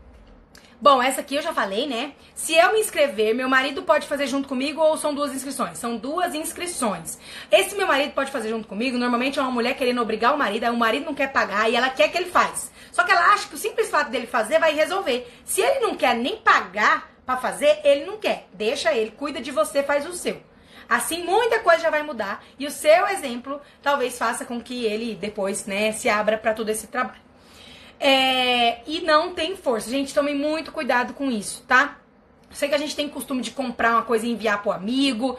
Bom, 0.83 1.01
essa 1.01 1.21
aqui 1.21 1.37
eu 1.37 1.43
já 1.43 1.55
falei, 1.55 1.87
né? 1.87 2.13
Se 2.35 2.57
eu 2.57 2.73
me 2.73 2.81
inscrever, 2.81 3.37
meu 3.37 3.49
marido 3.49 3.85
pode 3.85 4.05
fazer 4.05 4.27
junto 4.27 4.49
comigo 4.49 4.81
ou 4.81 4.97
são 4.97 5.15
duas 5.15 5.33
inscrições? 5.33 5.79
São 5.79 5.97
duas 5.97 6.35
inscrições. 6.35 7.21
Esse 7.53 7.77
meu 7.77 7.87
marido 7.87 8.15
pode 8.15 8.33
fazer 8.33 8.49
junto 8.49 8.67
comigo, 8.67 8.99
normalmente 8.99 9.39
é 9.39 9.43
uma 9.43 9.53
mulher 9.53 9.77
querendo 9.77 10.03
obrigar 10.03 10.35
o 10.35 10.37
marido, 10.37 10.65
aí 10.65 10.71
o 10.73 10.77
marido 10.77 11.07
não 11.07 11.15
quer 11.15 11.31
pagar 11.31 11.71
e 11.71 11.77
ela 11.77 11.89
quer 11.89 12.09
que 12.09 12.19
ele 12.19 12.33
faz. 12.33 12.73
Só 12.91 13.05
que 13.05 13.13
ela 13.13 13.33
acha 13.33 13.47
que 13.47 13.55
o 13.55 13.59
simples 13.59 13.89
fato 13.91 14.11
dele 14.11 14.27
fazer 14.27 14.59
vai 14.59 14.75
resolver. 14.75 15.33
Se 15.45 15.61
ele 15.61 15.79
não 15.79 15.95
quer 15.95 16.17
nem 16.17 16.39
pagar 16.39 17.13
para 17.25 17.37
fazer, 17.37 17.79
ele 17.85 18.05
não 18.05 18.19
quer. 18.19 18.49
Deixa 18.53 18.93
ele, 18.93 19.13
cuida 19.13 19.41
de 19.41 19.53
você, 19.53 19.85
faz 19.85 20.05
o 20.05 20.13
seu. 20.13 20.43
Assim, 20.89 21.23
muita 21.23 21.61
coisa 21.61 21.81
já 21.85 21.91
vai 21.91 22.03
mudar 22.03 22.45
e 22.59 22.67
o 22.67 22.73
seu 22.73 23.07
exemplo 23.07 23.61
talvez 23.81 24.19
faça 24.19 24.45
com 24.45 24.61
que 24.61 24.85
ele 24.85 25.15
depois, 25.15 25.65
né, 25.65 25.93
se 25.93 26.09
abra 26.09 26.37
para 26.37 26.53
todo 26.53 26.71
esse 26.71 26.89
trabalho. 26.89 27.22
É, 28.05 28.81
e 28.85 29.01
não 29.03 29.33
tem 29.33 29.57
força. 29.57 29.89
Gente, 29.89 30.13
tome 30.13 30.35
muito 30.35 30.73
cuidado 30.73 31.15
com 31.15 31.31
isso, 31.31 31.63
tá? 31.69 31.99
sei 32.51 32.69
que 32.69 32.75
a 32.75 32.79
gente 32.79 32.95
tem 32.95 33.09
costume 33.09 33.43
de 33.43 33.51
comprar 33.51 33.93
uma 33.93 34.03
coisa 34.03 34.27
e 34.27 34.31
enviar 34.31 34.61
pro 34.61 34.73
amigo. 34.73 35.39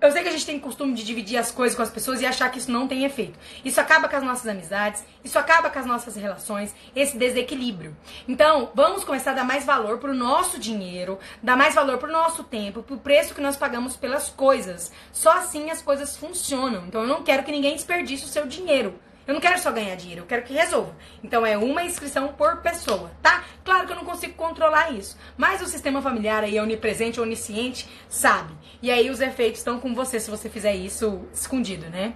Eu 0.00 0.10
sei 0.10 0.22
que 0.22 0.28
a 0.28 0.32
gente 0.32 0.46
tem 0.46 0.58
costume 0.58 0.94
de 0.94 1.04
dividir 1.04 1.36
as 1.36 1.52
coisas 1.52 1.76
com 1.76 1.82
as 1.82 1.90
pessoas 1.90 2.20
e 2.20 2.26
achar 2.26 2.50
que 2.50 2.58
isso 2.58 2.72
não 2.72 2.88
tem 2.88 3.04
efeito. 3.04 3.38
Isso 3.64 3.80
acaba 3.80 4.08
com 4.08 4.16
as 4.16 4.22
nossas 4.24 4.48
amizades, 4.48 5.04
isso 5.22 5.38
acaba 5.38 5.70
com 5.70 5.78
as 5.78 5.86
nossas 5.86 6.16
relações, 6.16 6.74
esse 6.94 7.16
desequilíbrio. 7.16 7.96
Então, 8.26 8.70
vamos 8.74 9.04
começar 9.04 9.30
a 9.30 9.34
dar 9.34 9.44
mais 9.44 9.64
valor 9.64 9.98
pro 9.98 10.12
nosso 10.12 10.58
dinheiro, 10.58 11.20
dar 11.40 11.56
mais 11.56 11.76
valor 11.76 11.98
pro 11.98 12.10
nosso 12.10 12.42
tempo, 12.42 12.82
pro 12.82 12.96
preço 12.96 13.32
que 13.32 13.40
nós 13.40 13.56
pagamos 13.56 13.94
pelas 13.96 14.28
coisas. 14.28 14.90
Só 15.12 15.38
assim 15.38 15.70
as 15.70 15.80
coisas 15.80 16.16
funcionam. 16.16 16.84
Então, 16.86 17.02
eu 17.02 17.08
não 17.08 17.22
quero 17.22 17.44
que 17.44 17.52
ninguém 17.52 17.76
desperdice 17.76 18.24
o 18.24 18.28
seu 18.28 18.44
dinheiro. 18.44 18.98
Eu 19.26 19.34
não 19.34 19.40
quero 19.40 19.58
só 19.58 19.70
ganhar 19.70 19.94
dinheiro, 19.94 20.22
eu 20.22 20.26
quero 20.26 20.42
que 20.42 20.52
resolva. 20.52 20.94
Então 21.22 21.46
é 21.46 21.56
uma 21.56 21.84
inscrição 21.84 22.28
por 22.28 22.56
pessoa, 22.58 23.10
tá? 23.22 23.44
Claro 23.64 23.86
que 23.86 23.92
eu 23.92 23.96
não 23.96 24.04
consigo 24.04 24.34
controlar 24.34 24.90
isso, 24.90 25.16
mas 25.36 25.62
o 25.62 25.66
sistema 25.66 26.02
familiar 26.02 26.42
aí 26.42 26.58
onipresente, 26.58 27.20
onisciente, 27.20 27.88
sabe. 28.08 28.52
E 28.80 28.90
aí 28.90 29.10
os 29.10 29.20
efeitos 29.20 29.60
estão 29.60 29.78
com 29.78 29.94
você 29.94 30.18
se 30.18 30.30
você 30.30 30.48
fizer 30.48 30.74
isso 30.74 31.22
escondido, 31.32 31.88
né? 31.88 32.14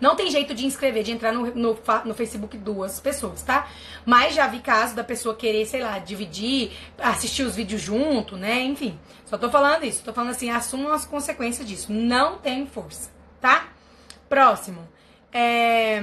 Não 0.00 0.16
tem 0.16 0.30
jeito 0.30 0.54
de 0.54 0.66
inscrever, 0.66 1.02
de 1.02 1.12
entrar 1.12 1.32
no, 1.32 1.46
no, 1.54 1.78
no 2.04 2.14
Facebook 2.14 2.58
duas 2.58 3.00
pessoas, 3.00 3.42
tá? 3.42 3.68
Mas 4.04 4.34
já 4.34 4.46
vi 4.46 4.58
caso 4.58 4.94
da 4.94 5.04
pessoa 5.04 5.34
querer, 5.34 5.66
sei 5.66 5.80
lá, 5.80 5.98
dividir, 5.98 6.72
assistir 6.98 7.42
os 7.42 7.56
vídeos 7.56 7.80
junto, 7.80 8.36
né? 8.36 8.60
Enfim, 8.62 8.98
só 9.24 9.38
tô 9.38 9.48
falando 9.50 9.84
isso. 9.84 10.02
Tô 10.04 10.12
falando 10.12 10.30
assim, 10.30 10.50
assumam 10.50 10.92
as 10.92 11.04
consequências 11.04 11.66
disso. 11.66 11.92
Não 11.92 12.38
tem 12.38 12.66
força, 12.66 13.10
tá? 13.40 13.68
Próximo. 14.28 14.86
É... 15.34 16.00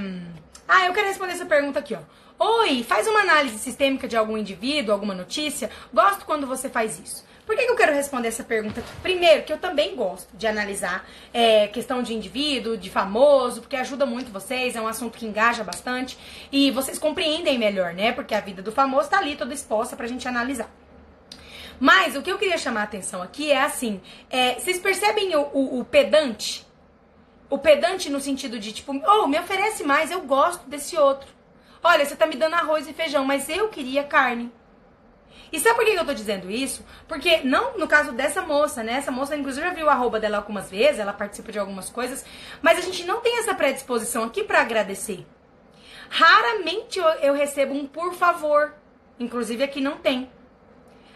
Ah, 0.67 0.87
eu 0.87 0.93
quero 0.93 1.07
responder 1.07 1.31
essa 1.31 1.45
pergunta 1.45 1.79
aqui, 1.79 1.95
ó. 1.95 1.99
Oi, 2.37 2.83
faz 2.83 3.07
uma 3.07 3.21
análise 3.21 3.57
sistêmica 3.59 4.07
de 4.07 4.17
algum 4.17 4.37
indivíduo, 4.37 4.93
alguma 4.93 5.13
notícia? 5.13 5.69
Gosto 5.93 6.25
quando 6.25 6.45
você 6.45 6.69
faz 6.69 6.99
isso. 6.99 7.23
Por 7.45 7.55
que, 7.55 7.65
que 7.65 7.71
eu 7.71 7.75
quero 7.75 7.93
responder 7.93 8.27
essa 8.27 8.43
pergunta 8.43 8.81
aqui? 8.81 8.89
Primeiro, 9.01 9.43
que 9.43 9.53
eu 9.53 9.57
também 9.57 9.95
gosto 9.95 10.35
de 10.35 10.47
analisar 10.47 11.07
é, 11.33 11.67
questão 11.67 12.03
de 12.03 12.13
indivíduo, 12.13 12.77
de 12.77 12.89
famoso, 12.89 13.61
porque 13.61 13.75
ajuda 13.75 14.05
muito 14.05 14.31
vocês, 14.31 14.75
é 14.75 14.81
um 14.81 14.87
assunto 14.87 15.17
que 15.17 15.25
engaja 15.25 15.63
bastante 15.63 16.17
e 16.51 16.71
vocês 16.71 16.97
compreendem 16.99 17.57
melhor, 17.57 17.93
né? 17.93 18.11
Porque 18.11 18.35
a 18.35 18.41
vida 18.41 18.61
do 18.61 18.71
famoso 18.71 19.09
tá 19.09 19.19
ali 19.19 19.35
toda 19.35 19.53
exposta 19.53 19.95
pra 19.95 20.07
gente 20.07 20.27
analisar. 20.27 20.69
Mas 21.79 22.15
o 22.15 22.21
que 22.21 22.31
eu 22.31 22.37
queria 22.37 22.57
chamar 22.57 22.81
a 22.81 22.83
atenção 22.83 23.21
aqui 23.21 23.51
é 23.51 23.61
assim: 23.61 24.01
é, 24.29 24.55
vocês 24.55 24.79
percebem 24.79 25.35
o, 25.35 25.41
o, 25.53 25.79
o 25.79 25.85
pedante? 25.85 26.65
O 27.51 27.57
pedante 27.57 28.09
no 28.09 28.21
sentido 28.21 28.57
de 28.57 28.71
tipo, 28.71 28.93
oh, 29.05 29.27
me 29.27 29.37
oferece 29.37 29.83
mais, 29.83 30.09
eu 30.09 30.21
gosto 30.21 30.69
desse 30.69 30.95
outro. 30.95 31.27
Olha, 31.83 32.05
você 32.05 32.15
tá 32.15 32.25
me 32.25 32.37
dando 32.37 32.53
arroz 32.53 32.87
e 32.87 32.93
feijão, 32.93 33.25
mas 33.25 33.49
eu 33.49 33.67
queria 33.67 34.05
carne. 34.05 34.49
E 35.51 35.59
sabe 35.59 35.75
por 35.75 35.83
que 35.83 35.91
eu 35.91 36.05
tô 36.05 36.13
dizendo 36.13 36.49
isso? 36.49 36.85
Porque, 37.09 37.41
não 37.43 37.77
no 37.77 37.89
caso 37.89 38.13
dessa 38.13 38.41
moça, 38.41 38.81
né? 38.81 38.93
Essa 38.93 39.11
moça, 39.11 39.35
inclusive, 39.35 39.67
já 39.67 39.73
viu 39.73 39.89
a 39.89 39.91
arroba 39.91 40.17
dela 40.17 40.37
algumas 40.37 40.71
vezes, 40.71 40.99
ela 40.99 41.11
participa 41.11 41.51
de 41.51 41.59
algumas 41.59 41.89
coisas, 41.89 42.23
mas 42.61 42.77
a 42.77 42.81
gente 42.81 43.03
não 43.03 43.19
tem 43.19 43.39
essa 43.39 43.53
predisposição 43.53 44.23
aqui 44.23 44.45
para 44.45 44.61
agradecer. 44.61 45.27
Raramente 46.09 46.99
eu, 46.99 47.05
eu 47.05 47.33
recebo 47.33 47.73
um 47.73 47.85
por 47.85 48.13
favor. 48.13 48.73
Inclusive 49.19 49.61
aqui 49.61 49.81
não 49.81 49.97
tem. 49.97 50.31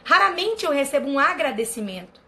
Raramente 0.04 0.66
eu 0.66 0.74
recebo 0.74 1.08
um 1.08 1.18
agradecimento 1.18 2.25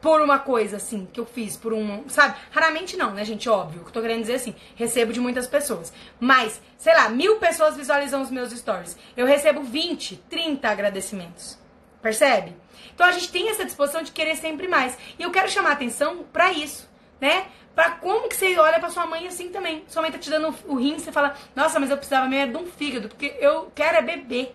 por 0.00 0.20
uma 0.20 0.38
coisa 0.38 0.76
assim 0.76 1.06
que 1.12 1.20
eu 1.20 1.26
fiz, 1.26 1.56
por 1.56 1.72
um, 1.72 2.08
sabe? 2.08 2.36
Raramente 2.50 2.96
não, 2.96 3.12
né, 3.12 3.24
gente? 3.24 3.48
Óbvio, 3.48 3.82
que 3.82 3.88
eu 3.88 3.92
tô 3.92 4.00
querendo 4.00 4.22
dizer 4.22 4.34
assim, 4.34 4.54
recebo 4.74 5.12
de 5.12 5.20
muitas 5.20 5.46
pessoas. 5.46 5.92
Mas, 6.18 6.60
sei 6.78 6.94
lá, 6.94 7.08
mil 7.08 7.36
pessoas 7.36 7.76
visualizam 7.76 8.22
os 8.22 8.30
meus 8.30 8.50
stories. 8.52 8.96
Eu 9.16 9.26
recebo 9.26 9.62
20, 9.62 10.16
30 10.28 10.68
agradecimentos. 10.68 11.58
Percebe? 12.02 12.56
Então 12.94 13.06
a 13.06 13.12
gente 13.12 13.30
tem 13.30 13.50
essa 13.50 13.64
disposição 13.64 14.02
de 14.02 14.12
querer 14.12 14.36
sempre 14.36 14.66
mais. 14.66 14.96
E 15.18 15.22
eu 15.22 15.30
quero 15.30 15.50
chamar 15.50 15.72
atenção 15.72 16.24
para 16.32 16.52
isso, 16.52 16.88
né? 17.20 17.46
Pra 17.74 17.92
como 17.92 18.28
que 18.28 18.36
você 18.36 18.58
olha 18.58 18.80
pra 18.80 18.90
sua 18.90 19.06
mãe 19.06 19.26
assim 19.26 19.50
também. 19.50 19.84
Sua 19.86 20.02
mãe 20.02 20.10
tá 20.10 20.18
te 20.18 20.30
dando 20.30 20.54
o 20.66 20.74
rim, 20.76 20.98
você 20.98 21.12
fala, 21.12 21.34
nossa, 21.54 21.78
mas 21.78 21.90
eu 21.90 21.96
precisava 21.96 22.26
mesmo 22.26 22.58
de 22.58 22.64
um 22.64 22.66
fígado, 22.66 23.08
porque 23.08 23.36
eu 23.38 23.70
quero 23.74 23.98
é 23.98 24.02
beber. 24.02 24.54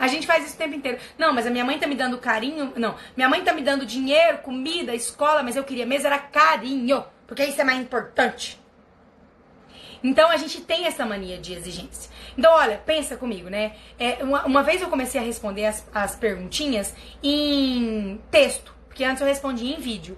A 0.00 0.08
gente 0.08 0.26
faz 0.26 0.46
isso 0.46 0.54
o 0.54 0.58
tempo 0.58 0.74
inteiro. 0.74 0.98
Não, 1.18 1.34
mas 1.34 1.46
a 1.46 1.50
minha 1.50 1.64
mãe 1.64 1.78
tá 1.78 1.86
me 1.86 1.94
dando 1.94 2.16
carinho. 2.16 2.72
Não, 2.74 2.96
minha 3.14 3.28
mãe 3.28 3.44
tá 3.44 3.52
me 3.52 3.60
dando 3.60 3.84
dinheiro, 3.84 4.38
comida, 4.38 4.94
escola, 4.94 5.42
mas 5.42 5.56
eu 5.56 5.62
queria 5.62 5.84
mesmo 5.84 6.06
era 6.06 6.18
carinho. 6.18 7.04
Porque 7.26 7.44
isso 7.44 7.60
é 7.60 7.64
mais 7.64 7.78
importante. 7.78 8.58
Então 10.02 10.30
a 10.30 10.38
gente 10.38 10.62
tem 10.62 10.86
essa 10.86 11.04
mania 11.04 11.36
de 11.36 11.52
exigência. 11.52 12.10
Então, 12.36 12.50
olha, 12.54 12.78
pensa 12.78 13.16
comigo, 13.16 13.50
né? 13.50 13.72
É, 13.98 14.24
uma, 14.24 14.46
uma 14.46 14.62
vez 14.62 14.80
eu 14.80 14.88
comecei 14.88 15.20
a 15.20 15.24
responder 15.24 15.66
as, 15.66 15.86
as 15.94 16.16
perguntinhas 16.16 16.94
em 17.22 18.18
texto, 18.30 18.74
porque 18.88 19.04
antes 19.04 19.20
eu 19.20 19.28
respondia 19.28 19.76
em 19.76 19.78
vídeo. 19.78 20.16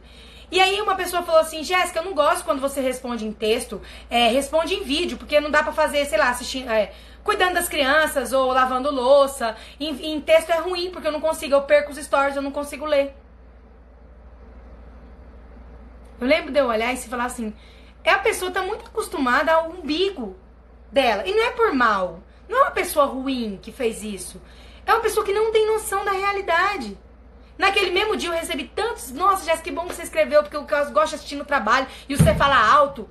E 0.52 0.60
aí 0.60 0.80
uma 0.82 0.94
pessoa 0.94 1.22
falou 1.22 1.40
assim, 1.40 1.64
Jéssica, 1.64 1.98
eu 1.98 2.04
não 2.04 2.12
gosto 2.12 2.44
quando 2.44 2.60
você 2.60 2.80
responde 2.80 3.26
em 3.26 3.32
texto, 3.32 3.80
é, 4.10 4.28
responde 4.28 4.74
em 4.74 4.84
vídeo, 4.84 5.16
porque 5.16 5.40
não 5.40 5.50
dá 5.50 5.62
pra 5.62 5.72
fazer, 5.72 6.04
sei 6.04 6.18
lá, 6.18 6.28
assistindo. 6.28 6.70
É, 6.70 6.92
cuidando 7.24 7.54
das 7.54 7.68
crianças 7.68 8.32
ou 8.32 8.52
lavando 8.52 8.90
louça. 8.90 9.56
Em, 9.78 10.14
em 10.14 10.20
texto 10.20 10.50
é 10.50 10.58
ruim, 10.58 10.90
porque 10.90 11.06
eu 11.06 11.12
não 11.12 11.20
consigo, 11.20 11.54
eu 11.54 11.62
perco 11.62 11.92
os 11.92 11.98
stories, 11.98 12.36
eu 12.36 12.42
não 12.42 12.50
consigo 12.50 12.84
ler. 12.84 13.14
Eu 16.20 16.26
lembro 16.26 16.52
de 16.52 16.58
eu 16.60 16.66
olhar 16.66 16.92
e 16.92 16.96
se 16.96 17.08
falar 17.08 17.24
assim, 17.24 17.52
é 18.04 18.10
a 18.10 18.18
pessoa 18.18 18.50
tá 18.50 18.62
muito 18.62 18.86
acostumada 18.86 19.52
ao 19.52 19.70
umbigo 19.70 20.36
dela. 20.90 21.26
E 21.26 21.34
não 21.34 21.42
é 21.44 21.50
por 21.50 21.72
mal. 21.74 22.22
Não 22.48 22.58
é 22.58 22.62
uma 22.62 22.70
pessoa 22.70 23.06
ruim 23.06 23.58
que 23.60 23.72
fez 23.72 24.02
isso. 24.02 24.40
É 24.84 24.92
uma 24.92 25.00
pessoa 25.00 25.24
que 25.24 25.32
não 25.32 25.52
tem 25.52 25.66
noção 25.66 26.04
da 26.04 26.12
realidade. 26.12 26.98
Naquele 27.56 27.90
mesmo 27.90 28.16
dia 28.16 28.28
eu 28.28 28.34
recebi 28.34 28.64
tantos. 28.64 29.12
Nossa, 29.12 29.44
Jéssica, 29.44 29.64
que 29.64 29.70
bom 29.70 29.86
que 29.86 29.94
você 29.94 30.02
escreveu, 30.02 30.42
porque 30.42 30.56
eu 30.56 30.64
gosto 30.64 31.10
de 31.10 31.14
assistir 31.14 31.36
no 31.36 31.44
trabalho. 31.44 31.86
E 32.08 32.16
você 32.16 32.34
fala 32.34 32.56
alto. 32.56 33.08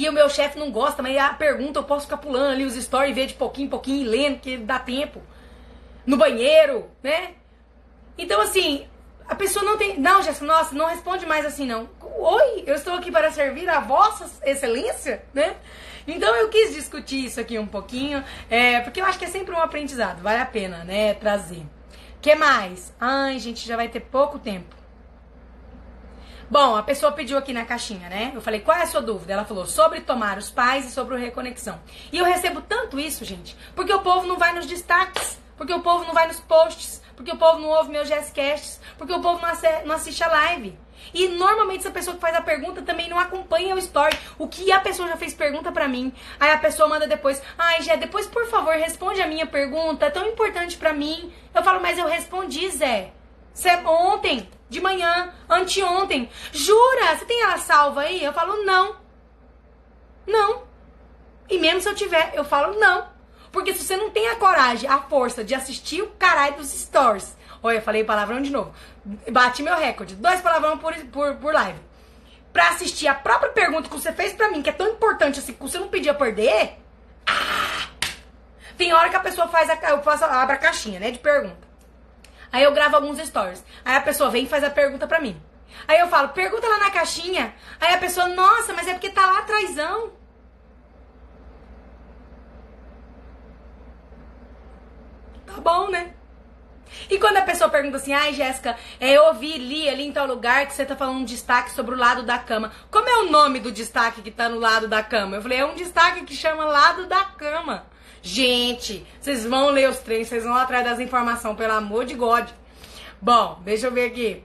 E 0.00 0.08
o 0.08 0.12
meu 0.14 0.30
chefe 0.30 0.58
não 0.58 0.70
gosta, 0.70 1.02
mas 1.02 1.14
a 1.18 1.28
pergunta 1.34 1.78
eu 1.78 1.84
posso 1.84 2.06
ficar 2.06 2.16
pulando 2.16 2.52
ali 2.52 2.64
os 2.64 2.72
stories 2.72 3.14
ver 3.14 3.26
de 3.26 3.34
pouquinho 3.34 3.66
em 3.66 3.68
pouquinho 3.68 4.06
e 4.06 4.08
lendo, 4.08 4.40
que 4.40 4.56
dá 4.56 4.78
tempo. 4.78 5.20
No 6.06 6.16
banheiro, 6.16 6.90
né? 7.02 7.34
Então, 8.16 8.40
assim, 8.40 8.88
a 9.28 9.34
pessoa 9.34 9.62
não 9.62 9.76
tem. 9.76 10.00
Não, 10.00 10.22
Jéssica, 10.22 10.46
nossa, 10.46 10.74
não 10.74 10.86
responde 10.86 11.26
mais 11.26 11.44
assim, 11.44 11.66
não. 11.66 11.86
Oi, 12.00 12.64
eu 12.66 12.76
estou 12.76 12.94
aqui 12.94 13.12
para 13.12 13.30
servir 13.30 13.68
a 13.68 13.80
Vossa 13.80 14.26
Excelência, 14.42 15.22
né? 15.34 15.56
Então 16.08 16.34
eu 16.34 16.48
quis 16.48 16.72
discutir 16.72 17.26
isso 17.26 17.38
aqui 17.38 17.58
um 17.58 17.66
pouquinho, 17.66 18.24
é, 18.48 18.80
porque 18.80 19.02
eu 19.02 19.04
acho 19.04 19.18
que 19.18 19.26
é 19.26 19.28
sempre 19.28 19.54
um 19.54 19.60
aprendizado, 19.60 20.22
vale 20.22 20.40
a 20.40 20.46
pena, 20.46 20.82
né, 20.82 21.12
trazer. 21.12 21.62
que 22.22 22.34
mais? 22.34 22.90
Ai, 22.98 23.38
gente, 23.38 23.68
já 23.68 23.76
vai 23.76 23.88
ter 23.88 24.00
pouco 24.00 24.38
tempo. 24.38 24.79
Bom, 26.50 26.74
a 26.74 26.82
pessoa 26.82 27.12
pediu 27.12 27.38
aqui 27.38 27.52
na 27.52 27.64
caixinha, 27.64 28.08
né? 28.08 28.32
Eu 28.34 28.40
falei, 28.40 28.58
qual 28.58 28.76
é 28.76 28.82
a 28.82 28.86
sua 28.88 29.00
dúvida? 29.00 29.32
Ela 29.32 29.44
falou 29.44 29.66
sobre 29.66 30.00
tomar 30.00 30.36
os 30.36 30.50
pais 30.50 30.84
e 30.84 30.90
sobre 30.90 31.14
o 31.14 31.16
reconexão. 31.16 31.80
E 32.10 32.18
eu 32.18 32.24
recebo 32.24 32.60
tanto 32.60 32.98
isso, 32.98 33.24
gente, 33.24 33.56
porque 33.72 33.92
o 33.92 34.00
povo 34.00 34.26
não 34.26 34.36
vai 34.36 34.52
nos 34.52 34.66
destaques, 34.66 35.38
porque 35.56 35.72
o 35.72 35.78
povo 35.78 36.04
não 36.06 36.12
vai 36.12 36.26
nos 36.26 36.40
posts, 36.40 37.00
porque 37.14 37.30
o 37.30 37.36
povo 37.36 37.60
não 37.60 37.68
ouve 37.68 37.92
meus 37.92 38.08
GSCasts, 38.08 38.80
porque 38.98 39.12
o 39.12 39.20
povo 39.20 39.40
não 39.84 39.94
assiste 39.94 40.24
a 40.24 40.28
live. 40.28 40.76
E 41.14 41.28
normalmente 41.28 41.82
essa 41.82 41.90
pessoa 41.92 42.16
que 42.16 42.20
faz 42.20 42.34
a 42.34 42.42
pergunta 42.42 42.82
também 42.82 43.08
não 43.08 43.20
acompanha 43.20 43.76
o 43.76 43.78
story. 43.78 44.18
O 44.36 44.48
que 44.48 44.72
a 44.72 44.80
pessoa 44.80 45.08
já 45.08 45.16
fez 45.16 45.32
pergunta 45.32 45.70
para 45.70 45.86
mim. 45.86 46.12
Aí 46.40 46.50
a 46.50 46.58
pessoa 46.58 46.88
manda 46.88 47.06
depois: 47.06 47.40
"Ai, 47.56 47.80
Jé, 47.82 47.96
depois 47.96 48.26
por 48.26 48.46
favor, 48.46 48.74
responde 48.74 49.22
a 49.22 49.26
minha 49.28 49.46
pergunta, 49.46 50.06
é 50.06 50.10
tão 50.10 50.26
importante 50.26 50.76
para 50.76 50.92
mim". 50.92 51.32
Eu 51.54 51.62
falo: 51.62 51.80
"Mas 51.80 51.96
eu 51.96 52.08
respondi, 52.08 52.68
Zé. 52.70 53.12
Cê, 53.54 53.76
ontem 53.86 54.48
de 54.70 54.80
manhã, 54.80 55.34
anteontem. 55.48 56.30
Jura? 56.52 57.16
Você 57.16 57.24
tem 57.26 57.42
ela 57.42 57.58
salva 57.58 58.02
aí? 58.02 58.24
Eu 58.24 58.32
falo, 58.32 58.64
não. 58.64 58.96
Não. 60.26 60.62
E 61.48 61.58
mesmo 61.58 61.80
se 61.80 61.88
eu 61.88 61.94
tiver, 61.94 62.32
eu 62.34 62.44
falo, 62.44 62.78
não. 62.78 63.08
Porque 63.50 63.74
se 63.74 63.84
você 63.84 63.96
não 63.96 64.10
tem 64.10 64.28
a 64.28 64.36
coragem, 64.36 64.88
a 64.88 64.98
força 64.98 65.42
de 65.42 65.54
assistir 65.54 66.02
o 66.02 66.10
caralho 66.10 66.54
dos 66.54 66.68
stories. 66.68 67.36
Olha, 67.60 67.78
eu 67.78 67.82
falei 67.82 68.04
palavrão 68.04 68.40
de 68.40 68.50
novo. 68.50 68.72
Bati 69.30 69.62
meu 69.62 69.76
recorde. 69.76 70.14
Dois 70.14 70.40
palavrão 70.40 70.78
por, 70.78 70.94
por, 71.06 71.34
por 71.34 71.52
live. 71.52 71.78
Pra 72.52 72.68
assistir 72.68 73.08
a 73.08 73.14
própria 73.14 73.50
pergunta 73.50 73.88
que 73.88 73.94
você 73.94 74.12
fez 74.12 74.32
pra 74.32 74.50
mim, 74.50 74.62
que 74.62 74.70
é 74.70 74.72
tão 74.72 74.88
importante 74.88 75.40
assim, 75.40 75.52
que 75.52 75.60
você 75.60 75.78
não 75.78 75.88
pedia 75.88 76.14
perder. 76.14 76.78
Ah! 77.26 77.88
Tem 78.78 78.92
hora 78.92 79.10
que 79.10 79.16
a 79.16 79.20
pessoa 79.20 79.48
faz 79.48 79.68
a. 79.68 79.74
Eu 79.90 80.02
faço, 80.02 80.24
abro 80.24 80.54
a 80.54 80.58
caixinha, 80.58 81.00
né? 81.00 81.10
De 81.10 81.18
pergunta. 81.18 81.69
Aí 82.52 82.62
eu 82.62 82.72
gravo 82.72 82.96
alguns 82.96 83.18
stories. 83.18 83.64
Aí 83.84 83.96
a 83.96 84.00
pessoa 84.00 84.30
vem 84.30 84.44
e 84.44 84.48
faz 84.48 84.64
a 84.64 84.70
pergunta 84.70 85.06
pra 85.06 85.20
mim. 85.20 85.40
Aí 85.86 85.98
eu 85.98 86.08
falo, 86.08 86.30
pergunta 86.30 86.68
lá 86.68 86.78
na 86.78 86.90
caixinha. 86.90 87.54
Aí 87.80 87.94
a 87.94 87.98
pessoa, 87.98 88.28
nossa, 88.28 88.72
mas 88.72 88.88
é 88.88 88.92
porque 88.92 89.10
tá 89.10 89.24
lá 89.24 89.38
atrásão. 89.38 90.12
Tá 95.46 95.60
bom, 95.60 95.88
né? 95.90 96.14
E 97.08 97.18
quando 97.18 97.36
a 97.36 97.42
pessoa 97.42 97.70
pergunta 97.70 97.96
assim, 97.96 98.12
ai 98.12 98.32
Jéssica, 98.32 98.76
é, 98.98 99.12
eu 99.16 99.24
ouvi, 99.26 99.56
li 99.58 99.88
ali 99.88 100.06
em 100.06 100.12
tal 100.12 100.26
lugar 100.26 100.66
que 100.66 100.74
você 100.74 100.84
tá 100.84 100.96
falando 100.96 101.18
um 101.18 101.24
destaque 101.24 101.70
sobre 101.72 101.94
o 101.94 101.98
lado 101.98 102.22
da 102.22 102.38
cama. 102.38 102.72
Como 102.90 103.08
é 103.08 103.16
o 103.18 103.30
nome 103.30 103.60
do 103.60 103.70
destaque 103.70 104.22
que 104.22 104.30
tá 104.30 104.48
no 104.48 104.58
lado 104.58 104.88
da 104.88 105.02
cama? 105.02 105.36
Eu 105.36 105.42
falei, 105.42 105.58
é 105.58 105.64
um 105.64 105.74
destaque 105.74 106.24
que 106.24 106.34
chama 106.34 106.64
lado 106.64 107.06
da 107.06 107.24
cama. 107.24 107.86
Gente, 108.22 109.06
vocês 109.20 109.44
vão 109.46 109.70
ler 109.70 109.88
os 109.88 109.98
três, 109.98 110.28
vocês 110.28 110.44
vão 110.44 110.54
atrás 110.54 110.84
das 110.84 111.00
informações, 111.00 111.56
pelo 111.56 111.72
amor 111.72 112.04
de 112.04 112.14
God. 112.14 112.48
Bom, 113.20 113.58
deixa 113.62 113.86
eu 113.86 113.92
ver 113.92 114.06
aqui. 114.06 114.44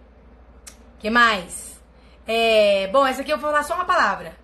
que 1.00 1.10
mais? 1.10 1.82
É, 2.28 2.88
bom, 2.92 3.06
essa 3.06 3.22
aqui 3.22 3.32
eu 3.32 3.38
vou 3.38 3.50
falar 3.50 3.64
só 3.64 3.76
uma 3.76 3.86
palavra. 3.86 4.36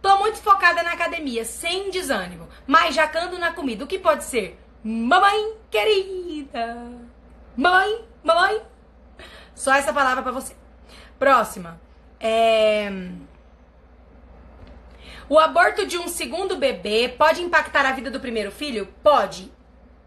Tô 0.00 0.18
muito 0.18 0.38
focada 0.38 0.82
na 0.82 0.92
academia, 0.92 1.44
sem 1.44 1.90
desânimo, 1.90 2.46
mas 2.66 2.94
jacando 2.94 3.38
na 3.38 3.52
comida. 3.52 3.84
O 3.84 3.86
que 3.86 3.98
pode 3.98 4.24
ser? 4.24 4.60
Mamãe 4.82 5.54
querida. 5.70 6.76
Mãe, 7.56 8.04
mamãe. 8.22 8.60
Só 9.54 9.72
essa 9.72 9.92
palavra 9.92 10.22
para 10.22 10.32
você. 10.32 10.54
Próxima. 11.18 11.80
É... 12.20 12.90
O 15.28 15.38
aborto 15.38 15.86
de 15.86 15.96
um 15.96 16.06
segundo 16.06 16.56
bebê 16.56 17.08
pode 17.08 17.42
impactar 17.42 17.86
a 17.86 17.92
vida 17.92 18.10
do 18.10 18.20
primeiro 18.20 18.50
filho? 18.52 18.88
Pode. 19.02 19.50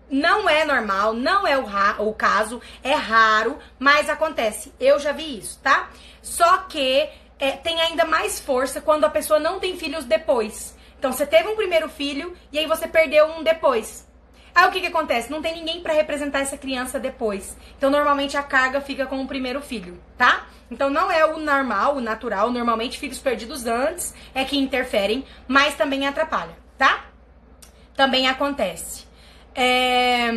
Não 0.10 0.48
é 0.48 0.64
normal, 0.64 1.14
não 1.14 1.46
é 1.46 1.58
o, 1.58 1.66
o 2.00 2.14
caso, 2.14 2.62
é 2.84 2.94
raro, 2.94 3.58
mas 3.80 4.10
acontece. 4.10 4.72
Eu 4.80 5.00
já 5.00 5.12
vi 5.12 5.40
isso, 5.40 5.60
tá? 5.62 5.90
Só 6.22 6.60
que 6.60 7.10
é, 7.40 7.52
tem 7.52 7.82
ainda 7.82 8.06
mais 8.06 8.40
força 8.40 8.80
quando 8.80 9.06
a 9.06 9.10
pessoa 9.10 9.40
não 9.40 9.60
tem 9.60 9.76
filhos 9.76 10.06
depois. 10.06 10.78
Então 10.98 11.12
você 11.12 11.26
teve 11.26 11.50
um 11.50 11.56
primeiro 11.56 11.90
filho 11.90 12.36
e 12.52 12.60
aí 12.60 12.68
você 12.68 12.88
perdeu 12.88 13.26
um 13.26 13.44
depois. 13.44 14.07
Aí 14.58 14.68
o 14.68 14.72
que, 14.72 14.82
que 14.82 14.88
acontece? 14.88 15.30
Não 15.30 15.40
tem 15.40 15.54
ninguém 15.54 15.82
para 15.82 15.94
representar 15.94 16.40
essa 16.40 16.58
criança 16.58 17.00
depois. 17.00 17.56
Então 17.78 17.92
normalmente 17.92 18.36
a 18.36 18.42
carga 18.42 18.82
fica 18.82 19.06
com 19.06 19.22
o 19.22 19.28
primeiro 19.28 19.62
filho, 19.62 20.02
tá? 20.18 20.48
Então 20.72 20.90
não 20.90 21.12
é 21.12 21.24
o 21.28 21.38
normal, 21.38 21.98
o 21.98 22.02
natural. 22.02 22.50
Normalmente 22.50 22.98
filhos 22.98 23.20
perdidos 23.20 23.68
antes 23.68 24.16
é 24.34 24.44
que 24.44 24.58
interferem, 24.58 25.24
mas 25.48 25.76
também 25.76 26.08
atrapalha, 26.08 26.58
tá? 26.76 27.06
Também 27.96 28.28
acontece. 28.28 29.06
É... 29.54 30.32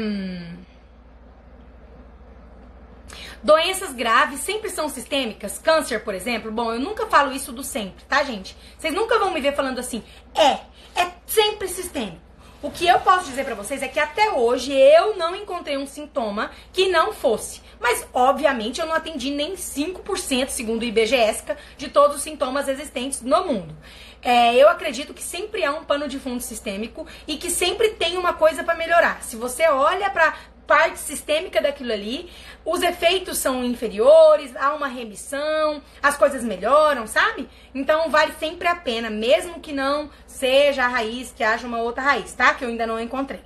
Doenças 3.43 3.95
graves 3.95 4.41
sempre 4.41 4.69
são 4.69 4.91
sistêmicas? 4.91 5.57
Câncer, 5.57 6.05
por 6.05 6.15
exemplo? 6.15 6.53
Bom, 6.53 6.75
eu 6.75 6.79
nunca 6.79 7.07
falo 7.07 7.33
isso 7.33 7.53
do 7.53 7.65
sempre, 7.65 8.05
tá, 8.05 8.23
gente? 8.23 8.55
Vocês 8.77 8.93
nunca 8.93 9.19
vão 9.19 9.31
me 9.31 9.41
ver 9.41 9.57
falando 9.57 9.79
assim, 9.79 10.05
é, 10.35 10.61
é 10.95 11.11
sempre 11.27 11.69
sistêmico. 11.69 12.30
O 12.63 12.71
que 12.71 12.87
eu 12.87 13.01
posso 13.01 13.25
dizer 13.25 13.47
para 13.47 13.55
vocês 13.55 13.83
é 13.83 13.89
que 13.89 13.99
até 13.99 14.33
hoje 14.33 14.71
eu 14.71 15.17
não 15.17 15.35
encontrei 15.35 15.79
um 15.79 15.87
sintoma 15.87 16.51
que 16.75 16.89
não 16.89 17.11
fosse. 17.11 17.63
Mas, 17.81 18.07
obviamente, 18.13 18.81
eu 18.81 18.87
não 18.87 18.95
atendi 18.95 19.31
nem 19.31 19.55
5%, 19.55 20.49
segundo 20.51 20.83
o 20.83 20.85
IBGESCA, 20.85 21.57
de 21.79 21.89
todos 21.89 22.19
os 22.19 22.23
sintomas 22.23 22.69
existentes 22.69 23.23
no 23.23 23.47
mundo. 23.47 23.75
É, 24.21 24.55
eu 24.55 24.69
acredito 24.69 25.15
que 25.15 25.23
sempre 25.23 25.65
há 25.65 25.73
um 25.73 25.85
pano 25.85 26.07
de 26.07 26.19
fundo 26.19 26.43
sistêmico 26.43 27.07
e 27.27 27.39
que 27.39 27.51
sempre 27.51 27.93
tem 27.93 28.19
uma 28.19 28.35
coisa 28.35 28.63
para 28.63 28.75
melhorar. 28.75 29.23
Se 29.23 29.37
você 29.37 29.67
olha 29.67 30.11
para 30.11 30.35
parte 30.71 31.01
sistêmica 31.01 31.61
daquilo 31.61 31.93
ali, 31.93 32.31
os 32.65 32.81
efeitos 32.81 33.39
são 33.39 33.65
inferiores, 33.65 34.55
há 34.55 34.73
uma 34.73 34.87
remissão, 34.87 35.83
as 36.01 36.17
coisas 36.17 36.45
melhoram, 36.45 37.09
sabe? 37.09 37.49
Então 37.75 38.09
vale 38.09 38.33
sempre 38.39 38.69
a 38.69 38.77
pena, 38.77 39.11
mesmo 39.11 39.59
que 39.59 39.73
não 39.73 40.09
seja 40.29 40.85
a 40.85 40.89
raiz, 40.89 41.33
que 41.33 41.43
haja 41.43 41.67
uma 41.67 41.79
outra 41.79 42.05
raiz, 42.05 42.33
tá? 42.35 42.55
Que 42.55 42.65
eu 42.65 42.69
ainda 42.69 42.87
não 42.87 43.01
encontrei. 43.01 43.43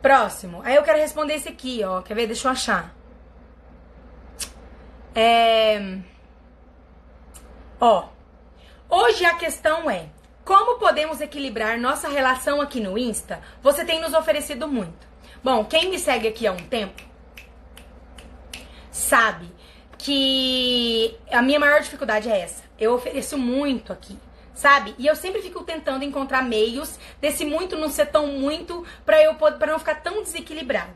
Próximo. 0.00 0.62
Aí 0.64 0.76
eu 0.76 0.84
quero 0.84 1.00
responder 1.00 1.34
esse 1.34 1.48
aqui, 1.48 1.82
ó. 1.82 2.00
Quer 2.00 2.14
ver? 2.14 2.28
Deixa 2.28 2.46
eu 2.46 2.52
achar. 2.52 2.94
É... 5.16 5.98
Ó. 7.80 8.08
Hoje 8.88 9.24
a 9.24 9.34
questão 9.34 9.90
é: 9.90 10.06
como 10.44 10.78
podemos 10.78 11.20
equilibrar 11.20 11.76
nossa 11.76 12.08
relação 12.08 12.60
aqui 12.60 12.78
no 12.78 12.96
Insta? 12.96 13.40
Você 13.60 13.84
tem 13.84 14.00
nos 14.00 14.14
oferecido 14.14 14.68
muito. 14.68 15.11
Bom, 15.42 15.64
quem 15.64 15.90
me 15.90 15.98
segue 15.98 16.28
aqui 16.28 16.46
há 16.46 16.52
um 16.52 16.56
tempo 16.56 17.02
sabe 18.92 19.50
que 19.98 21.16
a 21.32 21.42
minha 21.42 21.58
maior 21.58 21.80
dificuldade 21.80 22.30
é 22.30 22.40
essa. 22.40 22.62
Eu 22.78 22.94
ofereço 22.94 23.36
muito 23.36 23.92
aqui, 23.92 24.16
sabe? 24.54 24.94
E 24.98 25.04
eu 25.04 25.16
sempre 25.16 25.42
fico 25.42 25.64
tentando 25.64 26.04
encontrar 26.04 26.44
meios 26.44 26.96
desse 27.20 27.44
muito 27.44 27.76
não 27.76 27.90
ser 27.90 28.06
tão 28.06 28.28
muito 28.28 28.86
para 29.04 29.20
eu 29.20 29.34
para 29.34 29.72
não 29.72 29.80
ficar 29.80 29.96
tão 29.96 30.22
desequilibrado. 30.22 30.94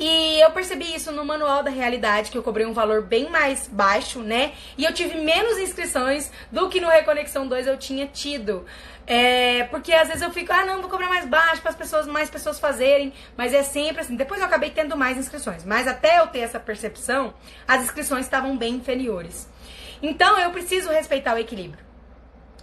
E 0.00 0.40
eu 0.40 0.50
percebi 0.50 0.94
isso 0.94 1.12
no 1.12 1.26
manual 1.26 1.62
da 1.62 1.70
realidade, 1.70 2.30
que 2.30 2.38
eu 2.38 2.42
cobrei 2.42 2.64
um 2.64 2.72
valor 2.72 3.02
bem 3.02 3.28
mais 3.28 3.68
baixo, 3.68 4.20
né? 4.20 4.54
E 4.78 4.84
eu 4.86 4.94
tive 4.94 5.18
menos 5.20 5.58
inscrições 5.58 6.32
do 6.50 6.70
que 6.70 6.80
no 6.80 6.88
Reconexão 6.88 7.46
2 7.46 7.66
eu 7.66 7.76
tinha 7.76 8.06
tido. 8.06 8.64
É, 9.06 9.64
porque 9.64 9.92
às 9.92 10.08
vezes 10.08 10.22
eu 10.22 10.30
fico, 10.30 10.50
ah, 10.54 10.64
não, 10.64 10.80
vou 10.80 10.88
cobrar 10.88 11.06
mais 11.06 11.26
baixo 11.26 11.60
para 11.60 11.72
as 11.72 11.76
pessoas, 11.76 12.06
mais 12.06 12.30
pessoas 12.30 12.58
fazerem, 12.58 13.12
mas 13.36 13.52
é 13.52 13.62
sempre 13.62 14.00
assim. 14.00 14.16
Depois 14.16 14.40
eu 14.40 14.46
acabei 14.46 14.70
tendo 14.70 14.96
mais 14.96 15.18
inscrições, 15.18 15.66
mas 15.66 15.86
até 15.86 16.18
eu 16.20 16.28
ter 16.28 16.38
essa 16.38 16.58
percepção, 16.58 17.34
as 17.68 17.82
inscrições 17.82 18.24
estavam 18.24 18.56
bem 18.56 18.76
inferiores. 18.76 19.50
Então 20.02 20.38
eu 20.38 20.50
preciso 20.50 20.88
respeitar 20.88 21.34
o 21.34 21.38
equilíbrio. 21.38 21.89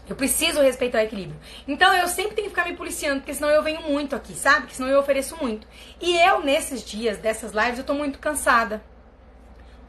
Eu 0.09 0.15
preciso 0.15 0.61
respeitar 0.61 0.99
o 0.99 1.01
equilíbrio. 1.01 1.37
Então 1.67 1.93
eu 1.93 2.07
sempre 2.07 2.35
tenho 2.35 2.49
que 2.49 2.55
ficar 2.55 2.69
me 2.69 2.77
policiando, 2.77 3.19
porque 3.19 3.33
senão 3.33 3.49
eu 3.49 3.61
venho 3.61 3.81
muito 3.81 4.15
aqui, 4.15 4.33
sabe? 4.33 4.61
Porque 4.61 4.75
senão 4.75 4.89
eu 4.89 4.99
ofereço 4.99 5.35
muito. 5.41 5.67
E 5.99 6.17
eu, 6.17 6.43
nesses 6.43 6.83
dias 6.83 7.17
dessas 7.17 7.51
lives, 7.51 7.79
eu 7.79 7.85
tô 7.85 7.93
muito 7.93 8.17
cansada. 8.19 8.81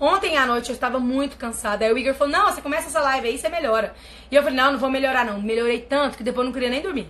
Ontem 0.01 0.37
à 0.37 0.47
noite 0.47 0.71
eu 0.71 0.75
estava 0.75 0.99
muito 0.99 1.37
cansada. 1.37 1.85
Aí 1.85 1.93
o 1.93 1.99
Igor 1.99 2.15
falou: 2.15 2.33
Não, 2.33 2.53
você 2.53 2.61
começa 2.61 2.89
essa 2.89 3.01
live 3.01 3.29
aí, 3.29 3.39
você 3.39 3.49
melhora. 3.49 3.95
E 4.31 4.35
eu 4.35 4.43
falei: 4.43 4.57
Não, 4.57 4.73
não 4.73 4.79
vou 4.79 4.91
melhorar, 4.91 5.25
não. 5.25 5.41
Melhorei 5.41 5.81
tanto 5.81 6.17
que 6.17 6.23
depois 6.23 6.45
eu 6.45 6.47
não 6.47 6.53
queria 6.53 6.71
nem 6.71 6.83
dormir. 6.83 7.09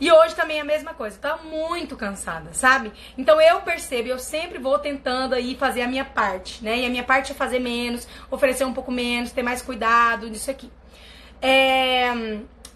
E 0.00 0.10
hoje 0.10 0.34
também 0.34 0.58
é 0.58 0.60
a 0.60 0.64
mesma 0.64 0.92
coisa, 0.92 1.16
tava 1.18 1.44
muito 1.44 1.96
cansada, 1.96 2.52
sabe? 2.52 2.92
Então 3.16 3.40
eu 3.40 3.60
percebo, 3.60 4.08
eu 4.08 4.18
sempre 4.18 4.58
vou 4.58 4.76
tentando 4.78 5.34
aí 5.34 5.56
fazer 5.56 5.82
a 5.82 5.88
minha 5.88 6.04
parte, 6.04 6.64
né? 6.64 6.80
E 6.80 6.86
a 6.86 6.90
minha 6.90 7.04
parte 7.04 7.30
é 7.30 7.34
fazer 7.34 7.60
menos, 7.60 8.08
oferecer 8.30 8.64
um 8.64 8.72
pouco 8.72 8.90
menos, 8.90 9.30
ter 9.30 9.42
mais 9.42 9.62
cuidado 9.62 10.28
nisso 10.28 10.50
aqui. 10.50 10.70
É, 11.46 12.10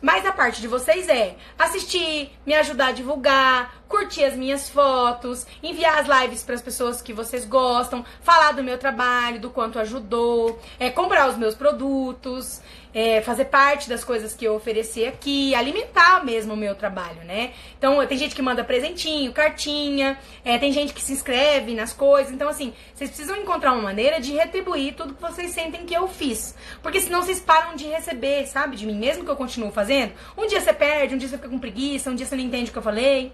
mas 0.03 0.27
a 0.27 0.33
parte 0.33 0.61
de 0.61 0.69
vocês 0.69 1.09
é 1.09 1.37
assistir, 1.59 2.31
me 2.45 2.55
ajudar 2.55 2.89
a 2.89 2.93
divulgar, 2.93 3.75
curtir 3.89 4.25
as 4.25 4.35
minhas 4.35 4.69
fotos, 4.69 5.47
enviar 5.63 5.99
as 5.99 6.07
lives 6.07 6.43
para 6.43 6.55
as 6.55 6.61
pessoas 6.61 7.01
que 7.01 7.15
vocês 7.15 7.47
gostam, 7.47 8.05
falar 8.21 8.53
do 8.53 8.63
meu 8.63 8.77
trabalho, 8.77 9.41
do 9.41 9.49
quanto 9.49 9.79
ajudou, 9.79 10.61
é, 10.79 10.91
comprar 10.91 11.31
os 11.31 11.39
meus 11.39 11.55
produtos, 11.55 12.61
é, 12.93 13.21
fazer 13.21 13.47
parte 13.47 13.89
das 13.89 14.05
coisas 14.05 14.35
que 14.35 14.45
eu 14.45 14.55
ofereci 14.55 15.05
aqui, 15.05 15.55
alimentar 15.55 16.25
mesmo 16.25 16.55
o 16.55 16.57
meu 16.57 16.75
trabalho, 16.75 17.23
né? 17.25 17.53
Então, 17.77 18.05
tem 18.07 18.17
gente 18.17 18.35
que 18.35 18.43
manda 18.43 18.65
presentinho, 18.65 19.33
cartinha, 19.33 20.19
é, 20.45 20.59
tem 20.59 20.73
gente 20.73 20.93
que 20.93 21.03
se 21.03 21.13
inscreve 21.13 21.75
nas 21.75 21.93
coisas. 21.93 22.33
Então, 22.33 22.49
assim, 22.49 22.73
vocês 22.95 23.11
precisam 23.11 23.37
encontrar 23.37 23.73
uma 23.73 23.83
maneira 23.83 24.21
de 24.21 24.33
retribuir 24.33 24.95
tudo 24.95 25.15
que 25.15 25.23
vocês 25.23 25.51
sentem 25.51 25.85
que 25.85 25.95
eu 25.95 26.09
fiz. 26.09 26.55
Porque 26.83 27.01
senão 27.01 27.23
vocês 27.23 27.41
param 27.41 27.77
de 27.77 27.87
receber, 27.87 28.47
sabe, 28.47 28.77
de 28.77 28.87
mim, 28.87 28.99
mesmo 28.99 29.25
que 29.25 29.31
eu 29.31 29.37
continue 29.37 29.71
fazendo. 29.71 30.13
Um 30.37 30.47
dia 30.47 30.61
você 30.61 30.73
perde, 30.73 31.15
um 31.15 31.19
dia 31.19 31.29
você 31.29 31.37
fica 31.37 31.49
com 31.49 31.59
preguiça, 31.59 32.11
um 32.11 32.15
dia 32.15 32.27
você 32.27 32.37
não 32.37 32.45
entende 32.45 32.71
o 32.71 32.73
que 32.73 32.79
eu 32.79 32.83
falei. 32.83 33.33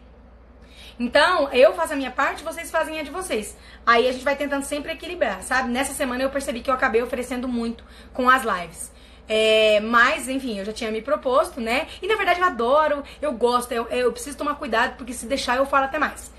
Então, 0.98 1.52
eu 1.52 1.74
faço 1.74 1.92
a 1.92 1.96
minha 1.96 2.10
parte, 2.10 2.44
vocês 2.44 2.70
fazem 2.70 3.00
a 3.00 3.02
de 3.02 3.10
vocês. 3.10 3.56
Aí 3.84 4.06
a 4.08 4.12
gente 4.12 4.24
vai 4.24 4.36
tentando 4.36 4.64
sempre 4.64 4.92
equilibrar, 4.92 5.42
sabe? 5.42 5.68
Nessa 5.68 5.92
semana 5.92 6.22
eu 6.22 6.30
percebi 6.30 6.60
que 6.60 6.70
eu 6.70 6.74
acabei 6.74 7.02
oferecendo 7.02 7.48
muito 7.48 7.84
com 8.12 8.30
as 8.30 8.44
lives. 8.44 8.93
É, 9.28 9.80
mas, 9.80 10.28
enfim, 10.28 10.58
eu 10.58 10.64
já 10.64 10.72
tinha 10.72 10.90
me 10.90 11.00
proposto, 11.00 11.60
né? 11.60 11.86
E 12.02 12.06
na 12.06 12.16
verdade 12.16 12.40
eu 12.40 12.46
adoro, 12.46 13.02
eu 13.22 13.32
gosto, 13.32 13.72
eu, 13.72 13.86
eu 13.88 14.12
preciso 14.12 14.36
tomar 14.36 14.56
cuidado, 14.56 14.96
porque 14.96 15.12
se 15.12 15.26
deixar 15.26 15.56
eu 15.56 15.66
falo 15.66 15.86
até 15.86 15.98
mais. 15.98 16.32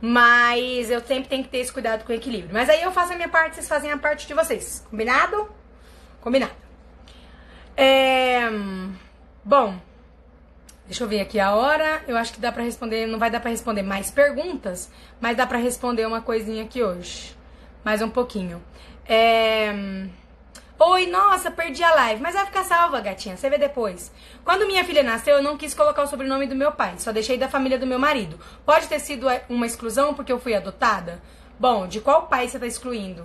Mas 0.00 0.90
eu 0.90 1.00
sempre 1.00 1.28
tenho 1.28 1.44
que 1.44 1.48
ter 1.48 1.58
esse 1.58 1.72
cuidado 1.72 2.04
com 2.04 2.12
o 2.12 2.16
equilíbrio. 2.16 2.52
Mas 2.52 2.68
aí 2.68 2.82
eu 2.82 2.90
faço 2.90 3.12
a 3.12 3.16
minha 3.16 3.28
parte, 3.28 3.54
vocês 3.54 3.68
fazem 3.68 3.92
a 3.92 3.96
parte 3.96 4.26
de 4.26 4.34
vocês. 4.34 4.84
Combinado? 4.90 5.48
Combinado. 6.20 6.52
É, 7.76 8.50
bom, 9.44 9.76
deixa 10.86 11.04
eu 11.04 11.08
ver 11.08 11.20
aqui 11.20 11.38
a 11.38 11.54
hora. 11.54 12.02
Eu 12.08 12.16
acho 12.16 12.32
que 12.32 12.40
dá 12.40 12.50
pra 12.50 12.64
responder, 12.64 13.06
não 13.06 13.18
vai 13.18 13.30
dar 13.30 13.38
pra 13.38 13.50
responder 13.50 13.82
mais 13.82 14.10
perguntas, 14.10 14.90
mas 15.20 15.36
dá 15.36 15.46
pra 15.46 15.58
responder 15.58 16.04
uma 16.04 16.20
coisinha 16.20 16.64
aqui 16.64 16.82
hoje. 16.82 17.36
Mais 17.84 18.02
um 18.02 18.10
pouquinho. 18.10 18.60
É. 19.06 19.72
Oi, 20.84 21.06
nossa, 21.06 21.48
perdi 21.48 21.84
a 21.84 21.94
live. 21.94 22.20
Mas 22.20 22.34
vai 22.34 22.44
ficar 22.44 22.64
salva, 22.64 23.00
gatinha. 23.00 23.36
Você 23.36 23.48
vê 23.48 23.56
depois. 23.56 24.10
Quando 24.44 24.66
minha 24.66 24.84
filha 24.84 25.04
nasceu, 25.04 25.36
eu 25.36 25.42
não 25.42 25.56
quis 25.56 25.72
colocar 25.74 26.02
o 26.02 26.08
sobrenome 26.08 26.44
do 26.44 26.56
meu 26.56 26.72
pai. 26.72 26.94
Só 26.98 27.12
deixei 27.12 27.38
da 27.38 27.48
família 27.48 27.78
do 27.78 27.86
meu 27.86 28.00
marido. 28.00 28.36
Pode 28.66 28.88
ter 28.88 28.98
sido 28.98 29.30
é, 29.30 29.44
uma 29.48 29.64
exclusão 29.64 30.12
porque 30.12 30.32
eu 30.32 30.40
fui 30.40 30.56
adotada? 30.56 31.22
Bom, 31.56 31.86
de 31.86 32.00
qual 32.00 32.26
pai 32.26 32.48
você 32.48 32.56
está 32.56 32.66
excluindo? 32.66 33.24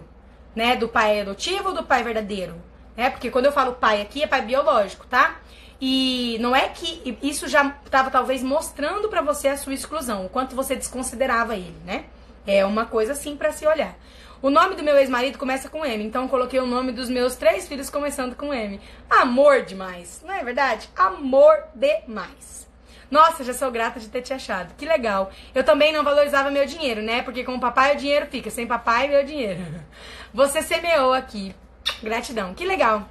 Né? 0.55 0.75
Do 0.75 0.88
pai 0.88 1.19
adotivo 1.19 1.69
ou 1.69 1.73
do 1.73 1.81
pai 1.81 2.03
verdadeiro? 2.03 2.61
É, 2.95 3.09
porque 3.09 3.31
quando 3.31 3.45
eu 3.45 3.51
falo 3.51 3.73
pai 3.73 4.03
aqui, 4.03 4.21
é 4.21 4.27
pai 4.27 4.43
biológico, 4.43 5.07
tá? 5.07 5.39
E 5.81 6.38
não 6.39 6.55
é 6.55 6.69
que 6.69 7.17
isso 7.23 7.47
já 7.47 7.75
estava 7.84 8.11
talvez 8.11 8.43
mostrando 8.43 9.09
para 9.09 9.23
você 9.23 9.47
a 9.47 9.57
sua 9.57 9.73
exclusão, 9.73 10.27
o 10.27 10.29
quanto 10.29 10.55
você 10.55 10.75
desconsiderava 10.75 11.55
ele, 11.55 11.75
né? 11.84 12.05
É 12.45 12.63
uma 12.63 12.85
coisa 12.85 13.13
assim 13.13 13.35
para 13.35 13.51
se 13.51 13.65
olhar. 13.65 13.95
O 14.39 14.51
nome 14.51 14.76
do 14.76 14.84
meu 14.84 14.95
ex-marido 14.95 15.39
começa 15.39 15.68
com 15.68 15.84
M, 15.84 16.03
então 16.03 16.27
coloquei 16.27 16.59
o 16.59 16.68
nome 16.68 16.91
dos 16.91 17.09
meus 17.09 17.35
três 17.35 17.68
filhos 17.68 17.89
começando 17.89 18.35
com 18.35 18.53
M. 18.53 18.80
Amor 19.09 19.64
demais, 19.64 20.23
não 20.23 20.34
é 20.34 20.43
verdade? 20.43 20.88
Amor 20.95 21.64
demais. 21.73 22.68
Nossa, 23.09 23.43
já 23.43 23.53
sou 23.53 23.72
grata 23.72 23.99
de 23.99 24.09
ter 24.09 24.22
te 24.22 24.34
achado. 24.34 24.76
Que 24.76 24.85
legal. 24.85 25.31
Eu 25.55 25.64
também 25.64 25.91
não 25.91 26.03
valorizava 26.03 26.51
meu 26.51 26.68
dinheiro, 26.68 27.01
né? 27.01 27.23
Porque 27.23 27.43
com 27.43 27.55
o 27.55 27.59
papai 27.59 27.95
o 27.95 27.97
dinheiro 27.97 28.27
fica, 28.27 28.51
sem 28.51 28.68
papai 28.68 29.07
meu 29.07 29.26
dinheiro. 29.26 29.59
Você 30.31 30.61
semeou 30.61 31.14
aqui. 31.14 31.55
Gratidão. 32.03 32.53
Que 32.53 32.65
legal. 32.65 33.07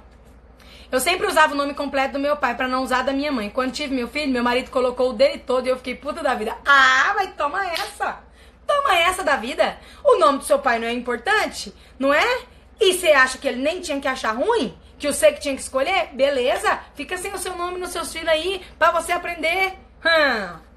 Eu 0.89 1.01
sempre 1.01 1.27
usava 1.27 1.53
o 1.53 1.57
nome 1.57 1.73
completo 1.73 2.13
do 2.13 2.19
meu 2.19 2.37
pai 2.37 2.55
para 2.55 2.69
não 2.69 2.83
usar 2.83 3.01
da 3.01 3.11
minha 3.11 3.31
mãe. 3.31 3.49
Quando 3.49 3.73
tive 3.73 3.93
meu 3.93 4.07
filho, 4.07 4.31
meu 4.31 4.43
marido 4.43 4.71
colocou 4.71 5.09
o 5.09 5.13
dele 5.13 5.39
todo 5.39 5.65
e 5.65 5.69
eu 5.69 5.77
fiquei 5.77 5.95
puta 5.95 6.23
da 6.23 6.35
vida. 6.35 6.55
Ah, 6.65 7.11
vai 7.15 7.33
toma 7.33 7.65
essa. 7.65 8.26
Toma 8.67 8.97
essa 8.97 9.23
da 9.23 9.37
vida. 9.37 9.77
O 10.03 10.19
nome 10.19 10.39
do 10.39 10.43
seu 10.43 10.59
pai 10.59 10.77
não 10.77 10.87
é 10.87 10.93
importante, 10.93 11.73
não 11.97 12.13
é? 12.13 12.41
E 12.79 12.93
você 12.93 13.07
acha 13.07 13.37
que 13.37 13.47
ele 13.47 13.61
nem 13.61 13.81
tinha 13.81 13.99
que 13.99 14.07
achar 14.07 14.35
ruim? 14.35 14.77
Que 14.99 15.07
você 15.07 15.31
que 15.31 15.39
tinha 15.39 15.55
que 15.55 15.61
escolher? 15.61 16.09
Beleza, 16.13 16.79
fica 16.93 17.17
sem 17.17 17.33
o 17.33 17.37
seu 17.37 17.55
nome 17.55 17.79
nos 17.79 17.91
seus 17.91 18.11
filhos 18.11 18.27
aí 18.27 18.61
pra 18.77 18.91
você 18.91 19.11
aprender. 19.11 19.73
Hum. 20.05 20.67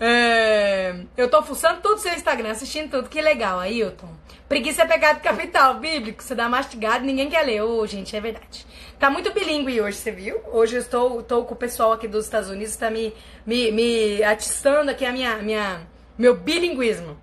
É, 0.00 0.94
eu 1.16 1.28
tô 1.30 1.42
fuçando 1.42 1.80
tudo 1.80 2.00
seu 2.00 2.12
Instagram, 2.12 2.50
assistindo 2.50 2.90
tudo. 2.90 3.08
Que 3.08 3.20
legal, 3.20 3.58
Ailton. 3.60 4.08
Preguiça 4.48 4.82
é 4.82 4.86
pecado 4.86 5.20
capital, 5.20 5.74
bíblico. 5.74 6.22
Você 6.22 6.34
dá 6.34 6.48
mastigado 6.48 7.04
ninguém 7.04 7.30
quer 7.30 7.42
ler. 7.42 7.62
Ô, 7.62 7.80
oh, 7.80 7.86
gente, 7.86 8.14
é 8.14 8.20
verdade. 8.20 8.66
Tá 8.98 9.10
muito 9.10 9.32
bilíngue 9.32 9.80
hoje, 9.80 9.98
você 9.98 10.10
viu? 10.10 10.40
Hoje 10.52 10.76
eu 10.76 10.80
estou, 10.80 11.20
estou 11.20 11.44
com 11.44 11.54
o 11.54 11.56
pessoal 11.56 11.92
aqui 11.92 12.06
dos 12.06 12.24
Estados 12.24 12.48
Unidos, 12.48 12.76
tá 12.76 12.90
me, 12.90 13.14
me, 13.44 13.70
me 13.72 14.22
atiçando 14.22 14.90
aqui 14.90 15.04
a 15.04 15.12
minha, 15.12 15.36
minha, 15.38 15.80
meu 16.16 16.36
bilinguismo. 16.36 17.16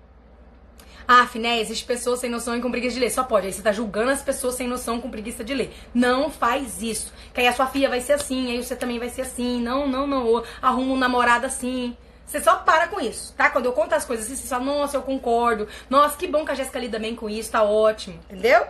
Ah, 1.06 1.28
né? 1.34 1.60
Existe 1.60 1.84
pessoas 1.84 2.20
sem 2.20 2.30
noção 2.30 2.56
e 2.56 2.60
com 2.60 2.70
preguiça 2.70 2.94
de 2.94 3.00
ler. 3.00 3.10
Só 3.10 3.24
pode. 3.24 3.46
Aí 3.46 3.52
você 3.52 3.62
tá 3.62 3.72
julgando 3.72 4.10
as 4.10 4.22
pessoas 4.22 4.54
sem 4.54 4.68
noção 4.68 5.00
com 5.00 5.10
preguiça 5.10 5.42
de 5.42 5.52
ler. 5.52 5.74
Não 5.92 6.30
faz 6.30 6.80
isso. 6.80 7.12
Que 7.34 7.40
aí 7.40 7.48
a 7.48 7.52
sua 7.52 7.66
filha 7.66 7.88
vai 7.88 8.00
ser 8.00 8.14
assim, 8.14 8.50
aí 8.50 8.62
você 8.62 8.76
também 8.76 8.98
vai 8.98 9.08
ser 9.08 9.22
assim. 9.22 9.60
Não, 9.60 9.86
não, 9.86 10.06
não. 10.06 10.42
arruma 10.60 10.94
um 10.94 10.96
namorado 10.96 11.46
assim. 11.46 11.96
Você 12.24 12.40
só 12.40 12.56
para 12.56 12.88
com 12.88 12.98
isso, 12.98 13.34
tá? 13.36 13.50
Quando 13.50 13.66
eu 13.66 13.72
conto 13.72 13.94
as 13.94 14.06
coisas 14.06 14.24
assim, 14.24 14.36
você 14.36 14.48
fala, 14.48 14.64
nossa, 14.64 14.96
eu 14.96 15.02
concordo. 15.02 15.68
Nossa, 15.90 16.16
que 16.16 16.26
bom 16.26 16.46
que 16.46 16.52
a 16.52 16.54
Jéssica 16.54 16.78
lida 16.78 16.98
bem 16.98 17.14
com 17.14 17.28
isso, 17.28 17.50
tá 17.50 17.62
ótimo. 17.62 18.18
Entendeu? 18.30 18.66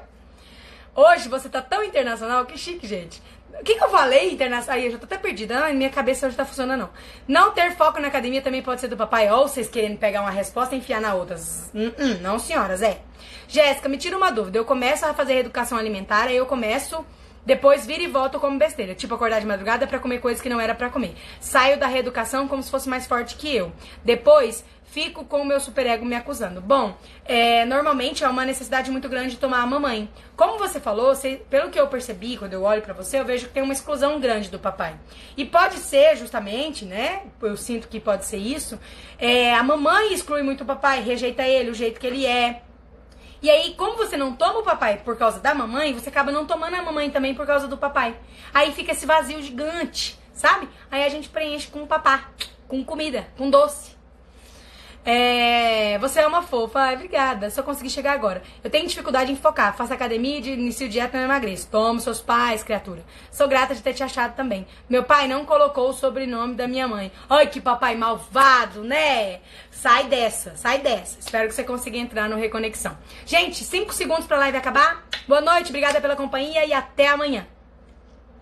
Hoje 0.97 1.29
você 1.29 1.49
tá 1.49 1.63
tão 1.63 1.85
internacional, 1.85 2.45
que 2.45 2.59
chique, 2.59 2.89
gente. 2.89 3.23
O 3.61 3.65
que, 3.65 3.75
que 3.75 3.85
eu 3.85 3.91
falei 3.91 4.33
internacional? 4.33 4.79
Aí 4.79 4.87
eu 4.87 4.93
já 4.93 4.99
tô 4.99 5.05
até 5.05 5.19
perdida. 5.19 5.67
Ah, 5.67 5.73
minha 5.73 5.91
cabeça 5.91 6.27
hoje 6.27 6.37
tá 6.37 6.45
funcionando, 6.45 6.81
não. 6.81 6.91
Não 7.29 7.53
ter 7.53 7.77
foco 7.77 8.01
na 8.01 8.09
academia 8.09 8.43
também 8.43 8.63
pode 8.63 8.81
ser 8.81 8.89
do 8.89 8.97
papai. 8.97 9.31
Ou 9.31 9.47
vocês 9.47 9.69
querendo 9.69 9.99
pegar 9.99 10.23
uma 10.23 10.31
resposta 10.31 10.75
e 10.75 10.79
enfiar 10.79 11.01
na 11.01 11.15
outra. 11.15 11.37
Hum, 11.75 11.93
hum, 11.99 12.19
não, 12.21 12.39
senhoras, 12.39 12.83
é. 12.83 13.01
Jéssica, 13.47 13.89
me 13.89 13.99
tira 13.99 14.17
uma 14.17 14.33
dúvida. 14.33 14.59
Eu 14.59 14.65
começo 14.65 15.05
a 15.05 15.15
fazer 15.15 15.37
educação 15.37 15.79
alimentar, 15.79 16.29
aí 16.29 16.37
eu 16.37 16.47
começo 16.47 17.05
depois 17.45 17.85
vira 17.85 18.03
e 18.03 18.07
volta 18.07 18.39
como 18.39 18.59
besteira. 18.59 18.95
Tipo, 18.95 19.15
acordar 19.15 19.41
de 19.41 19.47
madrugada 19.47 19.87
para 19.87 19.99
comer 19.99 20.21
coisas 20.21 20.41
que 20.41 20.49
não 20.49 20.61
era 20.61 20.75
para 20.75 20.91
comer. 20.91 21.15
Saio 21.41 21.79
da 21.79 21.87
reeducação 21.87 22.47
como 22.47 22.63
se 22.63 22.71
fosse 22.71 22.89
mais 22.89 23.07
forte 23.07 23.35
que 23.35 23.55
eu. 23.55 23.73
Depois, 24.05 24.65
fico 24.93 25.25
com 25.25 25.41
o 25.41 25.45
meu 25.45 25.59
superego 25.59 26.05
me 26.05 26.15
acusando. 26.15 26.61
Bom, 26.61 26.95
é, 27.25 27.65
normalmente 27.65 28.23
é 28.23 28.29
uma 28.29 28.45
necessidade 28.45 28.91
muito 28.91 29.09
grande 29.09 29.31
de 29.31 29.37
tomar 29.39 29.63
a 29.63 29.67
mamãe. 29.67 30.09
Como 30.37 30.59
você 30.59 30.79
falou, 30.79 31.15
você, 31.15 31.43
pelo 31.49 31.71
que 31.71 31.81
eu 31.81 31.89
percebi 31.89 32.37
quando 32.37 32.53
eu 32.53 32.63
olho 32.63 32.83
para 32.83 32.93
você, 32.93 33.19
eu 33.19 33.25
vejo 33.25 33.47
que 33.47 33.55
tem 33.55 33.63
uma 33.63 33.73
exclusão 33.73 34.21
grande 34.21 34.51
do 34.51 34.59
papai. 34.59 34.95
E 35.35 35.47
pode 35.47 35.77
ser 35.77 36.15
justamente, 36.17 36.85
né? 36.85 37.23
Eu 37.41 37.57
sinto 37.57 37.89
que 37.89 37.99
pode 37.99 38.27
ser 38.27 38.37
isso. 38.37 38.79
É, 39.19 39.55
a 39.55 39.63
mamãe 39.63 40.13
exclui 40.13 40.43
muito 40.43 40.63
o 40.63 40.67
papai, 40.67 41.01
rejeita 41.03 41.43
ele, 41.43 41.71
o 41.71 41.75
jeito 41.75 41.99
que 41.99 42.07
ele 42.07 42.27
é. 42.27 42.61
E 43.41 43.51
aí, 43.51 43.73
como 43.75 43.97
você 43.97 44.19
não 44.19 44.37
toma 44.37 44.59
o 44.59 44.63
papai 44.63 44.99
por 44.99 45.17
causa 45.17 45.41
da 45.41 45.55
mamãe, 45.55 45.95
você 45.95 46.11
acaba 46.11 46.31
não 46.31 46.45
tomando 46.45 46.75
a 46.75 46.83
mamãe 46.83 47.11
também 47.11 47.35
por 47.35 47.47
causa 47.47 47.67
do 47.67 47.79
papai. 47.79 48.15
Aí 48.53 48.73
fica 48.73 48.93
esse 48.93 49.07
vazio 49.07 49.41
gigante, 49.41 50.19
sabe? 50.35 50.69
Aí 50.91 51.03
a 51.03 51.09
gente 51.09 51.31
preenche 51.31 51.69
com 51.69 51.87
papá, 51.87 52.29
com 52.69 52.85
comida, 52.85 53.27
com 53.39 53.49
doce. 53.49 53.92
É, 55.05 55.99
você 55.99 56.21
é 56.21 56.27
uma 56.27 56.43
fofa. 56.43 56.93
Obrigada. 56.93 57.51
Só 57.51 57.63
consegui 57.63 57.91
chegar 57.91 58.13
agora. 58.13 58.43
Eu 58.63 58.71
tenho 58.71 58.87
dificuldade 58.87 59.33
em 59.33 59.37
focar. 59.37 59.77
Faço 59.77 59.93
academia 59.93 60.41
de 60.41 60.53
inicio 60.53 60.89
dieta 60.89 61.17
não 61.17 61.25
emagreço. 61.25 61.69
Tomo 61.69 62.01
seus 62.01 62.21
pais, 62.21 62.63
criatura. 62.63 63.03
Sou 63.31 63.49
grata 63.49 63.75
de 63.75 63.83
ter 63.83 63.95
te 63.95 64.03
achado 64.03 64.35
também. 64.35 64.67
Meu 64.89 65.03
pai 65.03 65.27
não 65.27 65.45
colocou 65.45 65.91
o 65.91 65.93
sobrenome 65.93 66.55
da 66.55 66.69
minha 66.69 66.87
mãe. 66.87 67.11
Ai, 67.29 67.47
que 67.47 67.61
papai 67.61 67.97
malvado, 67.97 68.83
né? 68.85 69.41
Sai 69.71 70.05
dessa, 70.05 70.57
sai 70.57 70.79
dessa. 70.79 71.19
Espero 71.19 71.49
que 71.49 71.55
você 71.55 71.65
consiga 71.65 71.99
entrar 71.99 72.29
no 72.29 72.37
Reconexão. 72.37 72.97
Gente, 73.27 73.65
5 73.65 73.93
segundos 73.93 74.27
pra 74.27 74.39
live 74.39 74.57
acabar. 74.57 75.05
Boa 75.27 75.41
noite, 75.41 75.69
obrigada 75.69 76.01
pela 76.01 76.17
companhia 76.17 76.65
e 76.65 76.73
até 76.73 77.09
amanhã. 77.09 77.47